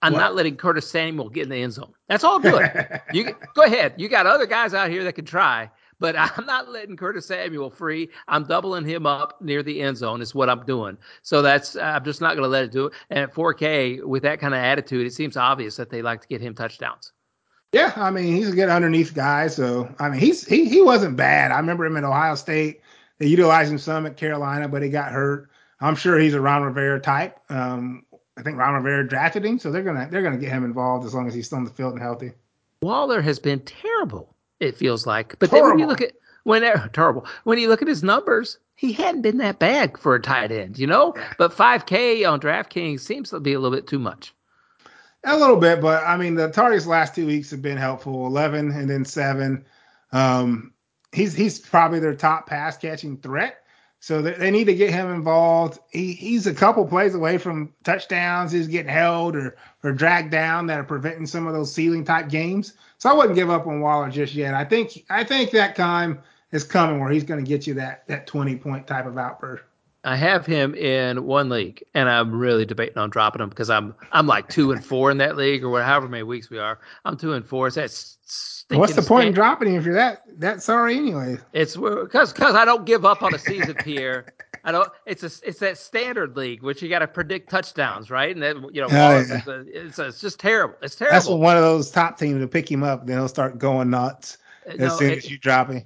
I'm 0.03 0.13
what? 0.15 0.19
not 0.19 0.35
letting 0.35 0.57
Curtis 0.57 0.89
Samuel 0.89 1.29
get 1.29 1.45
in 1.45 1.49
the 1.51 1.57
end 1.57 1.75
zone. 1.75 1.93
That's 2.09 2.25
all 2.25 2.39
good. 2.39 2.71
you 3.13 3.35
go 3.55 3.63
ahead. 3.63 3.95
You 3.97 4.09
got 4.09 4.27
other 4.27 4.47
guys 4.47 4.73
out 4.73 4.91
here 4.91 5.05
that 5.05 5.13
can 5.13 5.25
try, 5.25 5.71
but 5.99 6.17
I'm 6.19 6.47
not 6.47 6.71
letting 6.71 6.97
Curtis 6.97 7.27
Samuel 7.27 7.71
free. 7.71 8.09
I'm 8.29 8.45
doubling 8.45 8.85
him 8.85 9.07
up 9.07 9.41
near 9.43 9.63
the 9.63 9.81
end 9.81 9.97
zone. 9.97 10.23
Is 10.23 10.35
what 10.35 10.49
I'm 10.49 10.65
doing. 10.65 10.97
So 11.23 11.43
that's 11.43 11.77
I'm 11.77 12.05
just 12.05 12.21
not 12.21 12.35
going 12.35 12.45
to 12.45 12.49
let 12.49 12.65
it 12.65 12.73
do 12.73 12.87
it. 12.87 12.95
And 13.11 13.21
at 13.21 13.35
4K 13.35 14.05
with 14.05 14.23
that 14.23 14.41
kind 14.41 14.55
of 14.55 14.61
attitude, 14.61 15.07
it 15.07 15.13
seems 15.13 15.37
obvious 15.37 15.77
that 15.77 15.91
they 15.91 16.03
like 16.03 16.23
to 16.23 16.29
get 16.29 16.41
him 16.41 16.55
touchdowns. 16.55 17.13
Yeah, 17.73 17.93
I 17.95 18.11
mean 18.11 18.35
he's 18.35 18.49
a 18.49 18.57
good 18.57 18.69
underneath 18.69 19.15
guy. 19.15 19.47
So 19.49 19.95
I 19.99 20.09
mean 20.09 20.21
he's 20.21 20.47
he 20.47 20.69
he 20.69 20.81
wasn't 20.81 21.17
bad. 21.17 21.53
I 21.53 21.59
remember 21.59 21.85
him 21.85 21.97
at 21.97 22.05
Ohio 22.05 22.35
State. 22.35 22.81
They 23.19 23.27
utilized 23.27 23.71
him 23.71 23.79
some 23.79 24.07
at 24.07 24.17
Carolina, 24.17 24.67
but 24.67 24.83
he 24.83 24.89
got 24.89 25.13
hurt. 25.13 25.51
I'm 25.79 25.95
sure 25.95 26.19
he's 26.19 26.35
a 26.35 26.41
Ron 26.41 26.63
Rivera 26.63 27.01
type. 27.01 27.39
Um, 27.49 28.05
I 28.41 28.43
think 28.43 28.57
Ron 28.57 28.75
Rivera 28.75 29.07
drafted 29.07 29.45
him, 29.45 29.59
so 29.59 29.71
they're 29.71 29.83
gonna 29.83 30.09
they're 30.11 30.23
gonna 30.23 30.39
get 30.39 30.51
him 30.51 30.65
involved 30.65 31.05
as 31.05 31.15
long 31.15 31.29
as 31.29 31.35
he's 31.35 31.47
still 31.47 31.59
in 31.59 31.65
the 31.65 31.71
field 31.71 31.93
and 31.93 32.01
healthy. 32.01 32.33
Waller 32.81 33.21
has 33.21 33.39
been 33.39 33.61
terrible. 33.61 34.35
It 34.61 34.77
feels 34.77 35.07
like, 35.07 35.39
but 35.39 35.51
then 35.51 35.63
when 35.63 35.79
you 35.79 35.87
look 35.87 36.01
at 36.01 36.13
when 36.45 36.63
terrible 36.93 37.27
when 37.45 37.59
you 37.59 37.69
look 37.69 37.83
at 37.83 37.89
his 37.89 38.03
numbers, 38.03 38.59
he 38.77 38.95
hadn't 38.95 39.21
been 39.21 39.37
that 39.39 39.59
bad 39.59 39.99
for 39.99 40.15
a 40.15 40.23
tight 40.23 40.51
end, 40.51 40.79
you 40.79 40.87
know. 40.87 41.15
But 41.37 41.53
5K 41.53 42.31
on 42.31 42.41
DraftKings 42.41 43.01
seems 43.01 43.29
to 43.31 43.41
be 43.41 43.53
a 43.53 43.61
little 43.61 43.77
bit 43.77 43.87
too 43.87 43.99
much. 43.99 44.35
A 45.25 45.37
little 45.37 45.57
bit, 45.57 45.83
but 45.83 46.03
I 46.05 46.17
mean 46.17 46.35
the 46.35 46.49
targets 46.49 46.87
last 46.87 47.15
two 47.15 47.27
weeks 47.27 47.51
have 47.51 47.61
been 47.61 47.77
helpful. 47.77 48.27
11 48.27 48.71
and 48.71 48.89
then 48.89 49.05
seven. 49.05 49.67
Um, 50.13 50.73
he's 51.13 51.35
he's 51.35 51.59
probably 51.59 52.01
their 52.01 52.15
top 52.15 52.47
pass 52.47 52.79
catching 52.79 53.19
threat. 53.19 53.59
So 54.03 54.23
they 54.23 54.51
need 54.51 54.65
to 54.65 54.75
get 54.75 54.91
him 54.91 55.13
involved. 55.13 55.79
He, 55.91 56.13
he's 56.15 56.47
a 56.47 56.55
couple 56.55 56.87
plays 56.87 57.15
away 57.15 57.37
from 57.37 57.75
touchdowns. 57.85 58.51
He's 58.51 58.67
getting 58.67 58.91
held 58.91 59.37
or 59.37 59.57
or 59.85 59.93
dragged 59.93 60.31
down 60.31 60.67
that 60.67 60.81
are 60.81 60.85
preventing 60.85 61.27
some 61.27 61.47
of 61.47 61.53
those 61.53 61.73
ceiling 61.73 62.05
type 62.05 62.31
games. 62.31 62.73
So 62.97 63.11
I 63.11 63.13
wouldn't 63.13 63.35
give 63.35 63.51
up 63.51 63.67
on 63.67 63.81
Waller 63.81 64.11
just 64.11 64.35
yet. 64.35 64.55
I 64.55 64.65
think 64.65 65.05
I 65.11 65.23
think 65.23 65.51
that 65.51 65.77
time 65.77 66.19
is 66.51 66.65
coming 66.65 66.99
where 66.99 67.11
he's 67.11 67.25
going 67.25 67.45
to 67.45 67.49
get 67.49 67.67
you 67.67 67.75
that 67.75 68.07
that 68.09 68.27
20 68.27 68.57
point 68.57 68.87
type 68.87 69.05
of 69.05 69.19
outburst. 69.19 69.65
I 70.03 70.17
have 70.17 70.47
him 70.47 70.75
in 70.75 71.27
one 71.27 71.51
league, 71.51 71.85
and 71.95 72.09
I'm 72.09 72.33
really 72.33 72.65
debating 72.65 72.97
on 72.97 73.11
dropping 73.11 73.43
him 73.43 73.51
because 73.51 73.69
I'm 73.69 73.95
I'm 74.13 74.27
like 74.27 74.49
two 74.49 74.73
and 74.73 74.85
four 74.85 75.11
in 75.11 75.19
that 75.19 75.37
league, 75.37 75.63
or 75.63 75.83
however 75.83 76.09
many 76.09 76.23
weeks 76.23 76.49
we 76.49 76.59
are. 76.59 76.79
I'm 77.05 77.17
two 77.17 77.35
and 77.35 77.45
four. 77.45 77.69
So 77.71 77.81
that's 77.81 78.17
what's 78.71 78.95
the 78.95 79.03
point 79.03 79.29
in 79.29 79.35
dropping 79.35 79.69
him 79.69 79.77
if 79.77 79.85
you're 79.85 79.95
that 79.95 80.23
that 80.39 80.63
sorry 80.63 80.97
anyway? 80.97 81.37
It's 81.53 81.77
because 81.77 82.33
because 82.33 82.55
I 82.55 82.65
don't 82.65 82.87
give 82.87 83.05
up 83.05 83.23
on 83.23 83.35
a 83.35 83.39
season, 83.39 83.75
Pierre. 83.75 84.33
I 84.65 84.73
don't. 84.73 84.89
It's 85.05 85.23
a 85.23 85.31
it's 85.47 85.59
that 85.61 85.77
standard 85.77 86.35
league 86.35 86.63
which 86.63 86.81
you 86.81 86.89
got 86.89 87.01
to 87.01 87.09
predict 87.09 87.51
touchdowns, 87.51 88.11
right? 88.11 88.35
And 88.35 88.43
then 88.43 88.65
you 88.73 88.81
know, 88.81 88.89
yeah. 88.89 89.21
it's, 89.21 89.31
a, 89.31 89.65
it's, 89.67 89.99
a, 89.99 90.09
it's, 90.09 90.21
just 90.21 90.41
terrible. 90.41 90.77
It's 90.83 90.95
terrible. 90.95 91.15
That's 91.15 91.29
when 91.29 91.41
one 91.41 91.57
of 91.59 91.63
those 91.63 91.91
top 91.91 92.19
teams 92.19 92.41
to 92.41 92.49
pick 92.49 92.71
him 92.71 92.83
up, 92.83 93.07
then 93.07 93.19
he'll 93.19 93.29
start 93.29 93.59
going 93.59 93.91
nuts 93.91 94.39
as 94.67 94.79
no, 94.79 94.89
soon 94.89 95.11
it, 95.11 95.19
as 95.19 95.31
you 95.31 95.39
drop 95.39 95.71
him. 95.71 95.83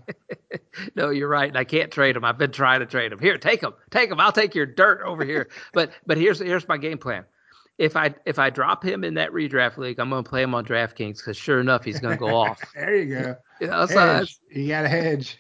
no, 0.94 1.10
you're 1.10 1.28
right. 1.28 1.48
And 1.48 1.58
I 1.58 1.64
can't 1.64 1.90
trade 1.90 2.16
him. 2.16 2.24
I've 2.24 2.38
been 2.38 2.52
trying 2.52 2.80
to 2.80 2.86
trade 2.86 3.12
him. 3.12 3.18
Here, 3.18 3.38
take 3.38 3.62
him, 3.62 3.72
take 3.90 4.10
him. 4.10 4.20
I'll 4.20 4.32
take 4.32 4.54
your 4.54 4.66
dirt 4.66 5.02
over 5.04 5.24
here. 5.24 5.48
but 5.72 5.92
but 6.06 6.16
here's 6.16 6.38
here's 6.38 6.66
my 6.68 6.76
game 6.76 6.98
plan. 6.98 7.24
If 7.76 7.96
I 7.96 8.14
if 8.24 8.38
I 8.38 8.50
drop 8.50 8.84
him 8.84 9.02
in 9.02 9.14
that 9.14 9.32
redraft 9.32 9.78
league, 9.78 9.98
I'm 9.98 10.10
going 10.10 10.22
to 10.22 10.28
play 10.28 10.42
him 10.42 10.54
on 10.54 10.64
DraftKings 10.64 11.18
because 11.18 11.36
sure 11.36 11.60
enough, 11.60 11.84
he's 11.84 11.98
going 11.98 12.16
to 12.16 12.20
go 12.20 12.36
off. 12.36 12.60
there 12.74 12.96
you 12.96 13.14
go. 13.14 13.36
You, 13.60 13.66
know, 13.66 13.86
so 13.86 14.24
you 14.50 14.68
got 14.68 14.84
a 14.84 14.88
hedge. 14.88 15.38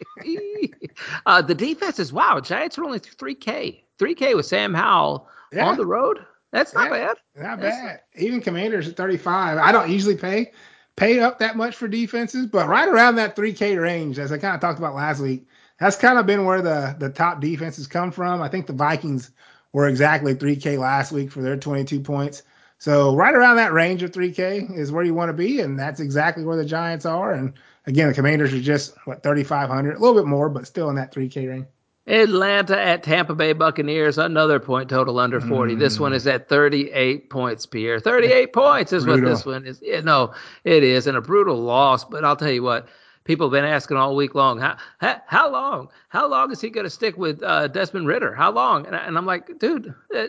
uh, 1.26 1.42
the 1.42 1.54
defense 1.54 1.98
is 1.98 2.12
wow. 2.12 2.40
Giants 2.40 2.76
are 2.78 2.84
only 2.84 2.98
three 2.98 3.34
K, 3.34 3.84
three 3.98 4.14
K 4.14 4.34
with 4.34 4.46
Sam 4.46 4.74
Howell 4.74 5.28
yeah. 5.52 5.66
on 5.66 5.76
the 5.76 5.86
road. 5.86 6.24
That's 6.54 6.72
not 6.72 6.84
yeah, 6.84 7.06
bad. 7.06 7.16
Not 7.42 7.60
That's 7.60 7.76
bad. 7.76 8.00
Not... 8.14 8.22
Even 8.22 8.40
Commanders 8.40 8.86
at 8.88 8.96
35. 8.96 9.58
I 9.58 9.72
don't 9.72 9.90
usually 9.90 10.16
pay 10.16 10.52
pay 10.96 11.20
up 11.20 11.38
that 11.38 11.56
much 11.56 11.76
for 11.76 11.88
defenses, 11.88 12.46
but 12.46 12.68
right 12.68 12.88
around 12.88 13.16
that 13.16 13.36
3K 13.36 13.80
range, 13.80 14.18
as 14.18 14.32
I 14.32 14.38
kind 14.38 14.54
of 14.54 14.60
talked 14.60 14.78
about 14.78 14.94
last 14.94 15.20
week, 15.20 15.46
that's 15.78 15.96
kind 15.96 16.18
of 16.18 16.26
been 16.26 16.44
where 16.44 16.62
the 16.62 16.94
the 16.98 17.10
top 17.10 17.40
defenses 17.40 17.86
come 17.86 18.12
from. 18.12 18.40
I 18.40 18.48
think 18.48 18.66
the 18.66 18.72
Vikings 18.72 19.30
were 19.72 19.88
exactly 19.88 20.34
3K 20.34 20.78
last 20.78 21.12
week 21.12 21.32
for 21.32 21.42
their 21.42 21.56
22 21.56 22.00
points. 22.00 22.42
So 22.78 23.16
right 23.16 23.34
around 23.34 23.56
that 23.56 23.72
range 23.72 24.02
of 24.02 24.12
3K 24.12 24.76
is 24.76 24.92
where 24.92 25.04
you 25.04 25.14
want 25.14 25.30
to 25.30 25.32
be, 25.32 25.60
and 25.60 25.78
that's 25.78 26.00
exactly 26.00 26.44
where 26.44 26.56
the 26.56 26.64
Giants 26.64 27.06
are. 27.06 27.32
And 27.32 27.54
again, 27.86 28.08
the 28.08 28.14
Commanders 28.14 28.52
are 28.52 28.60
just 28.60 28.94
what 29.04 29.22
3,500, 29.22 29.96
a 29.96 29.98
little 29.98 30.14
bit 30.14 30.26
more, 30.26 30.48
but 30.48 30.66
still 30.66 30.90
in 30.90 30.96
that 30.96 31.12
3K 31.12 31.48
range. 31.48 31.66
Atlanta 32.06 32.78
at 32.78 33.02
Tampa 33.02 33.34
Bay 33.34 33.54
Buccaneers, 33.54 34.18
another 34.18 34.60
point 34.60 34.90
total 34.90 35.18
under 35.18 35.40
40. 35.40 35.74
Mm. 35.74 35.78
This 35.78 35.98
one 35.98 36.12
is 36.12 36.26
at 36.26 36.48
38 36.48 37.30
points, 37.30 37.64
Pierre. 37.64 37.98
38 37.98 38.52
points 38.52 38.92
is 38.92 39.04
brutal. 39.04 39.30
what 39.30 39.36
this 39.36 39.46
one 39.46 39.66
is. 39.66 39.80
Yeah, 39.82 40.00
no, 40.00 40.34
it 40.64 40.82
is, 40.82 41.06
and 41.06 41.16
a 41.16 41.22
brutal 41.22 41.56
loss. 41.56 42.04
But 42.04 42.24
I'll 42.24 42.36
tell 42.36 42.50
you 42.50 42.62
what, 42.62 42.88
people 43.24 43.46
have 43.46 43.52
been 43.52 43.64
asking 43.64 43.96
all 43.96 44.14
week 44.14 44.34
long, 44.34 44.58
how 44.58 44.76
how, 44.98 45.20
how 45.26 45.50
long? 45.50 45.88
How 46.08 46.28
long 46.28 46.52
is 46.52 46.60
he 46.60 46.70
going 46.70 46.84
to 46.84 46.90
stick 46.90 47.16
with 47.16 47.42
uh, 47.42 47.68
Desmond 47.68 48.06
Ridder? 48.06 48.34
How 48.34 48.52
long? 48.52 48.86
And, 48.86 48.94
and 48.94 49.18
I'm 49.18 49.26
like, 49.26 49.58
dude, 49.58 49.94
uh, 50.16 50.26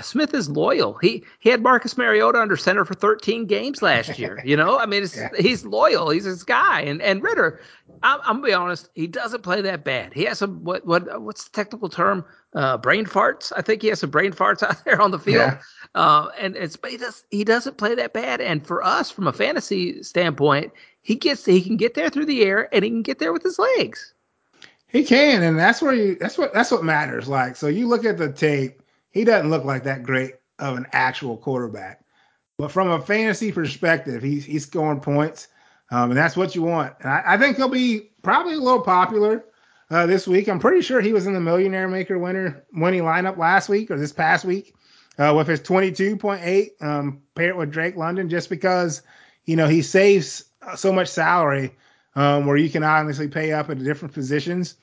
Smith 0.00 0.34
is 0.34 0.48
loyal. 0.48 0.98
He 1.00 1.24
he 1.38 1.50
had 1.50 1.62
Marcus 1.62 1.96
Mariota 1.96 2.40
under 2.40 2.56
center 2.56 2.84
for 2.84 2.94
13 2.94 3.46
games 3.46 3.82
last 3.82 4.18
year. 4.18 4.40
You 4.44 4.56
know, 4.56 4.78
I 4.78 4.86
mean, 4.86 5.06
yeah. 5.16 5.28
he's 5.38 5.64
loyal. 5.64 6.10
He's 6.10 6.24
his 6.24 6.42
guy. 6.42 6.80
And 6.80 7.00
and 7.02 7.22
Ridder, 7.22 7.60
I'm, 8.02 8.20
I'm, 8.22 8.36
gonna 8.36 8.46
be 8.46 8.52
honest, 8.52 8.88
he 8.94 9.06
doesn't 9.06 9.42
play 9.42 9.60
that 9.62 9.84
bad. 9.84 10.12
He 10.12 10.24
has 10.24 10.38
some 10.38 10.64
what 10.64 10.86
what 10.86 11.22
what's 11.22 11.44
the 11.44 11.50
technical 11.50 11.88
term? 11.88 12.24
Uh, 12.54 12.78
brain 12.78 13.04
farts. 13.04 13.52
I 13.54 13.60
think 13.60 13.82
he 13.82 13.88
has 13.88 14.00
some 14.00 14.10
brain 14.10 14.32
farts 14.32 14.62
out 14.68 14.84
there 14.84 15.00
on 15.00 15.10
the 15.10 15.18
field. 15.18 15.52
Yeah. 15.52 15.60
Uh, 15.94 16.28
and 16.38 16.56
it's 16.56 16.76
but 16.76 16.90
he 16.90 16.96
does 16.96 17.24
he 17.30 17.44
doesn't 17.44 17.76
play 17.76 17.94
that 17.94 18.12
bad. 18.12 18.40
And 18.40 18.66
for 18.66 18.82
us, 18.82 19.10
from 19.10 19.28
a 19.28 19.32
fantasy 19.32 20.02
standpoint, 20.02 20.72
he 21.06 21.14
gets 21.14 21.44
he 21.44 21.62
can 21.62 21.76
get 21.76 21.94
there 21.94 22.10
through 22.10 22.26
the 22.26 22.42
air 22.42 22.68
and 22.74 22.84
he 22.84 22.90
can 22.90 23.02
get 23.02 23.20
there 23.20 23.32
with 23.32 23.44
his 23.44 23.60
legs. 23.60 24.12
He 24.88 25.04
can, 25.04 25.44
and 25.44 25.56
that's 25.56 25.80
where 25.80 25.94
you. 25.94 26.16
That's 26.16 26.36
what. 26.36 26.52
That's 26.52 26.72
what 26.72 26.82
matters. 26.82 27.28
Like, 27.28 27.54
so 27.54 27.68
you 27.68 27.86
look 27.86 28.04
at 28.04 28.18
the 28.18 28.32
tape. 28.32 28.82
He 29.12 29.22
doesn't 29.22 29.48
look 29.48 29.64
like 29.64 29.84
that 29.84 30.02
great 30.02 30.34
of 30.58 30.76
an 30.76 30.86
actual 30.90 31.36
quarterback, 31.36 32.04
but 32.58 32.72
from 32.72 32.90
a 32.90 33.00
fantasy 33.00 33.52
perspective, 33.52 34.20
he's 34.20 34.44
he's 34.44 34.64
scoring 34.66 34.98
points, 34.98 35.46
um, 35.92 36.10
and 36.10 36.18
that's 36.18 36.36
what 36.36 36.56
you 36.56 36.62
want. 36.62 36.94
And 37.00 37.08
I, 37.08 37.22
I 37.24 37.38
think 37.38 37.56
he'll 37.56 37.68
be 37.68 38.10
probably 38.24 38.54
a 38.54 38.60
little 38.60 38.82
popular 38.82 39.44
uh, 39.92 40.06
this 40.06 40.26
week. 40.26 40.48
I'm 40.48 40.58
pretty 40.58 40.80
sure 40.80 41.00
he 41.00 41.12
was 41.12 41.28
in 41.28 41.34
the 41.34 41.40
Millionaire 41.40 41.86
Maker 41.86 42.18
winner 42.18 42.64
winning 42.72 43.02
lineup 43.02 43.36
last 43.36 43.68
week 43.68 43.92
or 43.92 43.96
this 43.96 44.12
past 44.12 44.44
week 44.44 44.74
uh, 45.18 45.32
with 45.36 45.46
his 45.46 45.60
22.8 45.60 46.82
um, 46.82 47.22
paired 47.36 47.54
with 47.54 47.70
Drake 47.70 47.94
London, 47.94 48.28
just 48.28 48.50
because 48.50 49.02
you 49.44 49.54
know 49.54 49.68
he 49.68 49.82
saves 49.82 50.45
so 50.74 50.92
much 50.92 51.08
salary 51.08 51.72
um, 52.14 52.46
where 52.46 52.56
you 52.56 52.70
can 52.70 52.82
honestly 52.82 53.28
pay 53.28 53.52
up 53.52 53.70
at 53.70 53.82
different 53.82 54.12
positions. 54.14 54.76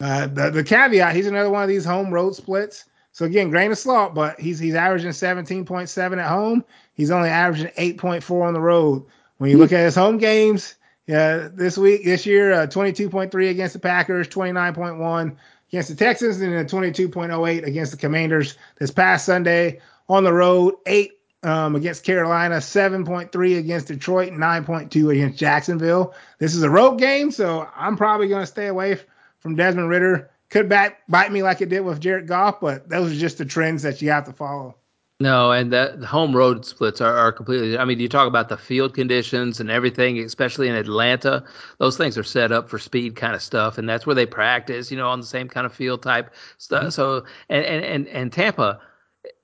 Uh, 0.00 0.26
the, 0.26 0.50
the 0.50 0.64
caveat, 0.64 1.14
he's 1.14 1.26
another 1.26 1.50
one 1.50 1.62
of 1.62 1.68
these 1.68 1.84
home 1.84 2.12
road 2.12 2.34
splits. 2.34 2.84
So 3.12 3.24
again, 3.24 3.50
grain 3.50 3.72
of 3.72 3.78
salt, 3.78 4.14
but 4.14 4.38
he's 4.38 4.58
he's 4.58 4.74
averaging 4.74 5.10
17.7 5.10 6.18
at 6.18 6.28
home. 6.28 6.64
He's 6.92 7.10
only 7.10 7.30
averaging 7.30 7.68
8.4 7.78 8.46
on 8.46 8.52
the 8.52 8.60
road. 8.60 9.04
When 9.38 9.50
you 9.50 9.58
look 9.58 9.72
at 9.72 9.84
his 9.84 9.94
home 9.94 10.18
games, 10.18 10.74
yeah, 11.06 11.48
this 11.52 11.78
week, 11.78 12.04
this 12.04 12.26
year, 12.26 12.52
uh, 12.52 12.66
22.3 12.66 13.50
against 13.50 13.72
the 13.72 13.78
Packers, 13.78 14.28
29.1 14.28 15.36
against 15.68 15.88
the 15.88 15.94
Texans, 15.94 16.40
and 16.40 16.52
then 16.52 16.66
22.08 16.66 17.66
against 17.66 17.92
the 17.92 17.98
Commanders. 17.98 18.56
This 18.78 18.90
past 18.90 19.24
Sunday 19.24 19.80
on 20.08 20.24
the 20.24 20.32
road, 20.32 20.74
eight 20.86 21.15
um, 21.46 21.76
against 21.76 22.02
Carolina, 22.02 22.56
7.3 22.56 23.58
against 23.58 23.86
Detroit, 23.86 24.32
9.2 24.32 25.12
against 25.12 25.38
Jacksonville. 25.38 26.12
This 26.38 26.54
is 26.54 26.62
a 26.64 26.70
road 26.70 26.98
game, 26.98 27.30
so 27.30 27.68
I'm 27.76 27.96
probably 27.96 28.28
going 28.28 28.42
to 28.42 28.46
stay 28.46 28.66
away 28.66 28.98
from 29.38 29.54
Desmond 29.54 29.88
Ridder. 29.88 30.30
Could 30.50 30.68
back, 30.68 31.02
bite 31.08 31.30
me 31.30 31.42
like 31.42 31.60
it 31.60 31.68
did 31.68 31.80
with 31.80 32.00
Jared 32.00 32.26
Goff, 32.26 32.60
but 32.60 32.88
those 32.88 33.12
are 33.12 33.16
just 33.16 33.38
the 33.38 33.44
trends 33.44 33.82
that 33.84 34.02
you 34.02 34.10
have 34.10 34.24
to 34.24 34.32
follow. 34.32 34.74
No, 35.18 35.50
and 35.50 35.72
the, 35.72 35.94
the 35.96 36.06
home 36.06 36.36
road 36.36 36.66
splits 36.66 37.00
are, 37.00 37.16
are 37.16 37.32
completely. 37.32 37.78
I 37.78 37.84
mean, 37.86 38.00
you 38.00 38.08
talk 38.08 38.28
about 38.28 38.50
the 38.50 38.58
field 38.58 38.94
conditions 38.94 39.60
and 39.60 39.70
everything, 39.70 40.18
especially 40.18 40.68
in 40.68 40.74
Atlanta. 40.74 41.42
Those 41.78 41.96
things 41.96 42.18
are 42.18 42.22
set 42.22 42.52
up 42.52 42.68
for 42.68 42.78
speed 42.78 43.16
kind 43.16 43.34
of 43.34 43.40
stuff, 43.40 43.78
and 43.78 43.88
that's 43.88 44.04
where 44.04 44.14
they 44.14 44.26
practice. 44.26 44.90
You 44.90 44.98
know, 44.98 45.08
on 45.08 45.20
the 45.20 45.26
same 45.26 45.48
kind 45.48 45.64
of 45.64 45.72
field 45.72 46.02
type 46.02 46.34
stuff. 46.58 46.82
Mm-hmm. 46.82 46.90
So, 46.90 47.24
and 47.48 47.64
and 47.64 47.84
and, 47.84 48.08
and 48.08 48.30
Tampa, 48.30 48.78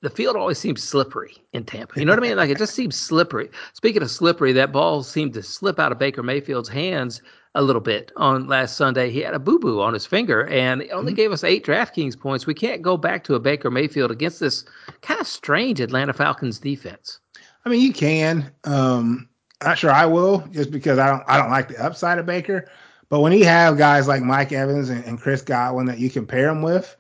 the 0.00 0.10
field 0.10 0.36
always 0.36 0.58
seems 0.58 0.82
slippery 0.82 1.36
in 1.52 1.64
Tampa. 1.64 1.98
You 1.98 2.04
know 2.04 2.12
what 2.12 2.18
I 2.18 2.28
mean? 2.28 2.36
Like 2.36 2.50
it 2.50 2.58
just 2.58 2.74
seems 2.76 2.96
slippery. 2.96 3.50
Speaking 3.72 4.02
of 4.02 4.10
slippery, 4.10 4.52
that 4.52 4.72
ball 4.72 5.02
seemed 5.02 5.34
to 5.34 5.42
slip 5.42 5.78
out 5.78 5.92
of 5.92 5.98
Baker 5.98 6.22
Mayfield's 6.22 6.68
hands 6.68 7.22
a 7.54 7.62
little 7.62 7.82
bit 7.82 8.12
on 8.16 8.46
last 8.46 8.76
Sunday. 8.76 9.10
He 9.10 9.20
had 9.20 9.34
a 9.34 9.38
boo 9.38 9.58
boo 9.58 9.80
on 9.80 9.94
his 9.94 10.06
finger 10.06 10.46
and 10.48 10.82
it 10.82 10.90
only 10.90 11.12
mm-hmm. 11.12 11.16
gave 11.16 11.32
us 11.32 11.44
eight 11.44 11.64
DraftKings 11.64 12.18
points. 12.18 12.46
We 12.46 12.54
can't 12.54 12.82
go 12.82 12.96
back 12.96 13.24
to 13.24 13.34
a 13.34 13.40
Baker 13.40 13.70
Mayfield 13.70 14.10
against 14.10 14.40
this 14.40 14.64
kind 15.02 15.20
of 15.20 15.26
strange 15.26 15.80
Atlanta 15.80 16.12
Falcons 16.12 16.58
defense. 16.58 17.20
I 17.64 17.68
mean, 17.68 17.80
you 17.80 17.92
can. 17.92 18.50
Um, 18.64 19.28
not 19.62 19.78
sure 19.78 19.92
I 19.92 20.06
will, 20.06 20.40
just 20.50 20.70
because 20.70 20.98
I 20.98 21.08
don't 21.08 21.22
I 21.28 21.36
don't 21.36 21.50
like 21.50 21.68
the 21.68 21.82
upside 21.82 22.18
of 22.18 22.26
Baker. 22.26 22.68
But 23.08 23.20
when 23.20 23.32
you 23.32 23.44
have 23.44 23.76
guys 23.76 24.08
like 24.08 24.22
Mike 24.22 24.52
Evans 24.52 24.88
and, 24.88 25.04
and 25.04 25.20
Chris 25.20 25.42
Godwin 25.42 25.86
that 25.86 25.98
you 25.98 26.10
can 26.10 26.26
pair 26.26 26.48
him 26.48 26.62
with, 26.62 26.96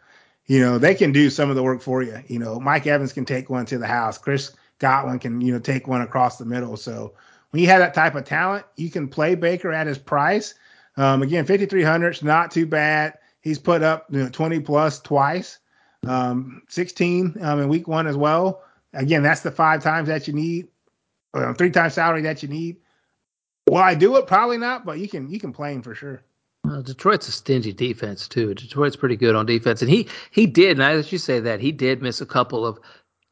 you 0.46 0.60
know 0.60 0.78
they 0.78 0.94
can 0.94 1.12
do 1.12 1.30
some 1.30 1.50
of 1.50 1.56
the 1.56 1.62
work 1.62 1.80
for 1.80 2.02
you. 2.02 2.18
You 2.26 2.38
know, 2.38 2.58
Mike 2.60 2.86
Evans 2.86 3.12
can 3.12 3.24
take 3.24 3.50
one 3.50 3.66
to 3.66 3.78
the 3.78 3.86
house. 3.86 4.18
Chris 4.18 4.54
Godwin 4.78 5.18
can 5.18 5.40
you 5.40 5.52
know 5.52 5.58
take 5.58 5.86
one 5.86 6.02
across 6.02 6.38
the 6.38 6.44
middle. 6.44 6.76
So 6.76 7.14
when 7.50 7.62
you 7.62 7.68
have 7.68 7.80
that 7.80 7.94
type 7.94 8.14
of 8.14 8.24
talent, 8.24 8.64
you 8.76 8.90
can 8.90 9.08
play 9.08 9.34
Baker 9.34 9.72
at 9.72 9.86
his 9.86 9.98
price. 9.98 10.54
Um, 10.96 11.22
again, 11.22 11.46
5,300 11.46 12.10
is 12.10 12.22
not 12.22 12.50
too 12.50 12.66
bad. 12.66 13.18
He's 13.40 13.58
put 13.58 13.82
up 13.82 14.06
you 14.10 14.22
know, 14.22 14.28
20 14.28 14.60
plus 14.60 15.00
twice, 15.00 15.58
um, 16.06 16.62
16 16.68 17.36
um, 17.40 17.60
in 17.60 17.68
week 17.68 17.88
one 17.88 18.06
as 18.06 18.16
well. 18.16 18.62
Again, 18.94 19.22
that's 19.22 19.40
the 19.40 19.50
five 19.50 19.82
times 19.82 20.08
that 20.08 20.28
you 20.28 20.34
need, 20.34 20.68
uh, 21.34 21.54
three 21.54 21.70
times 21.70 21.94
salary 21.94 22.22
that 22.22 22.42
you 22.42 22.48
need. 22.48 22.76
Will 23.68 23.78
I 23.78 23.94
do 23.94 24.16
it? 24.16 24.26
Probably 24.26 24.58
not, 24.58 24.84
but 24.84 24.98
you 24.98 25.08
can 25.08 25.30
you 25.30 25.38
can 25.38 25.52
play 25.52 25.72
him 25.72 25.82
for 25.82 25.94
sure. 25.94 26.22
Well, 26.64 26.82
Detroit's 26.82 27.28
a 27.28 27.32
stingy 27.32 27.72
defense 27.72 28.28
too. 28.28 28.54
Detroit's 28.54 28.94
pretty 28.96 29.16
good 29.16 29.34
on 29.34 29.46
defense, 29.46 29.82
and 29.82 29.90
he 29.90 30.08
he 30.30 30.46
did. 30.46 30.78
And 30.78 30.82
as 30.82 31.10
you 31.10 31.18
say 31.18 31.40
that, 31.40 31.60
he 31.60 31.72
did 31.72 32.02
miss 32.02 32.20
a 32.20 32.26
couple 32.26 32.64
of 32.64 32.78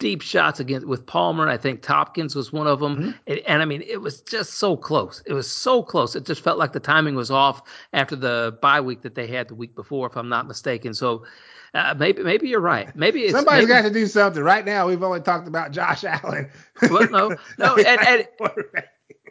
deep 0.01 0.21
shots 0.21 0.59
against 0.59 0.87
with 0.87 1.07
Palmer. 1.07 1.49
I 1.49 1.57
think 1.57 1.83
Thompkins 1.83 2.35
was 2.35 2.53
one 2.53 2.67
of 2.67 2.81
them, 2.81 2.97
mm-hmm. 2.97 3.11
and, 3.29 3.39
and, 3.47 3.63
I 3.63 3.67
mean 3.67 3.83
it 3.83 4.01
was 4.01 4.21
just 4.23 4.55
so 4.55 4.77
close. 4.77 5.23
It 5.27 5.33
was 5.33 5.49
so 5.49 5.83
close. 5.83 6.17
It 6.17 6.27
just 6.27 6.43
felt 6.43 6.59
like 6.59 6.73
the 6.73 6.81
timing 6.81 7.15
was 7.15 7.31
off 7.31 7.63
after 7.93 8.17
the 8.17 8.59
bye 8.61 8.81
week 8.81 9.03
that 9.03 9.15
they 9.15 9.29
had 9.29 9.47
the 9.47 9.55
week 9.55 9.77
before, 9.77 10.09
if 10.09 10.17
I'm 10.17 10.29
not 10.29 10.47
mistaken. 10.47 10.95
So. 10.95 11.25
Uh, 11.73 11.95
maybe 11.97 12.25
maybe 12.25 12.49
you're 12.49 12.59
right. 12.59 12.97
Maybe 12.97 13.21
it's, 13.21 13.31
somebody's 13.31 13.69
maybe, 13.69 13.83
got 13.83 13.87
to 13.87 13.95
do 13.95 14.05
something. 14.09 14.43
Right 14.43 14.65
now, 14.65 14.89
we've 14.89 15.05
only 15.05 15.21
talked 15.21 15.47
about 15.47 15.71
Josh 15.71 16.03
Allen. 16.03 16.51
well, 16.91 17.09
no, 17.09 17.37
no, 17.59 17.77
and, 17.77 18.01
and 18.09 18.29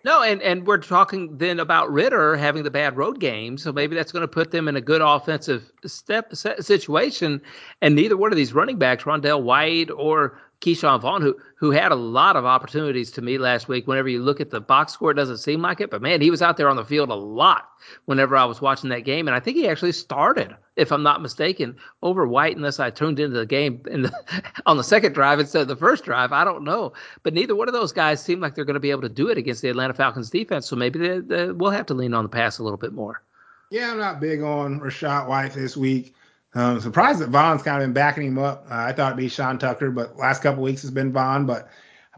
no, 0.03 0.21
and, 0.21 0.41
and 0.41 0.65
we're 0.65 0.77
talking 0.77 1.37
then 1.37 1.59
about 1.59 1.91
Ridder 1.91 2.35
having 2.35 2.63
the 2.63 2.71
bad 2.71 2.97
road 2.97 3.19
game, 3.19 3.57
so 3.57 3.71
maybe 3.71 3.95
that's 3.95 4.11
going 4.11 4.21
to 4.21 4.27
put 4.27 4.51
them 4.51 4.67
in 4.67 4.75
a 4.75 4.81
good 4.81 5.01
offensive 5.01 5.71
step 5.85 6.33
situation. 6.35 7.41
And 7.81 7.95
neither 7.95 8.17
one 8.17 8.31
of 8.31 8.37
these 8.37 8.53
running 8.53 8.77
backs, 8.77 9.03
Rondell 9.03 9.43
White 9.43 9.89
or 9.91 10.39
Ke'Shawn 10.61 10.99
Vaughn, 10.99 11.21
who 11.21 11.37
who 11.55 11.71
had 11.71 11.91
a 11.91 11.95
lot 11.95 12.35
of 12.35 12.45
opportunities 12.45 13.11
to 13.11 13.21
me 13.21 13.37
last 13.37 13.67
week. 13.67 13.87
Whenever 13.87 14.09
you 14.09 14.21
look 14.21 14.41
at 14.41 14.49
the 14.49 14.59
box 14.59 14.93
score, 14.93 15.11
it 15.11 15.15
doesn't 15.15 15.37
seem 15.37 15.61
like 15.61 15.79
it, 15.79 15.89
but 15.89 16.01
man, 16.01 16.21
he 16.21 16.29
was 16.29 16.41
out 16.41 16.57
there 16.57 16.69
on 16.69 16.75
the 16.75 16.83
field 16.83 17.09
a 17.09 17.15
lot 17.15 17.69
whenever 18.05 18.35
I 18.35 18.43
was 18.45 18.61
watching 18.61 18.89
that 18.89 19.05
game, 19.05 19.27
and 19.27 19.35
I 19.35 19.39
think 19.39 19.55
he 19.55 19.69
actually 19.69 19.93
started, 19.93 20.55
if 20.75 20.91
I'm 20.91 21.03
not 21.03 21.21
mistaken, 21.21 21.77
over 22.01 22.27
White, 22.27 22.57
unless 22.57 22.79
I 22.79 22.89
tuned 22.89 23.19
into 23.19 23.37
the 23.37 23.45
game 23.45 23.81
in 23.89 24.03
the, 24.03 24.43
on 24.65 24.77
the 24.77 24.83
second 24.83 25.13
drive 25.13 25.39
instead 25.39 25.61
of 25.61 25.69
the 25.69 25.75
first 25.77 26.03
drive. 26.03 26.33
I 26.33 26.43
don't 26.43 26.63
know, 26.63 26.93
but 27.23 27.33
neither 27.33 27.55
one 27.55 27.69
of 27.69 27.73
those 27.73 27.93
guys 27.93 28.21
seem 28.21 28.41
like 28.41 28.55
they're 28.55 28.65
going 28.65 28.73
to 28.73 28.81
be 28.81 28.91
able 28.91 29.03
to 29.03 29.09
do 29.09 29.29
it 29.29 29.37
against 29.37 29.61
the 29.61 29.69
Atlanta 29.69 29.93
Falcons 29.93 30.29
defense. 30.29 30.67
So 30.67 30.75
maybe 30.75 30.99
they, 30.99 31.19
they, 31.19 31.51
we'll 31.51 31.71
have 31.71 31.85
to 31.87 31.93
lean 31.93 32.13
on 32.13 32.23
the 32.23 32.29
pass 32.29 32.59
a 32.59 32.63
little 32.63 32.77
bit 32.77 32.91
more. 32.91 33.21
Yeah, 33.69 33.91
I'm 33.91 33.99
not 33.99 34.19
big 34.19 34.41
on 34.41 34.79
Rachaad 34.79 35.27
White 35.27 35.53
this 35.53 35.77
week. 35.77 36.15
Um, 36.59 36.81
surprised 36.81 37.19
that 37.19 37.29
Vaughn's 37.29 37.63
kind 37.63 37.81
of 37.81 37.87
been 37.87 37.93
backing 37.93 38.27
him 38.27 38.37
up. 38.37 38.65
Uh, 38.69 38.75
I 38.75 38.91
thought 38.91 39.13
it'd 39.13 39.17
be 39.17 39.29
Sean 39.29 39.57
Tucker, 39.57 39.91
but 39.91 40.17
last 40.17 40.43
couple 40.43 40.61
weeks 40.61 40.81
has 40.81 40.91
been 40.91 41.13
Vaughn. 41.13 41.45
But 41.45 41.69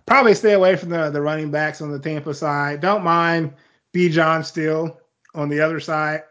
probably 0.07 0.33
stay 0.33 0.53
away 0.53 0.75
from 0.75 0.89
the 0.89 1.11
the 1.11 1.21
running 1.21 1.51
backs 1.51 1.79
on 1.79 1.91
the 1.91 1.99
Tampa 1.99 2.33
side. 2.33 2.81
Don't 2.81 3.03
mind 3.03 3.53
Bijan 3.93 4.43
still 4.43 4.99
on 5.35 5.47
the 5.47 5.61
other 5.61 5.79
side. 5.79 6.23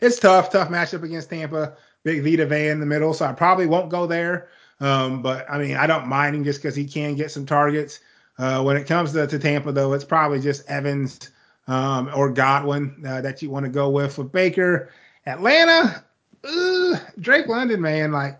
It's 0.00 0.20
tough, 0.20 0.50
tough 0.50 0.68
matchup 0.68 1.02
against 1.02 1.28
Tampa. 1.28 1.76
Big 2.04 2.22
Vita 2.22 2.46
Vea 2.46 2.68
in 2.68 2.78
the 2.78 2.86
middle, 2.86 3.12
so 3.12 3.24
I 3.24 3.32
probably 3.32 3.66
won't 3.66 3.90
go 3.90 4.06
there. 4.06 4.50
Um, 4.78 5.20
but 5.20 5.50
I 5.50 5.58
mean, 5.58 5.76
I 5.76 5.88
don't 5.88 6.06
mind 6.06 6.36
him 6.36 6.44
just 6.44 6.62
because 6.62 6.76
he 6.76 6.84
can 6.84 7.16
get 7.16 7.32
some 7.32 7.44
targets. 7.44 7.98
Uh, 8.38 8.62
when 8.62 8.76
it 8.76 8.86
comes 8.86 9.12
to, 9.14 9.26
to, 9.26 9.38
Tampa, 9.40 9.72
though, 9.72 9.94
it's 9.94 10.04
probably 10.04 10.38
just 10.38 10.70
Evans 10.70 11.30
um, 11.66 12.08
or 12.14 12.30
Godwin 12.30 13.02
uh, 13.04 13.20
that 13.22 13.42
you 13.42 13.50
want 13.50 13.64
to 13.64 13.72
go 13.72 13.90
with. 13.90 14.16
With 14.16 14.30
Baker, 14.30 14.90
Atlanta, 15.26 16.04
Drake 17.20 17.46
London, 17.46 17.80
man, 17.80 18.12
like 18.12 18.38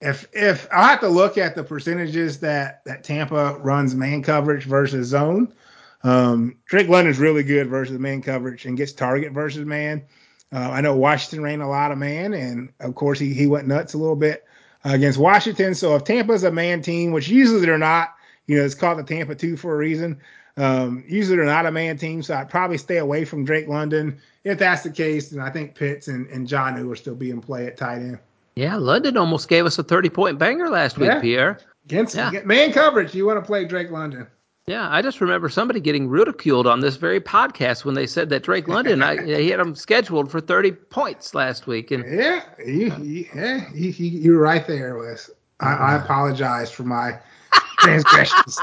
if 0.00 0.28
if 0.32 0.68
I 0.72 0.90
have 0.90 1.00
to 1.00 1.08
look 1.08 1.38
at 1.38 1.54
the 1.54 1.64
percentages 1.64 2.40
that 2.40 2.84
that 2.84 3.04
Tampa 3.04 3.58
runs 3.60 3.94
man 3.94 4.22
coverage 4.22 4.64
versus 4.64 5.08
zone, 5.08 5.54
um, 6.02 6.56
Drake 6.66 6.88
London's 6.88 7.18
really 7.18 7.42
good 7.42 7.68
versus 7.68 7.98
man 7.98 8.22
coverage 8.22 8.66
and 8.66 8.76
gets 8.76 8.92
target 8.92 9.32
versus 9.32 9.64
man. 9.64 10.04
Uh, 10.52 10.70
I 10.70 10.80
know 10.80 10.96
Washington 10.96 11.42
ran 11.42 11.60
a 11.60 11.68
lot 11.68 11.92
of 11.92 11.98
man, 11.98 12.34
and 12.34 12.72
of 12.80 12.94
course 12.94 13.18
he 13.18 13.32
he 13.32 13.46
went 13.46 13.68
nuts 13.68 13.94
a 13.94 13.98
little 13.98 14.16
bit 14.16 14.44
uh, 14.84 14.90
against 14.90 15.18
Washington. 15.18 15.74
So 15.74 15.94
if 15.94 16.04
Tampa's 16.04 16.44
a 16.44 16.50
man 16.50 16.82
team, 16.82 17.12
which 17.12 17.28
usually 17.28 17.60
they're 17.60 17.78
not, 17.78 18.14
you 18.46 18.58
know, 18.58 18.64
it's 18.64 18.74
called 18.74 18.98
the 18.98 19.04
Tampa 19.04 19.34
two 19.34 19.56
for 19.56 19.72
a 19.74 19.78
reason. 19.78 20.20
Um, 20.56 21.04
usually 21.08 21.36
they're 21.36 21.46
not 21.46 21.66
a 21.66 21.70
man 21.70 21.96
team, 21.96 22.22
so 22.22 22.34
I'd 22.34 22.50
probably 22.50 22.78
stay 22.78 22.98
away 22.98 23.24
from 23.24 23.44
Drake 23.44 23.68
London. 23.68 24.18
If 24.44 24.58
that's 24.58 24.82
the 24.82 24.90
case, 24.90 25.30
then 25.30 25.40
I 25.40 25.50
think 25.50 25.74
Pitts 25.74 26.08
and, 26.08 26.26
and 26.28 26.46
Jonnu 26.46 26.86
will 26.86 26.96
still 26.96 27.14
be 27.14 27.30
in 27.30 27.40
play 27.40 27.66
at 27.66 27.76
tight 27.76 27.98
end. 27.98 28.18
Yeah, 28.54 28.76
London 28.76 29.16
almost 29.16 29.48
gave 29.48 29.64
us 29.64 29.78
a 29.78 29.82
30 29.82 30.10
point 30.10 30.38
banger 30.38 30.68
last 30.68 30.98
week, 30.98 31.08
yeah. 31.08 31.20
Pierre. 31.20 31.58
Against 31.86 32.14
yeah. 32.14 32.30
man 32.44 32.72
coverage, 32.72 33.14
you 33.14 33.26
want 33.26 33.38
to 33.38 33.46
play 33.46 33.64
Drake 33.64 33.90
London. 33.90 34.26
Yeah, 34.66 34.88
I 34.88 35.02
just 35.02 35.20
remember 35.20 35.48
somebody 35.48 35.80
getting 35.80 36.08
ridiculed 36.08 36.68
on 36.68 36.80
this 36.80 36.94
very 36.94 37.20
podcast 37.20 37.84
when 37.84 37.96
they 37.96 38.06
said 38.06 38.28
that 38.28 38.44
Drake 38.44 38.68
London, 38.68 39.02
I, 39.02 39.20
he 39.40 39.50
had 39.50 39.58
him 39.58 39.74
scheduled 39.74 40.30
for 40.30 40.40
30 40.40 40.72
points 40.72 41.34
last 41.34 41.66
week. 41.66 41.90
And 41.90 42.04
yeah, 42.04 42.44
you, 42.64 43.26
yeah, 43.34 43.68
you, 43.74 43.90
you, 43.90 44.38
are 44.38 44.40
right 44.40 44.64
there, 44.64 44.96
Wes. 44.96 45.30
I, 45.58 45.74
I 45.74 45.94
apologize 45.96 46.70
for 46.70 46.84
my 46.84 47.18
transgressions. 47.82 48.58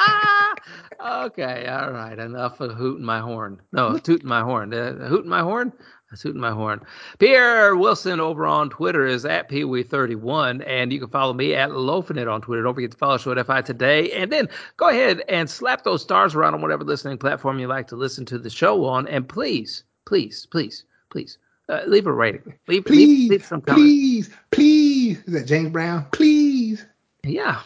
okay, 1.06 1.68
all 1.68 1.92
right. 1.92 2.18
Enough 2.18 2.60
of 2.62 2.74
hooting 2.74 3.06
my 3.06 3.20
horn. 3.20 3.62
No, 3.72 3.98
tooting 3.98 4.28
my 4.28 4.42
horn. 4.42 4.74
Uh, 4.74 4.94
hooting 5.08 5.30
my 5.30 5.42
horn? 5.42 5.72
Tooting 6.20 6.42
my 6.42 6.50
horn. 6.52 6.82
Pierre 7.20 7.76
Wilson 7.76 8.20
over 8.20 8.48
on 8.48 8.72
Twitter 8.72 9.06
is 9.06 9.26
at 9.26 9.48
PeeWee31, 9.48 10.64
and 10.66 10.92
you 10.92 11.00
can 11.00 11.10
follow 11.10 11.34
me 11.34 11.54
at 11.54 11.70
loafinit 11.70 12.28
on 12.32 12.42
Twitter. 12.42 12.64
Don't 12.64 12.74
forget 12.74 12.90
to 12.92 12.98
follow 12.98 13.18
Show 13.18 13.32
at 13.38 13.46
FI 13.46 13.62
today. 13.62 14.12
And 14.14 14.32
then 14.32 14.50
go 14.78 14.90
ahead 14.90 15.22
and 15.30 15.48
slap 15.48 15.84
those 15.84 16.02
stars 16.02 16.34
around 16.34 16.56
on 16.56 16.62
whatever 16.64 16.84
listening 16.84 17.20
platform 17.20 17.60
you 17.60 17.68
like 17.68 17.86
to 17.90 17.96
listen 17.96 18.26
to 18.26 18.40
the 18.40 18.50
show 18.50 18.86
on. 18.86 19.08
And 19.08 19.30
please, 19.30 19.84
please, 20.08 20.48
please, 20.50 20.84
please 21.12 21.38
Uh, 21.70 21.82
leave 21.86 22.08
a 22.08 22.12
rating. 22.12 22.56
Leave, 22.68 22.86
please, 22.86 23.08
leave, 23.08 23.30
leave 23.30 23.46
some 23.46 23.62
please, 23.62 24.32
please. 24.50 25.20
Is 25.28 25.34
that 25.34 25.46
James 25.46 25.70
Brown? 25.70 26.08
Please. 26.12 26.88
Yeah. 27.24 27.62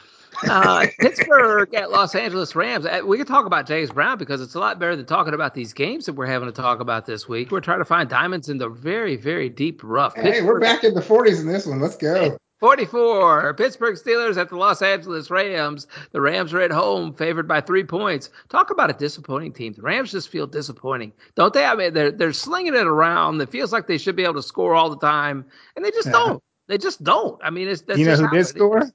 Uh, 0.49 0.87
Pittsburgh 0.99 1.73
at 1.73 1.91
Los 1.91 2.15
Angeles 2.15 2.55
Rams. 2.55 2.85
Uh, 2.85 3.01
we 3.05 3.17
can 3.17 3.25
talk 3.25 3.45
about 3.45 3.67
James 3.67 3.91
Brown 3.91 4.17
because 4.17 4.41
it's 4.41 4.55
a 4.55 4.59
lot 4.59 4.79
better 4.79 4.95
than 4.95 5.05
talking 5.05 5.33
about 5.33 5.53
these 5.53 5.73
games 5.73 6.05
that 6.05 6.13
we're 6.13 6.25
having 6.25 6.47
to 6.47 6.53
talk 6.53 6.79
about 6.79 7.05
this 7.05 7.27
week. 7.27 7.51
We're 7.51 7.61
trying 7.61 7.79
to 7.79 7.85
find 7.85 8.09
diamonds 8.09 8.49
in 8.49 8.57
the 8.57 8.69
very, 8.69 9.15
very 9.15 9.49
deep 9.49 9.81
rough. 9.83 10.15
Hey, 10.15 10.23
Pittsburgh, 10.23 10.45
we're 10.47 10.59
back 10.59 10.83
in 10.83 10.93
the 10.93 11.01
40s 11.01 11.39
in 11.39 11.47
this 11.47 11.65
one. 11.65 11.79
Let's 11.79 11.95
go. 11.95 12.37
44. 12.63 13.55
Pittsburgh 13.55 13.95
Steelers 13.97 14.37
at 14.37 14.47
the 14.47 14.55
Los 14.55 14.81
Angeles 14.81 15.29
Rams. 15.29 15.85
The 16.13 16.21
Rams 16.21 16.53
are 16.53 16.61
at 16.61 16.71
home, 16.71 17.13
favored 17.13 17.45
by 17.45 17.59
three 17.59 17.83
points. 17.83 18.29
Talk 18.47 18.69
about 18.69 18.89
a 18.89 18.93
disappointing 18.93 19.51
team. 19.51 19.73
The 19.73 19.81
Rams 19.81 20.11
just 20.11 20.29
feel 20.29 20.47
disappointing, 20.47 21.11
don't 21.35 21.53
they? 21.53 21.65
I 21.65 21.75
mean, 21.75 21.93
they're 21.93 22.11
they're 22.11 22.31
slinging 22.31 22.73
it 22.73 22.87
around. 22.87 23.41
It 23.41 23.49
feels 23.49 23.73
like 23.73 23.87
they 23.87 23.97
should 23.97 24.15
be 24.15 24.23
able 24.23 24.35
to 24.35 24.41
score 24.41 24.75
all 24.75 24.89
the 24.89 24.97
time, 24.97 25.43
and 25.75 25.83
they 25.83 25.91
just 25.91 26.05
yeah. 26.05 26.13
don't. 26.13 26.43
They 26.69 26.77
just 26.77 27.03
don't. 27.03 27.37
I 27.43 27.49
mean, 27.49 27.67
it's 27.67 27.81
that's 27.81 27.99
you 27.99 28.05
know 28.05 28.15
who 28.15 28.29
did 28.29 28.47
score? 28.47 28.89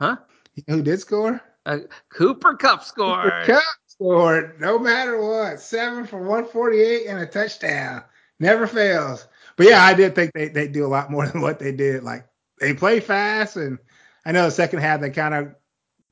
Huh? 0.00 0.16
You 0.54 0.62
know 0.68 0.76
who 0.76 0.82
did 0.82 1.00
score? 1.00 1.40
Uh, 1.66 1.78
Cooper 2.10 2.54
Kupp 2.54 2.84
scored. 2.84 3.24
Cooper 3.24 3.44
Kupp 3.46 3.62
scored. 3.86 4.60
No 4.60 4.78
matter 4.78 5.20
what, 5.20 5.60
seven 5.60 6.06
for 6.06 6.18
148 6.18 7.06
and 7.06 7.20
a 7.20 7.26
touchdown. 7.26 8.02
Never 8.40 8.66
fails. 8.66 9.26
But 9.56 9.66
yeah, 9.66 9.82
I 9.82 9.94
did 9.94 10.14
think 10.14 10.32
they 10.34 10.48
they 10.48 10.68
do 10.68 10.84
a 10.84 10.88
lot 10.88 11.10
more 11.10 11.26
than 11.30 11.40
what 11.40 11.58
they 11.58 11.72
did. 11.72 12.02
Like 12.02 12.26
they 12.60 12.74
play 12.74 13.00
fast, 13.00 13.56
and 13.56 13.78
I 14.24 14.32
know 14.32 14.44
the 14.44 14.50
second 14.50 14.80
half 14.80 15.00
they 15.00 15.10
kind 15.10 15.34
of 15.34 15.54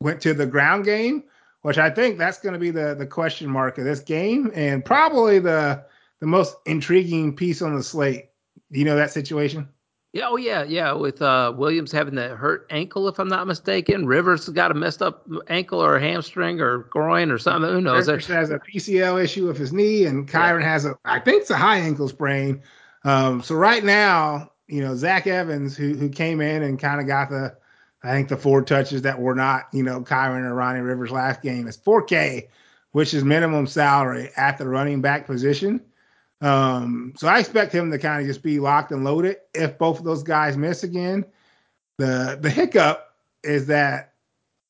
went 0.01 0.21
to 0.23 0.35
the 0.35 0.47
ground 0.47 0.85
game, 0.85 1.25
which 1.63 1.79
I 1.79 1.91
think 1.91 2.19
that's 2.19 2.39
going 2.39 2.55
to 2.55 2.59
be 2.59 2.71
the 2.71 2.95
the 2.95 3.07
question 3.07 3.51
mark 3.51 3.79
of 3.79 3.85
this 3.85 4.01
game, 4.01 4.51
and 4.55 4.85
probably 4.85 5.39
the 5.39 5.85
the 6.21 6.27
most 6.27 6.57
intriguing 6.67 7.35
piece 7.35 7.63
on 7.63 7.77
the 7.77 7.83
slate. 7.83 8.27
Do 8.71 8.79
you 8.79 8.85
know 8.85 8.97
that 8.97 9.11
situation? 9.11 9.69
Yeah, 10.13 10.29
oh 10.29 10.37
yeah, 10.37 10.63
yeah. 10.63 10.93
With 10.93 11.23
uh, 11.23 11.55
Williams 11.57 11.91
having 11.91 12.17
the 12.17 12.31
hurt 12.37 12.67
ankle, 12.69 13.09
if 13.09 13.19
I'm 13.19 13.29
not 13.29 13.47
mistaken, 13.47 14.07
Rivers 14.07 14.47
got 14.51 14.71
a 14.71 14.75
messed 14.75 15.01
up 15.01 15.27
ankle 15.49 15.83
or 15.83 15.99
hamstring 15.99 16.61
or 16.61 16.81
groin 16.91 17.31
or 17.31 17.39
something. 17.39 17.71
Who 17.71 17.81
knows? 17.81 18.09
Rivers 18.09 18.27
has 18.27 18.51
a 18.51 18.59
PCL 18.59 19.25
issue 19.25 19.47
with 19.47 19.57
his 19.57 19.73
knee, 19.73 20.05
and 20.05 20.29
Kyren 20.29 20.61
yeah. 20.61 20.69
has 20.69 20.85
a, 20.85 20.99
I 21.07 21.19
think 21.19 21.41
it's 21.41 21.51
a 21.51 21.57
high 21.57 21.79
ankle 21.79 22.09
sprain. 22.09 22.63
Um, 23.05 23.43
so 23.43 23.55
right 23.55 23.83
now, 23.83 24.51
you 24.69 24.83
know, 24.83 24.95
Zach 24.95 25.27
Evans, 25.27 25.77
who 25.77 25.95
who 25.95 26.11
came 26.11 26.43
in 26.43 26.63
and 26.63 26.79
kind 26.79 27.01
of 27.01 27.07
got 27.07 27.31
the, 27.31 27.57
I 28.03 28.11
think 28.13 28.29
the 28.29 28.37
four 28.37 28.61
touches 28.63 29.01
that 29.03 29.19
were 29.19 29.35
not, 29.35 29.69
you 29.73 29.83
know, 29.83 30.03
Kyren 30.03 30.45
or 30.45 30.55
Ronnie 30.55 30.81
Rivers 30.81 31.11
last 31.11 31.41
game 31.41 31.67
is 31.67 31.79
4K, 31.79 32.49
which 32.91 33.15
is 33.15 33.25
minimum 33.25 33.67
salary 33.67 34.31
at 34.37 34.59
the 34.59 34.69
running 34.69 35.01
back 35.01 35.25
position. 35.27 35.81
Um, 36.43 37.15
so 37.17 37.29
I 37.29 37.39
expect 37.39 37.73
him 37.73 37.91
to 37.93 37.99
kind 37.99 38.21
of 38.21 38.27
just 38.27 38.43
be 38.43 38.59
locked 38.59 38.91
and 38.91 39.05
loaded 39.05 39.37
if 39.55 39.79
both 39.79 39.99
of 39.99 40.05
those 40.05 40.25
guys 40.25 40.57
miss 40.57 40.83
again. 40.83 41.25
The 41.99 42.37
the 42.41 42.51
hiccup 42.51 43.15
is 43.45 43.67
that 43.69 44.15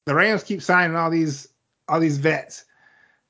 the 0.05 0.15
Rams 0.15 0.45
keep 0.45 0.61
signing 0.61 0.97
all 0.97 1.11
these 1.11 1.49
all 1.89 1.99
these 1.99 2.19
vets. 2.19 2.67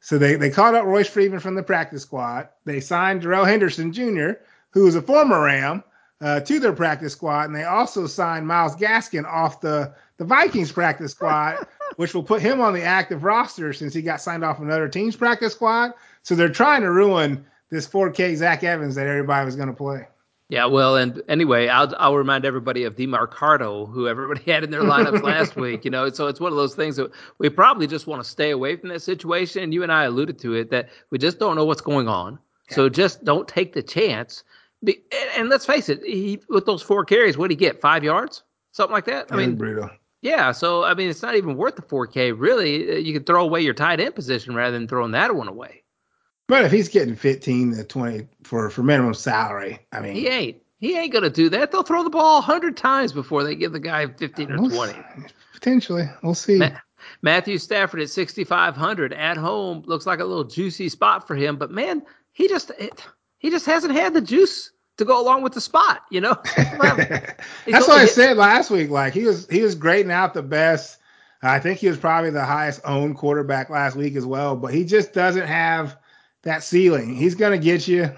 So 0.01 0.19
they, 0.19 0.35
they 0.35 0.51
called 0.51 0.75
up 0.75 0.85
Royce 0.85 1.09
Freeman 1.09 1.39
from 1.39 1.55
the 1.55 1.63
practice 1.63 2.03
squad. 2.03 2.49
They 2.65 2.81
signed 2.81 3.23
Darrell 3.23 3.45
Henderson 3.45 3.93
Jr., 3.93 4.33
who 4.71 4.83
was 4.83 4.97
a 4.97 5.03
former 5.03 5.45
Ram 5.45 5.85
uh, 6.21 6.41
to 6.41 6.59
their 6.59 6.73
practice 6.73 7.13
squad, 7.13 7.45
and 7.45 7.55
they 7.55 7.63
also 7.63 8.09
signed 8.09 8.47
Myles 8.47 8.75
Gaskin 8.75 9.25
off 9.25 9.61
the 9.61 9.95
the 10.17 10.25
Vikings 10.25 10.73
practice 10.73 11.13
squad, 11.13 11.65
which 11.97 12.13
will 12.15 12.25
put 12.25 12.43
him 12.43 12.61
on 12.61 12.75
the 12.75 12.83
active 12.83 13.23
roster 13.23 13.73
since 13.73 13.95
he 13.95 14.03
got 14.03 14.21
signed 14.21 14.45
off 14.45 14.59
another 14.59 14.89
team's 14.89 15.15
practice 15.15 15.53
squad. 15.53 15.93
So 16.25 16.35
they're 16.35 16.49
trying 16.49 16.83
to 16.83 16.91
ruin 16.91 17.45
this 17.73 17.89
4K 17.89 18.37
Zach 18.37 18.63
Evans 18.63 18.95
that 18.95 19.09
everybody 19.09 19.45
was 19.45 19.57
going 19.57 19.67
to 19.67 19.75
play. 19.75 20.07
Yeah, 20.49 20.67
well, 20.67 20.97
and 20.97 21.21
anyway, 21.29 21.67
I'll 21.69 21.93
I'll 21.99 22.15
remind 22.15 22.45
everybody 22.45 22.85
of 22.85 22.95
Demercado, 22.95 23.91
who 23.91 24.07
everybody 24.07 24.43
had 24.53 24.63
in 24.63 24.71
their 24.71 24.83
lineups 24.83 25.23
last 25.25 25.57
week. 25.57 25.85
You 25.85 25.91
know, 25.91 26.09
so 26.11 26.29
it's 26.29 26.39
one 26.39 26.53
of 26.53 26.57
those 26.57 26.75
things 26.75 26.97
that 26.97 27.11
we 27.39 27.49
probably 27.49 27.89
just 27.89 28.07
want 28.07 28.23
to 28.23 28.29
stay 28.29 28.51
away 28.51 28.77
from 28.77 28.91
that 28.91 29.03
situation. 29.03 29.65
And 29.65 29.75
You 29.75 29.83
and 29.83 29.91
I 29.91 30.05
alluded 30.05 30.39
to 30.41 30.55
it 30.55 30.71
that 30.71 30.91
we 31.11 31.19
just 31.19 31.41
don't 31.41 31.57
know 31.57 31.65
what's 31.65 31.81
going 31.81 32.07
on. 32.07 32.39
Yeah. 32.71 32.77
So 32.77 32.89
just 32.89 33.25
don't 33.25 33.49
take 33.49 33.73
the 33.73 33.83
chance 33.83 34.45
and, 34.87 34.97
and 35.37 35.49
let's 35.49 35.67
face 35.67 35.89
it, 35.89 36.03
he 36.05 36.41
with 36.49 36.67
those 36.67 36.83
four 36.83 37.05
carries, 37.05 37.39
what 37.39 37.49
did 37.49 37.59
he 37.59 37.67
get? 37.67 37.81
Five 37.81 38.05
yards, 38.05 38.43
something 38.73 38.93
like 38.93 39.05
that. 39.07 39.27
I 39.31 39.37
mean, 39.37 39.57
brutal. 39.57 39.91
Yeah, 40.21 40.53
so 40.53 40.85
I 40.85 40.95
mean, 40.95 41.11
it's 41.11 41.23
not 41.23 41.35
even 41.35 41.57
worth 41.57 41.77
the 41.77 41.83
4K. 41.83 42.35
Really, 42.37 42.91
uh, 42.91 42.95
you 42.95 43.13
could 43.13 43.27
throw 43.27 43.43
away 43.43 43.61
your 43.61 43.75
tight 43.75 44.01
end 44.01 44.15
position 44.15 44.55
rather 44.55 44.77
than 44.79 44.87
throwing 44.87 45.13
that 45.13 45.35
one 45.35 45.49
away. 45.49 45.82
But 46.53 46.67
if 46.67 46.73
he's 46.73 46.91
getting 46.91 47.17
15 47.17 47.77
to 47.77 47.85
20 47.85 48.29
for 48.43 48.69
for 48.69 48.83
minimum 48.83 49.15
salary, 49.15 49.79
I 49.91 50.01
mean, 50.01 50.13
he 50.13 50.29
ain't. 50.29 50.63
He 50.81 50.99
ain't 50.99 51.11
gonna 51.11 51.31
do 51.31 51.49
that. 51.49 51.73
They'll 51.73 51.83
throw 51.83 52.05
the 52.05 52.11
ball 52.11 52.43
hundred 52.43 52.77
times 52.77 53.11
before 53.11 53.43
they 53.43 53.55
give 53.55 53.73
the 53.73 53.81
guy 53.81 54.07
15 54.07 54.53
or 54.53 54.69
20. 54.69 54.93
Potentially, 55.55 56.11
we'll 56.23 56.35
see. 56.35 56.59
Ma- 56.59 56.77
Matthew 57.23 57.57
Stafford 57.57 58.03
at 58.03 58.11
6,500 58.11 59.15
at 59.15 59.39
home 59.39 59.83
looks 59.87 60.05
like 60.05 60.21
a 60.21 60.27
little 60.27 60.45
juicy 60.45 60.91
spot 60.91 61.27
for 61.27 61.35
him, 61.35 61.57
but 61.57 61.71
man, 61.71 62.03
he 62.33 62.49
just 62.49 62.71
it, 62.79 63.03
he 63.39 63.49
just 63.49 63.65
hasn't 63.65 63.95
had 63.95 64.13
the 64.13 64.21
juice 64.21 64.73
to 64.99 65.07
go 65.07 65.19
along 65.19 65.43
with 65.43 65.55
the 65.55 65.61
spot, 65.63 66.03
you 66.11 66.21
know. 66.21 66.37
That's 66.59 67.89
what 67.89 67.93
I 67.93 68.05
said 68.05 68.37
last 68.37 68.71
week. 68.71 68.91
Like 68.91 69.15
he 69.15 69.25
was 69.25 69.49
he 69.49 69.63
was 69.63 69.75
grading 69.75 70.13
out 70.13 70.35
the 70.35 70.43
best. 70.43 70.99
I 71.43 71.61
think 71.61 71.79
he 71.79 71.89
was 71.89 71.97
probably 71.97 72.29
the 72.29 72.45
highest 72.45 72.83
owned 72.85 73.17
quarterback 73.17 73.71
last 73.71 73.97
week 73.97 74.17
as 74.17 74.27
well, 74.27 74.55
but 74.55 74.75
he 74.75 74.85
just 74.85 75.15
doesn't 75.15 75.47
have 75.47 75.97
that 76.43 76.63
ceiling. 76.63 77.15
He's 77.15 77.35
gonna 77.35 77.59
get 77.59 77.87
you 77.89 78.11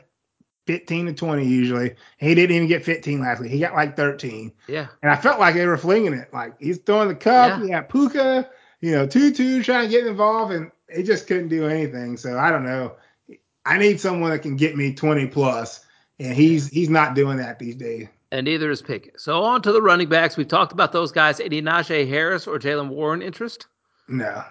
15 0.67 1.07
to 1.07 1.13
20 1.15 1.47
usually. 1.47 1.95
He 2.19 2.35
didn't 2.35 2.57
even 2.57 2.69
get 2.69 2.85
15 2.85 3.21
last 3.21 3.41
week. 3.41 3.51
He 3.51 3.59
got 3.59 3.75
like 3.75 3.97
13. 3.97 4.53
Yeah. 4.67 4.87
And 5.03 5.11
I 5.11 5.17
felt 5.17 5.39
like 5.39 5.55
they 5.55 5.67
were 5.67 5.77
flinging 5.77 6.15
it. 6.15 6.33
Like 6.33 6.55
he's 6.61 6.79
throwing 6.79 7.09
the 7.09 7.15
cup. 7.15 7.59
Yeah. 7.59 7.63
He 7.63 7.71
got 7.71 7.89
Puka, 7.89 8.51
you 8.81 8.93
know, 8.93 9.07
Tutu 9.07 9.63
trying 9.63 9.87
to 9.87 9.91
get 9.91 10.07
involved, 10.07 10.53
and 10.53 10.71
he 10.95 11.03
just 11.03 11.27
couldn't 11.27 11.49
do 11.49 11.67
anything. 11.67 12.17
So 12.17 12.39
I 12.39 12.51
don't 12.51 12.65
know. 12.65 12.97
I 13.67 13.79
need 13.79 14.01
someone 14.01 14.31
that 14.31 14.41
can 14.41 14.57
get 14.57 14.77
me 14.77 14.95
20 14.95 15.27
plus 15.29 15.85
and 16.19 16.35
he's 16.35 16.69
he's 16.69 16.91
not 16.91 17.15
doing 17.15 17.39
that 17.39 17.59
these 17.59 17.77
days. 17.77 18.09
And 18.31 18.45
neither 18.45 18.71
is 18.71 18.83
Pickett. 18.83 19.21
So 19.21 19.43
on 19.43 19.63
to 19.63 19.73
the 19.73 19.83
running 19.83 20.09
backs. 20.09 20.37
We've 20.37 20.49
talked 20.49 20.73
about 20.73 20.93
those 20.93 21.13
guys. 21.13 21.39
Any 21.41 21.63
Najee 21.63 22.09
Harris 22.09 22.47
or 22.47 22.59
Jaylen 22.59 22.89
Warren 22.89 23.23
interest? 23.23 23.67
No. 24.09 24.43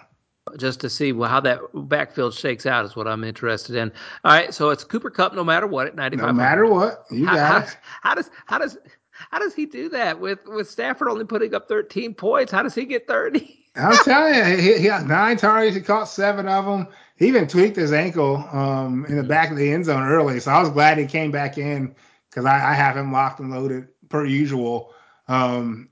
Just 0.58 0.80
to 0.80 0.90
see 0.90 1.12
how 1.12 1.40
that 1.40 1.60
backfield 1.74 2.34
shakes 2.34 2.66
out 2.66 2.84
is 2.84 2.94
what 2.94 3.08
I'm 3.08 3.24
interested 3.24 3.76
in. 3.76 3.90
All 4.24 4.32
right, 4.32 4.52
so 4.52 4.68
it's 4.68 4.84
Cooper 4.84 5.08
Kupp, 5.08 5.34
no 5.34 5.42
matter 5.42 5.66
what 5.66 5.86
at 5.86 5.96
95. 5.96 6.26
No 6.26 6.32
matter 6.34 6.66
what, 6.66 7.06
you 7.10 7.24
got 7.24 7.38
how, 7.38 7.58
it. 7.60 7.78
How 8.02 8.14
does 8.14 8.30
how 8.44 8.58
does 8.58 8.78
how 9.10 9.38
does 9.38 9.54
he 9.54 9.64
do 9.64 9.88
that 9.88 10.20
with 10.20 10.46
with 10.46 10.68
Stafford 10.68 11.08
only 11.08 11.24
putting 11.24 11.54
up 11.54 11.66
13 11.66 12.12
points? 12.12 12.52
How 12.52 12.62
does 12.62 12.74
he 12.74 12.84
get 12.84 13.06
30? 13.06 13.64
I'm 13.76 13.96
telling 14.04 14.34
you, 14.34 14.44
he, 14.56 14.78
he 14.78 14.84
got 14.84 15.06
nine 15.06 15.36
targets. 15.36 15.76
He 15.76 15.82
caught 15.82 16.04
seven 16.04 16.46
of 16.46 16.64
them. 16.64 16.88
He 17.16 17.26
even 17.26 17.48
tweaked 17.48 17.76
his 17.76 17.92
ankle 17.92 18.46
um, 18.52 19.06
in 19.06 19.16
the 19.16 19.22
back 19.22 19.50
of 19.50 19.56
the 19.56 19.72
end 19.72 19.86
zone 19.86 20.02
early. 20.02 20.40
So 20.40 20.50
I 20.50 20.60
was 20.60 20.70
glad 20.70 20.98
he 20.98 21.06
came 21.06 21.30
back 21.30 21.58
in 21.58 21.94
because 22.28 22.44
I, 22.44 22.72
I, 22.72 22.74
have 22.74 22.96
him 22.96 23.12
locked 23.12 23.40
and 23.40 23.50
loaded 23.50 23.88
per 24.08 24.24
usual. 24.24 24.92
Um, 25.28 25.88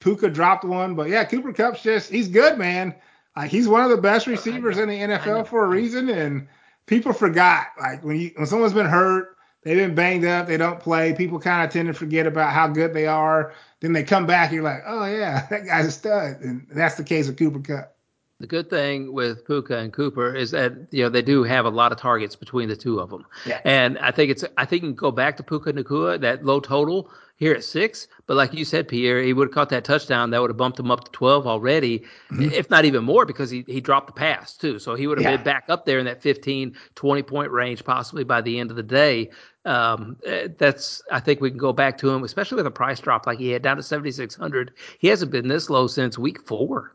Puka 0.00 0.30
dropped 0.30 0.64
one, 0.64 0.94
but 0.94 1.08
yeah, 1.08 1.24
Cooper 1.24 1.52
Kupp's 1.52 1.82
just 1.82 2.10
he's 2.10 2.28
good, 2.28 2.58
man. 2.58 2.94
Like 3.36 3.50
he's 3.50 3.68
one 3.68 3.82
of 3.82 3.90
the 3.90 3.98
best 3.98 4.26
receivers 4.26 4.78
in 4.78 4.88
the 4.88 4.98
NFL 4.98 5.46
for 5.46 5.64
a 5.64 5.68
reason, 5.68 6.08
and 6.08 6.48
people 6.86 7.12
forgot. 7.12 7.66
Like 7.78 8.02
when 8.02 8.18
you 8.18 8.32
when 8.36 8.46
someone's 8.46 8.72
been 8.72 8.86
hurt, 8.86 9.36
they've 9.62 9.76
been 9.76 9.94
banged 9.94 10.24
up, 10.24 10.46
they 10.46 10.56
don't 10.56 10.80
play. 10.80 11.12
People 11.12 11.38
kind 11.38 11.64
of 11.64 11.70
tend 11.70 11.88
to 11.88 11.94
forget 11.94 12.26
about 12.26 12.52
how 12.52 12.66
good 12.66 12.94
they 12.94 13.06
are. 13.06 13.52
Then 13.80 13.92
they 13.92 14.04
come 14.04 14.26
back, 14.26 14.52
you're 14.52 14.62
like, 14.62 14.82
oh 14.86 15.04
yeah, 15.04 15.46
that 15.50 15.66
guy's 15.66 15.86
a 15.86 15.90
stud, 15.90 16.40
and 16.40 16.66
that's 16.70 16.94
the 16.94 17.04
case 17.04 17.26
with 17.26 17.36
Cooper 17.36 17.60
Kupp. 17.60 17.92
The 18.38 18.46
good 18.46 18.68
thing 18.68 19.14
with 19.14 19.46
Puka 19.46 19.78
and 19.78 19.92
Cooper 19.92 20.34
is 20.34 20.50
that 20.50 20.74
you 20.90 21.02
know 21.02 21.08
they 21.08 21.22
do 21.22 21.42
have 21.42 21.64
a 21.64 21.70
lot 21.70 21.92
of 21.92 21.98
targets 21.98 22.36
between 22.36 22.68
the 22.68 22.76
two 22.76 23.00
of 23.00 23.10
them, 23.10 23.26
yeah. 23.46 23.60
and 23.64 23.98
I 23.98 24.10
think 24.10 24.30
it's 24.30 24.44
I 24.56 24.64
think 24.64 24.82
you 24.82 24.88
can 24.90 24.94
go 24.94 25.10
back 25.10 25.36
to 25.38 25.42
Puka 25.42 25.72
Nacua 25.72 26.20
that 26.20 26.44
low 26.44 26.60
total 26.60 27.10
here 27.36 27.52
at 27.52 27.62
six, 27.62 28.08
but 28.26 28.36
like 28.36 28.54
you 28.54 28.64
said, 28.64 28.88
Pierre, 28.88 29.22
he 29.22 29.34
would 29.34 29.48
have 29.48 29.54
caught 29.54 29.68
that 29.68 29.84
touchdown 29.84 30.30
that 30.30 30.40
would 30.40 30.50
have 30.50 30.56
bumped 30.56 30.80
him 30.80 30.90
up 30.90 31.04
to 31.04 31.10
twelve 31.12 31.46
already, 31.46 32.00
mm-hmm. 32.30 32.50
if 32.52 32.70
not 32.70 32.84
even 32.84 33.04
more, 33.04 33.26
because 33.26 33.50
he 33.50 33.64
he 33.66 33.80
dropped 33.80 34.06
the 34.06 34.12
pass 34.12 34.56
too, 34.56 34.78
so 34.78 34.94
he 34.94 35.06
would 35.06 35.18
have 35.18 35.30
yeah. 35.30 35.36
been 35.36 35.44
back 35.44 35.64
up 35.68 35.84
there 35.84 35.98
in 35.98 36.06
that 36.06 36.22
15, 36.22 36.74
20 36.94 37.22
point 37.22 37.50
range 37.50 37.84
possibly 37.84 38.24
by 38.24 38.40
the 38.40 38.58
end 38.58 38.70
of 38.70 38.76
the 38.76 38.82
day. 38.82 39.30
Um, 39.66 40.16
eh, 40.24 40.48
that's 40.56 41.02
I 41.12 41.20
think 41.20 41.40
we 41.40 41.50
can 41.50 41.58
go 41.58 41.72
back 41.72 41.98
to 41.98 42.10
him, 42.10 42.24
especially 42.24 42.56
with 42.56 42.66
a 42.66 42.70
price 42.70 43.00
drop 43.00 43.26
like 43.26 43.38
he 43.38 43.50
had 43.50 43.62
down 43.62 43.76
to 43.76 43.82
seventy 43.82 44.12
six 44.12 44.34
hundred. 44.34 44.72
He 44.98 45.08
hasn't 45.08 45.30
been 45.30 45.48
this 45.48 45.68
low 45.68 45.86
since 45.88 46.18
week 46.18 46.46
four. 46.46 46.94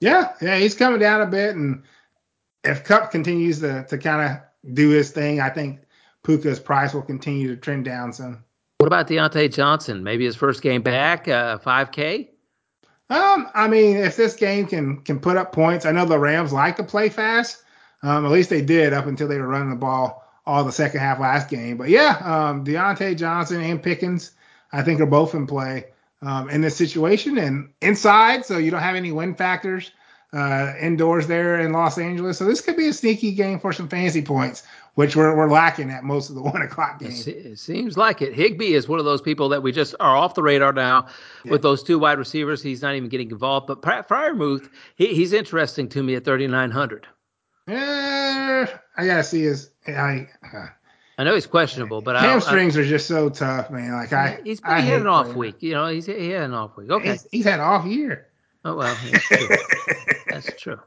Yeah, 0.00 0.32
yeah, 0.40 0.56
he's 0.56 0.76
coming 0.76 1.00
down 1.00 1.22
a 1.22 1.26
bit, 1.26 1.56
and 1.56 1.82
if 2.64 2.84
Kupp 2.84 3.10
continues 3.10 3.60
to 3.60 3.84
to 3.88 3.98
kind 3.98 4.30
of 4.30 4.74
do 4.74 4.90
his 4.90 5.10
thing, 5.10 5.40
I 5.40 5.50
think 5.50 5.80
Puka's 6.22 6.60
price 6.60 6.94
will 6.94 7.02
continue 7.02 7.48
to 7.48 7.56
trend 7.56 7.84
down 7.84 8.12
some. 8.12 8.44
What 8.78 8.86
about 8.86 9.08
Diontae 9.08 9.52
Johnson? 9.52 10.04
Maybe 10.04 10.24
his 10.24 10.36
first 10.36 10.62
game 10.62 10.82
back, 10.82 11.26
uh, 11.26 11.58
5K. 11.58 12.28
Um, 13.10 13.50
I 13.52 13.66
mean, 13.66 13.96
if 13.96 14.14
this 14.14 14.36
game 14.36 14.68
can 14.68 14.98
can 15.02 15.18
put 15.18 15.36
up 15.36 15.50
points, 15.50 15.84
I 15.84 15.90
know 15.90 16.04
the 16.04 16.18
Rams 16.18 16.52
like 16.52 16.76
to 16.76 16.84
play 16.84 17.08
fast. 17.08 17.64
Um, 18.04 18.24
at 18.24 18.30
least 18.30 18.50
they 18.50 18.62
did 18.62 18.92
up 18.92 19.06
until 19.06 19.26
they 19.26 19.38
were 19.38 19.48
running 19.48 19.70
the 19.70 19.76
ball 19.76 20.24
all 20.46 20.62
the 20.62 20.70
second 20.70 21.00
half 21.00 21.18
last 21.18 21.50
game. 21.50 21.76
But 21.76 21.88
yeah, 21.88 22.18
um, 22.22 22.64
Diontae 22.64 23.18
Johnson 23.18 23.60
and 23.62 23.82
Pickens, 23.82 24.30
I 24.70 24.82
think, 24.82 25.00
are 25.00 25.06
both 25.06 25.34
in 25.34 25.48
play 25.48 25.86
um, 26.22 26.48
in 26.48 26.60
this 26.60 26.76
situation 26.76 27.36
and 27.36 27.70
inside, 27.80 28.44
so 28.44 28.58
you 28.58 28.70
don't 28.70 28.80
have 28.80 28.94
any 28.94 29.10
win 29.10 29.34
factors 29.34 29.90
uh, 30.32 30.74
indoors 30.80 31.26
there 31.26 31.60
in 31.60 31.72
Los 31.72 31.98
Angeles. 31.98 32.38
So 32.38 32.44
this 32.44 32.60
could 32.60 32.76
be 32.76 32.88
a 32.88 32.92
sneaky 32.92 33.32
game 33.32 33.58
for 33.58 33.72
some 33.72 33.88
fantasy 33.88 34.22
points, 34.22 34.62
which 34.98 35.14
we're, 35.14 35.32
we're 35.36 35.48
lacking 35.48 35.90
at 35.90 36.02
most 36.02 36.28
of 36.28 36.34
the 36.34 36.42
one 36.54 36.60
o'clock 36.60 36.98
games. 36.98 37.24
It 37.28 37.56
seems 37.56 37.96
like 37.96 38.20
it. 38.20 38.34
Higbee 38.34 38.74
is 38.74 38.88
one 38.88 38.98
of 38.98 39.04
those 39.04 39.22
people 39.22 39.48
that 39.50 39.62
we 39.62 39.70
just 39.70 39.94
are 40.00 40.16
off 40.16 40.34
the 40.34 40.42
radar 40.42 40.72
now 40.72 41.06
yeah. 41.44 41.52
with 41.52 41.62
those 41.62 41.84
two 41.84 42.00
wide 42.00 42.18
receivers. 42.18 42.60
He's 42.60 42.82
not 42.82 42.96
even 42.96 43.08
getting 43.08 43.30
involved. 43.30 43.68
But 43.68 43.80
Freiermuth, 43.80 44.68
he, 44.96 45.14
he's 45.14 45.32
interesting 45.32 45.88
to 45.90 46.02
me 46.02 46.16
at 46.16 46.24
3,900. 46.24 47.06
Yeah, 47.68 48.66
I 48.96 49.06
gotta 49.06 49.22
see 49.22 49.42
his. 49.42 49.70
I 49.86 50.28
uh, 50.52 50.66
I 51.16 51.22
know 51.22 51.34
he's 51.36 51.46
questionable, 51.46 52.00
but 52.00 52.16
hamstrings 52.16 52.76
I, 52.76 52.80
I, 52.80 52.82
are 52.82 52.86
just 52.88 53.06
so 53.06 53.28
tough, 53.28 53.70
man. 53.70 53.92
Like 53.92 54.12
I, 54.12 54.40
he's 54.42 54.60
I 54.64 54.80
he 54.80 54.88
had 54.88 55.02
an 55.02 55.06
off 55.06 55.32
week. 55.36 55.62
You 55.62 55.74
know, 55.74 55.86
he's 55.86 56.06
he 56.06 56.30
had 56.30 56.42
an 56.42 56.54
off 56.54 56.76
week. 56.76 56.90
Okay, 56.90 57.12
he's, 57.12 57.26
he's 57.30 57.44
had 57.44 57.60
an 57.60 57.66
off 57.66 57.86
year. 57.86 58.26
Oh 58.64 58.74
well, 58.74 58.96
that's 59.12 59.28
true. 59.28 59.48
that's 60.28 60.60
true. 60.60 60.80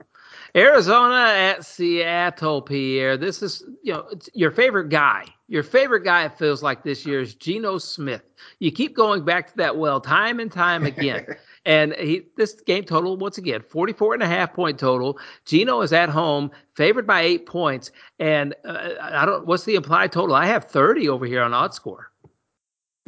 Arizona 0.55 1.33
at 1.33 1.65
Seattle, 1.65 2.61
Pierre. 2.61 3.17
This 3.17 3.41
is 3.41 3.63
you 3.83 3.93
know 3.93 4.07
your 4.33 4.51
favorite 4.51 4.89
guy. 4.89 5.25
Your 5.47 5.63
favorite 5.63 6.03
guy 6.03 6.25
it 6.25 6.37
feels 6.37 6.63
like 6.63 6.83
this 6.83 7.05
year 7.05 7.21
is 7.21 7.35
Geno 7.35 7.77
Smith. 7.77 8.23
You 8.59 8.71
keep 8.71 8.95
going 8.95 9.23
back 9.23 9.47
to 9.51 9.57
that 9.57 9.77
well 9.77 10.01
time 10.01 10.39
and 10.39 10.51
time 10.51 10.85
again. 10.85 11.25
And 11.63 11.93
he 11.93 12.23
this 12.37 12.53
game 12.53 12.85
total 12.85 13.17
once 13.17 13.37
again 13.37 13.61
44 13.61 14.15
and 14.15 14.23
a 14.23 14.27
half 14.27 14.51
point 14.51 14.79
total. 14.79 15.19
Geno 15.45 15.81
is 15.81 15.93
at 15.93 16.09
home, 16.09 16.49
favored 16.73 17.05
by 17.05 17.21
eight 17.21 17.45
points. 17.45 17.91
And 18.17 18.55
uh, 18.65 18.93
I 18.99 19.25
don't 19.27 19.45
what's 19.45 19.65
the 19.65 19.75
implied 19.75 20.11
total? 20.11 20.35
I 20.35 20.47
have 20.47 20.65
30 20.65 21.07
over 21.09 21.27
here 21.27 21.43
on 21.43 21.53
odd 21.53 21.75
score. 21.75 22.11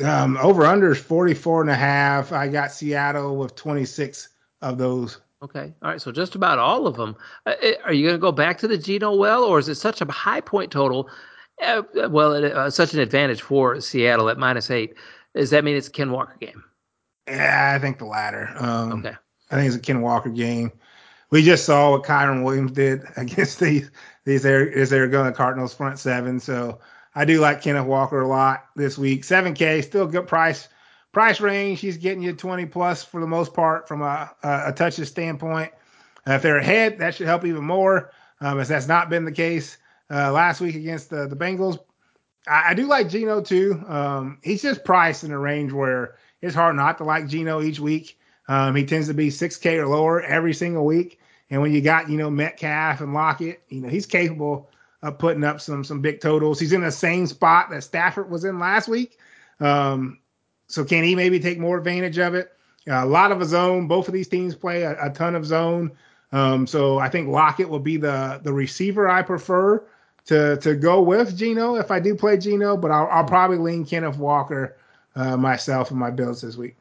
Um, 0.05 0.37
over 0.37 0.65
under 0.65 0.91
is 0.91 0.99
44 0.99 1.61
and 1.61 1.69
a 1.71 1.75
half. 1.75 2.31
I 2.31 2.47
got 2.47 2.71
Seattle 2.71 3.37
with 3.37 3.55
26 3.55 4.29
of 4.61 4.77
those. 4.77 5.19
Okay. 5.43 5.73
All 5.81 5.89
right. 5.89 6.01
So 6.01 6.11
just 6.11 6.35
about 6.35 6.57
all 6.57 6.87
of 6.87 6.95
them. 6.95 7.15
Uh, 7.45 7.53
uh 7.61 7.71
are 7.85 7.93
you 7.93 8.03
going 8.03 8.15
to 8.15 8.21
go 8.21 8.31
back 8.31 8.57
to 8.59 8.67
the 8.67 8.77
Geno 8.77 9.13
well, 9.15 9.43
or 9.43 9.59
is 9.59 9.67
it 9.67 9.75
such 9.75 10.01
a 10.01 10.09
high 10.09 10.41
point 10.41 10.71
total? 10.71 11.09
Uh, 11.61 11.83
well, 12.09 12.33
uh, 12.33 12.69
such 12.69 12.93
an 12.93 13.01
advantage 13.01 13.41
for 13.41 13.79
Seattle 13.81 14.29
at 14.29 14.37
minus 14.37 14.71
eight. 14.71 14.95
Does 15.35 15.49
that 15.49 15.63
mean 15.63 15.75
it's 15.75 15.87
a 15.89 15.91
Ken 15.91 16.11
Walker 16.11 16.35
game? 16.39 16.63
Yeah, 17.27 17.73
I 17.75 17.79
think 17.79 17.99
the 17.99 18.05
latter. 18.05 18.53
Um, 18.57 18.93
okay. 18.93 19.15
I 19.51 19.55
think 19.55 19.67
it's 19.67 19.75
a 19.75 19.79
Ken 19.79 20.01
Walker 20.01 20.29
game. 20.29 20.71
We 21.29 21.43
just 21.43 21.65
saw 21.65 21.91
what 21.91 22.03
Kyren 22.03 22.43
Williams 22.43 22.71
did 22.71 23.03
against 23.17 23.59
these 23.59 23.91
these 24.23 24.45
air, 24.45 24.65
is 24.65 24.93
Arizona 24.93 25.33
Cardinals 25.33 25.73
front 25.73 25.99
seven. 25.99 26.39
So 26.39 26.79
I 27.15 27.25
do 27.25 27.41
like 27.41 27.61
Kenneth 27.61 27.85
Walker 27.85 28.21
a 28.21 28.27
lot 28.27 28.65
this 28.75 28.97
week. 28.97 29.23
7K, 29.23 29.83
still 29.83 30.07
good 30.07 30.27
price 30.27 30.69
price 31.13 31.39
range. 31.39 31.79
He's 31.79 31.95
getting 31.95 32.21
you 32.21 32.33
20 32.33 32.65
plus 32.65 33.03
for 33.03 33.21
the 33.21 33.27
most 33.27 33.53
part 33.53 33.87
from 33.87 34.01
a, 34.01 34.29
a, 34.43 34.63
a 34.67 34.73
touches 34.73 35.07
standpoint. 35.07 35.71
Uh, 36.27 36.33
if 36.33 36.41
they're 36.41 36.57
ahead, 36.57 36.99
that 36.99 37.15
should 37.15 37.27
help 37.27 37.45
even 37.45 37.63
more, 37.63 38.11
um, 38.41 38.59
as 38.59 38.67
that's 38.67 38.87
not 38.87 39.09
been 39.09 39.23
the 39.23 39.31
case 39.31 39.77
uh, 40.11 40.31
last 40.31 40.59
week 40.59 40.75
against 40.75 41.09
the, 41.09 41.27
the 41.27 41.35
Bengals. 41.35 41.79
I, 42.47 42.71
I 42.71 42.73
do 42.73 42.87
like 42.87 43.07
Geno 43.07 43.41
too. 43.41 43.81
Um, 43.87 44.39
he's 44.43 44.61
just 44.61 44.83
priced 44.83 45.23
in 45.23 45.31
a 45.31 45.39
range 45.39 45.71
where 45.71 46.15
it's 46.41 46.55
hard 46.55 46.75
not 46.75 46.97
to 46.97 47.05
like 47.05 47.27
Geno 47.27 47.61
each 47.61 47.79
week. 47.79 48.19
Um, 48.49 48.75
he 48.75 48.85
tends 48.85 49.07
to 49.07 49.13
be 49.13 49.29
6K 49.29 49.77
or 49.77 49.87
lower 49.87 50.21
every 50.21 50.53
single 50.53 50.85
week. 50.85 51.19
And 51.49 51.61
when 51.61 51.71
you 51.71 51.81
got, 51.81 52.09
you 52.09 52.17
know, 52.17 52.29
Metcalf 52.29 52.99
and 52.99 53.13
Lockett, 53.13 53.61
you 53.69 53.79
know, 53.79 53.87
he's 53.87 54.05
capable 54.05 54.69
of 55.03 55.19
putting 55.19 55.43
up 55.43 55.61
some 55.61 55.83
some 55.83 56.01
big 56.01 56.19
totals. 56.19 56.59
He's 56.59 56.73
in 56.73 56.81
the 56.81 56.91
same 56.91 57.27
spot 57.27 57.69
that 57.69 57.83
Stafford 57.83 58.31
was 58.31 58.43
in 58.43 58.57
last 58.57 58.87
week. 58.87 59.19
Um, 59.59 60.19
so 60.67 60.83
can 60.83 61.03
he 61.03 61.15
maybe 61.15 61.39
take 61.39 61.59
more 61.59 61.77
advantage 61.77 62.17
of 62.17 62.35
it? 62.35 62.51
A 62.87 63.05
lot 63.05 63.31
of 63.31 63.41
a 63.41 63.45
zone. 63.45 63.87
Both 63.87 64.07
of 64.07 64.13
these 64.13 64.27
teams 64.27 64.55
play 64.55 64.83
a, 64.83 64.97
a 65.05 65.09
ton 65.09 65.35
of 65.35 65.45
zone. 65.45 65.91
Um, 66.31 66.67
so 66.67 66.99
I 66.99 67.09
think 67.09 67.29
Lockett 67.29 67.69
will 67.69 67.79
be 67.79 67.97
the 67.97 68.41
the 68.43 68.51
receiver 68.51 69.07
I 69.07 69.21
prefer 69.21 69.83
to 70.25 70.57
to 70.57 70.75
go 70.75 71.01
with 71.01 71.37
Geno 71.37 71.75
if 71.75 71.91
I 71.91 71.99
do 71.99 72.15
play 72.15 72.37
Geno, 72.37 72.75
but 72.75 72.91
I'll, 72.91 73.07
I'll 73.07 73.23
probably 73.23 73.57
lean 73.57 73.85
Kenneth 73.85 74.17
Walker 74.17 74.75
uh, 75.15 75.37
myself 75.37 75.91
and 75.91 75.99
my 75.99 76.09
builds 76.09 76.41
this 76.41 76.57
week. 76.57 76.75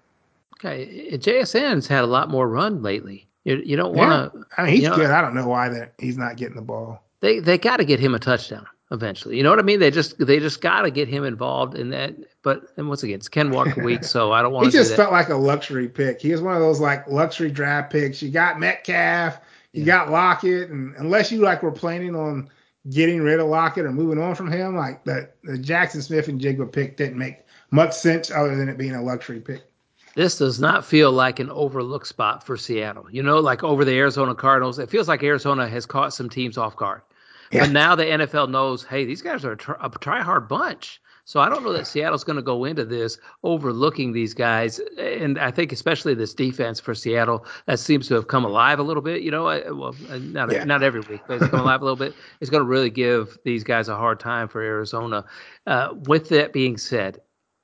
Okay, 0.59 1.11
JSN's 1.13 1.87
had 1.87 2.05
a 2.05 2.07
lot 2.07 2.31
more 2.31 2.49
run 2.49 2.83
lately. 2.83 3.27
You, 3.45 3.61
you 3.65 3.77
don't 3.77 3.95
want 3.95 4.33
to. 4.33 4.39
Yeah. 4.39 4.45
I 4.57 4.63
mean, 4.65 4.73
he's 4.73 4.83
you 4.85 4.91
know, 4.91 4.97
good. 4.97 5.11
I 5.11 5.21
don't 5.21 5.35
know 5.35 5.49
why 5.49 5.69
that 5.69 5.93
he's 5.99 6.17
not 6.17 6.37
getting 6.37 6.57
the 6.57 6.63
ball. 6.63 7.03
They 7.21 7.41
they 7.41 7.59
got 7.59 7.77
to 7.77 7.85
get 7.85 8.01
him 8.01 8.15
a 8.15 8.19
touchdown 8.19 8.67
eventually. 8.93 9.37
You 9.37 9.43
know 9.43 9.51
what 9.51 9.59
I 9.59 9.63
mean? 9.63 9.81
They 9.81 9.91
just 9.91 10.19
they 10.25 10.39
just 10.39 10.61
got 10.61 10.83
to 10.83 10.91
get 10.91 11.09
him 11.09 11.25
involved 11.25 11.75
in 11.75 11.91
that. 11.91 12.15
But 12.43 12.69
and 12.77 12.89
once 12.89 13.03
again, 13.03 13.17
it's 13.17 13.29
Ken 13.29 13.51
Walker 13.51 13.83
week, 13.85 14.05
so 14.05 14.33
I 14.33 14.43
don't 14.43 14.53
want. 14.53 14.71
To 14.71 14.71
he 14.71 14.85
just 14.85 14.95
felt 14.95 15.11
like 15.11 15.31
a 15.31 15.35
luxury 15.35 15.89
pick. 15.89 16.21
He 16.21 16.31
was 16.31 16.41
one 16.41 16.55
of 16.55 16.61
those 16.61 16.79
like 16.79 17.09
luxury 17.09 17.51
draft 17.51 17.91
picks. 17.91 18.23
You 18.23 18.31
got 18.31 18.61
Metcalf, 18.61 19.41
you 19.73 19.81
yeah. 19.83 19.87
got 19.87 20.11
Lockett, 20.11 20.71
and 20.71 20.95
unless 20.97 21.33
you 21.33 21.41
like 21.41 21.63
were 21.63 21.73
planning 21.73 22.15
on 22.15 22.49
getting 22.91 23.23
rid 23.23 23.41
of 23.41 23.49
Lockett 23.49 23.87
or 23.87 23.93
moving 23.93 24.23
on 24.23 24.35
from 24.35 24.53
him, 24.53 24.77
like 24.77 25.03
the 25.05 25.31
the 25.43 25.55
Jaxon 25.55 26.03
Smith-Njigba 26.03 26.71
pick 26.71 26.97
didn't 26.97 27.19
make 27.19 27.39
much 27.71 27.95
sense 27.95 28.31
other 28.31 28.55
than 28.55 28.69
it 28.69 28.79
being 28.79 28.95
a 28.95 29.03
luxury 29.03 29.41
pick. 29.41 29.63
This 30.15 30.37
does 30.37 30.61
not 30.61 30.85
feel 30.85 31.11
like 31.11 31.39
an 31.39 31.49
overlook 31.49 32.05
spot 32.05 32.45
for 32.45 32.59
Seattle. 32.59 33.07
You 33.11 33.23
know, 33.23 33.39
like 33.41 33.65
over 33.65 33.83
the 33.83 33.97
Arizona 33.97 34.35
Cardinals, 34.35 34.79
it 34.79 34.91
feels 34.91 35.09
like 35.09 35.23
Arizona 35.23 35.67
has 35.67 35.87
caught 35.87 36.13
some 36.13 36.29
teams 36.29 36.59
off 36.59 36.77
guard. 36.77 37.01
Yeah. 37.53 37.67
But 37.67 37.73
now 37.73 37.95
the 37.95 38.05
NFL 38.05 38.51
knows, 38.51 38.83
hey, 38.83 39.05
these 39.05 39.23
guys 39.23 39.45
are 39.45 39.53
a, 39.53 39.57
try, 39.57 39.77
a 39.81 39.91
try-hard 39.91 40.49
bunch. 40.49 41.01
So 41.25 41.39
I 41.39 41.49
don't 41.49 41.63
know 41.63 41.73
that 41.73 41.87
Seattle's 41.87 42.25
going 42.25 42.37
to 42.37 42.43
go 42.43 42.65
into 42.65 42.85
this 42.85 43.17
overlooking 43.45 44.13
these 44.13 44.35
guys, 44.35 44.81
and 44.99 45.39
I 45.39 45.53
think 45.53 45.71
especially 45.71 46.15
this 46.15 46.35
defense 46.35 46.81
for 46.81 46.97
Seattle 46.97 47.47
that 47.67 47.79
seems 47.79 48.09
to 48.09 48.15
have 48.15 48.27
come 48.27 48.45
alive 48.45 48.81
a 48.81 48.83
little 48.83 49.03
bit. 49.03 49.23
You 49.23 49.31
know, 49.31 49.45
well, 49.45 49.95
not 50.19 50.51
yeah. 50.51 50.65
not 50.65 50.83
every 50.83 51.01
week, 51.01 51.21
but 51.29 51.41
it's 51.41 51.49
come 51.49 51.61
alive 51.61 51.81
a 51.81 51.85
little 51.85 51.97
bit. 51.97 52.15
It's 52.41 52.51
going 52.51 52.63
to 52.63 52.69
really 52.69 52.91
give 52.91 53.39
these 53.45 53.63
guys 53.63 53.89
a 53.89 53.95
hard 53.95 54.19
time 54.19 54.49
for 54.49 54.63
Arizona. 54.63 55.25
Uh, 55.65 55.95
with 56.09 56.29
that 56.31 56.53
being 56.53 56.77
said, 56.77 57.21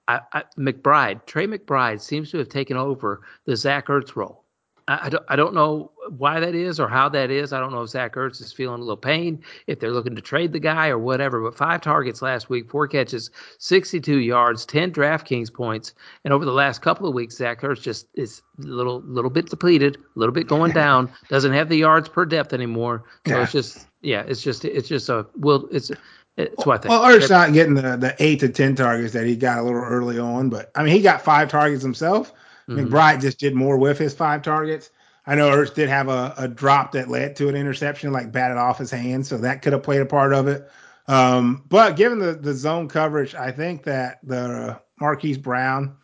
I, 0.06 0.20
I, 0.32 0.44
McBride, 0.56 1.26
Trey 1.26 1.48
McBride 1.48 2.00
seems 2.00 2.30
to 2.30 2.38
have 2.38 2.48
taken 2.48 2.76
over 2.76 3.22
the 3.44 3.56
Zach 3.56 3.88
Ertz 3.88 4.14
role. 4.14 4.44
I, 4.88 5.06
I, 5.06 5.08
don't, 5.10 5.24
I 5.28 5.36
don't 5.36 5.54
know 5.54 5.92
why 6.16 6.40
that 6.40 6.54
is 6.54 6.80
or 6.80 6.88
how 6.88 7.08
that 7.10 7.30
is. 7.30 7.52
I 7.52 7.60
don't 7.60 7.70
know 7.70 7.82
if 7.82 7.90
Zach 7.90 8.14
Ertz 8.14 8.40
is 8.40 8.52
feeling 8.52 8.80
a 8.80 8.84
little 8.84 8.96
pain, 8.96 9.42
if 9.66 9.78
they're 9.78 9.92
looking 9.92 10.16
to 10.16 10.22
trade 10.22 10.52
the 10.52 10.58
guy 10.58 10.88
or 10.88 10.98
whatever. 10.98 11.42
But 11.42 11.56
five 11.56 11.82
targets 11.82 12.22
last 12.22 12.48
week, 12.48 12.70
four 12.70 12.88
catches, 12.88 13.30
62 13.58 14.18
yards, 14.18 14.64
10 14.64 14.92
DraftKings 14.92 15.52
points. 15.52 15.94
And 16.24 16.32
over 16.32 16.44
the 16.44 16.52
last 16.52 16.80
couple 16.80 17.06
of 17.06 17.14
weeks, 17.14 17.36
Zach 17.36 17.60
Ertz 17.60 17.82
just 17.82 18.08
is 18.14 18.42
a 18.58 18.66
little, 18.66 19.02
little 19.02 19.30
bit 19.30 19.50
depleted, 19.50 19.96
a 19.96 20.18
little 20.18 20.34
bit 20.34 20.48
going 20.48 20.72
down, 20.84 21.12
doesn't 21.28 21.52
have 21.52 21.68
the 21.68 21.76
yards 21.76 22.08
per 22.08 22.24
depth 22.24 22.52
anymore. 22.52 23.04
So 23.26 23.36
yeah. 23.36 23.42
it's 23.42 23.52
just, 23.52 23.86
yeah, 24.00 24.24
it's 24.26 24.42
just, 24.42 24.64
it's 24.64 24.88
just 24.88 25.08
a, 25.10 25.26
well, 25.36 25.68
it's, 25.70 25.92
it's 26.38 26.64
what 26.64 26.84
Well, 26.86 27.02
Ertz 27.02 27.28
not 27.28 27.52
getting 27.52 27.74
the, 27.74 27.96
the 27.96 28.14
eight 28.20 28.38
to 28.40 28.48
ten 28.48 28.76
targets 28.76 29.12
that 29.12 29.26
he 29.26 29.34
got 29.34 29.58
a 29.58 29.62
little 29.62 29.82
early 29.82 30.20
on, 30.20 30.48
but 30.48 30.70
I 30.76 30.84
mean 30.84 30.94
he 30.94 31.02
got 31.02 31.20
five 31.20 31.48
targets 31.48 31.82
himself. 31.82 32.32
Mm-hmm. 32.68 32.86
McBride 32.86 33.20
just 33.20 33.38
did 33.38 33.54
more 33.54 33.78
with 33.78 33.98
his 33.98 34.14
five 34.14 34.42
targets. 34.42 34.90
I 35.26 35.34
know 35.34 35.50
Ertz 35.50 35.74
did 35.74 35.88
have 35.88 36.08
a, 36.08 36.34
a 36.38 36.48
drop 36.48 36.92
that 36.92 37.08
led 37.08 37.36
to 37.36 37.48
an 37.48 37.56
interception, 37.56 38.12
like 38.12 38.32
batted 38.32 38.56
off 38.56 38.78
his 38.78 38.90
hand, 38.90 39.26
so 39.26 39.38
that 39.38 39.62
could 39.62 39.72
have 39.72 39.82
played 39.82 40.00
a 40.00 40.06
part 40.06 40.32
of 40.32 40.48
it. 40.48 40.70
Um, 41.06 41.64
but 41.68 41.96
given 41.96 42.18
the, 42.18 42.32
the 42.34 42.54
zone 42.54 42.88
coverage, 42.88 43.34
I 43.34 43.50
think 43.50 43.84
that 43.84 44.20
the 44.22 44.80
Marquise 45.00 45.38
Brown 45.38 45.96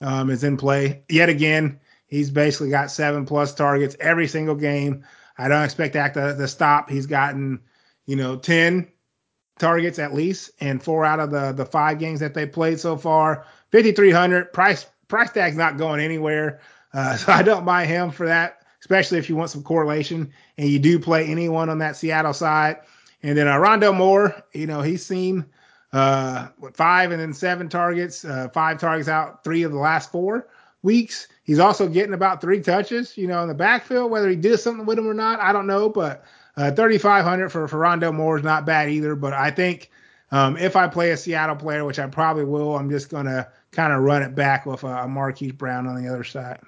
um, 0.00 0.30
is 0.30 0.44
in 0.44 0.56
play 0.56 1.04
yet 1.08 1.28
again. 1.28 1.80
He's 2.06 2.30
basically 2.30 2.70
got 2.70 2.90
seven 2.90 3.26
plus 3.26 3.54
targets 3.54 3.96
every 4.00 4.28
single 4.28 4.54
game. 4.54 5.04
I 5.38 5.48
don't 5.48 5.64
expect 5.64 5.94
that 5.94 6.14
to, 6.14 6.36
to 6.36 6.48
stop. 6.48 6.88
He's 6.88 7.06
gotten, 7.06 7.60
you 8.06 8.14
know, 8.14 8.36
10 8.36 8.88
targets 9.58 9.98
at 9.98 10.14
least, 10.14 10.50
and 10.60 10.82
four 10.82 11.04
out 11.04 11.20
of 11.20 11.30
the 11.30 11.52
the 11.52 11.64
five 11.64 11.98
games 11.98 12.20
that 12.20 12.34
they 12.34 12.46
played 12.46 12.78
so 12.80 12.96
far. 12.96 13.46
5300 13.70 14.52
price 14.52 14.86
price 15.08 15.30
tag's 15.30 15.56
not 15.56 15.76
going 15.76 16.00
anywhere, 16.00 16.60
uh, 16.92 17.16
so 17.16 17.32
I 17.32 17.42
don't 17.42 17.64
buy 17.64 17.86
him 17.86 18.10
for 18.10 18.26
that. 18.26 18.60
Especially 18.80 19.16
if 19.16 19.30
you 19.30 19.36
want 19.36 19.48
some 19.48 19.62
correlation 19.62 20.30
and 20.58 20.68
you 20.68 20.78
do 20.78 20.98
play 20.98 21.26
anyone 21.26 21.70
on 21.70 21.78
that 21.78 21.96
Seattle 21.96 22.34
side. 22.34 22.80
And 23.22 23.38
then 23.38 23.48
uh, 23.48 23.56
Rondale 23.56 23.96
Moore, 23.96 24.44
you 24.52 24.66
know, 24.66 24.82
he's 24.82 25.04
seen 25.04 25.46
uh, 25.94 26.48
five 26.74 27.10
and 27.10 27.18
then 27.18 27.32
seven 27.32 27.70
targets, 27.70 28.26
uh, 28.26 28.50
five 28.52 28.78
targets 28.78 29.08
out 29.08 29.42
three 29.42 29.62
of 29.62 29.72
the 29.72 29.78
last 29.78 30.12
four 30.12 30.48
weeks. 30.82 31.28
He's 31.44 31.58
also 31.58 31.88
getting 31.88 32.12
about 32.12 32.42
three 32.42 32.60
touches, 32.60 33.16
you 33.16 33.26
know, 33.26 33.40
in 33.40 33.48
the 33.48 33.54
backfield. 33.54 34.10
Whether 34.10 34.28
he 34.28 34.36
did 34.36 34.58
something 34.58 34.84
with 34.84 34.98
him 34.98 35.08
or 35.08 35.14
not, 35.14 35.40
I 35.40 35.52
don't 35.52 35.66
know. 35.66 35.88
But 35.88 36.24
uh, 36.56 36.70
3,500 36.70 37.48
for, 37.50 37.66
for 37.66 37.78
Rondale 37.78 38.14
Moore 38.14 38.36
is 38.36 38.44
not 38.44 38.66
bad 38.66 38.90
either, 38.90 39.16
but 39.16 39.32
I 39.32 39.50
think 39.50 39.90
um, 40.30 40.56
if 40.56 40.76
I 40.76 40.88
play 40.88 41.10
a 41.10 41.16
Seattle 41.16 41.56
player, 41.56 41.84
which 41.84 41.98
I 41.98 42.06
probably 42.06 42.44
will, 42.44 42.76
I'm 42.76 42.90
just 42.90 43.08
going 43.08 43.26
to 43.26 43.48
kind 43.74 43.92
of 43.92 44.02
run 44.02 44.22
it 44.22 44.34
back 44.34 44.66
with 44.66 44.84
a, 44.84 45.02
a 45.02 45.08
Marquise 45.08 45.52
Brown 45.52 45.86
on 45.86 46.02
the 46.02 46.08
other 46.10 46.24
side. 46.24 46.60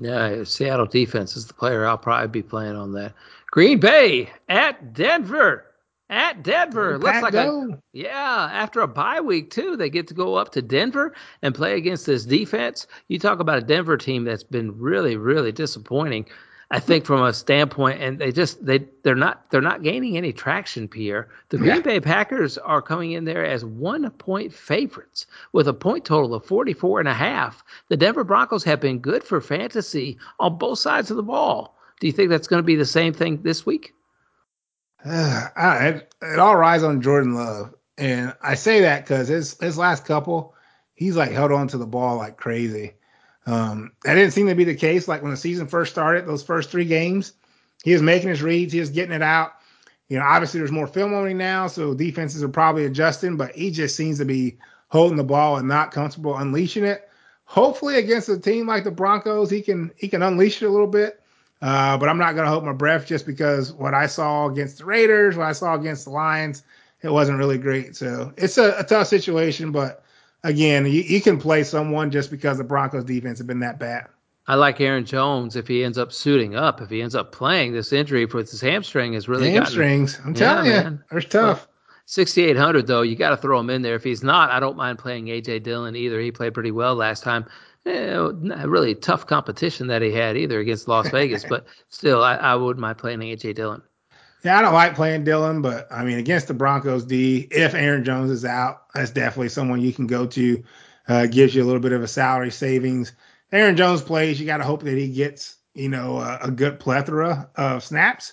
Yeah, 0.00 0.44
Seattle 0.44 0.86
defense 0.86 1.36
is 1.36 1.46
the 1.46 1.54
player 1.54 1.86
I'll 1.86 1.98
probably 1.98 2.28
be 2.28 2.42
playing 2.42 2.76
on 2.76 2.92
that. 2.92 3.12
Green 3.50 3.78
Bay 3.78 4.30
at 4.48 4.94
Denver. 4.94 5.66
at 6.08 6.42
Denver. 6.42 6.98
Looks 6.98 7.22
like 7.22 7.32
go. 7.32 7.72
a 7.72 7.78
yeah. 7.92 8.48
After 8.52 8.80
a 8.80 8.88
bye 8.88 9.20
week 9.20 9.50
too, 9.50 9.76
they 9.76 9.90
get 9.90 10.08
to 10.08 10.14
go 10.14 10.36
up 10.36 10.52
to 10.52 10.62
Denver 10.62 11.14
and 11.42 11.54
play 11.54 11.76
against 11.76 12.06
this 12.06 12.24
defense. 12.24 12.86
You 13.08 13.18
talk 13.18 13.40
about 13.40 13.58
a 13.58 13.62
Denver 13.62 13.96
team 13.96 14.24
that's 14.24 14.42
been 14.42 14.78
really, 14.78 15.16
really 15.16 15.52
disappointing. 15.52 16.26
I 16.72 16.78
think 16.78 17.04
from 17.04 17.22
a 17.22 17.32
standpoint, 17.32 18.00
and 18.00 18.18
they 18.18 18.30
just 18.30 18.64
they 18.64 18.86
they're 19.02 19.16
not 19.16 19.50
they're 19.50 19.60
not 19.60 19.82
gaining 19.82 20.16
any 20.16 20.32
traction. 20.32 20.86
Pierre, 20.86 21.28
the 21.48 21.58
Green 21.58 21.76
yeah. 21.76 21.80
Bay 21.80 22.00
Packers 22.00 22.58
are 22.58 22.80
coming 22.80 23.10
in 23.12 23.24
there 23.24 23.44
as 23.44 23.64
one 23.64 24.08
point 24.12 24.52
favorites 24.52 25.26
with 25.52 25.66
a 25.66 25.74
point 25.74 26.04
total 26.04 26.32
of 26.32 26.44
44 26.44 27.00
and 27.00 27.08
a 27.08 27.14
half. 27.14 27.64
The 27.88 27.96
Denver 27.96 28.22
Broncos 28.22 28.62
have 28.64 28.80
been 28.80 29.00
good 29.00 29.24
for 29.24 29.40
fantasy 29.40 30.16
on 30.38 30.58
both 30.58 30.78
sides 30.78 31.10
of 31.10 31.16
the 31.16 31.24
ball. 31.24 31.76
Do 31.98 32.06
you 32.06 32.12
think 32.12 32.30
that's 32.30 32.46
going 32.46 32.62
to 32.62 32.66
be 32.66 32.76
the 32.76 32.86
same 32.86 33.12
thing 33.12 33.42
this 33.42 33.66
week? 33.66 33.92
Uh, 35.04 35.48
I, 35.56 35.88
it, 35.88 36.14
it 36.22 36.38
all 36.38 36.56
rides 36.56 36.84
on 36.84 37.02
Jordan 37.02 37.34
Love, 37.34 37.74
and 37.98 38.32
I 38.42 38.54
say 38.54 38.82
that 38.82 39.04
because 39.04 39.26
his 39.26 39.58
his 39.58 39.76
last 39.76 40.04
couple, 40.04 40.54
he's 40.94 41.16
like 41.16 41.32
held 41.32 41.50
on 41.50 41.66
to 41.68 41.78
the 41.78 41.86
ball 41.86 42.16
like 42.16 42.36
crazy. 42.36 42.92
Um, 43.50 43.90
that 44.04 44.14
didn't 44.14 44.32
seem 44.32 44.46
to 44.46 44.54
be 44.54 44.64
the 44.64 44.76
case. 44.76 45.08
Like 45.08 45.22
when 45.22 45.32
the 45.32 45.36
season 45.36 45.66
first 45.66 45.90
started, 45.90 46.24
those 46.24 46.42
first 46.42 46.70
three 46.70 46.84
games, 46.84 47.32
he 47.82 47.92
was 47.92 48.00
making 48.00 48.28
his 48.28 48.42
reads, 48.42 48.72
he 48.72 48.78
was 48.78 48.90
getting 48.90 49.14
it 49.14 49.22
out. 49.22 49.54
You 50.08 50.18
know, 50.18 50.24
obviously 50.24 50.60
there's 50.60 50.70
more 50.70 50.86
film 50.86 51.14
on 51.14 51.26
him 51.26 51.38
now, 51.38 51.66
so 51.66 51.92
defenses 51.92 52.44
are 52.44 52.48
probably 52.48 52.84
adjusting, 52.84 53.36
but 53.36 53.52
he 53.52 53.70
just 53.72 53.96
seems 53.96 54.18
to 54.18 54.24
be 54.24 54.58
holding 54.88 55.16
the 55.16 55.24
ball 55.24 55.56
and 55.56 55.66
not 55.66 55.90
comfortable 55.90 56.36
unleashing 56.36 56.84
it. 56.84 57.08
Hopefully 57.44 57.96
against 57.96 58.28
a 58.28 58.38
team 58.38 58.68
like 58.68 58.84
the 58.84 58.90
Broncos, 58.92 59.50
he 59.50 59.62
can 59.62 59.90
he 59.96 60.06
can 60.06 60.22
unleash 60.22 60.62
it 60.62 60.66
a 60.66 60.70
little 60.70 60.86
bit. 60.86 61.20
Uh, 61.60 61.98
but 61.98 62.08
I'm 62.08 62.18
not 62.18 62.36
gonna 62.36 62.48
hold 62.48 62.64
my 62.64 62.72
breath 62.72 63.06
just 63.06 63.26
because 63.26 63.72
what 63.72 63.94
I 63.94 64.06
saw 64.06 64.48
against 64.48 64.78
the 64.78 64.84
Raiders, 64.84 65.36
what 65.36 65.48
I 65.48 65.52
saw 65.52 65.74
against 65.74 66.04
the 66.04 66.10
Lions, 66.10 66.62
it 67.02 67.10
wasn't 67.10 67.38
really 67.38 67.58
great. 67.58 67.96
So 67.96 68.32
it's 68.36 68.58
a, 68.58 68.78
a 68.78 68.84
tough 68.84 69.08
situation, 69.08 69.72
but 69.72 70.04
again, 70.44 70.86
you, 70.86 71.02
you 71.02 71.20
can 71.20 71.38
play 71.38 71.62
someone 71.64 72.10
just 72.10 72.30
because 72.30 72.58
the 72.58 72.64
Broncos 72.64 73.04
defense 73.04 73.38
have 73.38 73.46
been 73.46 73.60
that 73.60 73.78
bad. 73.78 74.06
I 74.46 74.54
like 74.54 74.80
Aaron 74.80 75.04
Jones 75.04 75.54
if 75.54 75.68
he 75.68 75.84
ends 75.84 75.98
up 75.98 76.12
suiting 76.12 76.56
up. 76.56 76.80
If 76.80 76.90
he 76.90 77.02
ends 77.02 77.14
up 77.14 77.30
playing, 77.30 77.72
this 77.72 77.92
injury 77.92 78.26
for 78.26 78.38
his 78.38 78.60
hamstring 78.60 79.14
is 79.14 79.28
really 79.28 79.52
hamstrings. 79.52 80.16
Gotten, 80.16 80.28
I'm 80.28 80.34
telling 80.34 80.66
yeah, 80.66 80.76
you, 80.78 80.84
man. 80.84 81.04
they're 81.10 81.20
tough. 81.20 81.66
Well, 81.66 81.76
6,800 82.06 82.86
though, 82.88 83.02
you 83.02 83.14
got 83.14 83.30
to 83.30 83.36
throw 83.36 83.60
him 83.60 83.70
in 83.70 83.82
there. 83.82 83.94
If 83.94 84.02
he's 84.02 84.24
not, 84.24 84.50
I 84.50 84.58
don't 84.58 84.76
mind 84.76 84.98
playing 84.98 85.26
AJ 85.26 85.62
Dillon 85.62 85.94
either. 85.94 86.18
He 86.20 86.32
played 86.32 86.54
pretty 86.54 86.72
well 86.72 86.96
last 86.96 87.22
time. 87.22 87.46
Eh, 87.86 88.16
really 88.64 88.94
tough 88.96 89.26
competition 89.26 89.86
that 89.86 90.02
he 90.02 90.10
had 90.10 90.36
either 90.36 90.58
against 90.58 90.88
Las 90.88 91.08
Vegas, 91.10 91.44
but 91.48 91.66
still, 91.88 92.24
I, 92.24 92.34
I 92.34 92.54
wouldn't 92.56 92.80
mind 92.80 92.98
playing 92.98 93.20
AJ 93.20 93.54
Dillon. 93.54 93.82
Yeah, 94.42 94.58
I 94.58 94.62
don't 94.62 94.72
like 94.72 94.94
playing 94.94 95.24
Dillon, 95.24 95.60
but 95.60 95.86
I 95.90 96.04
mean, 96.04 96.18
against 96.18 96.48
the 96.48 96.54
Broncos 96.54 97.04
D, 97.04 97.46
if 97.50 97.74
Aaron 97.74 98.04
Jones 98.04 98.30
is 98.30 98.44
out, 98.44 98.84
that's 98.94 99.10
definitely 99.10 99.50
someone 99.50 99.80
you 99.80 99.92
can 99.92 100.06
go 100.06 100.26
to. 100.26 100.64
Uh, 101.08 101.26
gives 101.26 101.54
you 101.54 101.62
a 101.62 101.66
little 101.66 101.80
bit 101.80 101.92
of 101.92 102.02
a 102.02 102.08
salary 102.08 102.50
savings. 102.50 103.12
Aaron 103.52 103.76
Jones 103.76 104.00
plays, 104.00 104.38
you 104.38 104.46
got 104.46 104.58
to 104.58 104.64
hope 104.64 104.82
that 104.84 104.96
he 104.96 105.08
gets, 105.08 105.56
you 105.74 105.88
know, 105.88 106.18
a, 106.18 106.38
a 106.44 106.50
good 106.50 106.78
plethora 106.78 107.50
of 107.56 107.82
snaps. 107.82 108.32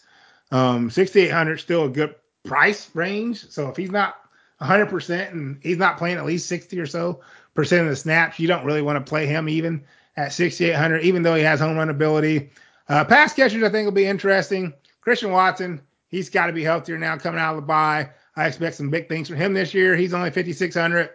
Um, 0.52 0.90
6,800 0.90 1.58
still 1.58 1.86
a 1.86 1.90
good 1.90 2.16
price 2.46 2.90
range. 2.94 3.50
So 3.50 3.70
if 3.70 3.78
he's 3.78 3.92
not 3.92 4.18
100% 4.62 5.32
and 5.32 5.60
he's 5.62 5.78
not 5.78 5.98
playing 5.98 6.18
at 6.18 6.26
least 6.26 6.48
60 6.48 6.80
or 6.80 6.86
so 6.86 7.22
percent 7.54 7.84
of 7.84 7.90
the 7.90 7.96
snaps, 7.96 8.40
you 8.40 8.48
don't 8.48 8.66
really 8.66 8.82
want 8.82 9.04
to 9.04 9.10
play 9.10 9.26
him 9.26 9.50
even 9.50 9.84
at 10.16 10.34
6,800, 10.34 11.04
even 11.04 11.24
though 11.24 11.36
he 11.36 11.44
has 11.44 11.60
home 11.60 11.78
run 11.78 11.90
ability. 11.90 12.52
Uh, 12.88 13.04
pass 13.04 13.34
catchers, 13.34 13.64
I 13.64 13.70
think, 13.70 13.86
will 13.86 13.92
be 13.92 14.06
interesting. 14.06 14.74
Christian 15.02 15.32
Watson, 15.32 15.82
He's 16.10 16.30
got 16.30 16.48
to 16.48 16.54
be 16.54 16.64
healthier 16.64 16.98
now 16.98 17.18
coming 17.18 17.40
out 17.40 17.56
of 17.56 17.62
the 17.62 17.68
bye. 17.68 18.10
I 18.36 18.48
expect 18.48 18.76
some 18.76 18.90
big 18.90 19.10
things 19.10 19.28
from 19.28 19.38
him 19.38 19.54
this 19.54 19.74
year. 19.74 19.96
He's 19.96 20.14
only 20.14 20.30
5,600. 20.30 21.10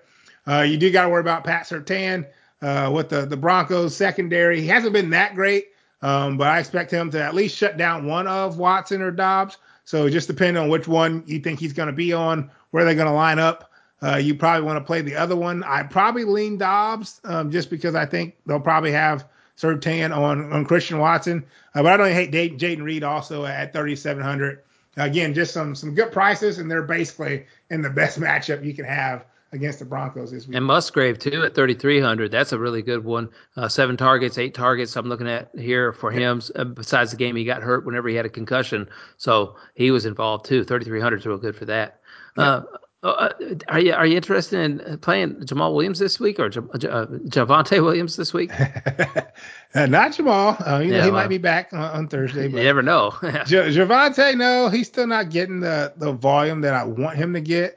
Uh, 0.47 0.61
you 0.63 0.77
do 0.77 0.91
got 0.91 1.05
to 1.05 1.09
worry 1.09 1.21
about 1.21 1.45
Pat 1.45 1.67
Surtain 1.67 2.27
uh, 2.61 2.91
with 2.93 3.09
the, 3.09 3.27
the 3.27 3.37
Broncos 3.37 3.97
secondary. 3.97 4.61
He 4.61 4.67
hasn't 4.67 4.93
been 4.93 5.11
that 5.11 5.35
great, 5.35 5.69
um, 6.03 6.37
but 6.37 6.49
I 6.49 6.59
expect 6.59 6.91
him 6.91 7.11
to 7.13 7.23
at 7.23 7.35
least 7.35 7.57
shut 7.57 7.77
down 7.77 8.07
one 8.07 8.27
of 8.27 8.59
Watson 8.59 9.03
or 9.03 9.11
Doubs. 9.11 9.59
So 9.85 10.09
just 10.09 10.29
depending 10.29 10.63
on 10.63 10.69
which 10.69 10.89
one 10.89 11.23
you 11.27 11.41
think 11.41 11.59
he's 11.59 11.73
going 11.73 11.89
to 11.89 11.93
be 11.93 12.13
on, 12.13 12.51
where 12.71 12.85
they're 12.85 12.95
going 12.95 13.07
to 13.07 13.13
line 13.13 13.39
up. 13.39 13.71
Uh, 14.03 14.17
you 14.17 14.35
probably 14.35 14.67
want 14.67 14.77
to 14.77 14.85
play 14.85 15.01
the 15.01 15.15
other 15.15 15.37
one. 15.37 15.63
I 15.63 15.85
probably 15.85 16.25
lean 16.25 16.59
Doubs 16.59 17.21
um, 17.25 17.53
just 17.53 17.71
because 17.71 17.95
I 17.95 18.05
think 18.05 18.35
they'll 18.47 18.59
probably 18.59 18.91
have 18.93 19.29
Surtain 19.57 20.17
on 20.17 20.53
on 20.53 20.65
Christian 20.65 20.99
Watson. 20.99 21.45
Uh, 21.75 21.85
but 21.85 21.93
I 21.93 21.97
don't 21.97 22.13
hate 22.13 22.33
Jayden 22.33 22.83
Reed 22.83 23.05
also 23.05 23.45
at 23.45 23.73
3,700. 23.73 24.61
Again, 24.97 25.33
just 25.33 25.55
some 25.55 25.75
some 25.75 25.95
good 25.95 26.13
prices, 26.13 26.59
and 26.59 26.71
they're 26.71 26.83
basically 26.83 27.47
in 27.71 27.83
the 27.83 27.91
best 27.91 28.21
matchup 28.21 28.65
you 28.65 28.75
can 28.75 28.85
have 28.85 29.25
against 29.53 29.79
the 29.79 29.85
Broncos 29.85 30.31
this 30.31 30.47
week. 30.47 30.57
And 30.57 30.65
Musgrave 30.65 31.19
too 31.19 31.45
at 31.45 31.55
3,300. 31.55 32.31
That's 32.31 32.53
a 32.53 32.59
really 32.59 32.81
good 32.83 33.05
one. 33.05 33.29
Uh, 33.57 33.69
seven 33.69 33.97
targets, 33.97 34.39
eight 34.39 34.55
targets. 34.55 34.97
I'm 34.97 35.09
looking 35.09 35.29
at 35.29 35.51
here 35.59 35.93
for 35.93 36.11
him. 36.11 36.41
Uh, 36.57 36.65
besides 36.65 37.11
the 37.11 37.19
game, 37.19 37.37
he 37.37 37.45
got 37.45 37.63
hurt 37.63 37.85
whenever 37.85 38.09
he 38.09 38.15
had 38.15 38.25
a 38.25 38.31
concussion, 38.31 38.89
so 39.19 39.57
he 39.75 39.91
was 39.91 40.07
involved 40.07 40.47
too. 40.47 40.65
3,300 40.65 41.21
is 41.21 41.27
real 41.27 41.39
good 41.39 41.55
for 41.55 41.67
that. 41.67 42.01
Uh, 42.37 42.63
uh, 43.03 43.31
are 43.69 43.81
you 43.81 43.93
are 43.93 44.07
you 44.07 44.17
interested 44.17 44.61
in 44.61 44.99
playing 44.99 45.45
Jamal 45.45 45.75
Williams 45.75 45.99
this 45.99 46.21
week 46.21 46.39
or 46.39 46.49
J- 46.49 46.61
uh, 46.61 47.07
Javonte 47.07 47.83
Williams 47.83 48.15
this 48.15 48.33
week? 48.33 48.53
uh, 49.75 49.87
not 49.87 50.13
Jamal. 50.13 50.57
Uh, 50.65 50.79
you 50.79 50.93
know, 50.93 51.03
he 51.03 51.11
well, 51.11 51.23
might 51.23 51.29
be 51.29 51.39
back 51.39 51.73
on, 51.73 51.81
on 51.81 52.09
Thursday. 52.09 52.49
you 52.49 52.63
never 52.63 52.83
know. 52.83 53.13
J- 53.23 53.71
Javonte, 53.71 54.37
no, 54.37 54.69
he's 54.69 54.87
still 54.87 55.09
not 55.09 55.31
getting 55.31 55.59
the 55.59 55.93
the 55.97 56.13
volume 56.13 56.61
that 56.61 56.75
I 56.75 56.85
want 56.85 57.17
him 57.17 57.33
to 57.33 57.41
get. 57.41 57.77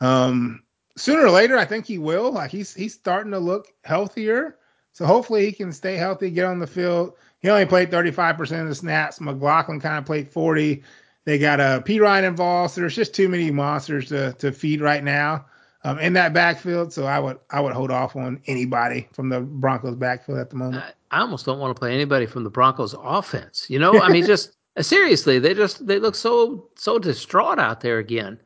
Um, 0.00 0.62
sooner 0.96 1.24
or 1.24 1.30
later, 1.30 1.56
I 1.56 1.64
think 1.64 1.86
he 1.86 1.96
will. 1.96 2.32
Like 2.32 2.50
he's 2.50 2.74
he's 2.74 2.92
starting 2.92 3.32
to 3.32 3.38
look 3.38 3.68
healthier, 3.84 4.58
so 4.92 5.06
hopefully 5.06 5.46
he 5.46 5.52
can 5.52 5.72
stay 5.72 5.96
healthy, 5.96 6.30
get 6.30 6.44
on 6.44 6.58
the 6.58 6.66
field. 6.66 7.14
He 7.38 7.48
only 7.48 7.66
played 7.66 7.90
35% 7.90 8.62
of 8.62 8.68
the 8.68 8.74
snaps. 8.74 9.20
McLaughlin 9.20 9.80
kind 9.80 9.98
of 9.98 10.04
played 10.04 10.28
40. 10.28 10.82
They 11.26 11.38
got 11.38 11.58
a 11.58 11.82
Perine 11.84 12.22
involved, 12.22 12.74
so 12.74 12.80
there's 12.80 12.94
just 12.94 13.12
too 13.12 13.28
many 13.28 13.50
monsters 13.50 14.08
to 14.08 14.32
to 14.34 14.52
feed 14.52 14.80
right 14.80 15.02
now 15.02 15.44
um, 15.82 15.98
in 15.98 16.12
that 16.12 16.32
backfield. 16.32 16.92
So 16.92 17.04
I 17.04 17.18
would 17.18 17.38
I 17.50 17.60
would 17.60 17.72
hold 17.72 17.90
off 17.90 18.14
on 18.14 18.40
anybody 18.46 19.08
from 19.12 19.28
the 19.28 19.40
Broncos 19.40 19.96
backfield 19.96 20.38
at 20.38 20.50
the 20.50 20.56
moment. 20.56 20.84
I, 21.10 21.20
almost 21.20 21.44
don't 21.44 21.58
want 21.58 21.74
to 21.74 21.78
play 21.78 21.92
anybody 21.92 22.26
from 22.26 22.44
the 22.44 22.50
Broncos 22.50 22.94
offense. 23.02 23.66
You 23.68 23.80
know, 23.80 24.00
I 24.00 24.08
mean, 24.08 24.24
just 24.26 24.52
seriously, 24.80 25.40
they 25.40 25.52
just 25.52 25.84
they 25.84 25.98
look 25.98 26.14
so 26.14 26.68
so 26.76 26.96
distraught 26.96 27.58
out 27.58 27.80
there 27.80 27.98
again. 27.98 28.40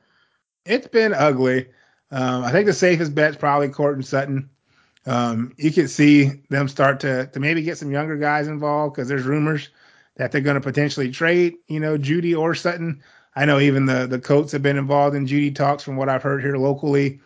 It's 0.65 0.89
been 0.89 1.13
ugly. 1.13 1.69
Um, 2.11 2.45
I 2.45 2.51
think 2.51 2.65
the 2.65 2.73
safest 2.73 3.15
bet's 3.15 3.37
probably 3.37 3.69
Courtland 3.69 4.07
Sutton. 4.07 4.49
Um, 5.05 5.53
you 5.59 5.71
can 5.71 5.87
see 5.87 6.31
them 6.49 6.67
start 6.67 6.99
to 7.01 7.27
to 7.27 7.41
maybe 7.41 7.61
get 7.61 7.77
some 7.77 7.91
younger 7.91 8.17
guys 8.17 8.49
involved 8.49 8.95
because 8.95 9.07
there's 9.07 9.25
rumors 9.25 9.69
that 10.21 10.33
they're 10.33 10.43
going 10.43 10.57
to 10.57 10.61
potentially 10.61 11.11
trade, 11.11 11.55
you 11.67 11.81
know, 11.81 11.97
Jeudy 11.97 12.39
or 12.39 12.55
Sutton. 12.55 13.03
I 13.35 13.47
know 13.47 13.59
even 13.59 13.87
the 13.87 14.07
the 14.07 14.19
Colts 14.19 14.53
have 14.53 14.63
been 14.63 14.77
involved 14.77 15.17
in 15.17 15.27
Jeudy 15.27 15.55
talks 15.55 15.83
from 15.83 15.97
what 15.97 16.11
I've 16.11 16.23
heard 16.23 16.43
here 16.43 16.59
locally. 16.59 17.21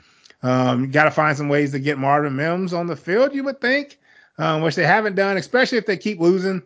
Um, 0.44 0.92
got 0.92 1.04
to 1.04 1.10
find 1.10 1.36
some 1.36 1.48
ways 1.48 1.72
to 1.72 1.80
get 1.80 1.98
Marvin 1.98 2.36
Mims 2.36 2.72
on 2.72 2.86
the 2.86 2.94
field, 2.94 3.34
you 3.34 3.42
would 3.42 3.60
think, 3.60 3.98
um, 4.38 4.62
which 4.62 4.76
they 4.76 4.86
haven't 4.86 5.16
done, 5.16 5.36
especially 5.36 5.78
if 5.78 5.86
they 5.86 5.96
keep 5.96 6.20
losing. 6.20 6.62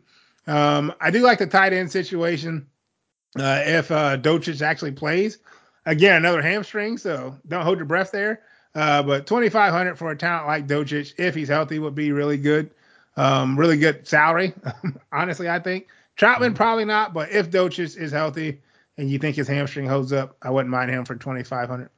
Um, 0.46 0.92
I 1.00 1.10
do 1.10 1.20
like 1.20 1.38
the 1.38 1.46
tight 1.46 1.72
end 1.72 1.90
situation 1.90 2.66
uh, 3.38 3.62
if 3.64 3.90
uh, 3.90 4.18
Dulcich 4.18 4.60
actually 4.60 4.92
plays. 4.92 5.38
Again, 5.86 6.16
another 6.16 6.42
hamstring, 6.42 6.98
so 6.98 7.38
don't 7.48 7.64
hold 7.64 7.78
your 7.78 7.86
breath 7.86 8.10
there. 8.10 8.42
Uh, 8.74 9.02
but 9.02 9.26
2,500 9.26 9.96
for 9.96 10.10
a 10.10 10.16
talent 10.16 10.46
like 10.46 10.66
Dulcich, 10.66 11.14
if 11.16 11.34
he's 11.34 11.48
healthy, 11.48 11.78
would 11.78 11.94
be 11.94 12.12
really 12.12 12.36
good. 12.36 12.70
Um, 13.16 13.58
really 13.58 13.78
good 13.78 14.06
salary, 14.06 14.52
honestly, 15.12 15.48
I 15.48 15.58
think. 15.58 15.86
Trautman 16.18 16.54
probably 16.54 16.84
not, 16.84 17.14
but 17.14 17.30
if 17.30 17.50
Dulcich 17.50 17.96
is 17.96 18.12
healthy 18.12 18.60
and 18.96 19.08
you 19.08 19.18
think 19.18 19.36
his 19.36 19.46
hamstring 19.46 19.86
holds 19.86 20.12
up, 20.12 20.36
I 20.42 20.50
wouldn't 20.50 20.70
mind 20.70 20.90
him 20.90 21.04
for 21.04 21.14
2,500. 21.14 21.88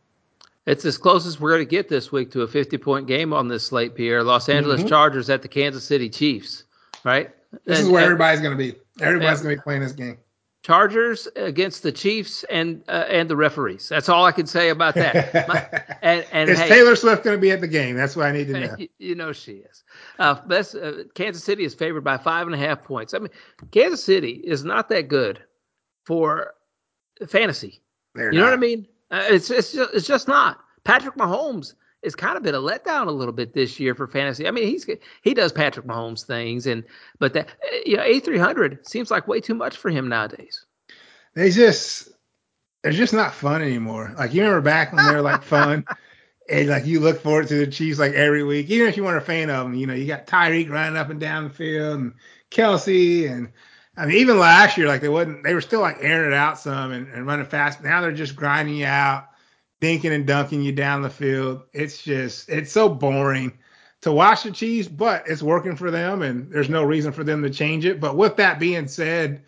It's 0.67 0.85
as 0.85 0.99
close 0.99 1.27
as 1.27 1.41
we're 1.41 1.53
going 1.53 1.67
to 1.67 1.71
get 1.71 1.89
this 1.89 2.13
week 2.13 2.31
to 2.33 2.43
a 2.43 2.47
50 2.47 2.77
point 2.79 3.07
game 3.07 3.33
on 3.33 3.49
this 3.49 3.67
slate, 3.67 3.95
Pierre. 3.95 4.23
Los 4.23 4.49
Angeles 4.49 4.81
mm-hmm. 4.81 4.89
Chargers 4.89 5.31
at 5.31 5.43
the 5.43 5.49
Kansas 5.49 5.85
City 5.85 6.11
Chiefs, 6.11 6.65
right? 7.03 7.31
This 7.65 7.79
and, 7.79 7.87
is 7.87 7.89
where 7.89 8.03
and, 8.03 8.13
everybody's 8.13 8.41
going 8.41 8.57
to 8.57 8.59
be. 8.59 8.79
Everybody's 9.01 9.41
going 9.41 9.57
to 9.57 9.61
be 9.61 9.63
playing 9.63 9.81
this 9.81 9.93
game. 9.93 10.19
Chargers 10.63 11.27
against 11.37 11.83
the 11.83 11.91
Chiefs 11.91 12.45
and 12.45 12.85
uh, 12.87 13.07
and 13.09 13.31
the 13.31 13.37
referees. 13.37 13.89
That's 13.89 14.11
all 14.11 14.27
I 14.27 14.33
can 14.33 14.47
say 14.47 14.69
about 14.69 14.95
that. 14.95 15.33
My, 15.49 15.97
and, 16.03 16.27
and 16.33 16.51
is 16.51 16.61
hey, 16.61 16.69
Taylor 16.69 16.95
Swift 16.97 17.25
going 17.25 17.37
to 17.37 17.41
be 17.41 17.51
at 17.51 17.63
the 17.63 17.69
game? 17.69 17.97
That's 17.97 18.15
what 18.15 18.27
I 18.27 18.33
need 18.33 18.49
to 18.49 18.61
know. 18.61 18.77
You, 18.99 19.15
know 19.15 19.33
she 19.33 19.53
is. 19.53 19.85
Uh, 20.21 20.35
best, 20.47 20.75
uh, 20.77 21.05
Kansas 21.15 21.43
City 21.43 21.65
is 21.65 21.75
favored 21.75 22.05
by 22.05 22.19
five 22.19 22.47
and 22.47 22.55
a 22.55 22.59
half 22.59 22.85
points. 22.85 23.15
I 23.15 23.19
mean, 23.19 23.31
Kansas 23.73 24.05
City 24.05 24.33
is 24.45 24.63
not 24.65 24.89
that 24.91 25.09
good 25.09 25.43
for 26.05 26.55
fantasy. 27.27 27.81
They're 28.15 28.33
you 28.33 28.39
not. 28.39 28.45
know 28.45 28.51
what 28.51 28.59
I 28.59 28.61
mean? 28.61 28.87
Uh, 29.11 29.25
it's 29.31 29.51
it's 29.51 29.73
just, 29.73 29.95
it's 29.95 30.07
just 30.07 30.29
not. 30.29 30.61
Patrick 30.85 31.17
Mahomes 31.17 31.75
has 32.05 32.15
kind 32.15 32.37
of 32.37 32.43
been 32.43 32.55
a 32.55 32.61
letdown 32.61 33.07
a 33.07 33.11
little 33.11 33.33
bit 33.33 33.55
this 33.55 33.81
year 33.81 33.95
for 33.95 34.07
fantasy. 34.07 34.47
I 34.47 34.51
mean, 34.51 34.67
he's 34.67 34.87
he 35.23 35.35
does 35.35 35.53
Patrick 35.53 35.87
Mahomes 35.87 36.25
things, 36.27 36.67
and 36.67 36.85
but 37.19 37.33
that 37.33 37.49
you 37.87 37.97
know, 37.97 38.03
A 38.03 38.21
three 38.21 38.39
hundred 38.39 38.87
seems 38.87 39.11
like 39.11 39.27
way 39.27 39.41
too 39.41 39.55
much 39.55 39.77
for 39.77 39.91
him 39.91 40.09
nowadays. 40.09 40.67
They 41.35 41.51
just 41.51 42.11
It's 42.85 42.97
just 42.97 43.13
not 43.15 43.35
fun 43.35 43.63
anymore. 43.63 44.15
Like 44.19 44.35
you 44.35 44.43
remember 44.43 44.63
back 44.63 44.93
when 44.93 45.07
they 45.07 45.15
were 45.15 45.23
like 45.23 45.43
fun, 45.43 45.85
and 46.51 46.69
like 46.69 46.85
you 46.85 47.01
look 47.01 47.21
forward 47.23 47.49
to 47.49 47.65
the 47.65 47.71
Chiefs 47.71 47.99
like 47.99 48.13
every 48.13 48.43
week, 48.43 48.69
even 48.71 48.89
if 48.89 48.97
you 48.97 49.05
weren't 49.05 49.23
a 49.23 49.25
fan 49.25 49.51
of 49.51 49.65
them. 49.65 49.75
You 49.75 49.87
know, 49.87 49.95
you 49.95 50.07
got 50.07 50.27
Tyreek 50.27 50.69
running 50.69 50.97
up 50.97 51.11
and 51.11 51.21
down 51.21 51.45
the 51.45 51.51
field, 51.51 52.01
and 52.01 52.15
Kelce, 52.51 53.31
and 53.31 53.53
I 53.97 54.07
mean 54.07 54.17
even 54.17 54.39
last 54.39 54.77
year, 54.77 54.89
like 54.89 55.01
they 55.01 55.09
wasn't, 55.09 55.45
they 55.45 55.55
were 55.55 55.61
still 55.61 55.81
like 55.81 55.99
airing 56.01 56.33
it 56.33 56.37
out 56.37 56.59
some 56.59 56.93
and, 56.93 57.09
and 57.13 57.27
running 57.27 57.47
fast. 57.47 57.83
Now 57.83 58.01
they're 58.01 58.13
just 58.13 58.37
grinding 58.37 58.77
you 58.77 58.87
out, 58.87 59.29
dinking 59.81 60.13
and 60.13 60.27
dunking 60.27 60.63
you 60.63 60.73
down 60.73 61.03
the 61.03 61.11
field. 61.11 61.63
It's 61.73 62.03
just, 62.03 62.49
it's 62.49 62.73
so 62.73 62.89
boring 62.89 63.59
to 64.01 64.13
watch 64.13 64.43
the 64.43 64.51
Chiefs, 64.51 64.89
but 64.89 65.29
it's 65.29 65.43
working 65.43 65.77
for 65.77 65.91
them, 65.91 66.23
and 66.23 66.51
there's 66.51 66.71
no 66.71 66.83
reason 66.83 67.13
for 67.13 67.23
them 67.23 67.43
to 67.43 67.51
change 67.51 67.85
it. 67.85 68.01
But 68.01 68.17
with 68.17 68.37
that 68.37 68.59
being 68.59 68.89
said, 68.89 69.43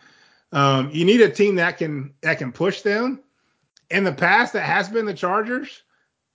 um, 0.52 0.90
you 0.92 1.04
need 1.04 1.22
a 1.22 1.30
team 1.30 1.56
that 1.56 1.78
can 1.78 2.14
that 2.20 2.38
can 2.38 2.52
push 2.52 2.82
them. 2.82 3.20
In 3.90 4.04
the 4.04 4.12
past, 4.12 4.52
that 4.52 4.62
has 4.62 4.88
been 4.88 5.06
the 5.06 5.14
Chargers. 5.14 5.82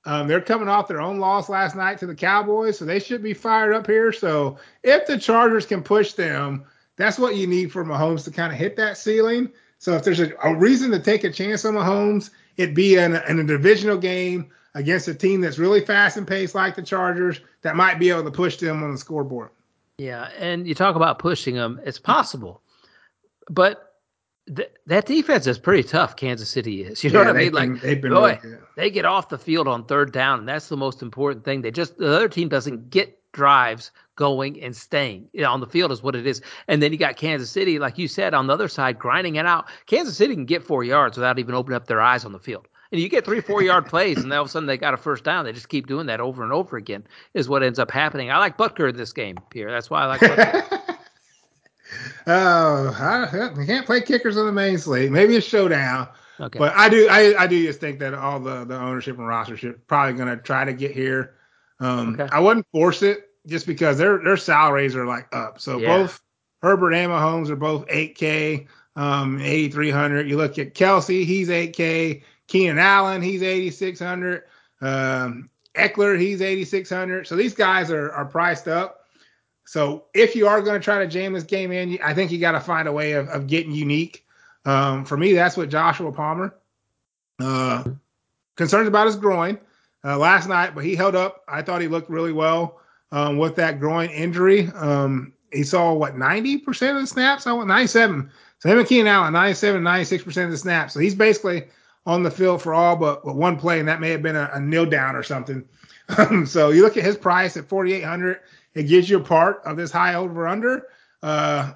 Um, 0.08 0.30
they're 0.30 0.40
coming 0.40 0.70
off 0.70 0.88
their 0.88 1.02
own 1.02 1.20
loss 1.20 1.50
last 1.50 1.76
night 1.76 1.98
to 1.98 2.08
the 2.08 2.16
Cowboys, 2.16 2.80
so 2.80 2.86
they 2.86 3.00
should 3.00 3.22
be 3.22 3.34
fired 3.34 3.74
up 3.74 3.88
here. 3.88 4.14
So 4.14 4.58
if 4.82 5.06
the 5.06 5.18
Chargers 5.18 5.66
can 5.66 5.84
push 5.84 6.14
them, 6.14 6.64
that's 6.96 7.20
what 7.20 7.36
you 7.36 7.46
need 7.46 7.74
for 7.74 7.84
Mahomes 7.84 8.24
to 8.24 8.32
kind 8.32 8.54
of 8.54 8.58
hit 8.58 8.78
that 8.78 8.98
ceiling. 8.98 9.52
So 9.80 9.96
if 9.96 10.06
there's 10.06 10.22
a, 10.22 10.32
a 10.42 10.56
reason 10.56 10.92
to 10.92 11.00
take 11.00 11.26
a 11.26 11.30
chance 11.30 11.66
on 11.66 11.74
Mahomes, 11.74 12.30
it'd 12.56 12.74
be 12.74 12.96
in 12.96 13.18
a, 13.18 13.24
in 13.28 13.38
a 13.40 13.44
divisional 13.44 13.98
game 13.98 14.50
against 14.76 15.10
a 15.10 15.14
team 15.14 15.42
that's 15.42 15.60
really 15.60 15.82
fast 15.82 16.16
and 16.16 16.26
paced 16.26 16.56
like 16.56 16.76
the 16.76 16.84
Chargers 16.84 17.42
that 17.64 17.76
might 17.76 18.00
be 18.00 18.10
able 18.10 18.24
to 18.24 18.32
push 18.32 18.56
them 18.56 18.82
on 18.84 18.94
the 18.94 18.98
scoreboard. 18.98 19.50
Yeah, 19.98 20.30
and 20.40 20.66
you 20.66 20.74
talk 20.74 20.96
about 20.96 21.20
pushing 21.20 21.56
them, 21.56 21.82
it's 21.84 22.00
possible. 22.00 22.62
But 23.50 23.87
th- 24.56 24.72
that 24.88 25.06
defense 25.06 25.48
is 25.48 25.58
pretty 25.60 25.88
tough. 25.88 26.16
Kansas 26.16 26.50
City 26.50 26.84
is. 26.84 27.04
You 27.04 27.10
know 27.12 27.22
Yeah, 27.22 27.26
what 27.28 27.36
I 27.36 27.40
mean? 27.40 27.54
they've 27.54 27.54
Like, 27.54 27.82
they've 27.82 28.02
been 28.02 28.14
boy, 28.14 28.40
really 28.44 28.58
they 28.76 28.90
get 28.90 29.06
off 29.06 29.30
the 29.30 29.38
field 29.38 29.68
on 29.68 29.86
third 29.86 30.12
down, 30.12 30.40
and 30.40 30.48
that's 30.48 30.70
the 30.70 30.78
most 30.78 31.02
important 31.02 31.46
thing. 31.46 31.62
They 31.62 31.72
just 31.72 31.98
the 31.98 32.14
other 32.16 32.30
team 32.30 32.50
doesn't 32.50 32.90
get 32.90 33.18
drives 33.34 33.92
going 34.16 34.60
and 34.64 34.76
staying 34.76 35.30
you 35.32 35.42
know, 35.42 35.52
on 35.52 35.60
the 35.60 35.68
field 35.68 35.92
is 35.92 36.02
what 36.02 36.16
it 36.16 36.26
is. 36.26 36.42
And 36.68 36.82
then 36.82 36.92
you 36.92 36.98
got 36.98 37.18
Kansas 37.18 37.52
City, 37.52 37.78
like 37.78 37.98
you 37.98 38.08
said, 38.08 38.34
on 38.34 38.48
the 38.48 38.54
other 38.54 38.68
side, 38.68 38.98
grinding 38.98 39.36
it 39.36 39.46
out. 39.46 39.66
Kansas 39.86 40.18
City 40.18 40.34
can 40.34 40.46
get 40.46 40.64
four 40.64 40.84
yards 40.84 41.18
without 41.18 41.38
even 41.38 41.54
opening 41.54 41.76
up 41.76 41.86
their 41.88 42.02
eyes 42.02 42.26
on 42.26 42.32
the 42.32 42.40
field. 42.40 42.68
And 42.92 43.00
you 43.02 43.10
get 43.10 43.26
three, 43.26 43.42
four 43.42 43.62
yard 43.62 43.86
plays, 43.90 44.24
and 44.24 44.34
all 44.34 44.42
of 44.42 44.48
a 44.48 44.50
sudden 44.50 44.66
they 44.66 44.78
got 44.78 44.94
a 44.94 44.98
first 44.98 45.24
down. 45.24 45.46
They 45.46 45.52
just 45.54 45.70
keep 45.70 45.88
doing 45.88 46.08
that 46.08 46.20
over 46.20 46.44
and 46.44 46.52
over 46.54 46.78
again, 46.78 47.06
is 47.34 47.48
what 47.50 47.62
ends 47.62 47.80
up 47.80 47.92
happening. 47.92 48.32
I 48.32 48.38
like 48.40 48.58
Butker 48.58 48.90
in 48.90 48.96
this 48.98 49.14
game, 49.14 49.38
Pierre. 49.52 49.72
That's 49.72 49.90
why 49.90 50.04
I 50.04 50.06
like 50.08 50.22
Butker. 50.22 50.64
Oh, 52.28 52.94
I, 53.00 53.60
you 53.60 53.66
can't 53.66 53.86
play 53.86 54.02
kickers 54.02 54.38
on 54.38 54.46
the 54.46 54.52
main 54.52 54.78
slate. 54.78 55.12
Maybe 55.12 55.38
a 55.38 55.42
showdown. 55.42 56.10
Okay. 56.40 56.60
But 56.60 56.74
I 56.76 56.90
do, 56.90 57.08
I, 57.10 57.36
I 57.44 57.48
do 57.48 57.66
just 57.66 57.80
think 57.80 58.00
that 58.00 58.14
all 58.14 58.40
the, 58.40 58.66
the 58.66 58.76
ownership 58.78 59.18
and 59.18 59.26
rostership 59.26 59.80
probably 59.88 60.14
going 60.14 60.30
to 60.30 60.38
try 60.44 60.66
to 60.66 60.74
get 60.74 60.92
here. 60.92 61.36
Um, 61.80 62.14
Okay. 62.20 62.28
I 62.32 62.40
wouldn't 62.40 62.68
force 62.72 63.02
it 63.02 63.30
just 63.48 63.66
because 63.66 63.98
their 63.98 64.18
their 64.24 64.36
salaries 64.38 64.96
are 64.96 65.06
like 65.06 65.34
up. 65.34 65.60
So 65.62 65.78
Yeah. 65.80 65.98
both 65.98 66.22
Herbert 66.62 66.94
and 66.94 67.12
Mahomes 67.12 67.50
are 67.50 67.56
both 67.56 67.88
8K, 67.88 68.68
um, 68.96 69.40
8,300. 69.42 70.28
You 70.28 70.38
look 70.38 70.60
at 70.60 70.74
Kelce, 70.74 71.24
he's 71.26 71.50
8K. 71.50 72.24
Keenan 72.48 72.80
Allen, 72.80 73.22
he's 73.22 73.42
8,600. 73.44 74.44
Um, 74.82 75.50
Ekeler, 75.76 76.20
he's 76.20 76.42
8,600. 76.42 77.28
So 77.28 77.36
these 77.36 77.54
guys 77.54 77.90
are 77.92 78.12
are 78.12 78.26
priced 78.26 78.68
up. 78.68 79.06
So 79.68 80.06
if 80.14 80.34
you 80.34 80.48
are 80.48 80.62
going 80.62 80.80
to 80.80 80.84
try 80.84 81.00
to 81.00 81.08
jam 81.08 81.34
this 81.34 81.44
game 81.44 81.74
in, 81.74 82.00
I 82.02 82.14
think 82.14 82.32
you 82.32 82.40
got 82.40 82.54
to 82.54 82.60
find 82.62 82.88
a 82.88 82.92
way 82.92 83.12
of, 83.12 83.28
of 83.28 83.48
getting 83.48 83.74
unique. 83.74 84.26
Um, 84.64 85.04
for 85.04 85.18
me, 85.18 85.34
that's 85.34 85.58
what 85.58 85.68
Joshua 85.68 86.10
Palmer. 86.10 86.56
Uh, 87.38 87.84
concerns 88.56 88.88
about 88.88 89.08
his 89.08 89.18
groin 89.18 89.60
uh, 90.06 90.18
last 90.18 90.48
night, 90.48 90.74
but 90.74 90.86
he 90.86 90.96
held 90.96 91.16
up. 91.16 91.44
I 91.50 91.62
thought 91.62 91.82
he 91.82 91.90
looked 91.90 92.10
really 92.10 92.32
well 92.32 92.80
um, 93.12 93.38
with 93.38 93.58
that 93.58 93.82
groin 93.82 94.10
injury. 94.10 94.70
Um, 94.74 95.34
he 95.52 95.64
saw 95.64 95.92
what 95.92 96.16
90% 96.16 96.96
of 96.96 97.02
the 97.02 97.08
snaps. 97.08 97.46
I 97.46 97.52
want 97.52 97.68
97. 97.68 98.32
So 98.60 98.70
him 98.70 98.80
and 98.80 98.88
Keenan 98.88 99.08
Allen, 99.08 99.34
97, 99.34 99.84
96% 99.84 100.46
of 100.46 100.52
the 100.52 100.58
snaps. 100.58 100.94
So 100.94 101.02
he's 101.02 101.14
basically 101.14 101.66
on 102.06 102.24
the 102.24 102.32
field 102.32 102.62
for 102.62 102.74
all 102.74 102.96
but, 102.96 103.22
but 103.26 103.36
one 103.36 103.58
play, 103.58 103.80
and 103.80 103.88
that 103.90 104.00
may 104.00 104.12
have 104.12 104.22
been 104.22 104.38
a, 104.38 104.50
a 104.54 104.62
nil 104.62 104.86
down 104.86 105.14
or 105.14 105.24
something. 105.24 105.68
so 106.46 106.70
you 106.70 106.84
look 106.84 106.96
at 106.96 107.04
his 107.04 107.18
price 107.18 107.58
at 107.58 107.68
4,800. 107.68 108.40
It 108.78 108.84
gives 108.84 109.10
you 109.10 109.18
a 109.18 109.24
part 109.24 109.62
of 109.66 109.76
this 109.76 109.92
high 109.92 110.14
over 110.14 110.48
under. 110.48 110.88
Uh, 111.24 111.74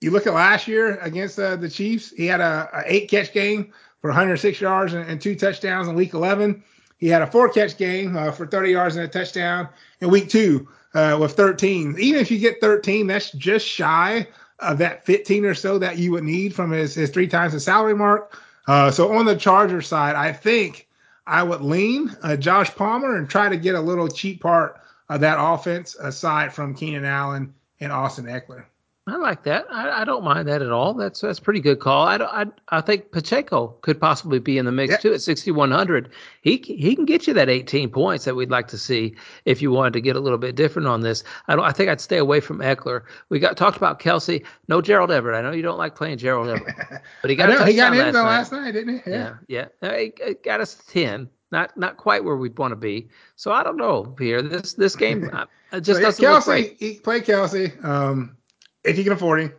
you 0.00 0.10
look 0.10 0.26
at 0.26 0.34
last 0.34 0.66
year 0.66 0.96
against 0.98 1.38
uh, 1.38 1.54
the 1.54 1.68
Chiefs, 1.68 2.10
he 2.10 2.26
had 2.26 2.40
a, 2.40 2.68
a 2.74 2.82
eight 2.86 3.08
catch 3.08 3.32
game 3.32 3.72
for 4.00 4.08
106 4.08 4.60
yards 4.60 4.92
and, 4.92 5.08
and 5.08 5.20
two 5.20 5.36
touchdowns 5.36 5.86
in 5.86 5.94
week 5.94 6.14
11. 6.14 6.62
He 6.98 7.06
had 7.08 7.22
a 7.22 7.26
four 7.26 7.48
catch 7.48 7.78
game 7.78 8.16
uh, 8.16 8.32
for 8.32 8.46
30 8.46 8.70
yards 8.72 8.96
and 8.96 9.04
a 9.04 9.08
touchdown 9.08 9.68
in 10.00 10.10
week 10.10 10.28
two 10.28 10.68
uh, 10.94 11.16
with 11.20 11.32
13. 11.34 11.96
Even 11.98 12.20
if 12.20 12.30
you 12.30 12.38
get 12.38 12.60
13, 12.60 13.06
that's 13.06 13.30
just 13.32 13.66
shy 13.66 14.26
of 14.58 14.78
that 14.78 15.06
15 15.06 15.44
or 15.44 15.54
so 15.54 15.78
that 15.78 15.98
you 15.98 16.10
would 16.10 16.24
need 16.24 16.54
from 16.54 16.72
his, 16.72 16.94
his 16.94 17.10
three 17.10 17.28
times 17.28 17.52
the 17.52 17.60
salary 17.60 17.94
mark. 17.94 18.40
Uh, 18.66 18.90
so 18.90 19.12
on 19.12 19.26
the 19.26 19.36
Charger 19.36 19.82
side, 19.82 20.16
I 20.16 20.32
think 20.32 20.88
I 21.26 21.42
would 21.44 21.60
lean 21.60 22.14
uh, 22.22 22.36
Josh 22.36 22.74
Palmer 22.74 23.16
and 23.16 23.28
try 23.28 23.48
to 23.48 23.56
get 23.56 23.76
a 23.76 23.80
little 23.80 24.08
cheap 24.08 24.40
part 24.40 24.80
of 25.14 25.20
that 25.20 25.36
offense 25.38 25.94
aside 25.96 26.52
from 26.52 26.74
Keenan 26.74 27.04
Allen 27.04 27.52
and 27.80 27.92
Austin 27.92 28.26
Ekeler. 28.26 28.64
I 29.08 29.16
like 29.16 29.42
that. 29.42 29.66
I, 29.68 30.02
I 30.02 30.04
don't 30.04 30.22
mind 30.22 30.46
that 30.46 30.62
at 30.62 30.70
all. 30.70 30.94
That's 30.94 31.22
that's 31.22 31.40
a 31.40 31.42
pretty 31.42 31.58
good 31.58 31.80
call. 31.80 32.06
I, 32.06 32.18
I 32.18 32.46
I 32.68 32.80
think 32.80 33.10
Pacheco 33.10 33.74
could 33.80 34.00
possibly 34.00 34.38
be 34.38 34.58
in 34.58 34.64
the 34.64 34.70
mix 34.70 34.92
Yeah. 34.92 34.96
too 34.98 35.12
at 35.12 35.20
6100. 35.20 36.08
He 36.42 36.58
he 36.64 36.94
can 36.94 37.04
get 37.04 37.26
you 37.26 37.34
that 37.34 37.48
18 37.48 37.90
points 37.90 38.24
that 38.26 38.36
we'd 38.36 38.48
like 38.52 38.68
to 38.68 38.78
see 38.78 39.16
if 39.44 39.60
you 39.60 39.72
wanted 39.72 39.94
to 39.94 40.00
get 40.00 40.14
a 40.14 40.20
little 40.20 40.38
bit 40.38 40.54
different 40.54 40.86
on 40.86 41.00
this. 41.00 41.24
I 41.48 41.56
don't. 41.56 41.64
I 41.64 41.72
think 41.72 41.90
I'd 41.90 42.00
stay 42.00 42.18
away 42.18 42.38
from 42.38 42.58
Ekeler. 42.60 43.02
We 43.28 43.40
got 43.40 43.56
talked 43.56 43.76
about 43.76 43.98
Kelce. 43.98 44.46
No 44.68 44.80
Gerald 44.80 45.10
Everett. 45.10 45.34
I 45.34 45.42
know 45.42 45.50
you 45.50 45.62
don't 45.62 45.78
like 45.78 45.96
playing 45.96 46.18
Gerald 46.18 46.48
Everett, 46.48 46.76
but 47.22 47.28
he 47.28 47.34
got 47.34 47.48
know, 47.48 47.64
he 47.64 47.74
got 47.74 47.92
in 47.94 47.98
last 47.98 48.14
last 48.14 48.52
night. 48.52 48.60
night, 48.66 48.70
didn't 48.70 49.02
he? 49.04 49.10
Yeah, 49.10 49.34
yeah. 49.48 49.66
Uh, 49.82 49.94
He 49.94 50.12
he 50.24 50.34
got 50.34 50.60
us 50.60 50.76
10. 50.90 51.28
Not 51.52 51.76
not 51.76 51.98
quite 51.98 52.24
where 52.24 52.36
we'd 52.36 52.58
want 52.58 52.72
to 52.72 52.76
be. 52.76 53.08
So 53.36 53.52
I 53.52 53.62
don't 53.62 53.76
know, 53.76 54.04
Pierre. 54.04 54.42
This 54.42 54.72
this 54.72 54.96
game 54.96 55.30
uh, 55.32 55.46
just 55.80 56.00
So, 56.00 56.00
doesn't 56.00 56.24
look 56.24 56.42
Kelce, 56.42 56.44
great. 56.46 56.76
he 56.80 56.94
played 56.98 57.24
Kelce. 57.24 57.84
Um, 57.84 58.36
if 58.82 58.98
you 58.98 59.04
can 59.04 59.12
afford 59.12 59.42
him, 59.42 59.52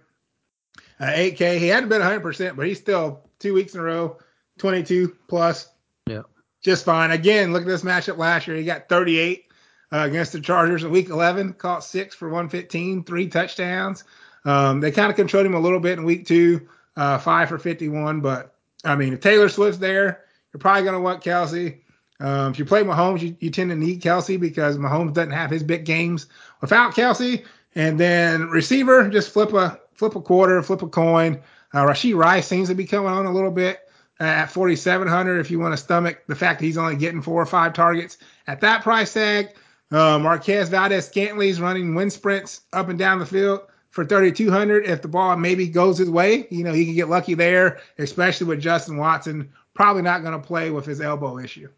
uh, 1.00 1.06
8K. 1.06 1.60
He 1.60 1.68
hadn't 1.68 1.89
been 1.89 2.02
100, 2.02 2.20
percent 2.22 2.58
but 2.58 2.68
he's 2.68 2.80
still 2.80 3.30
two 3.39 3.54
weeks 3.54 3.74
in 3.76 3.80
a 3.80 3.84
row, 3.84 4.18
22 4.58 5.16
plus. 5.28 5.70
Yeah. 6.08 6.24
just 6.62 6.84
fine. 6.84 7.12
Again, 7.12 7.54
look 7.54 7.62
at 7.62 7.68
this 7.68 7.84
matchup 7.84 8.18
last 8.18 8.48
year. 8.48 8.58
He 8.58 8.66
got 8.66 8.89
38 8.89 9.46
uh, 9.91 9.98
against 10.00 10.34
the 10.34 10.41
Chargers 10.41 10.84
in 10.84 10.91
Week 10.91 11.10
11, 11.10 11.54
caught 11.54 11.84
six 11.84 12.16
for 12.16 12.28
115, 12.28 13.04
three 13.04 13.28
touchdowns. 13.28 14.04
Um, 14.46 14.82
they 14.82 14.91
kind 14.91 15.10
of 15.10 15.16
controlled 15.16 15.46
him 15.46 15.54
a 15.54 15.60
little 15.60 15.80
bit 15.80 15.98
in 15.98 16.04
Week 16.06 16.26
two, 16.26 16.68
uh, 16.98 17.18
five 17.20 17.48
for 17.50 17.58
51. 17.58 18.20
But 18.22 18.56
I 18.84 18.96
mean, 18.96 19.14
if 19.14 19.22
Taylor 19.22 19.48
Swift's 19.48 19.80
there, 19.80 20.26
you're 20.52 20.60
probably 20.60 20.84
going 20.84 20.96
to 20.96 21.00
want 21.00 21.24
Kelce. 21.24 21.80
Um, 22.20 22.51
if 22.51 22.59
you 22.59 22.66
play 22.66 22.84
Mahomes, 22.84 23.22
you, 23.22 23.36
you 23.39 23.49
tend 23.49 23.70
to 23.70 23.76
need 23.76 24.01
Kelce 24.01 24.39
because 24.39 24.78
Mahomes 24.78 25.14
doesn't 25.14 25.32
have 25.32 25.49
his 25.49 25.64
big 25.64 25.86
games 25.86 26.28
without 26.61 26.93
Kelce. 26.93 27.45
And 27.76 27.99
then 27.99 28.49
receiver, 28.49 29.09
just 29.09 29.32
flip 29.32 29.53
a 29.53 29.80
flip 29.93 30.16
a 30.16 30.22
quarter, 30.22 30.61
flip 30.61 30.82
a 30.82 30.88
coin. 30.88 31.41
Uh, 31.74 31.86
Rasheed 31.86 32.16
Rice 32.16 32.47
seems 32.47 32.70
to 32.70 32.76
be 32.76 32.86
coming 32.86 33.11
on 33.11 33.26
a 33.26 33.32
little 33.32 33.51
bit 33.51 33.80
at 34.20 34.45
4,700 34.45 35.39
if 35.39 35.49
you 35.49 35.59
want 35.59 35.74
to 35.74 35.78
stomach 35.78 36.24
the 36.28 36.36
fact 36.36 36.59
that 36.59 36.66
he's 36.66 36.78
only 36.78 36.95
getting 36.95 37.22
four 37.22 37.41
or 37.41 37.45
five 37.45 37.74
targets 37.74 38.18
at 38.47 38.61
that 38.61 38.84
price 38.84 39.14
tag. 39.14 39.49
Uh, 39.91 40.18
Marquez 40.20 40.70
Valdes-Scantling's 40.70 41.59
running 41.59 41.93
wind 41.93 42.14
sprints 42.14 42.61
up 42.74 42.89
and 42.89 42.97
down 42.97 43.20
the 43.20 43.26
field 43.26 43.61
for 43.89 44.05
3,200. 44.05 44.86
If 44.86 45.01
the 45.01 45.07
ball 45.07 45.36
maybe 45.36 45.68
goes 45.68 45.97
his 45.97 46.09
way, 46.09 46.47
you 46.49 46.64
know, 46.64 46.74
he 46.74 46.86
can 46.86 46.95
get 46.95 47.09
lucky 47.09 47.34
there, 47.34 47.80
especially 47.97 48.47
with 48.47 48.59
Justin 48.59 48.97
Watson 48.97 49.51
probably 49.74 50.01
not 50.01 50.22
going 50.22 50.39
to 50.39 50.45
play 50.45 50.70
with 50.70 50.86
his 50.86 51.01
elbow 51.01 51.39
issue. 51.39 51.70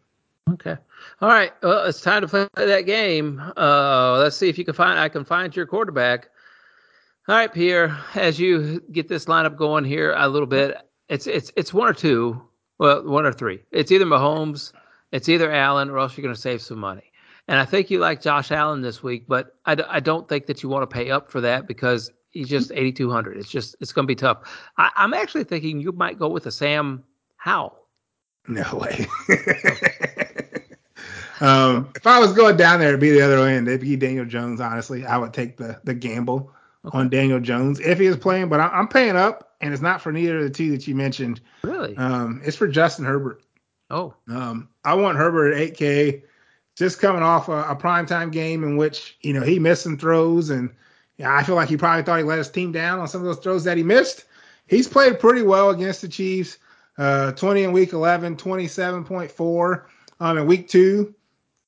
Okay. 0.52 0.76
All 1.20 1.28
right. 1.28 1.52
Well, 1.62 1.84
it's 1.86 2.00
time 2.00 2.22
to 2.22 2.28
play 2.28 2.46
that 2.54 2.82
game. 2.82 3.42
Uh, 3.56 4.18
let's 4.18 4.36
see 4.36 4.48
if 4.48 4.58
you 4.58 4.64
can 4.64 4.74
find. 4.74 4.98
I 4.98 5.08
can 5.08 5.24
find 5.24 5.54
your 5.54 5.66
quarterback. 5.66 6.28
All 7.28 7.34
right, 7.34 7.52
Pierre. 7.52 7.98
As 8.14 8.38
you 8.38 8.80
get 8.92 9.08
this 9.08 9.24
lineup 9.24 9.56
going 9.56 9.84
here 9.84 10.14
a 10.16 10.28
little 10.28 10.46
bit, 10.46 10.76
it's 11.08 11.26
it's 11.26 11.50
it's 11.56 11.74
one 11.74 11.88
or 11.88 11.92
two. 11.94 12.40
Well, 12.78 13.04
one 13.04 13.26
or 13.26 13.32
three. 13.32 13.60
It's 13.72 13.90
either 13.90 14.04
Mahomes, 14.04 14.72
it's 15.10 15.28
either 15.28 15.50
Allen, 15.50 15.90
or 15.90 15.98
else 15.98 16.16
you're 16.16 16.22
going 16.22 16.34
to 16.34 16.40
save 16.40 16.60
some 16.60 16.78
money. 16.78 17.10
And 17.48 17.58
I 17.58 17.64
think 17.64 17.90
you 17.90 17.98
like 17.98 18.20
Josh 18.20 18.50
Allen 18.52 18.82
this 18.82 19.02
week, 19.02 19.26
but 19.26 19.54
I, 19.64 19.76
d- 19.76 19.84
I 19.88 20.00
don't 20.00 20.28
think 20.28 20.46
that 20.46 20.62
you 20.62 20.68
want 20.68 20.88
to 20.88 20.92
pay 20.94 21.10
up 21.10 21.30
for 21.30 21.40
that 21.40 21.66
because 21.66 22.10
he's 22.30 22.48
just 22.48 22.70
8,200. 22.72 23.38
It's 23.38 23.48
just 23.48 23.76
it's 23.80 23.92
going 23.92 24.04
to 24.04 24.08
be 24.08 24.14
tough. 24.16 24.42
I, 24.76 24.90
I'm 24.94 25.14
actually 25.14 25.44
thinking 25.44 25.80
you 25.80 25.92
might 25.92 26.18
go 26.18 26.28
with 26.28 26.46
a 26.46 26.50
Sam 26.50 27.02
Howell. 27.36 27.78
No 28.46 28.62
way. 28.76 29.06
Um, 31.40 31.90
if 31.94 32.06
I 32.06 32.18
was 32.18 32.32
going 32.32 32.56
down 32.56 32.80
there 32.80 32.92
to 32.92 32.98
be 32.98 33.10
the 33.10 33.22
other 33.22 33.38
end, 33.46 33.68
it'd 33.68 33.80
be 33.80 33.96
Daniel 33.96 34.24
Jones. 34.24 34.60
Honestly, 34.60 35.04
I 35.04 35.18
would 35.18 35.32
take 35.32 35.56
the 35.56 35.80
the 35.84 35.94
gamble 35.94 36.52
okay. 36.84 36.96
on 36.96 37.08
Daniel 37.08 37.40
Jones 37.40 37.80
if 37.80 37.98
he 37.98 38.06
is 38.06 38.16
playing. 38.16 38.48
But 38.48 38.60
I, 38.60 38.78
am 38.78 38.88
paying 38.88 39.16
up, 39.16 39.54
and 39.60 39.72
it's 39.72 39.82
not 39.82 40.00
for 40.00 40.12
neither 40.12 40.38
of 40.38 40.44
the 40.44 40.50
two 40.50 40.70
that 40.70 40.86
you 40.86 40.94
mentioned. 40.94 41.40
Really? 41.62 41.96
Um, 41.96 42.40
it's 42.44 42.56
for 42.56 42.68
Justin 42.68 43.04
Herbert. 43.04 43.42
Oh. 43.90 44.14
Um, 44.28 44.68
I 44.84 44.94
want 44.94 45.18
Herbert 45.18 45.52
at 45.52 45.74
8K, 45.74 46.22
just 46.76 47.00
coming 47.00 47.22
off 47.22 47.48
a, 47.48 47.62
a 47.62 47.76
primetime 47.76 48.32
game 48.32 48.64
in 48.64 48.76
which 48.76 49.16
you 49.20 49.32
know 49.32 49.42
he 49.42 49.58
missed 49.58 49.82
some 49.82 49.98
throws, 49.98 50.50
and 50.50 50.70
yeah, 51.18 51.34
I 51.34 51.42
feel 51.42 51.54
like 51.54 51.68
he 51.68 51.76
probably 51.76 52.02
thought 52.02 52.18
he 52.18 52.24
let 52.24 52.38
his 52.38 52.50
team 52.50 52.72
down 52.72 52.98
on 52.98 53.08
some 53.08 53.20
of 53.20 53.26
those 53.26 53.38
throws 53.38 53.64
that 53.64 53.76
he 53.76 53.82
missed. 53.82 54.24
He's 54.66 54.88
played 54.88 55.20
pretty 55.20 55.42
well 55.42 55.70
against 55.70 56.02
the 56.02 56.08
Chiefs. 56.08 56.58
Uh, 56.98 57.30
20 57.32 57.64
in 57.64 57.72
week 57.72 57.92
11, 57.92 58.36
27.4 58.36 59.84
um, 60.18 60.38
in 60.38 60.46
week 60.46 60.66
two 60.66 61.14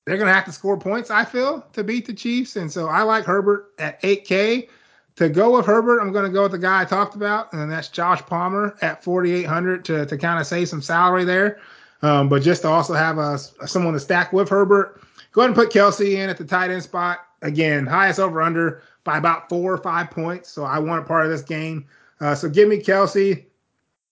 they're 0.09 0.17
going 0.17 0.29
to 0.29 0.35
have 0.35 0.47
to 0.47 0.53
score 0.53 0.79
points, 0.79 1.11
I 1.11 1.23
feel, 1.23 1.61
to 1.75 1.85
beat 1.85 2.07
the 2.07 2.15
Chiefs. 2.15 2.57
And 2.57 2.73
so 2.73 2.87
I 2.89 3.03
like 3.03 3.25
Herbert 3.25 3.75
at 3.79 4.01
8K. 4.01 4.71
To 5.17 5.29
go 5.29 5.57
with 5.57 5.67
Herbert, 5.67 6.01
I'm 6.01 6.13
going 6.13 6.25
to 6.25 6.33
go 6.33 6.45
with 6.45 6.53
the 6.53 6.59
guy 6.59 6.81
I 6.81 6.85
talked 6.85 7.15
about, 7.15 7.53
and 7.53 7.71
that's 7.71 7.89
Josh 7.89 8.23
Palmer 8.23 8.77
at 8.81 9.05
4,800 9.05 9.85
to, 9.85 10.07
to 10.07 10.17
kind 10.17 10.41
of 10.41 10.47
save 10.47 10.69
some 10.69 10.81
salary 10.81 11.25
there. 11.25 11.61
Um, 12.03 12.29
but 12.29 12.41
just 12.41 12.63
to 12.63 12.69
also 12.69 12.95
have 12.95 13.19
a, 13.19 13.37
someone 13.37 13.93
to 13.93 14.01
stack 14.01 14.33
with 14.33 14.49
Herbert, 14.49 15.03
go 15.33 15.43
ahead 15.43 15.51
and 15.51 15.57
put 15.57 15.71
Kelce 15.71 16.15
in 16.15 16.31
at 16.31 16.39
the 16.39 16.45
tight 16.45 16.71
end 16.71 16.85
spot. 16.85 17.19
Again, 17.43 17.85
highest 17.85 18.19
over 18.19 18.41
under 18.41 18.83
by 19.05 19.19
about 19.19 19.49
four 19.49 19.75
or 19.75 19.79
five 19.79 20.11
points. 20.11 20.49
So 20.49 20.65
I 20.65 20.79
want 20.79 21.05
a 21.05 21.07
part 21.07 21.25
of 21.25 21.31
this 21.31 21.43
game. 21.43 21.85
Uh, 22.21 22.35
so 22.35 22.49
give 22.49 22.69
me 22.69 22.79
Kelce. 22.79 23.45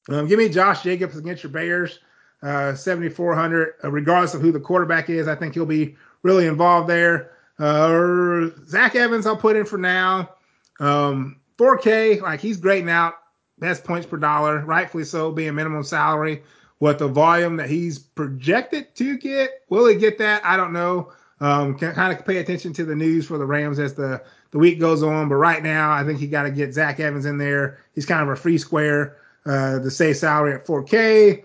Um, 0.09 0.27
give 0.27 0.39
me 0.39 0.49
Josh 0.49 0.83
Jacobs 0.83 1.17
against 1.17 1.43
your 1.43 1.53
Bears 1.53 2.01
uh, 2.43 2.75
7,400. 2.75 3.75
Uh, 3.83 3.91
regardless 3.91 4.35
of 4.35 4.41
who 4.41 4.53
the 4.53 4.61
quarterback 4.61 5.11
is, 5.11 5.29
I 5.29 5.35
think 5.35 5.55
he'll 5.55 5.67
be 5.67 5.97
really 6.23 6.47
involved 6.47 6.89
there. 6.89 7.33
Uh, 7.59 8.49
Zach 8.67 8.95
Evans, 8.95 9.27
I'll 9.27 9.37
put 9.37 9.57
in 9.57 9.65
for 9.65 9.79
now. 9.79 10.31
Um, 10.81 11.41
4K, 11.59 12.21
like 12.21 12.41
he's 12.41 12.59
grading 12.59 12.91
out 12.91 13.15
best 13.59 13.85
points 13.85 14.07
per 14.07 14.19
dollar, 14.19 14.65
rightfully 14.65 15.05
so, 15.05 15.33
being 15.33 15.55
minimum 15.55 15.83
salary. 15.83 16.43
What 16.79 16.99
the 16.99 17.09
volume 17.09 17.57
that 17.57 17.71
he's 17.71 17.99
projected 17.99 18.95
to 18.97 19.17
get, 19.17 19.63
will 19.71 19.87
he 19.87 19.97
get 19.97 20.19
that? 20.19 20.45
I 20.45 20.57
don't 20.59 20.75
know. 20.75 21.13
Um, 21.41 21.79
can 21.79 21.95
kind 21.95 22.19
of 22.19 22.25
pay 22.25 22.39
attention 22.39 22.73
to 22.75 22.85
the 22.85 22.95
news 22.97 23.27
for 23.27 23.39
the 23.39 23.47
Rams 23.47 23.79
as 23.79 23.95
the, 23.95 24.23
the 24.51 24.59
week 24.59 24.79
goes 24.79 25.03
on. 25.03 25.29
But 25.29 25.37
right 25.37 25.63
now, 25.63 25.93
I 25.93 26.05
think 26.05 26.21
you 26.21 26.29
got 26.29 26.45
to 26.45 26.51
get 26.51 26.75
Zach 26.75 27.01
Evans 27.01 27.25
in 27.25 27.39
there. 27.39 27.79
He's 27.95 28.07
kind 28.07 28.23
of 28.23 28.29
a 28.29 28.37
free 28.37 28.59
square. 28.59 29.17
Uh, 29.45 29.79
the 29.79 29.91
say 29.91 30.13
salary 30.13 30.55
at 30.55 30.67
4K. 30.67 31.45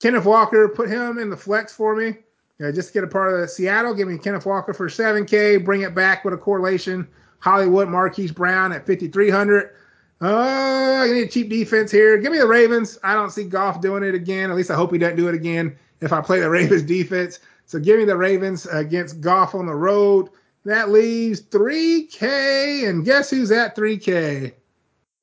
Kenneth 0.00 0.24
Walker, 0.24 0.68
put 0.68 0.88
him 0.88 1.18
in 1.18 1.30
the 1.30 1.36
flex 1.36 1.74
for 1.74 1.96
me. 1.96 2.16
Uh, 2.62 2.72
just 2.72 2.92
get 2.92 3.04
a 3.04 3.06
part 3.06 3.32
of 3.32 3.40
the 3.40 3.48
Seattle, 3.48 3.94
give 3.94 4.08
me 4.08 4.18
Kenneth 4.18 4.46
Walker 4.46 4.74
for 4.74 4.88
7K. 4.88 5.64
Bring 5.64 5.82
it 5.82 5.94
back 5.94 6.24
with 6.24 6.34
a 6.34 6.36
correlation. 6.38 7.06
Hollywood, 7.40 7.88
Marquise 7.88 8.32
Brown 8.32 8.72
at 8.72 8.86
5,300. 8.86 9.70
Uh, 10.20 10.26
I 10.26 11.06
need 11.12 11.22
a 11.22 11.28
cheap 11.28 11.48
defense 11.48 11.92
here. 11.92 12.18
Give 12.18 12.32
me 12.32 12.38
the 12.38 12.46
Ravens. 12.46 12.98
I 13.04 13.14
don't 13.14 13.30
see 13.30 13.44
Goff 13.44 13.80
doing 13.80 14.02
it 14.02 14.14
again. 14.14 14.50
At 14.50 14.56
least 14.56 14.70
I 14.70 14.74
hope 14.74 14.90
he 14.90 14.98
doesn't 14.98 15.16
do 15.16 15.28
it 15.28 15.34
again 15.34 15.76
if 16.00 16.12
I 16.12 16.20
play 16.20 16.40
the 16.40 16.50
Ravens 16.50 16.82
defense. 16.82 17.38
So 17.66 17.78
give 17.78 17.98
me 17.98 18.04
the 18.04 18.16
Ravens 18.16 18.66
against 18.66 19.20
Goff 19.20 19.54
on 19.54 19.66
the 19.66 19.74
road. 19.74 20.30
That 20.64 20.90
leaves 20.90 21.42
3K. 21.42 22.88
And 22.88 23.04
guess 23.04 23.30
who's 23.30 23.52
at 23.52 23.76
3K? 23.76 24.52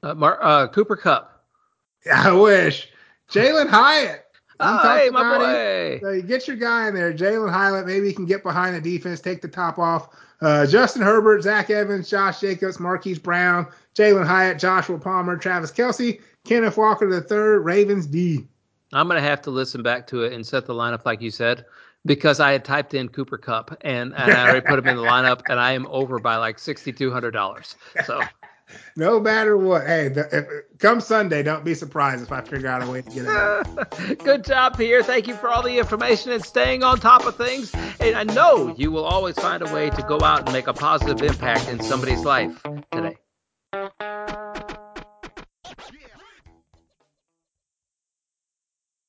Uh, 0.03 0.13
Mar- 0.15 0.41
uh, 0.41 0.67
Cooper 0.69 0.95
Kupp. 0.95 1.43
I 2.13 2.31
wish. 2.31 2.89
Jalin 3.29 3.67
Hyatt. 3.67 4.24
Oh, 4.59 4.95
hey, 4.95 5.09
my 5.09 5.37
boy. 5.37 5.99
So 6.01 6.11
you 6.11 6.21
get 6.21 6.47
your 6.47 6.57
guy 6.57 6.87
in 6.87 6.95
there, 6.95 7.13
Jalin 7.13 7.51
Hyatt. 7.51 7.85
Maybe 7.85 8.07
he 8.07 8.13
can 8.13 8.25
get 8.25 8.43
behind 8.43 8.75
the 8.75 8.81
defense, 8.81 9.19
take 9.19 9.41
the 9.41 9.47
top 9.47 9.77
off. 9.77 10.09
Uh, 10.41 10.65
Justin 10.65 11.01
Herbert, 11.01 11.43
Zach 11.43 11.69
Evans, 11.69 12.09
Josh 12.09 12.39
Jacobs, 12.39 12.79
Marquise 12.79 13.19
Brown, 13.19 13.67
Jalin 13.95 14.25
Hyatt, 14.25 14.59
Joshua 14.59 14.97
Palmer, 14.97 15.37
Travis 15.37 15.71
Kelce, 15.71 16.21
Kenneth 16.45 16.77
Walker 16.77 17.09
the 17.09 17.21
third, 17.21 17.65
Ravens 17.65 18.05
D. 18.05 18.45
I'm 18.93 19.07
gonna 19.07 19.21
have 19.21 19.41
to 19.43 19.51
listen 19.51 19.81
back 19.81 20.07
to 20.07 20.23
it 20.23 20.33
and 20.33 20.45
set 20.45 20.65
the 20.65 20.73
lineup 20.73 21.05
like 21.05 21.21
you 21.21 21.31
said 21.31 21.65
because 22.05 22.39
I 22.39 22.51
had 22.51 22.63
typed 22.63 22.93
in 22.93 23.09
Cooper 23.09 23.37
Kupp 23.37 23.75
and, 23.81 24.13
and 24.15 24.31
I 24.31 24.43
already 24.47 24.65
put 24.65 24.79
him 24.79 24.87
in 24.87 24.95
the 24.95 25.03
lineup 25.03 25.41
and 25.49 25.59
I 25.59 25.71
am 25.71 25.87
over 25.87 26.19
by 26.19 26.37
like 26.37 26.59
sixty 26.59 26.93
two 26.93 27.11
hundred 27.11 27.31
dollars. 27.31 27.75
So 28.05 28.21
no 28.95 29.19
matter 29.19 29.57
what. 29.57 29.85
Hey, 29.85 30.09
the, 30.09 30.27
if, 30.31 30.79
come 30.79 30.99
Sunday, 31.01 31.43
don't 31.43 31.63
be 31.63 31.73
surprised 31.73 32.23
if 32.23 32.31
I 32.31 32.41
figure 32.41 32.67
out 32.67 32.83
a 32.83 32.89
way 32.89 33.01
to 33.01 33.09
get 33.09 33.25
it. 33.27 34.19
Good 34.23 34.43
job, 34.43 34.77
Pierre. 34.77 35.03
Thank 35.03 35.27
you 35.27 35.35
for 35.35 35.49
all 35.49 35.61
the 35.61 35.77
information 35.77 36.31
and 36.31 36.43
staying 36.43 36.83
on 36.83 36.99
top 36.99 37.25
of 37.25 37.35
things. 37.35 37.73
And 37.99 38.15
I 38.15 38.23
know 38.23 38.73
you 38.77 38.91
will 38.91 39.05
always 39.05 39.35
find 39.35 39.61
a 39.61 39.73
way 39.73 39.89
to 39.89 40.01
go 40.03 40.19
out 40.21 40.41
and 40.41 40.53
make 40.53 40.67
a 40.67 40.73
positive 40.73 41.21
impact 41.21 41.69
in 41.69 41.81
somebody's 41.81 42.23
life 42.23 42.61
today. 42.91 43.17